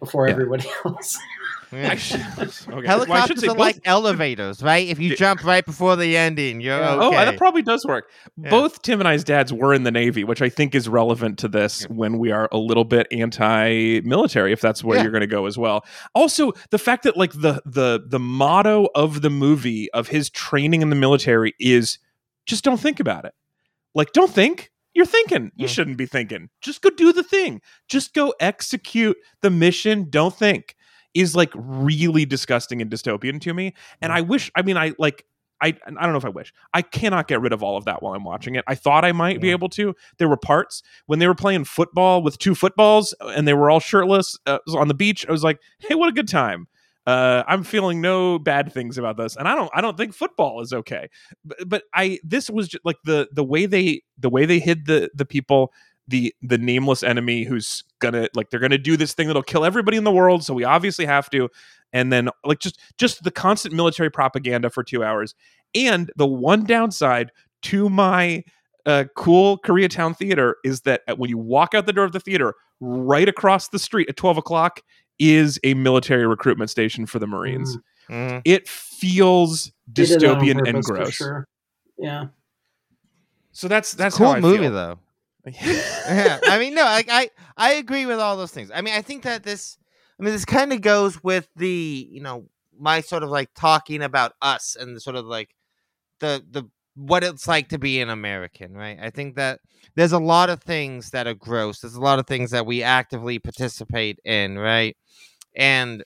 before 0.00 0.26
Yeah. 0.26 0.32
everybody 0.32 0.64
else. 0.84 1.18
Yeah. 1.72 1.78
Actually, 1.88 2.22
okay. 2.38 2.50
Well, 2.68 2.78
I 2.78 2.80
should 2.80 2.86
Helicopters 2.86 3.40
say 3.40 3.46
are 3.46 3.50
both- 3.50 3.58
like 3.58 3.80
elevators, 3.84 4.62
right? 4.62 4.86
If 4.86 4.98
you 4.98 5.10
Yeah. 5.10 5.16
jump 5.16 5.42
right 5.44 5.64
before 5.64 5.96
the 5.96 6.16
ending, 6.16 6.60
you're 6.60 6.78
Yeah. 6.78 6.94
okay. 6.96 7.06
Oh, 7.06 7.10
that 7.24 7.36
probably 7.38 7.62
does 7.62 7.84
work. 7.86 8.10
Yeah. 8.36 8.50
Both 8.50 8.82
Tim 8.82 9.00
and 9.00 9.08
I's 9.08 9.24
dads 9.24 9.52
were 9.52 9.72
in 9.72 9.84
the 9.84 9.90
Navy, 9.90 10.22
which 10.24 10.42
I 10.42 10.48
think 10.48 10.74
is 10.74 10.88
relevant 10.88 11.38
to 11.38 11.48
this 11.48 11.84
when 11.88 12.18
we 12.18 12.30
are 12.30 12.48
a 12.52 12.58
little 12.58 12.84
bit 12.84 13.06
anti-military, 13.10 14.52
if 14.52 14.60
that's 14.60 14.84
where 14.84 14.96
Yeah. 14.98 15.02
you're 15.04 15.12
going 15.12 15.22
to 15.22 15.26
go 15.26 15.46
as 15.46 15.56
well. 15.58 15.84
Also, 16.14 16.52
the 16.70 16.78
fact 16.78 17.04
that 17.04 17.16
like 17.16 17.32
the 17.32 17.62
the 17.64 18.02
the 18.06 18.18
motto 18.18 18.88
of 18.94 19.22
the 19.22 19.30
movie 19.30 19.90
of 19.92 20.08
his 20.08 20.30
training 20.30 20.82
in 20.82 20.90
the 20.90 20.96
military 20.96 21.54
is 21.58 21.98
just 22.46 22.64
don't 22.64 22.80
think 22.80 23.00
about 23.00 23.24
it. 23.24 23.32
Like, 23.94 24.12
don't 24.12 24.30
think. 24.30 24.70
You're 24.94 25.06
thinking. 25.06 25.52
You 25.56 25.66
Mm. 25.66 25.70
shouldn't 25.70 25.96
be 25.96 26.04
thinking. 26.04 26.50
Just 26.60 26.82
go 26.82 26.90
do 26.90 27.14
the 27.14 27.22
thing. 27.22 27.62
Just 27.88 28.12
go 28.12 28.34
execute 28.40 29.16
the 29.40 29.48
mission. 29.48 30.08
Don't 30.10 30.34
think. 30.36 30.74
Is 31.14 31.36
like 31.36 31.50
really 31.54 32.24
disgusting 32.24 32.80
and 32.80 32.90
dystopian 32.90 33.40
to 33.42 33.52
me. 33.52 33.74
And 34.00 34.12
I 34.12 34.22
wish, 34.22 34.50
I 34.56 34.62
mean, 34.62 34.76
I 34.76 34.92
like, 34.98 35.26
I, 35.60 35.68
I 35.86 35.90
don't 35.90 36.12
know 36.12 36.18
if 36.18 36.24
I 36.24 36.30
wish. 36.30 36.52
I 36.74 36.82
cannot 36.82 37.28
get 37.28 37.40
rid 37.40 37.52
of 37.52 37.62
all 37.62 37.76
of 37.76 37.84
that 37.84 38.02
while 38.02 38.14
I'm 38.14 38.24
watching 38.24 38.56
it. 38.56 38.64
I 38.66 38.74
thought 38.74 39.04
I 39.04 39.12
might 39.12 39.40
be 39.40 39.50
able 39.50 39.68
to. 39.70 39.94
There 40.18 40.28
were 40.28 40.36
parts 40.36 40.82
when 41.06 41.18
they 41.20 41.28
were 41.28 41.34
playing 41.34 41.64
football 41.64 42.22
with 42.22 42.38
two 42.38 42.54
footballs 42.54 43.14
uh, 43.20 43.28
and 43.28 43.46
they 43.46 43.54
were 43.54 43.70
all 43.70 43.78
shirtless 43.78 44.36
uh, 44.46 44.58
on 44.76 44.88
the 44.88 44.94
beach. 44.94 45.24
I 45.28 45.32
was 45.32 45.44
like, 45.44 45.60
hey, 45.78 45.94
what 45.94 46.08
a 46.08 46.12
good 46.12 46.28
time. 46.28 46.66
Uh, 47.06 47.42
I'm 47.48 47.64
feeling 47.64 48.00
no 48.00 48.38
bad 48.38 48.72
things 48.72 48.96
about 48.96 49.16
this, 49.16 49.34
and 49.34 49.48
I 49.48 49.56
don't. 49.56 49.70
I 49.74 49.80
don't 49.80 49.96
think 49.96 50.14
football 50.14 50.60
is 50.60 50.72
okay. 50.72 51.08
But, 51.44 51.68
but 51.68 51.82
I 51.92 52.20
this 52.22 52.48
was 52.48 52.68
just 52.68 52.84
like 52.84 52.96
the 53.04 53.28
the 53.32 53.42
way 53.42 53.66
they 53.66 54.02
the 54.18 54.30
way 54.30 54.46
they 54.46 54.60
hid 54.60 54.86
the 54.86 55.10
the 55.12 55.24
people 55.24 55.72
the 56.08 56.34
the 56.42 56.58
nameless 56.58 57.02
enemy 57.02 57.44
who's 57.44 57.84
gonna 58.00 58.28
like 58.34 58.50
they're 58.50 58.60
gonna 58.60 58.76
do 58.78 58.96
this 58.96 59.14
thing 59.14 59.26
that'll 59.28 59.42
kill 59.42 59.64
everybody 59.64 59.96
in 59.96 60.04
the 60.04 60.10
world 60.10 60.44
so 60.44 60.52
we 60.52 60.64
obviously 60.64 61.04
have 61.06 61.30
to 61.30 61.48
and 61.92 62.12
then 62.12 62.28
like 62.44 62.58
just 62.58 62.80
just 62.98 63.22
the 63.22 63.30
constant 63.30 63.74
military 63.74 64.10
propaganda 64.10 64.68
for 64.68 64.82
two 64.82 65.04
hours 65.04 65.34
and 65.74 66.10
the 66.16 66.26
one 66.26 66.64
downside 66.64 67.30
to 67.62 67.88
my 67.88 68.42
uh, 68.84 69.04
cool 69.16 69.58
koreatown 69.58 70.16
theater 70.16 70.56
is 70.64 70.80
that 70.80 71.02
when 71.16 71.30
you 71.30 71.38
walk 71.38 71.72
out 71.72 71.86
the 71.86 71.92
door 71.92 72.04
of 72.04 72.10
the 72.12 72.18
theater 72.20 72.54
right 72.80 73.28
across 73.28 73.68
the 73.68 73.78
street 73.78 74.08
at 74.08 74.16
12 74.16 74.38
o'clock 74.38 74.80
is 75.20 75.60
a 75.62 75.72
military 75.74 76.26
recruitment 76.26 76.68
station 76.68 77.06
for 77.06 77.20
the 77.20 77.26
marines 77.28 77.78
Mhm. 78.10 78.42
it 78.44 78.66
feels 78.68 79.70
They 79.86 80.04
did 80.06 80.10
it 80.10 80.26
dystopian 80.28 80.68
and 80.68 80.82
gross 80.82 81.14
Sure. 81.14 81.46
Yeah. 81.96 82.26
so 83.52 83.68
that's 83.68 83.92
that's 83.92 84.16
cool 84.16 84.26
how 84.26 84.32
I 84.34 84.40
movie 84.40 84.58
feel. 84.64 84.72
though. 84.72 84.98
Yeah, 85.46 86.38
I 86.46 86.58
mean, 86.58 86.74
no, 86.74 86.84
I, 86.84 87.04
I 87.08 87.30
I 87.56 87.72
agree 87.74 88.06
with 88.06 88.18
all 88.18 88.36
those 88.36 88.52
things. 88.52 88.70
I 88.72 88.80
mean, 88.80 88.94
I 88.94 89.02
think 89.02 89.24
that 89.24 89.42
this, 89.42 89.76
I 90.18 90.22
mean, 90.22 90.32
this 90.32 90.44
kind 90.44 90.72
of 90.72 90.80
goes 90.80 91.22
with 91.22 91.48
the, 91.56 92.08
you 92.10 92.20
know, 92.20 92.46
my 92.78 93.00
sort 93.00 93.22
of 93.22 93.30
like 93.30 93.50
talking 93.54 94.02
about 94.02 94.34
us 94.40 94.76
and 94.78 94.94
the 94.96 95.00
sort 95.00 95.16
of 95.16 95.24
like 95.26 95.50
the 96.20 96.44
the 96.50 96.64
what 96.96 97.24
it's 97.24 97.48
like 97.48 97.68
to 97.70 97.78
be 97.78 98.00
an 98.00 98.10
American, 98.10 98.74
right? 98.74 98.98
I 99.00 99.10
think 99.10 99.36
that 99.36 99.60
there's 99.96 100.12
a 100.12 100.18
lot 100.18 100.50
of 100.50 100.62
things 100.62 101.10
that 101.10 101.26
are 101.26 101.34
gross. 101.34 101.80
There's 101.80 101.94
a 101.94 102.00
lot 102.00 102.18
of 102.18 102.26
things 102.26 102.50
that 102.52 102.66
we 102.66 102.82
actively 102.82 103.38
participate 103.38 104.18
in, 104.24 104.58
right? 104.58 104.96
And 105.56 106.04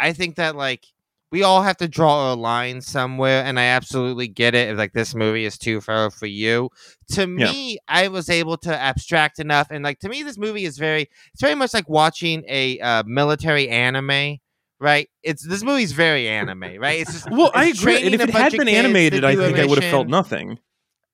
I 0.00 0.12
think 0.12 0.36
that 0.36 0.56
like 0.56 0.86
we 1.34 1.42
all 1.42 1.62
have 1.62 1.76
to 1.78 1.88
draw 1.88 2.32
a 2.32 2.36
line 2.36 2.80
somewhere, 2.80 3.44
and 3.44 3.58
I 3.58 3.64
absolutely 3.64 4.28
get 4.28 4.54
it. 4.54 4.68
If 4.70 4.78
like 4.78 4.92
this 4.92 5.16
movie 5.16 5.44
is 5.44 5.58
too 5.58 5.80
far 5.80 6.08
for 6.12 6.26
you, 6.26 6.70
to 7.08 7.22
Yeah. 7.22 7.26
me, 7.26 7.78
I 7.88 8.06
was 8.06 8.30
able 8.30 8.56
to 8.58 8.72
abstract 8.72 9.40
enough, 9.40 9.66
and 9.72 9.82
like 9.82 9.98
to 9.98 10.08
me, 10.08 10.22
this 10.22 10.38
movie 10.38 10.64
is 10.64 10.78
very, 10.78 11.10
it's 11.32 11.40
very 11.40 11.56
much 11.56 11.74
like 11.74 11.88
watching 11.88 12.44
a 12.46 12.78
uh, 12.78 13.02
military 13.04 13.68
anime. 13.68 14.38
Right, 14.78 15.08
it's 15.24 15.44
this 15.44 15.64
movie's 15.64 15.90
very 15.90 16.28
anime, 16.28 16.76
right? 16.78 17.00
It's 17.00 17.12
just 17.12 17.28
well 17.30 17.50
i 17.54 17.66
agree 17.66 17.96
and 18.04 18.14
if 18.14 18.20
it 18.20 18.30
had 18.30 18.52
been 18.52 18.68
animated 18.68 19.24
i 19.24 19.34
think 19.34 19.58
i 19.58 19.64
would 19.64 19.82
have 19.82 19.90
felt 19.90 20.08
nothing 20.08 20.58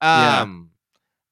Yeah. 0.03 0.43
Um, 0.43 0.71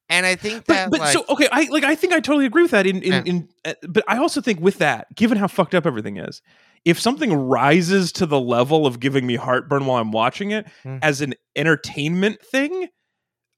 and 0.09 0.25
I 0.25 0.37
think 0.37 0.65
but, 0.67 0.75
that 0.75 0.91
but 0.91 1.01
like, 1.01 1.13
so 1.13 1.25
okay 1.29 1.49
i 1.53 1.69
like 1.71 1.85
i 1.85 1.95
think 1.95 2.13
i 2.13 2.21
totally 2.21 2.47
agree 2.47 2.63
with 2.63 2.71
that 2.71 2.87
in 2.87 3.03
in, 3.03 3.13
Yeah. 3.13 3.23
in 3.27 3.49
uh, 3.65 3.75
but 3.89 4.05
i 4.09 4.17
also 4.19 4.41
think 4.41 4.61
with 4.61 4.79
that 4.79 5.15
given 5.15 5.37
how 5.37 5.49
fucked 5.49 5.75
up 5.75 5.85
everything 5.85 6.17
is 6.17 6.41
if 6.85 6.99
something 7.01 7.33
rises 7.33 8.13
to 8.13 8.27
the 8.27 8.41
level 8.41 8.87
of 8.87 9.01
giving 9.01 9.27
me 9.27 9.37
heartburn 9.37 9.87
while 9.87 10.01
i'm 10.01 10.13
watching 10.13 10.51
it 10.51 10.67
Hmm. 10.83 10.99
as 11.03 11.21
an 11.21 11.35
entertainment 11.57 12.41
thing 12.43 12.89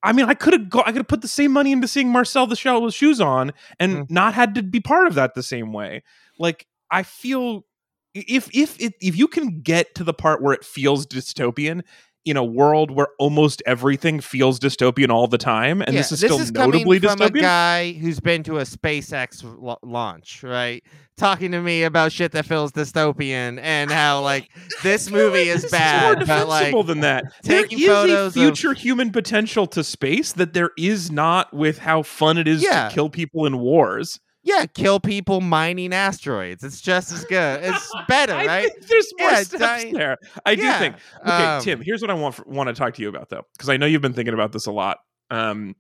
I 0.03 0.15
mean, 0.15 0.25
I 0.25 0.33
could 0.33 0.55
have 0.55 0.71
go. 0.71 0.81
I 0.81 0.93
could 0.93 0.97
have 0.97 1.09
put 1.09 1.21
the 1.21 1.29
same 1.29 1.53
money 1.53 1.73
into 1.73 1.87
seeing 1.87 2.09
Marcel 2.09 2.47
the 2.47 2.57
Shell 2.57 2.81
with 2.81 2.95
shoes 2.95 3.21
on, 3.21 3.53
and 3.79 3.93
Hmm. 3.99 4.03
not 4.09 4.33
had 4.33 4.55
to 4.55 4.63
be 4.63 4.81
part 4.81 5.07
of 5.07 5.15
that 5.17 5.35
the 5.35 5.43
same 5.43 5.75
way. 5.75 6.03
Like 6.39 6.67
I 6.91 7.03
feel, 7.03 7.67
if 8.15 8.49
if 8.55 8.81
it, 8.81 8.95
if 9.03 9.15
you 9.19 9.29
can 9.29 9.61
get 9.61 9.95
to 9.97 10.03
the 10.05 10.15
part 10.15 10.41
where 10.41 10.55
it 10.55 10.65
feels 10.65 11.07
dystopian 11.07 11.83
in 12.25 12.37
a 12.37 12.45
world 12.45 12.91
where 12.91 13.09
almost 13.19 13.63
everything 13.67 14.21
feels 14.21 14.61
dystopian 14.61 15.09
all 15.09 15.27
the 15.27 15.39
time, 15.39 15.81
and 15.81 15.95
yeah, 15.95 16.01
this 16.01 16.13
is 16.13 16.19
still 16.19 16.39
coming 16.39 16.53
notably 16.83 16.99
from 16.99 17.21
a 17.21 17.29
dystopian. 17.31 17.41
guy 17.41 17.93
who's 17.93 18.21
been 18.21 18.43
to 18.43 18.59
a 18.59 18.63
SpaceX 18.63 19.43
lo- 19.59 19.79
launch, 19.83 20.43
right? 20.43 20.85
Talking 21.17 21.53
to 21.53 21.61
me 21.61 21.83
about 21.83 22.13
shit 22.13 22.33
that 22.33 22.47
feels 22.47 22.73
dystopian 22.73 23.59
and 23.63 23.91
how 23.91 24.21
like 24.23 24.51
this 24.83 25.11
movie 25.19 25.49
is 25.49 25.63
This 25.63 25.73
more 25.73 25.81
bad, 25.81 26.27
but 26.27 26.49
like 26.49 26.87
than 26.87 27.01
that. 27.01 27.25
Taking 27.43 27.79
is 27.81 27.87
photos 27.87 28.37
a 28.37 28.41
of- 28.41 28.45
future 28.57 28.75
human 28.75 29.11
potential 29.13 29.67
to 29.69 29.83
space 29.85 30.33
that 30.33 30.53
there 30.55 30.71
is 30.79 31.11
not 31.11 31.53
with 31.55 31.79
how 31.79 32.03
fun 32.03 32.37
it 32.39 32.47
is 32.49 32.63
Yeah. 32.63 32.89
to 32.89 32.95
kill 32.95 33.09
people 33.11 33.47
in 33.47 33.59
wars. 33.59 34.21
Yeah, 34.43 34.67
kill 34.67 35.01
people 35.01 35.41
mining 35.41 35.93
asteroids. 35.93 36.65
It's 36.65 36.81
just 36.81 37.13
as 37.13 37.25
good. 37.25 37.63
It's 37.63 37.93
better, 38.09 38.33
I 38.35 38.47
right? 38.47 38.69
think 38.73 38.87
there's 38.87 39.13
more 39.19 39.31
Yeah, 39.31 39.43
steps 39.43 39.85
di- 39.85 39.93
there. 39.93 40.17
I 40.47 40.55
do 40.55 40.63
think. 40.73 40.97
Okay, 41.21 41.31
um, 41.31 41.63
Tim. 41.63 41.81
Here's 41.83 42.01
what 42.01 42.11
I 42.11 42.15
want 42.15 42.47
want 42.47 42.69
to 42.69 42.75
talk 42.75 42.95
to 42.95 43.03
you 43.03 43.09
about 43.09 43.29
though, 43.29 43.45
because 43.53 43.69
I 43.69 43.77
know 43.77 43.87
you've 43.87 44.03
been 44.03 44.13
thinking 44.15 44.35
about 44.35 44.53
this 44.53 44.67
a 44.67 44.73
lot. 44.73 44.99
Um, 45.31 45.77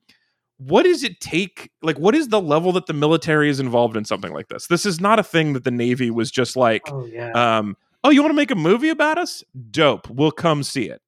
what 0.58 0.82
does 0.82 1.02
it 1.02 1.20
take? 1.20 1.70
Like, 1.80 1.98
what 1.98 2.14
is 2.14 2.28
the 2.28 2.40
level 2.40 2.72
that 2.72 2.84
the 2.86 2.92
military 2.92 3.48
is 3.48 3.60
involved 3.60 3.96
in 3.96 4.04
something 4.04 4.32
like 4.32 4.48
this? 4.48 4.66
This 4.66 4.84
is 4.84 5.00
not 5.00 5.18
a 5.18 5.22
thing 5.22 5.54
that 5.54 5.64
the 5.64 5.70
Navy 5.70 6.10
was 6.10 6.30
just 6.30 6.54
like. 6.56 6.82
Oh 6.92 7.06
yeah. 7.06 7.30
Um, 7.32 7.76
oh, 8.04 8.10
you 8.10 8.20
want 8.20 8.30
to 8.32 8.36
make 8.36 8.50
a 8.50 8.56
movie 8.56 8.90
about 8.90 9.16
us? 9.16 9.42
Dope. 9.70 10.08
We'll 10.10 10.30
come 10.32 10.62
see 10.62 10.90
it. 10.90 11.00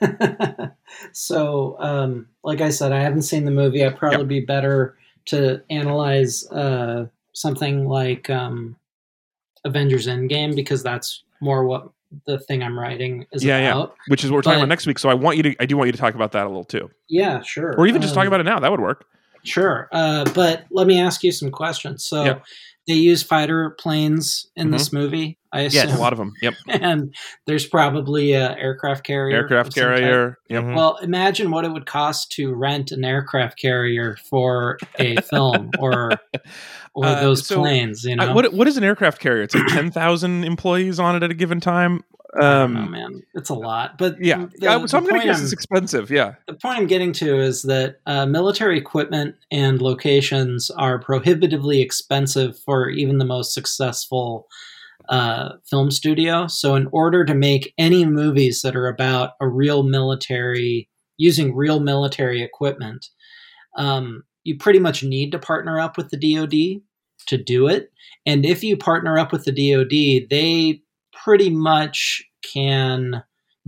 so, 1.12 1.76
um, 1.78 2.28
like 2.42 2.60
I 2.60 2.70
said, 2.70 2.92
I 2.92 3.00
haven't 3.00 3.22
seen 3.22 3.44
the 3.44 3.50
movie. 3.50 3.84
I'd 3.84 3.96
probably 3.96 4.24
be 4.26 4.40
better 4.40 4.96
to 5.26 5.62
analyze 5.70 6.50
uh, 6.50 7.06
something 7.32 7.86
like 7.88 8.28
um, 8.30 8.76
Avengers 9.64 10.06
Endgame 10.06 10.54
because 10.54 10.82
that's 10.82 11.22
more 11.40 11.64
what 11.64 11.88
the 12.26 12.38
thing 12.38 12.62
I'm 12.62 12.78
writing 12.78 13.26
is 13.32 13.42
Yeah, 13.44 13.58
yeah. 13.58 13.86
Which 14.08 14.22
is 14.24 14.30
what 14.30 14.36
we're 14.36 14.42
talking 14.42 14.58
But- 14.58 14.64
about 14.64 14.68
next 14.68 14.86
week. 14.86 14.98
So 14.98 15.08
I 15.08 15.14
want 15.14 15.36
you 15.36 15.42
to. 15.44 15.56
I 15.60 15.66
do 15.66 15.76
want 15.76 15.88
you 15.88 15.92
to 15.92 15.98
talk 15.98 16.14
about 16.14 16.32
that 16.32 16.44
a 16.44 16.48
little 16.48 16.64
too, 16.64 16.90
Yeah, 17.08 17.40
sure. 17.42 17.74
or 17.78 17.86
even 17.86 18.02
just 18.02 18.14
talk 18.14 18.22
Um, 18.22 18.28
about 18.28 18.40
it 18.40 18.44
now. 18.44 18.58
That 18.58 18.70
would 18.70 18.80
work. 18.80 19.06
Sure. 19.44 19.88
Uh, 19.92 20.24
but 20.34 20.64
let 20.70 20.86
me 20.86 21.00
ask 21.00 21.24
you 21.24 21.32
some 21.32 21.50
questions. 21.50 22.04
So 22.04 22.24
Yep. 22.24 22.44
They 22.88 22.94
use 22.94 23.22
fighter 23.22 23.70
planes 23.78 24.46
in 24.56 24.68
Mhm. 24.68 24.72
this 24.72 24.92
movie, 24.92 25.38
I 25.52 25.62
Yes, 25.62 25.74
assume. 25.84 25.96
a 25.96 26.00
lot 26.00 26.12
of 26.12 26.18
them. 26.18 26.32
Yep. 26.42 26.54
and 26.68 27.14
there's 27.46 27.66
probably 27.66 28.32
a 28.32 28.56
aircraft 28.56 29.04
carrier. 29.04 29.36
Aircraft 29.36 29.68
of 29.68 29.74
some 29.74 29.84
type. 29.84 29.98
carrier. 30.00 30.38
Yep. 30.48 30.64
Well, 30.74 30.96
imagine 31.02 31.50
what 31.50 31.64
it 31.64 31.72
would 31.72 31.86
cost 31.86 32.32
to 32.32 32.52
rent 32.54 32.90
an 32.90 33.04
aircraft 33.04 33.58
carrier 33.60 34.16
for 34.28 34.78
a 34.98 35.16
film 35.22 35.70
or 35.78 36.10
or 36.94 37.06
Uh, 37.06 37.20
those 37.20 37.46
so 37.46 37.60
planes, 37.60 38.04
you 38.04 38.16
know. 38.16 38.24
I- 38.30 38.32
what 38.34 38.52
what 38.52 38.66
is 38.68 38.76
an 38.76 38.84
aircraft 38.84 39.20
carrier? 39.20 39.42
It's 39.42 39.54
like 39.54 39.66
ten 39.68 39.90
thousand 39.90 40.44
employees 40.44 40.98
on 40.98 41.14
it 41.16 41.22
at 41.22 41.30
a 41.30 41.34
given 41.34 41.60
time. 41.60 42.02
Um, 42.40 42.90
man. 42.90 43.22
It's 43.34 43.50
a 43.50 43.54
lot. 43.54 43.98
But 43.98 44.16
yeah. 44.22 44.46
the, 44.54 44.86
so 44.86 44.98
I'm 44.98 45.04
going 45.04 45.06
to 45.06 45.10
point 45.12 45.24
guess 45.24 45.36
I'm- 45.36 45.44
it's 45.44 45.52
expensive. 45.52 46.10
Yeah. 46.10 46.34
the 46.46 46.54
point 46.54 46.78
I'm 46.78 46.86
getting 46.86 47.12
to 47.14 47.38
is 47.38 47.62
that 47.62 47.96
uh, 48.06 48.26
military 48.26 48.78
equipment 48.78 49.36
and 49.50 49.82
locations 49.82 50.70
are 50.70 50.98
prohibitively 50.98 51.82
expensive 51.82 52.58
for 52.58 52.88
even 52.88 53.18
the 53.18 53.24
most 53.24 53.52
successful 53.52 54.48
uh, 55.08 55.54
film 55.68 55.90
studio. 55.90 56.46
So, 56.46 56.74
in 56.74 56.88
order 56.92 57.24
to 57.24 57.34
make 57.34 57.74
any 57.76 58.06
movies 58.06 58.62
that 58.62 58.76
are 58.76 58.86
about 58.86 59.32
a 59.40 59.48
real 59.48 59.82
military, 59.82 60.88
using 61.18 61.54
real 61.54 61.80
military 61.80 62.42
equipment, 62.42 63.08
um, 63.76 64.22
you 64.44 64.56
pretty 64.56 64.78
much 64.78 65.02
need 65.02 65.32
to 65.32 65.38
partner 65.38 65.78
up 65.78 65.96
with 65.96 66.10
the 66.10 66.16
DoD 66.16 66.82
to 67.26 67.36
do 67.36 67.68
it. 67.68 67.92
And 68.26 68.46
if 68.46 68.62
you 68.62 68.76
partner 68.76 69.18
up 69.18 69.32
with 69.32 69.44
the 69.44 69.52
DoD, 69.52 70.28
they 70.30 70.82
pretty 71.24 71.50
much 71.50 72.22
can 72.52 73.22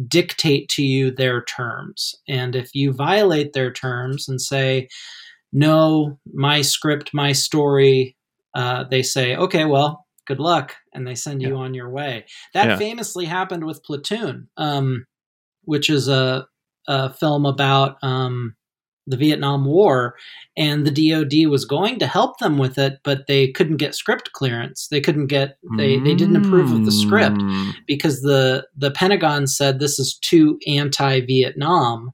dictate 0.09 0.69
to 0.69 0.83
you 0.83 1.11
their 1.11 1.45
terms. 1.45 2.15
And 2.29 2.57
if 2.57 2.75
you 2.75 2.93
violate 2.93 3.53
their 3.53 3.73
terms 3.73 4.29
and 4.29 4.41
say, 4.41 4.89
no, 5.53 6.19
my 6.33 6.63
script, 6.63 7.11
my 7.15 7.33
story, 7.33 8.17
uh, 8.55 8.85
they 8.91 9.03
say, 9.03 9.37
okay, 9.37 9.65
well, 9.65 10.05
good 10.27 10.41
luck. 10.41 10.75
and 10.95 11.07
they 11.07 11.15
send 11.15 11.43
you 11.43 11.57
on 11.57 11.75
your 11.75 11.91
way. 11.91 12.25
That 12.55 12.69
Yeah. 12.69 12.77
famously 12.77 13.25
happened 13.25 13.65
with 13.65 13.83
Platoon, 13.83 14.49
um, 14.57 15.07
which 15.65 15.91
is 15.91 16.07
a, 16.09 16.47
a 16.87 17.13
film 17.13 17.45
about 17.47 17.97
um, 18.03 18.55
the 19.07 19.17
Vietnam 19.19 19.65
War, 19.67 20.15
and 20.57 20.87
the 20.87 21.11
DoD 21.11 21.51
was 21.51 21.65
going 21.67 21.99
to 21.99 22.07
help 22.07 22.39
them 22.39 22.57
with 22.59 22.79
it, 22.79 23.01
but 23.05 23.27
they 23.29 23.49
couldn't 23.53 23.77
get 23.77 23.95
script 23.95 24.33
clearance. 24.33 24.89
They 24.91 25.01
couldn't 25.01 25.27
get 25.27 25.59
they 25.77 25.99
they 25.99 26.15
didn't 26.15 26.37
approve 26.45 26.73
of 26.73 26.85
the 26.85 26.93
script 26.93 27.37
Mm. 27.39 27.73
because 27.87 28.23
the 28.23 28.67
the 28.77 28.91
Pentagon 28.91 29.47
said 29.47 29.79
this 29.79 29.99
is 29.99 30.19
too 30.23 30.59
anti-Vietnam. 30.67 32.13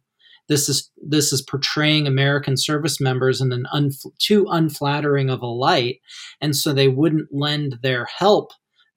This 0.48 0.68
is 0.68 0.90
this 1.00 1.32
is 1.32 1.42
portraying 1.42 2.06
American 2.06 2.56
service 2.56 3.00
members 3.00 3.40
in 3.40 3.52
an 3.52 3.66
unf- 3.72 4.12
too 4.18 4.46
unflattering 4.50 5.30
of 5.30 5.42
a 5.42 5.46
light, 5.46 6.00
and 6.40 6.56
so 6.56 6.72
they 6.72 6.88
wouldn't 6.88 7.28
lend 7.32 7.76
their 7.82 8.04
help. 8.06 8.50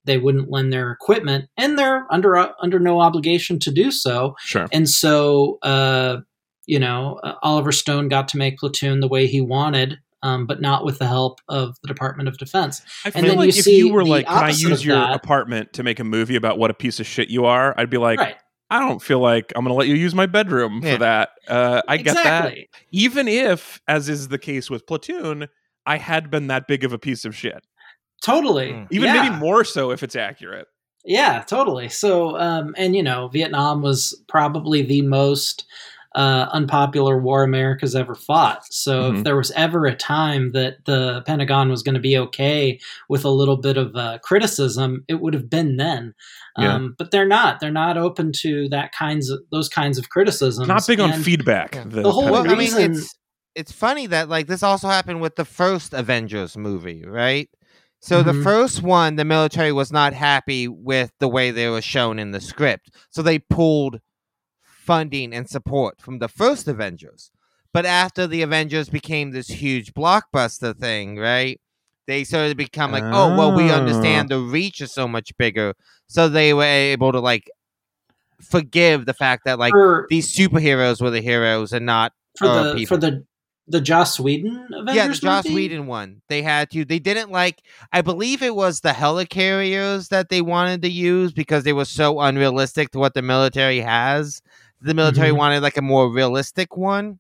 They 0.06 0.18
wouldn't 0.18 0.50
lend 0.52 0.74
their 0.74 0.92
equipment, 0.92 1.46
and 1.56 1.78
they're 1.78 2.08
under 2.12 2.36
under 2.62 2.80
no 2.80 3.02
obligation 3.02 3.60
to 3.60 3.72
do 3.72 3.92
so. 3.92 4.36
Sure. 4.40 4.68
And 4.72 4.90
so, 4.90 5.60
uh, 5.62 6.18
you 6.66 6.80
know, 6.80 7.20
uh, 7.24 7.36
Oliver 7.44 7.72
Stone 7.72 8.08
got 8.10 8.28
to 8.30 8.38
make 8.38 8.58
Platoon 8.58 9.00
the 9.00 9.08
way 9.08 9.28
he 9.28 9.42
wanted, 9.42 10.00
um, 10.22 10.46
but 10.46 10.62
not 10.62 10.86
with 10.86 11.00
the 11.00 11.08
help 11.08 11.40
of 11.50 11.76
the 11.82 11.88
Department 11.88 12.30
of 12.30 12.38
Defense. 12.38 12.82
I 13.06 13.12
And 13.14 13.26
then 13.28 13.36
like 13.38 13.46
you 13.48 13.50
if 13.60 13.66
see 13.66 13.78
you 13.78 13.92
were 13.94 14.06
like, 14.06 14.26
"Can 14.28 14.38
I 14.44 14.50
use 14.50 14.86
your 14.86 14.96
that. 14.96 15.14
apartment 15.16 15.74
to 15.74 15.84
make 15.84 16.00
a 16.00 16.04
movie 16.04 16.36
about 16.36 16.58
what 16.58 16.72
a 16.72 16.74
piece 16.74 17.00
of 17.00 17.06
shit 17.06 17.30
you 17.30 17.46
are?" 17.46 17.74
I'd 17.78 17.90
be 17.90 17.98
like, 17.98 18.20
right. 18.20 18.36
"I 18.70 18.80
don't 18.80 19.02
feel 19.02 19.20
like 19.20 19.52
I'm 19.56 19.64
going 19.66 19.74
to 19.74 19.78
let 19.78 19.88
you 19.88 19.96
use 19.96 20.16
my 20.16 20.26
bedroom 20.26 20.82
Yeah. 20.84 20.94
for 20.94 21.00
that." 21.00 21.30
Uh, 21.48 21.82
I 21.88 21.98
get 21.98 22.16
that. 22.16 22.56
Even 22.92 23.28
if, 23.28 23.82
as 23.88 24.08
is 24.08 24.30
the 24.30 24.38
case 24.40 24.70
with 24.70 24.88
Platoon, 24.88 25.48
I 25.86 25.98
had 25.98 26.32
been 26.32 26.48
that 26.48 26.68
big 26.68 26.84
of 26.86 26.94
a 26.94 26.98
piece 27.00 27.26
of 27.26 27.36
shit. 27.36 27.66
Totally. 28.24 28.70
Mm. 28.72 28.88
Even 28.92 29.14
Yeah. 29.14 29.24
maybe 29.24 29.36
more 29.36 29.66
so 29.66 29.92
if 29.92 30.02
it's 30.04 30.16
accurate. 30.16 30.68
Yeah, 31.04 31.44
totally. 31.46 31.90
So, 31.90 32.38
um, 32.40 32.74
and 32.78 32.96
you 32.96 33.04
know, 33.04 33.28
Vietnam 33.28 33.82
was 33.82 34.18
probably 34.30 34.82
the 34.84 35.02
most 35.02 35.66
uh, 36.16 36.48
unpopular 36.52 37.20
war 37.20 37.44
America's 37.44 37.96
ever 37.96 38.14
fought. 38.16 38.62
So, 38.72 39.12
Mhm. 39.12 39.18
if 39.18 39.24
there 39.24 39.36
was 39.36 39.52
ever 39.52 39.86
a 39.86 39.96
time 39.96 40.52
that 40.52 40.86
the 40.86 41.24
Pentagon 41.26 41.70
was 41.70 41.82
going 41.84 41.96
to 41.96 42.02
be 42.02 42.18
okay 42.18 42.80
with 43.10 43.26
a 43.26 43.30
little 43.30 43.58
bit 43.58 43.78
of 43.78 43.96
uh, 43.96 44.20
criticism, 44.24 45.04
it 45.08 45.22
would 45.22 45.34
have 45.34 45.50
been 45.50 45.78
then. 45.78 46.14
Yeah. 46.58 46.76
Um, 46.76 46.96
but 47.00 47.10
they're 47.12 47.28
not. 47.28 47.60
They're 47.60 47.72
not 47.72 47.98
open 47.98 48.32
to 48.42 48.70
that 48.70 48.92
kinds 48.94 49.30
of 49.30 49.40
those 49.52 49.70
kinds 49.70 49.98
of 49.98 50.10
criticisms. 50.10 50.68
Not 50.68 50.86
big 50.86 51.00
on 51.00 51.14
feedback. 51.14 51.76
Yeah. 51.76 51.84
The, 51.86 52.02
The 52.04 52.12
whole 52.12 52.26
Well, 52.32 52.48
I 52.48 52.56
mean, 52.56 52.78
it's 52.78 53.16
it's 53.56 53.72
funny 53.72 54.08
that 54.08 54.30
like 54.30 54.48
this 54.48 54.64
also 54.64 54.88
happened 54.88 55.22
with 55.22 55.36
the 55.36 55.46
first 55.46 55.94
Avengers 55.94 56.58
movie, 56.58 57.04
right? 57.06 57.50
So 58.02 58.22
the 58.22 58.34
Mhm. 58.34 58.44
first 58.44 58.84
one, 58.84 59.16
the 59.16 59.24
military 59.26 59.72
was 59.72 59.92
not 59.92 60.14
happy 60.14 60.68
with 60.68 61.12
the 61.20 61.28
way 61.28 61.52
they 61.52 61.70
were 61.70 61.82
shown 61.82 62.20
in 62.20 62.32
the 62.32 62.42
script, 62.42 62.90
so 63.10 63.22
they 63.22 63.40
pulled 63.40 64.00
funding 64.84 65.34
and 65.34 65.50
support 65.50 66.02
from 66.02 66.20
the 66.20 66.28
first 66.28 66.68
Avengers. 66.68 67.32
But 67.74 67.86
after 67.86 68.28
the 68.28 68.42
Avengers 68.44 68.90
became 68.90 69.32
this 69.32 69.48
huge 69.48 69.94
blockbuster 69.94 70.78
thing, 70.78 71.18
right? 71.18 71.60
They 72.06 72.24
started 72.26 72.50
to 72.50 72.56
become 72.56 72.92
like, 72.92 73.04
oh, 73.06 73.36
well, 73.38 73.56
we 73.56 73.72
Ah. 73.72 73.78
understand 73.78 74.30
the 74.30 74.40
reach 74.40 74.82
is 74.82 74.94
so 74.94 75.08
much 75.08 75.36
bigger, 75.38 75.74
so 76.08 76.28
they 76.28 76.54
were 76.54 76.64
able 76.64 77.12
to 77.14 77.20
like 77.20 77.50
forgive 78.42 79.06
the 79.06 79.14
fact 79.14 79.46
that 79.46 79.58
like 79.58 79.72
for, 79.72 80.06
these 80.10 80.36
superheroes 80.36 81.02
were 81.02 81.10
the 81.10 81.22
heroes 81.22 81.72
and 81.72 81.86
not 81.86 82.12
for 82.38 82.48
uh, 82.48 82.64
the 82.64 82.76
people. 82.76 82.98
for 82.98 83.02
the 83.02 83.24
the 83.66 83.80
Joss 83.80 84.20
Whedon 84.20 84.68
Avengers 84.74 84.96
yeah, 84.96 85.08
the 85.08 85.14
Joss 85.14 85.46
movie? 85.46 85.56
Whedon 85.56 85.88
one. 85.88 86.22
They 86.28 86.42
had 86.42 86.70
to. 86.72 86.84
They 86.84 87.00
didn't 87.00 87.32
like. 87.32 87.62
I 87.94 88.02
believe 88.02 88.44
it 88.44 88.56
was 88.56 88.82
the 88.82 88.90
helicarriers 88.90 90.10
that 90.10 90.28
they 90.28 90.42
wanted 90.42 90.82
to 90.82 90.90
use 90.90 91.32
because 91.32 91.64
they 91.64 91.72
were 91.72 91.86
so 91.86 92.20
unrealistic 92.20 92.92
to 92.92 93.00
what 93.00 93.14
the 93.14 93.22
military 93.22 93.80
has. 93.80 94.42
The 94.84 94.94
military 94.94 95.30
Mhm. 95.32 95.38
wanted 95.38 95.64
like 95.64 95.78
a 95.78 95.82
more 95.82 96.12
realistic 96.12 96.76
one, 96.78 97.20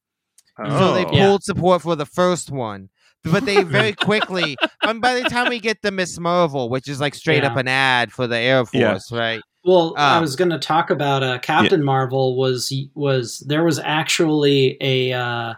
so 0.57 0.93
they 0.93 1.05
Oh. 1.05 1.11
Yeah. 1.11 1.28
pulled 1.28 1.43
support 1.43 1.82
for 1.82 1.95
the 1.95 2.05
first 2.05 2.51
one. 2.51 2.89
But 3.24 3.45
they 3.45 3.64
very 3.64 3.93
quickly, 3.93 4.57
and 4.84 5.01
by 5.01 5.16
the 5.16 5.30
time 5.30 5.49
we 5.49 5.59
get 5.59 5.82
the 5.82 5.91
Ms. 5.91 6.20
Marvel, 6.20 6.70
which 6.70 6.88
is 6.89 6.99
like 6.99 7.16
straight 7.16 7.43
up 7.45 7.55
an 7.55 7.68
ad 7.70 8.11
for 8.11 8.28
the 8.28 8.38
Air 8.38 8.66
Yeah. 8.74 8.91
Force, 8.91 9.11
right? 9.11 9.41
Well, 9.64 9.93
I 9.97 10.18
Um, 10.18 10.22
was 10.22 10.36
going 10.36 10.49
to 10.51 10.59
talk 10.59 10.89
about 10.89 11.24
uh, 11.24 11.39
Captain 11.39 11.82
Marvel. 11.82 12.36
Was 12.38 12.74
was 12.95 13.39
there 13.47 13.64
was 13.64 13.80
actually 13.80 14.78
a 14.82 15.14
uh, 15.14 15.53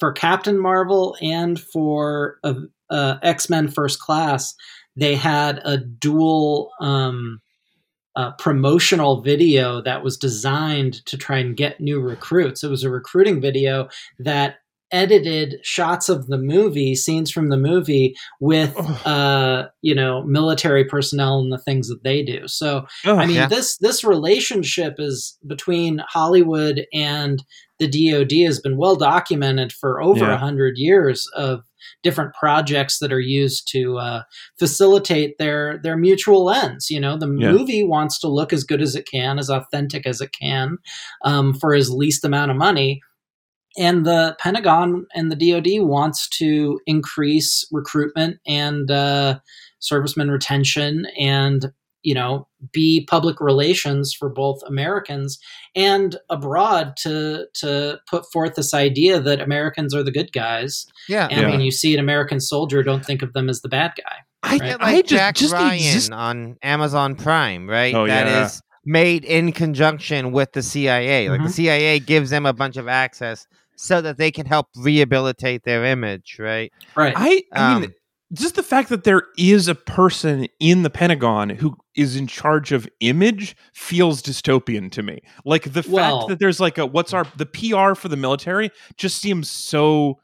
for 0.00 0.10
Captain 0.12 0.58
Marvel 0.58 1.14
and 1.20 1.60
for 1.60 2.38
uh, 2.44 2.54
uh, 2.88 3.16
X 3.22 3.50
Men 3.50 3.68
First 3.68 4.00
Class, 4.00 4.54
they 4.96 5.14
had 5.16 5.60
a 5.66 5.76
dual 5.76 6.70
um, 6.80 7.41
uh, 8.16 8.32
promotional 8.32 9.22
video 9.22 9.80
that 9.82 10.02
was 10.04 10.16
designed 10.16 11.04
to 11.06 11.16
try 11.16 11.38
and 11.38 11.56
get 11.56 11.80
new 11.80 12.00
recruits. 12.00 12.62
It 12.62 12.68
was 12.70 12.84
a 12.84 12.90
recruiting 12.90 13.40
video 13.40 13.88
that 14.18 14.56
edited 14.90 15.54
shots 15.62 16.10
of 16.10 16.26
the 16.26 16.36
movie, 16.36 16.94
scenes 16.94 17.30
from 17.30 17.48
the 17.48 17.56
movie, 17.56 18.14
with 18.40 18.76
uh, 19.06 19.68
you 19.80 19.94
know 19.94 20.22
military 20.24 20.84
personnel 20.84 21.40
and 21.40 21.50
the 21.50 21.56
things 21.58 21.88
that 21.88 22.04
they 22.04 22.22
do. 22.22 22.46
So 22.46 22.84
Ugh. 23.06 23.18
I 23.18 23.24
mean, 23.26 23.36
Yeah. 23.36 23.48
this 23.48 23.78
this 23.78 24.04
relationship 24.04 24.96
is 24.98 25.38
between 25.46 26.02
Hollywood 26.06 26.84
and 26.92 27.42
the 27.78 27.88
DoD 27.88 28.44
has 28.46 28.60
been 28.60 28.76
well 28.76 28.96
documented 28.96 29.72
for 29.72 30.02
over 30.02 30.26
a 30.26 30.28
Yeah. 30.32 30.36
hundred 30.36 30.74
years 30.76 31.26
of 31.34 31.62
different 32.02 32.34
projects 32.34 32.98
that 32.98 33.12
are 33.12 33.20
used 33.20 33.68
to 33.72 33.98
uh, 33.98 34.22
facilitate 34.58 35.38
their 35.38 35.78
their 35.82 35.96
mutual 35.96 36.50
ends. 36.50 36.90
You 36.90 37.00
know, 37.00 37.16
the 37.16 37.26
Yeah. 37.26 37.52
movie 37.52 37.84
wants 37.84 38.18
to 38.20 38.28
look 38.28 38.52
as 38.52 38.64
good 38.64 38.82
as 38.82 38.94
it 38.94 39.06
can, 39.10 39.38
as 39.38 39.48
authentic 39.50 40.06
as 40.06 40.20
it 40.20 40.30
can, 40.38 40.78
um, 41.24 41.54
for 41.54 41.74
as 41.74 41.90
least 41.90 42.24
amount 42.24 42.50
of 42.50 42.56
money. 42.56 43.00
And 43.78 44.04
the 44.04 44.36
Pentagon 44.38 45.06
and 45.14 45.32
the 45.32 45.36
DoD 45.36 45.86
wants 45.86 46.28
to 46.38 46.78
increase 46.86 47.66
recruitment 47.72 48.38
and 48.46 48.90
uh, 48.90 49.38
serviceman 49.80 50.30
retention 50.30 51.06
and 51.18 51.72
you 52.02 52.14
know 52.14 52.46
be 52.72 53.04
public 53.10 53.40
relations 53.40 54.14
for 54.14 54.28
both 54.28 54.60
Americans 54.66 55.38
and 55.74 56.16
abroad 56.30 56.94
to 56.98 57.46
to 57.54 57.98
put 58.08 58.24
forth 58.32 58.54
this 58.54 58.72
idea 58.74 59.18
that 59.20 59.40
Americans 59.40 59.94
are 59.94 60.02
the 60.02 60.12
good 60.12 60.32
guys 60.32 60.86
Yeah, 61.08 61.28
and 61.30 61.40
Yeah. 61.42 61.50
when 61.50 61.60
you 61.60 61.70
see 61.70 61.94
an 61.94 62.00
American 62.00 62.40
soldier 62.40 62.82
don't 62.82 63.04
think 63.04 63.22
of 63.22 63.32
them 63.32 63.48
as 63.48 63.60
the 63.62 63.68
bad 63.68 63.92
guy 63.96 64.16
I, 64.44 64.50
Right. 64.58 64.62
Yeah, 64.64 64.76
I 64.80 64.92
like 64.94 65.06
just, 65.06 65.18
Jack 65.20 65.34
just 65.36 65.52
Ryan 65.52 65.74
exist- 65.74 66.12
on 66.12 66.56
Amazon 66.62 67.14
Prime, 67.14 67.68
right? 67.68 67.94
Oh, 67.94 68.06
That 68.08 68.26
is 68.26 68.60
yeah. 68.62 68.92
made 68.92 69.24
in 69.24 69.52
conjunction 69.52 70.32
with 70.32 70.52
the 70.52 70.62
CIA. 70.62 71.28
Like 71.30 71.42
the 71.42 71.48
Mhm. 71.48 71.52
CIA 71.52 71.98
gives 72.00 72.30
them 72.30 72.44
a 72.44 72.52
bunch 72.52 72.76
of 72.76 72.88
access 72.88 73.46
so 73.76 74.00
that 74.00 74.18
they 74.18 74.30
can 74.32 74.46
help 74.46 74.66
rehabilitate 74.76 75.62
their 75.64 75.84
image, 75.84 76.36
right? 76.38 76.72
right 76.96 77.14
I, 77.16 77.42
I 77.52 77.74
mean, 77.74 77.84
Um, 77.84 77.94
just 78.32 78.54
the 78.54 78.62
fact 78.62 78.88
that 78.88 79.04
there 79.04 79.24
is 79.36 79.68
a 79.68 79.74
person 79.74 80.46
in 80.58 80.82
the 80.82 80.90
Pentagon 80.90 81.50
who 81.50 81.76
is 81.94 82.16
in 82.16 82.26
charge 82.26 82.72
of 82.72 82.88
image 83.00 83.54
feels 83.74 84.22
dystopian 84.22 84.90
to 84.92 85.02
me. 85.02 85.20
Like 85.44 85.72
the 85.72 85.84
Well- 85.88 86.20
fact 86.20 86.28
that 86.30 86.38
there's 86.38 86.60
like 86.60 86.78
a 86.78 86.86
what's 86.86 87.12
our 87.12 87.26
the 87.36 87.46
PR 87.46 87.94
for 87.94 88.08
the 88.08 88.16
military 88.16 88.70
just 88.96 89.20
seems 89.20 89.50
so 89.50 90.18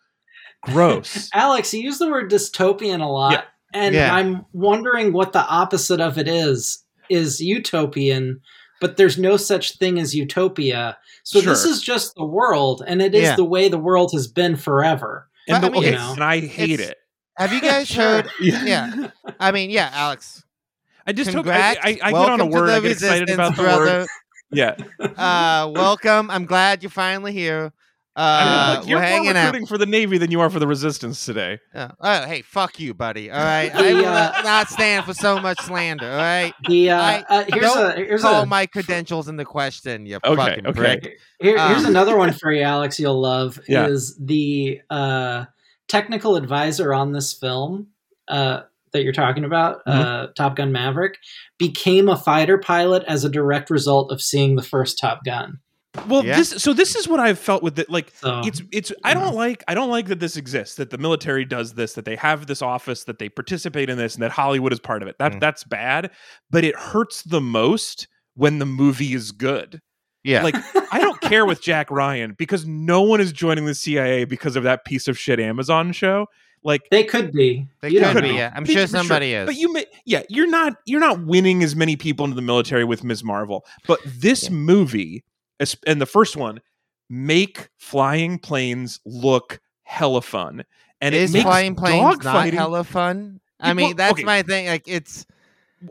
gross. 0.63 1.31
Alex 1.35 1.73
you 1.75 1.81
use 1.81 1.99
the 1.99 2.09
word 2.11 2.31
dystopian 2.31 3.01
a 3.01 3.07
lot 3.07 3.33
Yeah. 3.33 3.43
and 3.75 3.95
Yeah. 3.95 4.15
I'm 4.15 4.45
wondering 4.53 5.13
what 5.13 5.33
the 5.33 5.45
opposite 5.47 6.01
of 6.01 6.19
it 6.19 6.27
is 6.29 6.83
is 7.09 7.41
utopian 7.41 8.41
but 8.81 8.97
there's 8.97 9.19
no 9.19 9.37
such 9.37 9.77
thing 9.79 9.99
as 9.99 10.15
utopia 10.15 10.97
so 11.25 11.41
this 11.41 11.65
is 11.65 11.81
just 11.83 12.15
the 12.17 12.25
world 12.25 12.83
and 12.87 13.01
it 13.03 13.15
is 13.15 13.23
Yeah. 13.23 13.37
the 13.37 13.45
way 13.45 13.69
the 13.69 13.79
world 13.79 14.11
has 14.13 14.27
been 14.27 14.57
forever 14.57 15.29
and, 15.49 15.63
But, 15.63 15.71
I 15.71 15.81
mean, 15.81 15.95
okay, 15.95 15.97
and 15.97 16.23
I 16.23 16.41
hate 16.41 16.79
it. 16.81 16.97
Have 17.39 17.53
you 17.53 17.61
guys 17.61 17.89
Sure. 17.89 18.03
heard? 18.22 18.30
Yeah. 18.41 19.09
I 19.41 19.53
mean, 19.53 19.70
yeah, 19.70 19.91
Alex. 19.93 20.45
I 21.07 21.12
just 21.12 21.32
hope 21.32 21.47
I, 21.47 21.76
I, 21.82 21.99
I 22.03 22.11
get 22.12 22.14
on 22.14 22.41
a 22.41 22.47
Welcome 22.47 22.51
to 22.51 22.55
word. 22.57 22.66
the 22.68 22.72
I 22.74 22.80
get 22.80 22.91
excited 22.93 23.30
about 23.30 23.51
resistance, 23.53 23.57
the 23.57 23.62
word. 23.62 23.84
brother. 23.84 24.07
Yeah, 24.51 24.76
Uh, 25.62 25.70
welcome. 25.72 26.30
I'm 26.30 26.45
glad 26.47 26.82
you're 26.82 26.91
finally 26.91 27.32
here. 27.32 27.72
I 28.16 28.22
Uh, 28.76 28.80
mean, 28.80 28.89
you're 28.89 28.99
we're 28.99 29.03
more 29.03 29.09
hanging 29.11 29.36
out. 29.36 29.45
recruiting 29.47 29.66
for 29.68 29.78
the 29.78 29.86
Navy 29.86 30.18
than 30.18 30.30
you 30.32 30.41
are 30.41 30.51
for 30.51 30.59
the 30.59 30.66
Resistance 30.66 31.24
today. 31.24 31.61
Yeah. 31.74 31.93
Oh, 32.01 32.26
hey, 32.26 32.43
fuck 32.43 32.80
you, 32.80 32.93
buddy. 32.93 33.30
All 33.30 33.39
right, 33.45 33.72
I 33.74 33.93
will 33.95 34.05
uh, 34.07 34.41
not 34.43 34.68
stand 34.68 35.05
for 35.05 35.14
so 35.14 35.39
much 35.41 35.61
slander. 35.61 36.11
All 36.11 36.16
right, 36.16 36.53
the 36.66 36.91
uh, 36.91 37.01
I- 37.01 37.24
uh, 37.28 37.45
here's 37.53 37.62
don't 37.72 37.93
a 37.93 38.05
here's 38.05 38.22
call 38.22 38.43
a 38.43 38.47
my 38.47 38.66
credentials 38.66 39.28
into 39.28 39.45
question. 39.45 40.05
You 40.05 40.18
Okay, 40.24 40.34
fucking 40.36 40.66
okay. 40.66 40.72
prick. 40.78 41.05
Here, 41.41 41.68
here's 41.68 41.84
Uh, 41.84 41.89
another 41.89 42.16
one 42.16 42.32
for 42.41 42.51
you, 42.53 42.62
Alex. 42.62 42.99
You'll 42.99 43.20
love 43.20 43.61
Yeah. 43.68 43.86
is 43.86 44.16
the 44.20 44.80
uh, 44.91 45.45
technical 45.89 46.36
advisor 46.36 46.93
on 46.95 47.12
this 47.12 47.32
film 47.32 47.89
uh, 48.28 48.62
that 48.93 49.03
you're 49.03 49.12
talking 49.12 49.45
about, 49.45 49.84
Mm-hmm. 49.86 50.01
uh, 50.01 50.26
Top 50.36 50.57
Gun 50.57 50.72
Maverick, 50.72 51.16
became 51.59 52.09
a 52.09 52.16
fighter 52.16 52.59
pilot 52.59 53.05
as 53.07 53.24
a 53.24 53.28
direct 53.28 53.70
result 53.70 54.11
of 54.12 54.20
seeing 54.22 54.57
the 54.57 54.62
first 54.62 54.99
Top 54.99 55.24
Gun. 55.24 55.59
Well, 56.07 56.24
Yeah. 56.24 56.36
this 56.36 56.51
so 56.51 56.72
this 56.74 56.95
is 56.95 57.09
what 57.09 57.18
I've 57.18 57.39
felt 57.39 57.62
with 57.62 57.78
it. 57.78 57.91
Like 57.91 58.12
So 58.16 58.43
it's 58.45 58.62
it's 58.70 58.93
I 59.05 59.14
don't 59.14 59.34
like 59.34 59.64
I 59.66 59.74
don't 59.74 59.89
like 59.91 60.07
that 60.09 60.20
this 60.20 60.36
exists 60.36 60.76
that 60.76 60.91
the 60.91 60.99
military 60.99 61.45
does 61.45 61.74
this 61.74 61.95
that 61.95 62.05
they 62.05 62.14
have 62.16 62.47
this 62.47 62.62
office 62.62 63.05
that 63.05 63.18
they 63.18 63.28
participate 63.28 63.89
in 63.91 63.97
this 63.99 64.14
and 64.14 64.22
that 64.22 64.30
Hollywood 64.30 64.72
is 64.72 64.78
part 64.80 65.03
of 65.03 65.09
it. 65.09 65.16
That 65.18 65.32
Mm. 65.32 65.41
that's 65.41 65.64
bad, 65.64 66.11
but 66.51 66.62
it 66.62 66.76
hurts 66.76 67.22
the 67.22 67.41
most 67.41 68.07
when 68.34 68.59
the 68.59 68.66
movie 68.66 69.14
is 69.14 69.32
good. 69.32 69.80
Yeah. 70.22 70.43
Like 70.45 70.57
I 70.93 71.01
don't 71.01 71.08
care 71.29 71.47
with 71.47 71.61
Jack 71.61 71.91
Ryan 71.91 72.33
because 72.39 72.66
no 72.66 73.03
one 73.03 73.20
is 73.20 73.33
joining 73.33 73.64
the 73.66 73.74
CIA 73.74 74.24
because 74.24 74.57
of 74.57 74.62
that 74.64 74.85
piece 74.85 75.09
of 75.09 75.18
shit 75.18 75.39
Amazon 75.41 75.93
show. 75.93 76.26
Like 76.64 76.89
they 76.91 77.05
could 77.05 77.33
be. 77.33 77.68
They 77.81 77.91
You 77.91 78.01
could 78.01 78.12
could 78.14 78.22
be, 78.24 78.31
be. 78.31 78.37
yeah. 78.37 78.53
I'm 78.55 78.64
Be- 78.64 78.72
sure 78.74 78.83
for 78.83 78.89
somebody 78.97 79.33
is. 79.33 79.47
But 79.47 79.55
you, 79.57 79.72
may, 79.72 79.87
yeah, 80.05 80.22
you're 80.29 80.49
not 80.49 80.74
you're 80.87 81.01
not 81.01 81.24
winning 81.24 81.62
as 81.62 81.76
many 81.76 81.95
people 81.97 82.24
into 82.24 82.35
the 82.35 82.43
military 82.43 82.85
with 82.85 83.05
Ms. 83.05 83.22
Marvel. 83.22 83.64
But 83.87 84.01
this 84.05 84.45
Yeah. 84.45 84.51
movie, 84.51 85.24
es- 85.61 85.76
and 85.87 86.01
the 86.01 86.07
first 86.07 86.37
one, 86.37 86.61
make 87.09 87.68
flying 87.76 88.39
planes 88.39 89.01
look 89.07 89.61
hella 89.85 90.20
fun, 90.20 90.64
and 91.01 91.14
is 91.14 91.31
it 91.31 91.39
makes 91.39 91.45
flying 91.45 91.74
planes 91.76 92.03
not 92.24 92.47
dogfighting- 92.47 92.53
hella 92.55 92.85
fun? 92.85 93.41
I 93.61 93.72
mean, 93.72 93.87
well, 93.87 93.95
that's 93.95 94.12
okay. 94.12 94.24
my 94.24 94.43
thing. 94.43 94.66
Like, 94.66 94.85
it's 94.87 95.26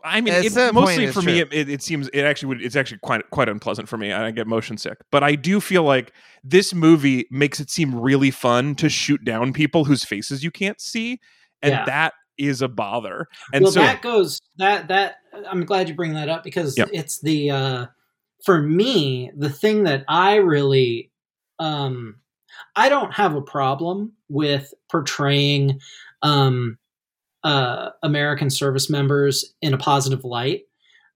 I 0.03 0.21
mean, 0.21 0.33
At 0.33 0.45
it, 0.45 0.73
mostly 0.73 1.07
for 1.07 1.19
it's 1.19 1.25
me, 1.25 1.39
it, 1.39 1.53
it, 1.53 1.69
it 1.69 1.81
seems 1.81 2.09
it 2.09 2.23
actually 2.23 2.49
would. 2.49 2.61
It's 2.61 2.75
actually 2.75 2.99
quite 2.99 3.29
quite 3.29 3.47
unpleasant 3.47 3.87
for 3.87 3.97
me. 3.97 4.11
and 4.11 4.23
I 4.23 4.31
get 4.31 4.47
motion 4.47 4.77
sick. 4.77 4.97
But 5.11 5.23
I 5.23 5.35
do 5.35 5.61
feel 5.61 5.83
like 5.83 6.13
this 6.43 6.73
movie 6.73 7.25
makes 7.31 7.59
it 7.59 7.69
seem 7.69 7.95
really 7.95 8.31
fun 8.31 8.75
to 8.75 8.89
shoot 8.89 9.23
down 9.23 9.53
people 9.53 9.85
whose 9.85 10.03
faces 10.03 10.43
you 10.43 10.51
can't 10.51 10.81
see, 10.81 11.19
and 11.61 11.71
Yeah. 11.71 11.85
that 11.85 12.13
is 12.37 12.61
a 12.61 12.67
bother. 12.67 13.27
And 13.53 13.63
well, 13.63 13.71
so, 13.71 13.79
that 13.81 14.01
goes 14.01 14.41
that 14.57 14.89
that 14.89 15.15
I'm 15.49 15.65
glad 15.65 15.87
you 15.89 15.95
bring 15.95 16.13
that 16.13 16.29
up 16.29 16.43
because 16.43 16.77
Yep. 16.77 16.89
it's 16.91 17.21
the 17.21 17.51
uh, 17.51 17.85
for 18.43 18.61
me 18.61 19.31
the 19.37 19.49
thing 19.49 19.83
that 19.83 20.03
I 20.07 20.35
really 20.35 21.11
um, 21.59 22.17
I 22.75 22.89
don't 22.89 23.13
have 23.13 23.35
a 23.35 23.41
problem 23.41 24.13
with 24.29 24.73
portraying 24.91 25.79
um, 26.21 26.77
uh, 27.47 27.91
American 28.03 28.49
service 28.49 28.89
members 28.89 29.55
in 29.61 29.73
a 29.73 29.77
positive 29.77 30.25
light. 30.25 30.63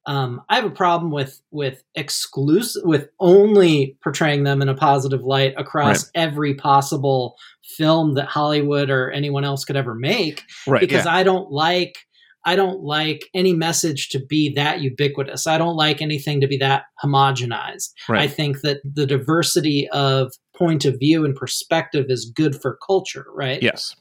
Um, 0.06 0.42
I 0.48 0.56
have 0.56 0.64
a 0.64 0.72
problem 0.72 1.12
with 1.12 1.42
with 1.52 1.84
exclusive 1.94 2.84
with 2.86 3.10
only 3.20 3.98
portraying 4.02 4.46
them 4.46 4.62
in 4.62 4.70
a 4.70 4.74
positive 4.74 5.24
light 5.24 5.54
across 5.58 6.10
every 6.16 6.56
possible 6.56 7.36
film 7.78 8.16
that 8.16 8.28
Hollywood 8.28 8.90
or 8.90 9.12
anyone 9.12 9.44
else 9.44 9.66
could 9.66 9.76
ever 9.76 9.94
make 9.94 10.44
right? 10.66 10.80
because 10.80 11.06
I 11.06 11.24
don't 11.24 11.52
like 11.52 11.98
I 12.46 12.56
don't 12.56 12.82
like 12.82 13.26
any 13.34 13.54
message 13.54 14.10
to 14.10 14.26
be 14.26 14.54
that 14.56 14.80
ubiquitous. 14.80 15.48
I 15.48 15.58
don't 15.58 15.76
like 15.76 16.02
anything 16.02 16.40
to 16.42 16.48
be 16.48 16.58
that 16.58 16.86
homogenized. 17.04 17.92
Right. 18.08 18.22
I 18.22 18.28
think 18.28 18.62
that 18.62 18.78
the 18.84 19.06
diversity 19.06 19.88
of 19.90 20.32
point 20.56 20.86
of 20.86 20.98
view 20.98 21.26
and 21.26 21.36
perspective 21.36 22.06
is 22.08 22.32
good 22.34 22.60
for 22.60 22.80
culture, 22.88 23.26
right? 23.36 23.62
yes, 23.62 23.96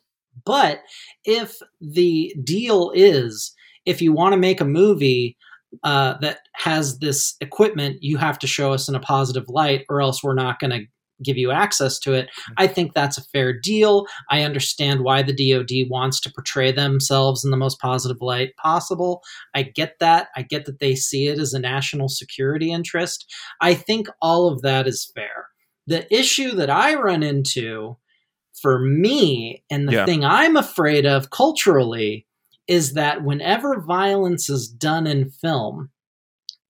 But 0.44 0.80
if 1.24 1.58
the 1.80 2.34
deal 2.42 2.92
is 2.94 3.54
if 3.86 4.02
you 4.02 4.12
want 4.12 4.32
to 4.32 4.38
make 4.38 4.60
a 4.60 4.64
movie 4.64 5.36
uh, 5.84 6.14
that 6.20 6.40
has 6.54 6.98
this 6.98 7.36
equipment, 7.40 7.98
you 8.00 8.16
have 8.16 8.38
to 8.40 8.46
show 8.46 8.72
us 8.72 8.88
in 8.88 8.94
a 8.94 9.00
positive 9.00 9.44
light, 9.48 9.84
or 9.88 10.00
else 10.00 10.22
we're 10.22 10.34
not 10.34 10.58
going 10.58 10.70
to 10.70 10.86
give 11.22 11.36
you 11.36 11.50
access 11.50 11.98
to 11.98 12.14
it. 12.14 12.28
I 12.56 12.66
think 12.66 12.94
that's 12.94 13.18
a 13.18 13.24
fair 13.24 13.52
deal. 13.52 14.06
I 14.30 14.42
understand 14.42 15.02
why 15.02 15.22
the 15.22 15.34
DoD 15.34 15.90
wants 15.90 16.18
to 16.20 16.32
portray 16.32 16.72
themselves 16.72 17.44
in 17.44 17.50
the 17.50 17.56
most 17.56 17.78
positive 17.78 18.22
light 18.22 18.56
possible. 18.56 19.22
I 19.54 19.62
get 19.62 19.96
that. 20.00 20.28
I 20.34 20.42
get 20.42 20.64
that 20.64 20.80
they 20.80 20.94
see 20.94 21.28
it 21.28 21.38
as 21.38 21.52
a 21.52 21.58
national 21.58 22.08
security 22.08 22.72
interest. 22.72 23.30
I 23.60 23.74
think 23.74 24.08
all 24.22 24.48
of 24.48 24.62
that 24.62 24.86
is 24.86 25.10
fair. 25.14 25.48
The 25.86 26.12
issue 26.14 26.52
that 26.52 26.70
I 26.70 26.94
run 26.94 27.22
into 27.22 27.96
for 28.60 28.78
me 28.78 29.62
and 29.70 29.88
the 29.88 29.92
Yeah. 29.92 30.04
thing 30.06 30.24
I'm 30.24 30.56
afraid 30.56 31.06
of 31.06 31.30
culturally 31.30 32.26
is 32.66 32.92
that 32.94 33.24
whenever 33.24 33.80
violence 33.80 34.48
is 34.48 34.68
done 34.68 35.06
in 35.06 35.30
film, 35.30 35.90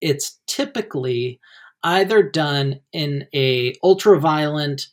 it's 0.01 0.39
typically 0.47 1.41
either 1.83 2.23
done 2.23 2.81
in 2.93 3.27
a 3.35 3.75
ultra 3.83 4.19
violent, 4.19 4.89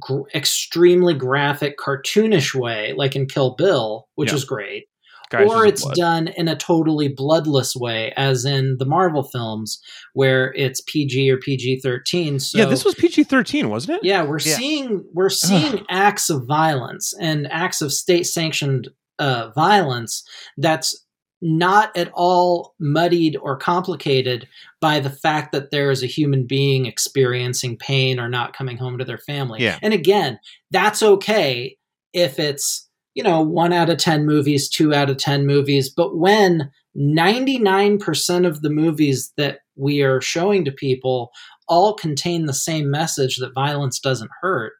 gr- 0.00 0.28
extremely 0.34 1.14
graphic, 1.14 1.78
cartoonish 1.78 2.54
way, 2.54 2.92
like 2.96 3.16
in 3.16 3.26
Kill 3.26 3.50
Bill, 3.54 4.08
which 4.14 4.30
Yeah. 4.30 4.36
is 4.36 4.44
great, 4.44 4.86
or 5.34 5.66
it's 5.66 5.82
Blood. 5.82 5.94
done 5.96 6.28
in 6.28 6.48
a 6.48 6.56
totally 6.56 7.08
bloodless 7.08 7.74
way, 7.74 8.12
as 8.16 8.44
in 8.44 8.76
the 8.78 8.84
Marvel 8.84 9.22
films, 9.24 9.80
where 10.14 10.52
it's 10.54 10.80
PG 10.82 11.30
or 11.30 11.38
PG 11.38 11.80
thirteen. 11.80 12.38
So 12.38 12.58
yeah, 12.58 12.64
this 12.66 12.84
was 12.84 12.94
PG 12.94 13.24
thirteen, 13.24 13.68
wasn't 13.70 13.98
it? 13.98 14.04
yeah, 14.04 14.22
we're 14.24 14.40
Yeah. 14.40 14.56
seeing 14.56 15.04
we're 15.12 15.28
seeing 15.30 15.84
acts 15.88 16.30
of 16.30 16.46
violence 16.46 17.12
and 17.20 17.46
acts 17.50 17.80
of 17.82 17.92
state 17.92 18.24
sanctioned 18.24 18.88
uh, 19.18 19.50
violence 19.54 20.22
that's 20.58 21.02
not 21.42 21.94
at 21.96 22.10
all 22.14 22.74
muddied 22.80 23.36
or 23.42 23.56
complicated 23.58 24.48
by 24.80 24.98
the 25.00 25.10
fact 25.10 25.52
that 25.52 25.70
there 25.70 25.90
is 25.90 26.02
a 26.02 26.06
human 26.06 26.46
being 26.46 26.86
experiencing 26.86 27.76
pain 27.76 28.18
or 28.18 28.28
not 28.28 28.56
coming 28.56 28.78
home 28.78 28.96
to 28.96 29.04
their 29.04 29.18
family. 29.18 29.62
Yeah. 29.62 29.78
And 29.82 29.92
again, 29.92 30.38
that's 30.70 31.02
okay 31.02 31.76
if 32.14 32.38
it's, 32.38 32.85
you 33.16 33.22
know, 33.22 33.40
one 33.40 33.72
out 33.72 33.88
of 33.88 33.96
10 33.96 34.26
movies, 34.26 34.68
two 34.68 34.92
out 34.94 35.08
of 35.08 35.16
10 35.16 35.46
movies. 35.46 35.88
But 35.88 36.18
when 36.18 36.70
99% 36.96 38.46
of 38.46 38.60
the 38.60 38.68
movies 38.68 39.32
that 39.38 39.60
we 39.74 40.02
are 40.02 40.20
showing 40.20 40.66
to 40.66 40.70
people 40.70 41.30
all 41.66 41.94
contain 41.94 42.44
the 42.44 42.52
same 42.52 42.90
message 42.90 43.38
that 43.38 43.54
violence 43.54 43.98
doesn't 43.98 44.30
hurt, 44.42 44.74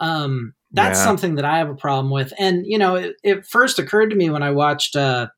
um, 0.00 0.54
that's 0.72 0.98
Yeah. 0.98 1.04
something 1.04 1.36
that 1.36 1.44
I 1.44 1.58
have 1.58 1.70
a 1.70 1.74
problem 1.76 2.10
with. 2.12 2.32
And, 2.36 2.66
you 2.66 2.78
know, 2.78 2.96
it, 2.96 3.14
it 3.22 3.46
first 3.46 3.78
occurred 3.78 4.10
to 4.10 4.16
me 4.16 4.28
when 4.28 4.42
I 4.42 4.50
watched 4.50 4.96
uh, 4.96 5.28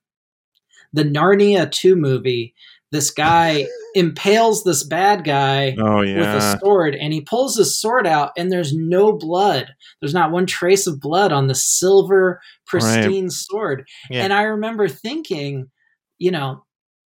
the 0.95 1.05
Narnia 1.05 1.71
2 1.71 1.95
movie. 1.95 2.55
This 2.93 3.11
guy 3.11 3.67
impales 3.95 4.65
this 4.65 4.85
bad 4.85 5.25
guy 5.25 5.77
Oh 5.79 5.99
with 5.99 6.27
a 6.27 6.59
sword 6.59 6.95
and 6.95 7.13
he 7.13 7.21
pulls 7.21 7.57
his 7.57 7.81
sword 7.81 8.07
out 8.07 8.33
and 8.37 8.51
there's 8.51 8.75
no 8.75 9.13
blood. 9.13 9.69
There's 10.01 10.15
not 10.15 10.33
one 10.33 10.47
trace 10.47 10.87
of 10.87 11.01
blood 11.01 11.33
on 11.33 11.47
the 11.47 11.55
silver 11.55 12.41
pristine 12.67 13.31
sword. 13.31 13.87
Yeah. 14.11 14.25
And 14.25 14.33
I 14.33 14.43
remember 14.43 14.89
thinking, 14.89 15.71
you 16.19 16.31
know, 16.31 16.65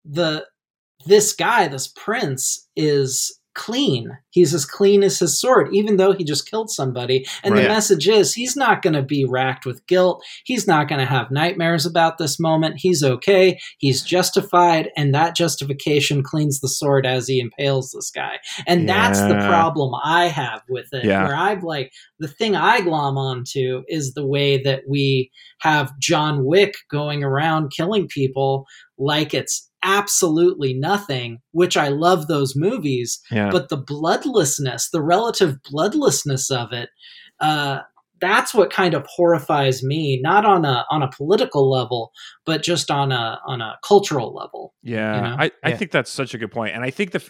the 0.05 0.45
this 1.05 1.33
guy, 1.33 1.67
this 1.67 1.87
prince 1.87 2.67
is 2.75 3.38
clean. 3.59 4.09
He's 4.29 4.53
as 4.53 4.63
clean 4.65 5.03
as 5.03 5.19
his 5.19 5.39
sword, 5.39 5.69
even 5.73 5.97
though 5.97 6.13
he 6.13 6.23
just 6.23 6.49
killed 6.49 6.69
somebody. 6.69 7.25
And 7.43 7.53
Right. 7.53 7.63
the 7.63 7.67
message 7.67 8.07
is 8.07 8.33
he's 8.33 8.55
not 8.55 8.81
going 8.81 8.93
to 8.93 9.01
be 9.01 9.25
racked 9.25 9.65
with 9.65 9.85
guilt. 9.85 10.23
He's 10.45 10.65
not 10.65 10.87
going 10.87 10.99
to 10.99 11.05
have 11.05 11.29
nightmares 11.29 11.85
about 11.85 12.17
this 12.17 12.39
moment. 12.39 12.75
He's 12.77 13.03
okay. 13.03 13.59
He's 13.77 14.01
justified. 14.01 14.91
And 14.95 15.13
that 15.13 15.35
justification 15.35 16.23
cleans 16.23 16.61
the 16.61 16.69
sword 16.69 17.05
as 17.05 17.27
he 17.27 17.41
impales 17.41 17.91
this 17.91 18.11
guy. 18.11 18.37
And 18.65 18.87
that's 18.87 19.19
the 19.19 19.35
problem 19.35 19.93
I 20.05 20.27
have 20.27 20.61
with 20.69 20.87
it. 20.93 21.03
Yeah. 21.03 21.25
Where 21.25 21.35
I've 21.35 21.63
like, 21.63 21.91
the 22.19 22.29
thing 22.29 22.55
I 22.55 22.79
glom 22.79 23.17
onto 23.17 23.83
is 23.89 24.13
the 24.13 24.25
way 24.25 24.61
that 24.63 24.83
we 24.87 25.31
have 25.59 25.91
John 25.99 26.45
Wick 26.45 26.75
going 26.89 27.23
around 27.23 27.71
killing 27.75 28.07
people 28.07 28.65
like 28.97 29.33
it's 29.33 29.68
absolutely 29.83 30.73
nothing, 30.73 31.39
which 31.51 31.77
I 31.77 31.87
love 31.89 32.27
those 32.27 32.55
movies, 32.55 33.19
yeah. 33.31 33.49
but 33.51 33.69
the 33.69 33.77
bloodlessness, 33.77 34.89
the 34.91 35.01
relative 35.01 35.57
bloodlessness 35.71 36.51
of 36.51 36.73
it, 36.73 36.89
uh, 37.39 37.79
that's 38.21 38.53
what 38.53 38.69
kind 38.71 38.93
of 38.93 39.05
horrifies 39.07 39.81
me, 39.81 40.19
not 40.21 40.43
on 40.45 40.65
a 40.65 40.85
on 40.91 41.01
a 41.01 41.09
political 41.09 41.69
level, 41.69 42.11
but 42.45 42.61
just 42.61 42.91
on 42.91 43.13
a 43.13 43.39
on 43.47 43.61
a 43.61 43.77
cultural 43.81 44.33
level. 44.35 44.73
Yeah, 44.83 45.15
you 45.15 45.21
know? 45.21 45.35
I, 45.39 45.51
I 45.63 45.69
Yeah. 45.69 45.77
think 45.77 45.91
that's 45.91 46.11
such 46.11 46.33
a 46.33 46.37
good 46.37 46.51
point, 46.51 46.75
and 46.75 46.83
I 46.83 46.89
think 46.89 47.11
the 47.11 47.23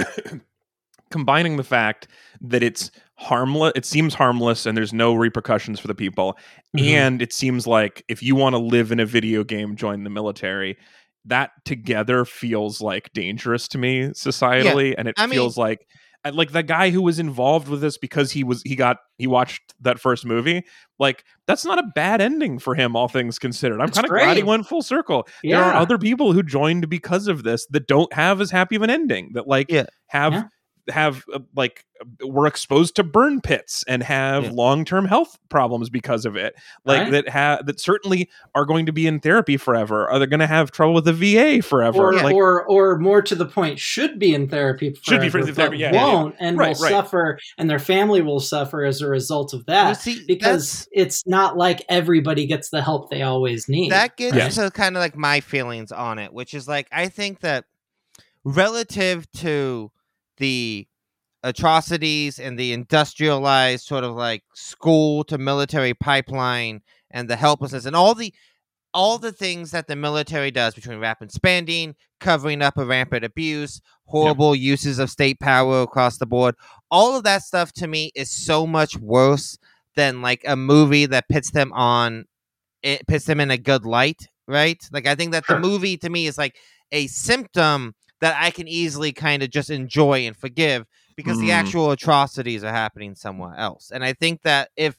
f- 0.00 0.40
combining 1.10 1.56
the 1.56 1.64
fact 1.64 2.08
that 2.40 2.62
it's 2.62 2.90
harmless, 3.14 3.72
it 3.76 3.84
seems 3.84 4.12
harmless, 4.14 4.66
and 4.66 4.76
there's 4.76 4.92
no 4.92 5.14
repercussions 5.14 5.80
for 5.80 5.86
the 5.88 5.94
people, 5.94 6.36
Mhm. 6.76 6.82
and 6.88 7.22
it 7.22 7.32
seems 7.32 7.66
like 7.66 8.04
if 8.08 8.22
you 8.22 8.34
want 8.34 8.54
to 8.54 8.58
live 8.58 8.92
in 8.92 9.00
a 9.00 9.06
video 9.06 9.42
game, 9.44 9.74
join 9.76 10.04
the 10.04 10.10
military. 10.10 10.76
That 11.24 11.50
together 11.64 12.24
feels 12.24 12.80
like 12.80 13.12
dangerous 13.12 13.68
to 13.68 13.78
me 13.78 14.08
societally, 14.08 14.94
and 14.96 15.08
it 15.08 15.14
I 15.18 15.26
mean- 15.26 15.34
feels 15.34 15.56
like 15.56 15.86
uh, 16.24 16.32
like 16.34 16.50
the 16.52 16.62
guy 16.62 16.90
who 16.90 17.02
was 17.02 17.18
involved 17.18 17.68
with 17.68 17.80
this 17.80 17.96
because 17.98 18.32
he 18.32 18.42
was 18.42 18.62
he 18.62 18.74
got 18.74 18.96
he 19.18 19.26
watched 19.26 19.74
that 19.80 20.00
first 20.00 20.24
movie. 20.24 20.64
Like 20.98 21.24
that's 21.46 21.64
not 21.64 21.78
a 21.78 21.84
bad 21.94 22.20
ending 22.20 22.58
for 22.58 22.74
him, 22.74 22.96
all 22.96 23.08
things 23.08 23.38
considered. 23.38 23.80
I'm 23.80 23.90
kind 23.90 24.04
of 24.04 24.10
glad 24.10 24.36
he 24.36 24.42
went 24.42 24.66
full 24.66 24.82
circle 24.82 25.28
there 25.44 25.62
are 25.62 25.74
other 25.74 25.96
people 25.98 26.32
who 26.32 26.42
joined 26.42 26.88
because 26.88 27.28
of 27.28 27.42
this 27.44 27.66
that 27.70 27.86
don't 27.86 28.12
have 28.12 28.40
as 28.40 28.50
happy 28.50 28.74
of 28.76 28.82
an 28.82 28.90
ending 28.90 29.30
that 29.34 29.46
like 29.46 29.70
Yeah. 29.70 29.86
have 30.08 30.32
Yeah. 30.32 30.42
Have 30.90 31.24
uh, 31.32 31.38
like 31.54 31.84
were 32.24 32.46
exposed 32.46 32.94
to 32.96 33.02
burn 33.02 33.40
pits 33.40 33.84
and 33.88 34.02
have 34.04 34.44
Yeah. 34.44 34.50
long-term 34.52 35.06
health 35.06 35.36
problems 35.48 35.90
because 35.90 36.24
of 36.24 36.36
it 36.36 36.54
like 36.84 37.02
Right. 37.02 37.10
that 37.12 37.28
have 37.28 37.66
that 37.66 37.80
certainly 37.80 38.30
are 38.54 38.64
going 38.64 38.86
to 38.86 38.92
be 38.92 39.06
in 39.06 39.18
therapy 39.18 39.56
forever 39.56 40.08
are 40.08 40.18
they 40.20 40.26
going 40.26 40.38
to 40.40 40.46
have 40.46 40.70
trouble 40.70 40.94
with 40.94 41.04
the 41.06 41.12
va 41.12 41.60
forever 41.62 41.98
or, 41.98 42.12
like 42.14 42.34
or 42.34 42.64
or 42.68 42.98
more 42.98 43.20
to 43.22 43.34
the 43.34 43.46
point, 43.46 43.78
should 43.78 44.18
be 44.18 44.32
in 44.34 44.48
therapy, 44.48 44.94
Should 45.02 45.20
be 45.20 45.28
forever, 45.28 45.48
for 45.48 45.52
therapy, 45.54 45.76
but 45.76 45.78
yeah, 45.80 45.92
yeah, 45.92 46.06
yeah. 46.06 46.14
won't, 46.14 46.34
and 46.38 46.56
Right, 46.58 46.76
will 46.76 46.82
right. 46.84 46.90
suffer, 46.90 47.38
and 47.58 47.68
their 47.68 47.78
family 47.80 48.22
will 48.22 48.40
suffer 48.40 48.84
as 48.84 49.00
a 49.02 49.08
result 49.08 49.52
of 49.54 49.60
You 49.60 49.64
that. 49.68 49.94
see, 50.00 50.24
because 50.26 50.88
it's 50.92 51.26
not 51.26 51.56
like 51.56 51.84
everybody 51.88 52.46
gets 52.46 52.70
the 52.70 52.80
help 52.82 53.10
they 53.10 53.22
always 53.22 53.68
need. 53.68 53.90
that 53.92 54.16
gets 54.16 54.36
Yeah. 54.36 54.48
to 54.48 54.70
kind 54.70 54.96
of 54.96 55.00
like 55.00 55.16
my 55.16 55.40
feelings 55.40 55.90
on 55.90 56.18
it, 56.18 56.32
which 56.32 56.54
is 56.54 56.68
like 56.68 56.86
I 56.92 57.08
think 57.08 57.40
that 57.40 57.64
relative 58.44 59.30
to 59.32 59.90
the 60.38 60.86
atrocities 61.42 62.38
and 62.38 62.58
the 62.58 62.72
industrialized 62.72 63.86
sort 63.86 64.04
of 64.04 64.14
like 64.14 64.42
school 64.54 65.24
to 65.24 65.38
military 65.38 65.94
pipeline 65.94 66.82
and 67.10 67.28
the 67.28 67.36
helplessness 67.36 67.86
and 67.86 67.96
all 67.96 68.14
the 68.14 68.32
all 68.94 69.18
the 69.18 69.32
things 69.32 69.70
that 69.70 69.86
the 69.86 69.96
military 69.96 70.50
does 70.50 70.74
between 70.74 70.98
rapid 70.98 71.30
spending, 71.30 71.94
covering 72.20 72.62
up 72.62 72.78
a 72.78 72.84
rampant 72.86 73.24
abuse, 73.24 73.80
horrible 74.06 74.54
uses 74.54 74.98
of 74.98 75.10
state 75.10 75.38
power 75.40 75.82
across 75.82 76.16
the 76.18 76.26
board, 76.26 76.54
all 76.90 77.16
of 77.16 77.22
that 77.24 77.42
stuff 77.42 77.72
to 77.72 77.86
me 77.86 78.10
is 78.14 78.30
so 78.30 78.66
much 78.66 78.96
worse 78.98 79.58
than 79.94 80.22
like 80.22 80.42
a 80.46 80.56
movie 80.56 81.06
that 81.06 81.28
puts 81.28 81.50
them 81.50 81.72
on 81.74 82.24
it 82.82 83.06
puts 83.08 83.24
them 83.26 83.40
in 83.40 83.50
a 83.50 83.58
good 83.58 83.84
light, 83.84 84.28
right? 84.48 84.82
Like 84.92 85.06
I 85.06 85.14
think 85.14 85.32
that 85.32 85.44
Sure. 85.46 85.56
the 85.56 85.60
movie 85.62 85.96
to 85.98 86.10
me 86.10 86.26
is 86.26 86.38
like 86.38 86.56
a 86.92 87.06
symptom 87.08 87.94
that 88.20 88.36
I 88.40 88.50
can 88.50 88.68
easily 88.68 89.12
kind 89.12 89.42
of 89.42 89.50
just 89.50 89.70
enjoy 89.70 90.26
and 90.26 90.36
forgive 90.36 90.86
because 91.16 91.38
the 91.38 91.48
Mm. 91.48 91.54
actual 91.54 91.90
atrocities 91.90 92.64
are 92.64 92.72
happening 92.72 93.14
somewhere 93.14 93.54
else. 93.56 93.90
And 93.92 94.04
I 94.04 94.12
think 94.12 94.42
that 94.42 94.70
if 94.76 94.98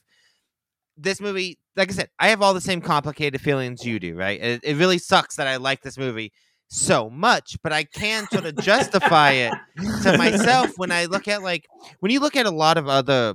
this 0.96 1.20
movie, 1.20 1.58
like 1.76 1.90
I 1.90 1.94
said, 1.94 2.10
I 2.18 2.28
have 2.28 2.42
all 2.42 2.54
the 2.54 2.60
same 2.60 2.80
complicated 2.80 3.40
feelings 3.40 3.84
you 3.84 3.98
do, 3.98 4.14
right? 4.16 4.40
It, 4.40 4.60
it 4.64 4.76
really 4.76 4.98
sucks 4.98 5.36
that 5.36 5.46
I 5.46 5.56
like 5.56 5.82
this 5.82 5.98
movie 5.98 6.32
so 6.68 7.08
much, 7.10 7.56
but 7.62 7.72
I 7.72 7.84
can 7.84 8.28
sort 8.28 8.46
of 8.46 8.56
justify 8.58 9.32
it 9.32 9.56
to 10.02 10.16
myself 10.18 10.72
when 10.76 10.90
I 10.90 11.06
look 11.06 11.26
at 11.28 11.42
like 11.42 11.66
when 12.00 12.12
you 12.12 12.20
look 12.20 12.36
at 12.36 12.46
a 12.46 12.50
lot 12.50 12.76
of 12.78 12.88
other 12.88 13.34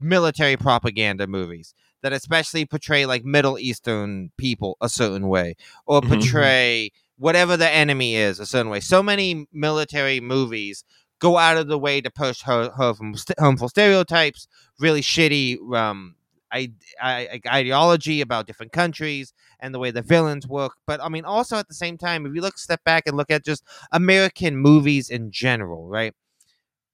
military 0.00 0.56
propaganda 0.56 1.26
movies 1.26 1.74
that 2.02 2.12
especially 2.12 2.66
portray 2.66 3.06
like 3.06 3.24
Middle 3.24 3.58
Eastern 3.58 4.30
people 4.36 4.76
a 4.80 4.88
certain 4.88 5.28
way 5.28 5.54
or 5.86 6.00
Mhm. 6.02 6.08
portray 6.08 6.90
whatever 7.18 7.56
the 7.56 7.70
enemy 7.70 8.16
is 8.16 8.40
a 8.40 8.46
certain 8.46 8.70
way. 8.70 8.80
So 8.80 9.02
many 9.02 9.46
military 9.52 10.20
movies 10.20 10.84
go 11.20 11.38
out 11.38 11.56
of 11.56 11.68
the 11.68 11.78
way 11.78 12.00
to 12.00 12.10
push 12.10 12.42
ho- 12.42 12.70
harmful, 12.70 13.14
st- 13.16 13.38
harmful 13.38 13.68
stereotypes, 13.68 14.46
really 14.78 15.00
shitty 15.00 15.58
um, 15.74 16.16
I, 16.52 16.70
I, 17.02 17.40
ideology 17.48 18.20
about 18.20 18.46
different 18.46 18.70
countries 18.72 19.32
and 19.58 19.74
the 19.74 19.78
way 19.80 19.90
the 19.90 20.02
villains 20.02 20.46
work. 20.46 20.74
But 20.86 21.02
I 21.02 21.08
mean, 21.08 21.24
also 21.24 21.56
at 21.56 21.66
the 21.68 21.74
same 21.74 21.98
time, 21.98 22.26
if 22.26 22.34
you 22.34 22.40
look 22.42 22.58
step 22.58 22.82
back 22.84 23.04
and 23.06 23.16
look 23.16 23.30
at 23.30 23.44
just 23.44 23.64
American 23.92 24.56
movies 24.56 25.10
in 25.10 25.30
general, 25.32 25.88
right? 25.88 26.14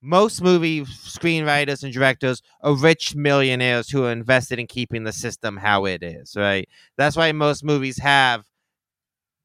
Most 0.03 0.43
movie 0.43 0.83
screenwriters 0.83 1.83
and 1.83 1.93
directors 1.93 2.43
are 2.63 2.75
rich 2.75 3.15
millionaires 3.15 3.91
who 3.91 4.05
are 4.05 4.13
invested 4.13 4.59
in 4.59 4.67
keeping 4.67 5.05
the 5.05 5.13
system 5.13 5.59
how 5.59 5.85
it 5.87 6.03
is, 6.03 6.35
right? 6.37 6.69
That's 6.97 7.17
why 7.17 7.33
most 7.33 7.65
movies 7.65 7.99
have 7.99 8.47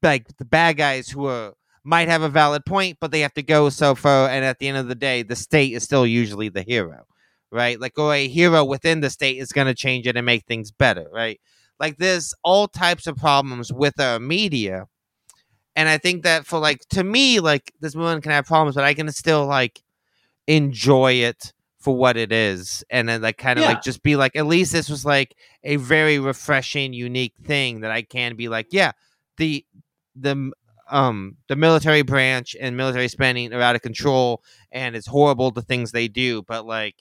like 0.02 0.36
the 0.38 0.44
bad 0.44 0.76
guys 0.76 1.08
who 1.08 1.26
are 1.26 1.54
might 1.84 2.08
have 2.08 2.22
a 2.22 2.28
valid 2.28 2.64
point, 2.66 2.98
but 3.00 3.12
they 3.12 3.20
have 3.20 3.34
to 3.34 3.42
go 3.42 3.68
so 3.68 3.94
far, 3.94 4.28
and 4.28 4.44
at 4.44 4.58
the 4.58 4.66
end 4.68 4.76
of 4.76 4.88
the 4.88 4.94
day, 4.94 5.22
the 5.22 5.36
state 5.36 5.72
is 5.72 5.84
still 5.84 6.06
usually 6.06 6.48
the 6.48 6.62
hero, 6.62 7.04
right? 7.52 7.80
Like, 7.80 7.96
or 7.98 8.12
a 8.12 8.26
hero 8.26 8.64
within 8.64 9.00
the 9.00 9.10
state 9.10 9.38
is 9.38 9.52
going 9.52 9.68
to 9.68 9.74
change 9.74 10.06
it 10.06 10.16
and 10.16 10.26
make 10.26 10.44
things 10.46 10.72
better, 10.72 11.06
right? 11.12 11.40
Like, 11.78 11.98
there's 11.98 12.34
all 12.42 12.66
types 12.66 13.06
of 13.06 13.16
problems 13.16 13.72
with 13.72 14.00
our 14.00 14.18
media, 14.18 14.86
and 15.76 15.88
I 15.88 15.98
think 15.98 16.24
that 16.24 16.46
for 16.46 16.58
like 16.58 16.80
to 16.90 17.04
me, 17.04 17.38
like 17.40 17.72
this 17.80 17.94
movie 17.94 18.20
can 18.20 18.32
have 18.32 18.46
problems, 18.46 18.74
but 18.74 18.84
I 18.84 18.94
can 18.94 19.10
still 19.12 19.46
like 19.46 19.82
enjoy 20.46 21.12
it 21.14 21.52
for 21.78 21.96
what 21.96 22.16
it 22.16 22.32
is, 22.32 22.82
and 22.90 23.08
then 23.08 23.22
like 23.22 23.38
kind 23.38 23.58
of 23.58 23.62
Yeah. 23.62 23.68
like 23.68 23.82
just 23.82 24.02
be 24.02 24.16
like, 24.16 24.34
at 24.34 24.46
least 24.46 24.72
this 24.72 24.88
was 24.88 25.04
like 25.04 25.36
a 25.62 25.76
very 25.76 26.18
refreshing, 26.18 26.92
unique 26.92 27.34
thing 27.44 27.80
that 27.82 27.92
I 27.92 28.02
can 28.02 28.34
be 28.34 28.48
like, 28.48 28.68
yeah, 28.70 28.92
the 29.36 29.64
the 30.18 30.50
um 30.90 31.36
the 31.48 31.56
military 31.56 32.02
branch 32.02 32.54
and 32.60 32.76
military 32.76 33.08
spending 33.08 33.52
are 33.52 33.60
out 33.60 33.74
of 33.76 33.82
control 33.82 34.42
and 34.70 34.94
it's 34.94 35.06
horrible 35.06 35.50
the 35.50 35.62
things 35.62 35.90
they 35.92 36.06
do 36.08 36.42
but 36.42 36.64
like 36.64 36.94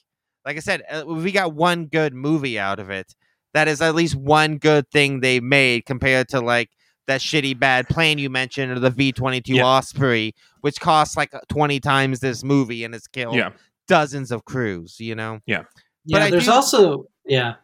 like 0.44 0.58
i 0.58 0.60
said 0.60 0.82
uh, 0.92 1.04
we 1.06 1.32
got 1.32 1.54
one 1.54 1.86
good 1.86 2.14
movie 2.14 2.58
out 2.58 2.80
of 2.80 2.90
it 2.90 3.14
that 3.54 3.68
is 3.68 3.82
at 3.82 3.94
least 3.96 4.16
one 4.16 4.58
good 4.58 4.90
thing 4.90 5.20
they 5.20 5.40
made 5.40 5.86
compared 5.86 6.28
to 6.28 6.40
like 6.42 6.72
that 7.08 7.22
shitty 7.22 7.58
bad 7.60 7.88
plane 7.88 8.18
you 8.18 8.30
mentioned 8.30 8.72
or 8.72 8.80
the 8.80 8.90
v-22 8.90 9.44
Yeah. 9.58 9.64
osprey 9.66 10.34
which 10.62 10.80
costs 10.80 11.16
like 11.16 11.32
20 11.50 11.80
times 11.80 12.20
this 12.22 12.44
movie 12.44 12.84
and 12.84 12.96
it's 12.96 13.08
killed 13.08 13.36
yeah 13.36 13.52
dozens 13.88 14.32
of 14.32 14.46
crews 14.46 15.00
you 15.00 15.14
know 15.14 15.40
yeah, 15.46 15.62
but 16.08 16.24
I 16.24 16.32
there's 16.32 16.46
do- 16.46 16.52
also 16.52 17.06
yeah. 17.26 17.56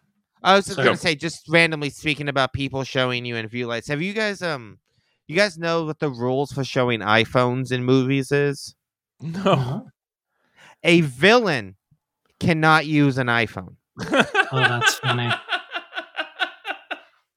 I 0.44 0.56
was 0.56 0.66
just 0.66 0.76
Sorry. 0.78 0.86
gonna 0.86 0.98
say, 0.98 1.14
just 1.14 1.48
randomly 1.50 1.92
speaking 1.92 2.28
about 2.28 2.52
people 2.52 2.84
showing 2.84 3.26
you 3.26 3.36
in 3.36 3.48
view 3.48 3.68
lights. 3.68 3.88
Have 3.90 4.02
you 4.02 4.12
guys 4.14 4.42
um, 4.42 4.80
you 5.32 5.38
guys 5.38 5.58
know 5.58 5.86
what 5.86 6.00
the 6.00 6.10
rules 6.10 6.52
for 6.52 6.64
showing 6.64 7.00
iPhones 7.00 7.72
in 7.72 7.84
movies 7.84 8.32
is? 8.32 8.76
no 9.22 9.40
uh-huh. 9.52 9.82
A 10.84 11.02
villain 11.02 11.76
cannot 12.40 12.86
use 12.88 13.18
an 13.18 13.28
iPhone. 13.28 13.76
Oh, 14.54 14.58
that's 14.60 14.96
funny. 14.96 15.30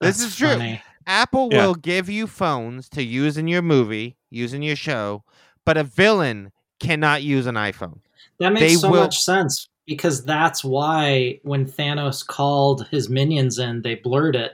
This 0.01 0.19
That's 0.19 0.21
is 0.23 0.37
true. 0.37 0.49
funny. 0.49 0.83
Apple 1.07 1.49
Yeah. 1.53 1.67
will 1.67 1.75
give 1.75 2.09
you 2.09 2.27
phones 2.27 2.89
to 2.91 3.03
use 3.03 3.37
in 3.37 3.47
your 3.47 3.63
movie, 3.63 4.17
use 4.31 4.53
in 4.55 4.63
your 4.63 4.77
show, 4.77 5.23
but 5.65 5.77
a 5.77 5.85
villain 5.85 6.51
cannot 6.81 7.23
use 7.23 7.47
an 7.47 7.55
iPhone. 7.55 8.01
That 8.41 8.53
makes 8.53 8.61
They 8.67 8.75
so 8.77 8.91
will- 8.91 9.03
much 9.03 9.23
sense 9.23 9.69
because 9.87 10.25
that's 10.25 10.65
why 10.65 11.39
when 11.43 11.67
Thanos 11.67 12.27
called 12.27 12.89
his 12.89 13.09
minions 13.09 13.59
in, 13.59 13.83
they 13.83 13.95
blurred 13.97 14.35
it 14.37 14.53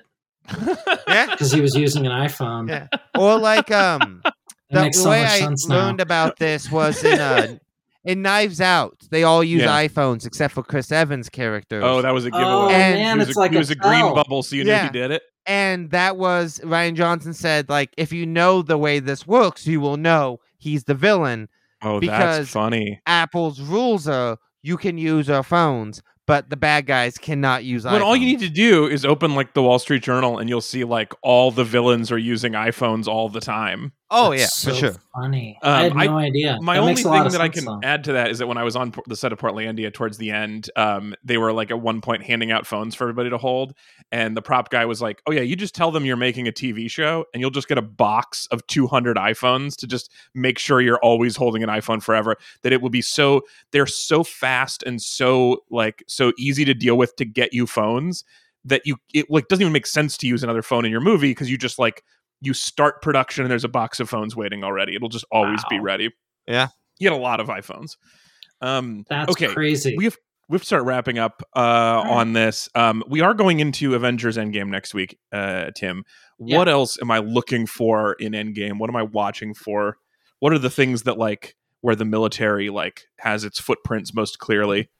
Yeah. 1.09 1.27
because 1.31 1.53
he 1.53 1.61
was 1.61 1.75
using 1.75 2.07
an 2.07 2.13
iPhone. 2.13 2.69
Yeah. 2.69 2.89
Or 3.21 3.39
like 3.39 3.71
um, 3.71 4.23
It 4.25 4.33
the 4.71 4.81
makes 4.83 5.03
so 5.03 5.11
way 5.11 5.25
I 5.25 5.39
sense 5.41 5.67
now. 5.69 5.77
learned 5.77 6.01
about 6.01 6.39
this 6.39 6.71
was 6.71 7.03
in 7.05 7.19
uh, 7.21 7.57
in 8.05 8.23
Knives 8.23 8.61
Out. 8.61 8.97
They 9.11 9.25
all 9.25 9.45
use 9.45 9.63
Yeah. 9.63 9.87
iPhones 9.87 10.27
except 10.27 10.55
for 10.55 10.63
Chris 10.63 10.91
Evans' 10.93 11.29
character. 11.29 11.83
oh 11.83 12.01
that 12.03 12.13
was 12.13 12.25
a 12.25 12.31
giveaway 12.31 12.47
Oh 12.51 12.69
And- 12.71 12.95
man, 12.95 13.17
he 13.17 13.19
was 13.21 13.29
it's 13.29 13.37
a, 13.37 13.41
like 13.41 13.51
he 13.53 13.59
was 13.59 13.71
a, 13.71 13.75
a 13.75 13.77
green 13.77 14.15
bubble 14.15 14.43
so 14.43 14.57
you 14.57 14.65
knew 14.65 14.75
he 14.75 14.89
did 14.89 15.11
it 15.11 15.23
and 15.47 15.91
that 15.91 16.17
was 16.17 16.61
Rian 16.65 16.95
Johnson 16.95 17.33
said 17.35 17.69
like 17.69 17.91
if 17.97 18.13
you 18.13 18.27
know 18.27 18.63
the 18.63 18.79
way 18.79 19.01
this 19.01 19.27
works, 19.27 19.67
you 19.67 19.81
will 19.81 19.97
know 19.97 20.39
he's 20.59 20.85
the 20.85 20.95
villain. 20.95 21.49
oh 21.83 21.99
Because- 22.01 22.39
that's 22.39 22.51
funny 22.51 23.01
Apple's 23.07 23.61
rules 23.61 24.07
are 24.09 24.39
you 24.63 24.77
can 24.77 24.99
use 24.99 25.29
our 25.31 25.43
phones, 25.43 26.03
but 26.31 26.49
the 26.49 26.57
bad 26.57 26.87
guys 26.87 27.19
cannot 27.19 27.65
use 27.65 27.85
when 27.85 28.03
all 28.03 28.15
you 28.15 28.25
need 28.25 28.39
to 28.39 28.49
do 28.49 28.87
is 28.87 29.05
open 29.05 29.35
like 29.35 29.53
the 29.53 29.63
wall 29.63 29.81
street 29.81 30.03
journal 30.03 30.39
and 30.39 30.49
you'll 30.49 30.61
see 30.61 30.85
like 30.85 31.13
all 31.23 31.51
the 31.51 31.65
villains 31.65 32.13
are 32.13 32.19
using 32.19 32.53
iphones 32.53 33.09
all 33.09 33.29
the 33.29 33.41
time 33.41 33.93
Oh 34.13 34.33
yeah, 34.33 34.39
That's 34.41 34.65
for 34.65 34.75
sure. 34.75 34.95
Funny. 35.15 35.57
Um, 35.63 35.73
I 35.73 35.83
had 35.85 35.93
I- 35.97 36.07
no 36.07 36.19
idea. 36.19 36.59
my 36.61 36.75
That 36.75 36.81
only 36.81 36.93
makes 36.95 37.05
a 37.05 37.09
lot 37.09 37.23
thing 37.23 37.33
that 37.33 37.41
I 37.41 37.49
can 37.49 37.65
though. 37.65 37.81
add 37.83 38.03
to 38.05 38.13
that 38.15 38.31
is 38.31 38.39
that 38.41 38.49
when 38.49 38.59
I 38.59 38.65
was 38.65 38.75
on 38.75 38.93
the 39.07 39.15
set 39.15 39.33
of 39.33 39.39
Portlandia 39.39 39.93
towards 39.95 40.19
the 40.19 40.31
end, 40.33 40.69
um, 40.75 41.15
they 41.23 41.39
were 41.39 41.53
like 41.53 41.71
at 41.71 41.81
one 41.81 42.01
point 42.01 42.23
handing 42.25 42.51
out 42.51 42.67
phones 42.67 42.95
for 42.97 43.05
everybody 43.05 43.31
to 43.31 43.39
hold, 43.39 43.73
and 44.11 44.37
the 44.37 44.43
prop 44.43 44.69
guy 44.71 44.85
was 44.85 45.01
like, 45.01 45.23
"Oh 45.27 45.33
yeah, 45.33 45.43
you 45.43 45.55
just 45.55 45.75
tell 45.77 45.93
them 45.93 46.05
you're 46.05 46.17
making 46.17 46.49
a 46.49 46.53
TV 46.53 46.91
show, 46.91 47.25
and 47.33 47.41
you'll 47.41 47.51
just 47.51 47.69
get 47.69 47.79
a 47.79 47.83
box 47.83 48.49
of 48.51 48.67
200 48.67 49.17
iPhones 49.17 49.77
to 49.77 49.87
just 49.87 50.11
make 50.35 50.59
sure 50.59 50.81
you're 50.81 50.99
always 51.05 51.37
holding 51.37 51.63
an 51.63 51.69
iPhone 51.69 52.03
forever. 52.03 52.37
That 52.63 52.73
it 52.73 52.83
will 52.83 52.91
be 52.91 53.03
so 53.03 53.43
they're 53.71 53.87
so 53.87 54.25
fast 54.25 54.83
and 54.83 55.01
so 55.01 55.63
like 55.71 56.03
so 56.09 56.33
easy 56.37 56.65
to 56.65 56.75
deal 56.75 56.99
with 56.99 57.15
to 57.17 57.25
get 57.25 57.53
you 57.53 57.67
phones 57.67 58.25
that 58.65 58.83
you 58.85 58.97
it 59.15 59.31
like 59.31 59.49
doesn't 59.49 59.63
even 59.63 59.73
make 59.73 59.87
sense 59.87 60.19
to 60.19 60.27
use 60.27 60.43
another 60.43 60.61
phone 60.63 60.85
in 60.85 60.91
your 60.91 61.01
movie 61.01 61.31
because 61.31 61.51
you 61.51 61.57
just 61.57 61.79
like 61.79 62.05
you 62.41 62.55
start 62.55 63.03
production 63.03 63.45
and 63.45 63.51
there's 63.51 63.65
a 63.65 63.69
box 63.69 64.01
of 64.01 64.09
phones 64.09 64.35
waiting 64.35 64.65
already. 64.65 64.95
It'll 64.95 65.09
just 65.09 65.27
always 65.31 65.63
be 65.69 65.79
ready. 65.79 66.11
Yeah. 66.47 66.69
You 66.99 67.11
get 67.11 67.19
a 67.19 67.21
lot 67.21 67.41
of 67.41 67.49
iPhones. 67.49 67.97
Um, 68.61 69.05
That's 69.09 69.31
okay, 69.33 69.49
crazy. 69.49 69.95
we 69.97 70.05
have 70.05 70.17
we 70.49 70.55
have 70.55 70.63
to 70.63 70.67
start 70.67 70.85
wrapping 70.85 71.19
up 71.19 71.43
uh, 71.55 71.61
right. 71.61 72.11
on 72.11 72.33
this. 72.33 72.69
Um, 72.75 73.05
we 73.09 73.21
are 73.21 73.35
going 73.35 73.61
into 73.61 73.95
Avengers 73.95 74.37
Endgame 74.37 74.69
next 74.69 74.95
week, 74.95 75.17
uh, 75.33 75.71
Tim. 75.77 76.05
Yeah. 76.41 76.59
What 76.59 76.69
else 76.69 76.99
am 77.01 77.11
I 77.11 77.19
looking 77.19 77.67
for 77.67 78.15
in 78.15 78.33
Endgame? 78.33 78.79
What 78.79 78.91
am 78.91 78.97
I 78.97 79.05
watching 79.05 79.55
for? 79.55 79.97
What 80.41 80.53
are 80.53 80.59
the 80.59 80.69
things 80.69 81.05
that 81.05 81.19
like 81.19 81.57
where 81.83 81.95
the 81.95 82.05
military 82.05 82.69
like 82.69 83.07
has 83.19 83.45
its 83.45 83.61
footprints 83.61 84.13
most 84.13 84.41
clearly? 84.41 84.91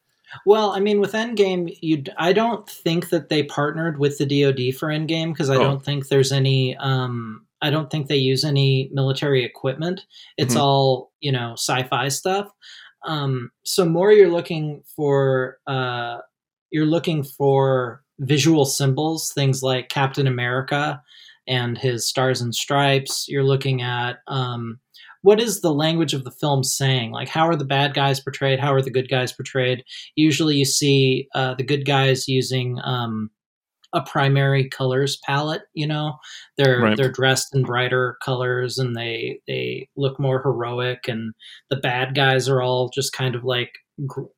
Well, 0.47 0.73
I 0.73 0.81
mean, 0.81 1.01
with 1.01 1.13
Endgame, 1.13 1.77
you 1.81 2.03
I 2.19 2.33
don't 2.33 2.69
think 2.69 3.11
that 3.11 3.29
they 3.29 3.43
partnered 3.45 3.99
with 3.99 4.19
the 4.19 4.27
DoD 4.27 4.75
for 4.77 4.89
Endgame 4.89 5.33
because 5.33 5.51
I 5.51 5.57
Oh. 5.57 5.61
don't 5.61 5.85
think 5.85 6.09
there's 6.09 6.33
any. 6.33 6.77
Um, 6.77 7.47
I 7.63 7.69
don't 7.71 7.91
think 7.91 8.07
they 8.09 8.17
use 8.17 8.45
any 8.45 8.89
military 8.93 9.45
equipment. 9.45 10.01
It's 10.39 10.55
Mhm. 10.55 10.61
all 10.61 11.13
you 11.21 11.33
know, 11.33 11.53
sci-fi 11.55 12.09
stuff. 12.09 12.51
Um, 13.07 13.51
so 13.65 13.85
more 13.85 14.13
you're 14.13 14.31
looking 14.31 14.83
for 14.97 15.59
uh, 15.67 16.19
you're 16.71 16.87
looking 16.87 17.23
for 17.25 18.03
visual 18.21 18.65
symbols, 18.65 19.33
things 19.33 19.63
like 19.63 19.89
Captain 19.89 20.27
America 20.27 21.03
and 21.49 21.77
his 21.79 22.07
stars 22.09 22.41
and 22.41 22.55
stripes. 22.55 23.27
You're 23.29 23.43
looking 23.45 23.83
at 23.83 24.19
um, 24.29 24.79
what 25.23 25.41
is 25.41 25.61
the 25.61 25.73
language 25.75 26.15
of 26.15 26.25
the 26.25 26.31
film 26.31 26.65
saying? 26.65 27.13
Like, 27.13 27.29
how 27.29 27.47
are 27.47 27.57
the 27.57 27.65
bad 27.65 27.95
guys 27.95 28.21
portrayed? 28.21 28.59
How 28.61 28.73
are 28.73 28.83
the 28.83 28.91
good 28.91 29.09
guys 29.09 29.33
portrayed? 29.33 29.85
Usually, 30.17 30.57
you 30.57 30.65
see 30.65 31.29
uh, 31.35 31.55
the 31.55 31.65
good 31.65 31.85
guys 31.85 32.27
using 32.29 32.79
um, 32.85 33.31
a 33.93 34.01
primary 34.03 34.69
colors 34.69 35.19
palette. 35.27 35.63
You 35.75 35.87
know, 35.89 36.15
they're 36.57 36.81
Right. 36.81 36.97
they're 36.97 37.11
dressed 37.13 37.55
in 37.55 37.63
brighter 37.65 38.17
colors 38.25 38.79
and 38.79 38.97
they 38.97 39.41
they 39.47 39.89
look 39.97 40.19
more 40.21 40.41
heroic. 40.43 41.01
And 41.09 41.35
the 41.71 41.77
bad 41.77 42.15
guys 42.15 42.49
are 42.49 42.63
all 42.63 42.89
just 42.95 43.13
kind 43.13 43.35
of 43.35 43.45
like 43.45 43.73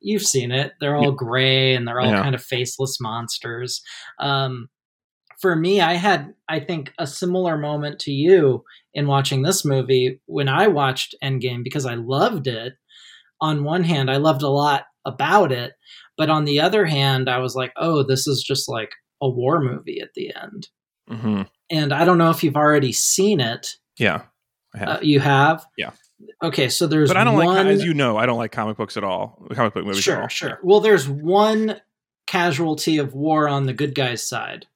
you've 0.00 0.22
seen 0.26 0.50
it. 0.50 0.72
They're 0.80 0.96
all 0.96 1.12
gray 1.12 1.74
and 1.74 1.86
they're 1.86 2.00
all 2.00 2.10
Yeah. 2.10 2.22
kind 2.22 2.34
of 2.34 2.42
faceless 2.42 2.98
monsters. 3.00 3.80
Um, 4.18 4.68
for 5.42 5.56
me, 5.56 5.80
I 5.80 5.94
had 5.94 6.32
I 6.48 6.60
think 6.60 6.92
a 6.98 7.06
similar 7.06 7.58
moment 7.58 7.98
to 8.00 8.12
you 8.12 8.64
in 8.94 9.08
watching 9.08 9.42
this 9.42 9.64
movie 9.64 10.20
when 10.26 10.48
I 10.48 10.68
watched 10.68 11.16
Endgame 11.22 11.64
because 11.64 11.84
I 11.84 11.96
loved 11.96 12.46
it. 12.46 12.74
On 13.40 13.64
one 13.64 13.82
hand, 13.82 14.08
I 14.08 14.16
loved 14.18 14.42
a 14.42 14.48
lot 14.48 14.84
about 15.04 15.50
it, 15.50 15.72
but 16.16 16.30
on 16.30 16.44
the 16.44 16.60
other 16.60 16.86
hand, 16.86 17.28
I 17.28 17.38
was 17.38 17.56
like, 17.56 17.72
"Oh, 17.76 18.04
this 18.04 18.28
is 18.28 18.42
just 18.46 18.68
like 18.68 18.92
a 19.20 19.28
war 19.28 19.60
movie 19.60 20.00
at 20.00 20.14
the 20.14 20.32
end." 20.34 20.68
hmm 21.08 21.42
And 21.68 21.92
I 21.92 22.04
don't 22.04 22.18
know 22.18 22.30
if 22.30 22.44
you've 22.44 22.56
already 22.56 22.92
seen 22.92 23.40
it. 23.40 23.76
Yeah. 23.98 24.22
Have. 24.74 24.88
Uh, 24.88 24.98
you 25.02 25.20
have, 25.20 25.66
Yeah. 25.76 25.90
Okay, 26.42 26.68
so 26.68 26.86
there's 26.86 27.10
but 27.10 27.16
I 27.16 27.24
don't 27.24 27.34
one... 27.34 27.46
like, 27.46 27.66
as 27.66 27.84
you 27.84 27.92
know, 27.92 28.16
I 28.16 28.26
don't 28.26 28.38
like 28.38 28.52
comic 28.52 28.76
books 28.76 28.96
at 28.96 29.04
all. 29.04 29.44
Comic 29.52 29.74
book 29.74 29.84
movies 29.84 30.02
Sure, 30.02 30.28
sure. 30.30 30.60
Well, 30.62 30.80
there's 30.80 31.08
one 31.08 31.80
casualty 32.26 32.98
of 32.98 33.12
war 33.12 33.48
on 33.48 33.66
the 33.66 33.72
good 33.72 33.94
guys' 33.94 34.26
side 34.26 34.66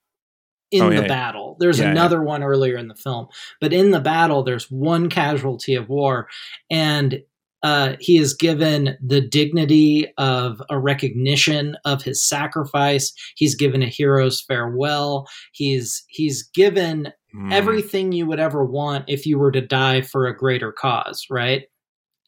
in 0.71 0.83
Oh, 0.83 0.89
the 0.89 0.97
yeah, 0.97 1.01
yeah. 1.03 1.09
battle. 1.09 1.57
There's 1.61 1.79
Yeah, 1.79 1.87
yeah. 1.87 1.91
another 1.93 2.23
one 2.23 2.43
earlier 2.43 2.77
in 2.77 2.89
the 2.89 2.95
film, 2.95 3.29
but 3.61 3.73
in 3.73 3.91
the 3.93 4.01
battle, 4.01 4.43
there's 4.43 4.71
one 4.71 5.09
casualty 5.09 5.75
of 5.75 5.89
war, 5.89 6.29
and 6.71 7.21
uh, 7.63 7.97
he 7.99 8.19
is 8.19 8.35
given 8.35 8.97
the 9.05 9.21
dignity 9.21 10.07
of 10.19 10.63
a 10.71 10.79
recognition 10.79 11.77
of 11.85 12.03
his 12.03 12.23
sacrifice. 12.23 13.13
He's 13.35 13.55
given 13.57 13.83
a 13.83 13.87
hero's 13.89 14.41
farewell. 14.43 15.27
He's 15.53 16.05
he's 16.09 16.43
given 16.43 17.13
Mm. 17.35 17.53
everything 17.53 18.13
you 18.13 18.25
would 18.27 18.41
ever 18.41 18.65
want 18.65 19.05
if 19.09 19.27
you 19.27 19.39
were 19.39 19.53
to 19.53 19.61
die 19.61 20.01
for 20.01 20.27
a 20.27 20.35
greater 20.37 20.73
cause, 20.73 21.27
right? 21.29 21.65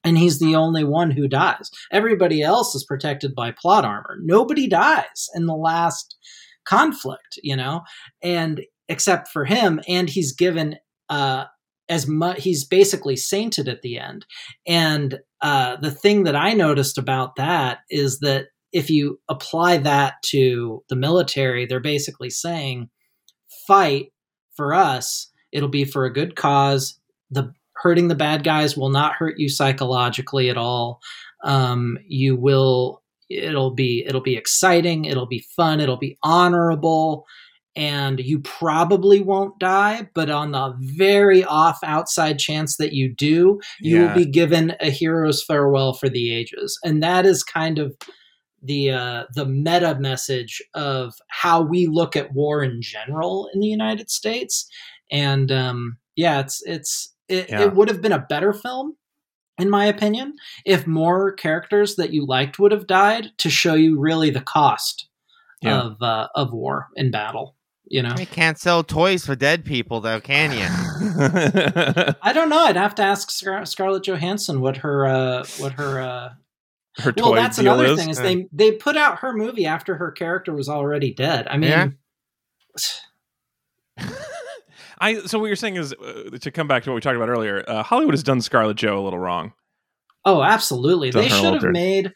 And 0.05 0.19
he's 0.19 0.39
the 0.39 0.55
only 0.55 0.85
one 0.85 1.11
who 1.11 1.27
dies. 1.29 1.71
Everybody 1.91 2.43
else 2.43 2.75
is 2.75 2.85
protected 2.85 3.35
by 3.35 3.53
plot 3.53 3.87
armor. 3.87 4.19
Nobody 4.23 4.67
dies 4.69 5.29
in 5.35 5.47
the 5.47 5.55
last 5.57 6.15
conflict, 6.69 7.39
you 7.43 7.57
know, 7.57 7.83
and 8.23 8.61
except 8.89 9.29
for 9.29 9.45
him, 9.45 9.81
and 9.89 10.09
he's 10.09 10.33
given 10.33 10.77
uh, 11.09 11.45
as 11.89 12.07
much. 12.07 12.43
He's 12.43 12.65
basically 12.65 13.17
sainted 13.17 13.69
at 13.69 13.83
the 13.83 13.99
end. 13.99 14.27
And 14.67 15.21
uh, 15.41 15.77
the 15.77 15.91
thing 15.91 16.25
that 16.25 16.37
I 16.37 16.53
noticed 16.53 16.99
about 16.99 17.37
that 17.37 17.79
is 17.91 18.21
that 18.21 18.47
if 18.73 18.91
you 18.91 19.19
apply 19.29 19.79
that 19.79 20.15
to 20.27 20.83
the 20.89 20.97
military, 20.97 21.67
they're 21.67 21.81
basically 21.81 22.31
saying, 22.31 22.91
fight 23.67 24.13
for 24.57 24.75
us, 24.75 25.31
it'll 25.53 25.69
be 25.69 25.85
for 25.85 26.05
a 26.05 26.13
good 26.13 26.37
cause. 26.37 27.01
The 27.31 27.53
hurting 27.77 28.09
the 28.09 28.15
bad 28.15 28.45
guys 28.45 28.77
will 28.77 28.91
not 28.91 29.15
hurt 29.15 29.39
you 29.39 29.49
psychologically 29.49 30.51
at 30.51 30.59
all. 30.59 31.01
Um, 31.45 31.97
you 32.07 32.37
will. 32.37 33.03
It'll 33.31 33.71
be. 33.75 34.05
It'll 34.07 34.21
be 34.23 34.37
exciting. 34.37 35.05
It'll 35.05 35.27
be 35.27 35.45
fun. 35.57 35.81
It'll 35.81 35.97
be 35.97 36.17
honorable. 36.23 37.27
And 37.77 38.19
you 38.19 38.41
probably 38.41 39.21
won't 39.23 39.59
die, 39.61 40.09
but 40.13 40.31
on 40.31 40.51
the 40.51 40.75
very 40.81 41.45
off 41.45 41.79
outside 41.85 42.39
chance 42.41 42.77
that 42.79 42.93
you 42.93 43.15
do, 43.15 43.61
you 43.81 43.99
Yeah. 43.99 44.09
will 44.09 44.15
be 44.15 44.25
given 44.27 44.75
a 44.81 44.91
hero's 44.91 45.45
farewell 45.45 45.93
for 45.93 46.09
the 46.09 46.35
ages. 46.35 46.77
And 46.83 47.03
that 47.05 47.25
is 47.25 47.45
kind 47.45 47.79
of 47.79 47.97
the 48.63 48.91
uh, 48.91 49.25
the 49.35 49.47
meta 49.47 49.97
message 50.01 50.61
of 50.75 51.15
how 51.29 51.61
we 51.63 51.87
look 51.87 52.17
at 52.17 52.33
war 52.33 52.65
in 52.65 52.83
general 52.83 53.49
in 53.55 53.61
the 53.61 53.69
United 53.69 54.11
States. 54.11 54.69
And 55.13 55.53
um, 55.53 55.99
yeah, 56.17 56.41
it's 56.41 56.61
it's 56.67 57.15
it, 57.29 57.49
Yeah. 57.49 57.63
it 57.67 57.75
would 57.75 57.89
have 57.89 58.03
been 58.03 58.11
a 58.11 58.27
better 58.29 58.53
film, 58.53 58.97
in 59.59 59.69
my 59.71 59.87
opinion, 59.87 60.35
if 60.65 60.87
more 60.87 61.33
characters 61.33 61.97
that 61.97 62.13
you 62.13 62.25
liked 62.27 62.59
would 62.59 62.73
have 62.73 62.87
died 62.87 63.33
to 63.39 63.51
show 63.51 63.75
you 63.75 63.99
really 63.99 64.31
the 64.31 64.41
cost 64.41 65.09
Yeah. 65.63 65.81
of 65.83 66.03
uh, 66.03 66.29
of 66.35 66.53
war 66.53 66.89
in 66.97 67.11
battle. 67.11 67.55
You 67.91 68.03
know, 68.03 68.15
You 68.19 68.27
can't 68.27 68.59
sell 68.59 68.85
toys 68.85 69.25
for 69.25 69.35
dead 69.35 69.65
people, 69.65 70.01
though, 70.03 70.21
can 70.21 70.53
you? 70.53 70.67
I 72.23 72.33
don't 72.35 72.51
know. 72.51 72.59
I'd 72.65 72.77
have 72.77 72.95
to 72.97 73.03
ask 73.03 73.31
Scar- 73.31 73.65
Scarlett 73.65 74.05
Johansson 74.07 74.61
what 74.61 74.77
her 74.79 75.07
uh, 75.07 75.47
what 75.59 75.73
her 75.73 75.99
uh, 76.01 76.29
Her 76.99 77.15
well, 77.17 77.33
that's 77.33 77.57
another 77.59 77.87
is. 77.87 77.99
thing 77.99 78.11
is 78.11 78.19
they 78.19 78.47
they 78.53 78.73
put 78.73 78.97
out 78.99 79.21
her 79.21 79.33
movie 79.33 79.65
after 79.65 79.97
her 79.97 80.11
character 80.13 80.53
was 80.55 80.69
already 80.69 81.15
dead. 81.15 81.47
I 81.49 81.57
mean, 81.57 81.71
Yeah. 81.71 81.89
I 85.01 85.21
so 85.21 85.39
what 85.39 85.47
you're 85.47 85.57
saying 85.57 85.77
is 85.77 85.93
uh, 85.93 86.37
to 86.41 86.51
come 86.51 86.67
back 86.69 86.83
to 86.85 86.91
what 86.91 86.95
we 86.97 87.01
talked 87.01 87.17
about 87.17 87.29
earlier. 87.29 87.65
Uh, 87.67 87.83
Hollywood 87.83 88.15
has 88.15 88.23
done 88.23 88.41
Scarlett 88.41 88.77
Joe 88.77 88.99
a 88.99 89.03
little 89.05 89.19
wrong. 89.19 89.53
oh, 90.25 90.43
absolutely. 90.43 91.11
Done 91.11 91.23
They 91.23 91.29
should 91.29 91.55
have 91.55 91.73
made. 91.73 92.13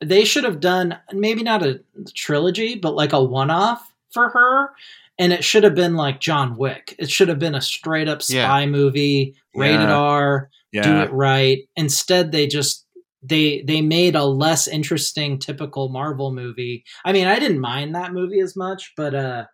They 0.00 0.24
should 0.24 0.44
have 0.44 0.60
done 0.60 0.98
maybe 1.12 1.42
not 1.42 1.62
a 1.64 1.80
trilogy, 2.14 2.74
but 2.76 2.94
like 2.94 3.12
a 3.12 3.22
one-off 3.22 3.90
for 4.12 4.28
her, 4.30 4.70
and 5.18 5.32
it 5.32 5.44
should 5.44 5.62
have 5.64 5.74
been 5.74 5.94
like 5.94 6.20
John 6.20 6.56
Wick. 6.56 6.94
It 6.98 7.10
should 7.10 7.28
have 7.28 7.38
been 7.38 7.54
a 7.54 7.60
straight 7.60 8.08
up 8.08 8.20
Yeah. 8.28 8.46
spy 8.46 8.66
movie, 8.66 9.34
rated 9.54 9.80
Yeah. 9.80 9.96
R, 9.96 10.50
do 10.72 10.80
it 11.00 11.12
right. 11.12 11.58
Instead, 11.76 12.32
they 12.32 12.46
just 12.46 12.86
they 13.22 13.62
they 13.62 13.80
made 13.80 14.14
a 14.16 14.24
less 14.24 14.66
interesting 14.68 15.38
typical 15.38 15.88
Marvel 15.88 16.32
movie. 16.34 16.84
I 17.04 17.12
mean, 17.12 17.26
I 17.26 17.38
didn't 17.38 17.60
mind 17.60 17.94
that 17.94 18.12
movie 18.12 18.40
as 18.40 18.54
much, 18.56 18.92
but 18.96 19.14
uh 19.14 19.44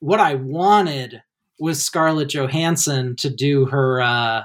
what 0.00 0.20
I 0.20 0.34
wanted 0.36 1.22
was 1.58 1.82
Scarlett 1.82 2.28
Johansson 2.30 3.16
to 3.16 3.30
do 3.30 3.66
her 3.66 4.00
uh 4.00 4.42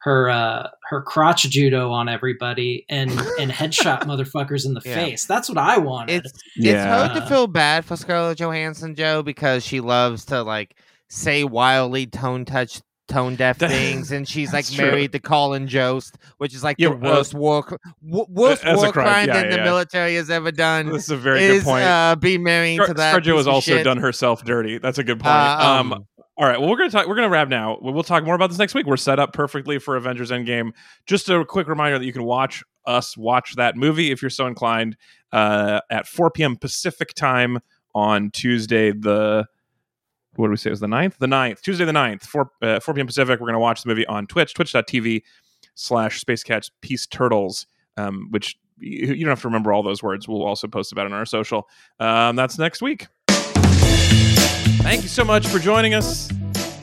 her 0.00 0.28
uh 0.30 0.68
her 0.88 1.02
crotch 1.02 1.42
judo 1.44 1.90
on 1.90 2.08
everybody 2.08 2.84
and 2.88 3.10
and 3.40 3.50
headshot 3.50 4.02
motherfuckers 4.04 4.64
in 4.66 4.74
the 4.74 4.82
Yeah. 4.84 4.94
face. 4.94 5.24
That's 5.24 5.48
what 5.48 5.58
I 5.58 5.78
wanted. 5.78 6.24
It's 6.24 6.32
yeah. 6.56 6.72
it's 6.72 7.12
hard 7.12 7.22
to 7.22 7.28
feel 7.28 7.46
bad 7.46 7.84
for 7.84 7.96
Scarlett 7.96 8.38
Johansson, 8.38 8.94
Joe, 8.94 9.22
because 9.22 9.64
she 9.64 9.80
loves 9.80 10.24
to 10.26 10.42
like 10.42 10.76
say 11.08 11.42
wildly 11.44 12.06
tone 12.06 12.44
touch 12.44 12.80
tone 13.08 13.36
deaf 13.36 13.56
things, 13.58 14.10
and 14.12 14.28
she's 14.28 14.48
like 14.52 14.64
that's 14.66 14.74
true. 14.74 14.86
married 14.86 15.12
to 15.12 15.18
Colin 15.20 15.66
Jost, 15.68 16.16
which 16.38 16.54
is 16.54 16.62
like 16.62 16.76
Yeah, 16.78 16.90
the 16.90 16.94
uh, 16.96 16.98
worst 17.14 17.34
war 17.34 17.64
worst 18.02 18.64
as 18.64 18.76
war 18.78 18.92
crime, 18.92 19.04
crime 19.06 19.26
yeah, 19.28 19.32
that 19.34 19.50
yeah, 19.50 19.56
the 19.56 19.62
military 19.64 20.14
has 20.16 20.30
ever 20.30 20.52
done. 20.52 20.86
This 20.92 21.04
is 21.04 21.10
a 21.10 21.16
very 21.16 21.42
is 21.42 21.62
good 21.62 21.68
point. 21.68 21.84
uh, 21.84 22.14
be 22.16 22.38
married 22.38 22.76
Scar- 22.76 22.86
to 22.88 22.94
that. 22.94 23.10
Scarlett 23.10 23.24
Joe 23.24 23.36
has 23.38 23.46
also 23.48 23.72
shit. 23.76 23.84
done 23.84 23.98
herself 23.98 24.44
dirty. 24.44 24.78
That's 24.78 24.98
a 24.98 25.04
good 25.04 25.18
point. 25.18 25.34
Uh, 25.34 25.58
um, 25.80 25.92
um, 25.92 26.04
all 26.38 26.46
right. 26.46 26.60
Well, 26.60 26.68
we're 26.68 26.76
gonna 26.76 26.90
talk. 26.90 27.06
We're 27.06 27.14
gonna 27.14 27.30
wrap 27.30 27.48
now. 27.48 27.78
We'll 27.80 28.02
talk 28.02 28.24
more 28.24 28.34
about 28.34 28.50
this 28.50 28.58
next 28.58 28.74
week. 28.74 28.86
We're 28.86 28.98
set 28.98 29.18
up 29.18 29.32
perfectly 29.32 29.78
for 29.78 29.96
Avengers 29.96 30.30
Endgame. 30.30 30.72
Just 31.06 31.30
a 31.30 31.44
quick 31.46 31.66
reminder 31.66 31.98
that 31.98 32.04
you 32.04 32.12
can 32.12 32.24
watch 32.24 32.62
us 32.84 33.16
watch 33.16 33.54
that 33.56 33.76
movie 33.76 34.10
if 34.10 34.20
you're 34.20 34.30
so 34.30 34.46
inclined 34.46 34.96
uh, 35.32 35.80
at 35.90 36.06
4 36.06 36.30
p.m. 36.30 36.56
Pacific 36.56 37.14
time 37.14 37.58
on 37.94 38.30
Tuesday. 38.30 38.92
The 38.92 39.46
what 40.34 40.48
do 40.48 40.50
we 40.50 40.56
say? 40.58 40.68
It 40.68 40.72
was 40.72 40.80
the 40.80 40.86
9th? 40.86 41.16
The 41.16 41.26
9th. 41.26 41.62
Tuesday 41.62 41.86
the 41.86 41.92
9th, 41.92 42.22
4, 42.24 42.50
uh, 42.60 42.80
4 42.80 42.94
p.m. 42.94 43.06
Pacific. 43.06 43.40
We're 43.40 43.46
gonna 43.46 43.58
watch 43.58 43.82
the 43.82 43.88
movie 43.88 44.06
on 44.06 44.26
Twitch, 44.26 44.52
twitch.tv 44.52 45.22
slash 45.74 46.20
Space 46.20 46.42
Cats 46.42 46.70
Peace 46.82 47.06
Turtles, 47.06 47.66
um, 47.96 48.28
which 48.30 48.58
you 48.78 49.14
you 49.14 49.24
don't 49.24 49.32
have 49.32 49.40
to 49.40 49.48
remember 49.48 49.72
all 49.72 49.82
those 49.82 50.02
words. 50.02 50.28
We'll 50.28 50.42
also 50.42 50.68
post 50.68 50.92
about 50.92 51.06
it 51.06 51.12
on 51.12 51.18
our 51.18 51.24
social. 51.24 51.66
Um, 51.98 52.36
that's 52.36 52.58
next 52.58 52.82
week. 52.82 53.06
Thank 54.66 55.02
you 55.02 55.08
so 55.08 55.24
much 55.24 55.46
for 55.46 55.58
joining 55.58 55.94
us. 55.94 56.28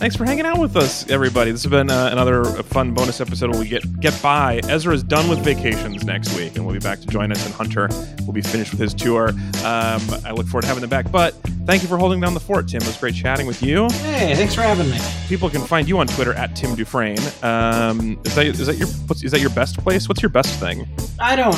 Thanks 0.03 0.15
for 0.17 0.25
hanging 0.25 0.45
out 0.45 0.59
with 0.59 0.75
us, 0.75 1.09
everybody. 1.09 1.51
This 1.51 1.63
has 1.63 1.69
been 1.69 1.89
uh, 1.89 2.09
another 2.11 2.43
fun 2.43 2.93
bonus 2.93 3.21
episode 3.21 3.51
where 3.51 3.59
we 3.59 3.67
get 3.69 4.01
get 4.01 4.21
by. 4.21 4.59
Ezra 4.67 4.93
is 4.93 5.01
done 5.03 5.29
with 5.29 5.39
vacations 5.39 6.03
next 6.03 6.35
week, 6.35 6.55
and 6.55 6.65
we'll 6.65 6.73
be 6.73 6.79
back 6.79 6.99
to 6.99 7.07
join 7.07 7.31
us. 7.31 7.45
And 7.45 7.53
Hunter 7.53 7.87
will 8.25 8.33
be 8.33 8.41
finished 8.41 8.71
with 8.71 8.81
his 8.81 8.93
tour. 8.93 9.29
Um, 9.29 10.01
I 10.25 10.33
look 10.35 10.47
forward 10.47 10.63
to 10.63 10.67
having 10.67 10.81
them 10.81 10.89
back. 10.89 11.09
But 11.09 11.33
thank 11.65 11.83
you 11.83 11.87
for 11.87 11.97
holding 11.97 12.19
down 12.19 12.33
the 12.33 12.41
fort, 12.41 12.67
Tim. 12.67 12.81
It 12.81 12.87
was 12.87 12.97
great 12.97 13.15
chatting 13.15 13.47
with 13.47 13.63
you. 13.63 13.87
hey, 13.89 14.35
thanks 14.35 14.55
for 14.55 14.61
having 14.61 14.89
me. 14.89 14.97
People 15.27 15.49
can 15.49 15.61
find 15.61 15.87
you 15.87 15.99
on 15.99 16.07
Twitter 16.07 16.33
at 16.33 16.53
Tim 16.55 16.75
Dufresne. 16.75 17.17
Um, 17.41 18.19
is 18.25 18.35
that 18.35 18.45
is 18.45 18.67
that 18.67 18.75
your 18.75 18.87
what's, 19.07 19.23
is 19.23 19.31
that 19.31 19.39
your 19.39 19.51
best 19.51 19.77
place? 19.77 20.09
What's 20.09 20.21
your 20.21 20.29
best 20.29 20.59
thing? 20.59 20.85
I 21.19 21.37
don't 21.37 21.55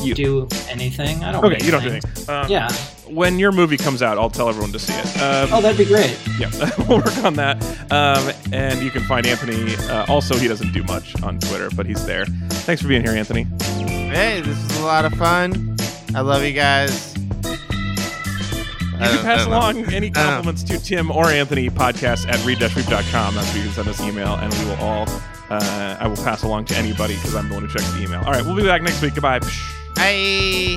You- 0.00 0.14
do 0.14 0.48
anything. 0.68 1.22
I 1.24 1.32
don't 1.32 1.44
Okay, 1.44 1.64
you 1.64 1.70
don't 1.70 1.82
do 1.82 1.90
anything. 1.90 2.28
Um, 2.28 2.48
Yeah. 2.50 2.70
When 3.08 3.38
your 3.38 3.52
movie 3.52 3.76
comes 3.76 4.00
out, 4.02 4.16
I'll 4.16 4.30
tell 4.30 4.48
everyone 4.48 4.72
to 4.72 4.78
see 4.78 4.94
it. 4.94 5.22
Um, 5.22 5.48
Oh, 5.52 5.60
that'd 5.60 5.76
be 5.76 5.84
great. 5.84 6.16
yeah, 6.38 6.48
we'll 6.88 6.98
work 6.98 7.18
on 7.24 7.34
that. 7.34 7.62
Um, 7.92 8.32
and 8.52 8.80
you 8.82 8.90
can 8.90 9.02
find 9.02 9.26
Anthony. 9.26 9.76
Uh, 9.90 10.06
also, 10.08 10.34
he 10.36 10.48
doesn't 10.48 10.72
do 10.72 10.82
much 10.84 11.20
on 11.22 11.38
Twitter, 11.38 11.68
but 11.76 11.84
he's 11.84 12.04
there. 12.06 12.24
Thanks 12.64 12.80
for 12.80 12.88
being 12.88 13.02
here, 13.02 13.12
Anthony. 13.12 13.46
Hey, 13.78 14.40
this 14.40 14.56
was 14.56 14.78
a 14.78 14.84
lot 14.84 15.04
of 15.04 15.12
fun. 15.14 15.76
I 16.14 16.20
love 16.22 16.42
you 16.42 16.52
guys. 16.52 17.14
You 19.02 19.08
can 19.08 19.24
pass 19.24 19.46
along 19.46 19.92
any 19.92 20.10
compliments 20.10 20.62
to 20.64 20.78
Tim 20.78 21.10
or 21.10 21.26
Anthony 21.26 21.68
podcast 21.68 22.28
at 22.32 22.42
read-weep.com. 22.46 23.34
That's 23.34 23.48
where 23.48 23.56
you 23.58 23.64
can 23.64 23.72
send 23.72 23.88
us 23.88 24.00
email, 24.00 24.34
and 24.36 24.54
we 24.54 24.64
will 24.66 24.76
all, 24.76 25.06
uh, 25.50 25.96
I 25.98 26.06
will 26.06 26.16
pass 26.16 26.44
along 26.44 26.66
to 26.66 26.76
anybody 26.76 27.16
because 27.16 27.34
I'm 27.34 27.48
the 27.48 27.54
one 27.54 27.64
who 27.64 27.68
checks 27.68 27.90
the 27.92 28.02
email. 28.02 28.20
All 28.24 28.32
right, 28.32 28.44
we'll 28.44 28.54
be 28.56 28.62
back 28.62 28.80
next 28.82 29.02
week. 29.02 29.14
Goodbye. 29.14 29.40
에. 29.98 30.76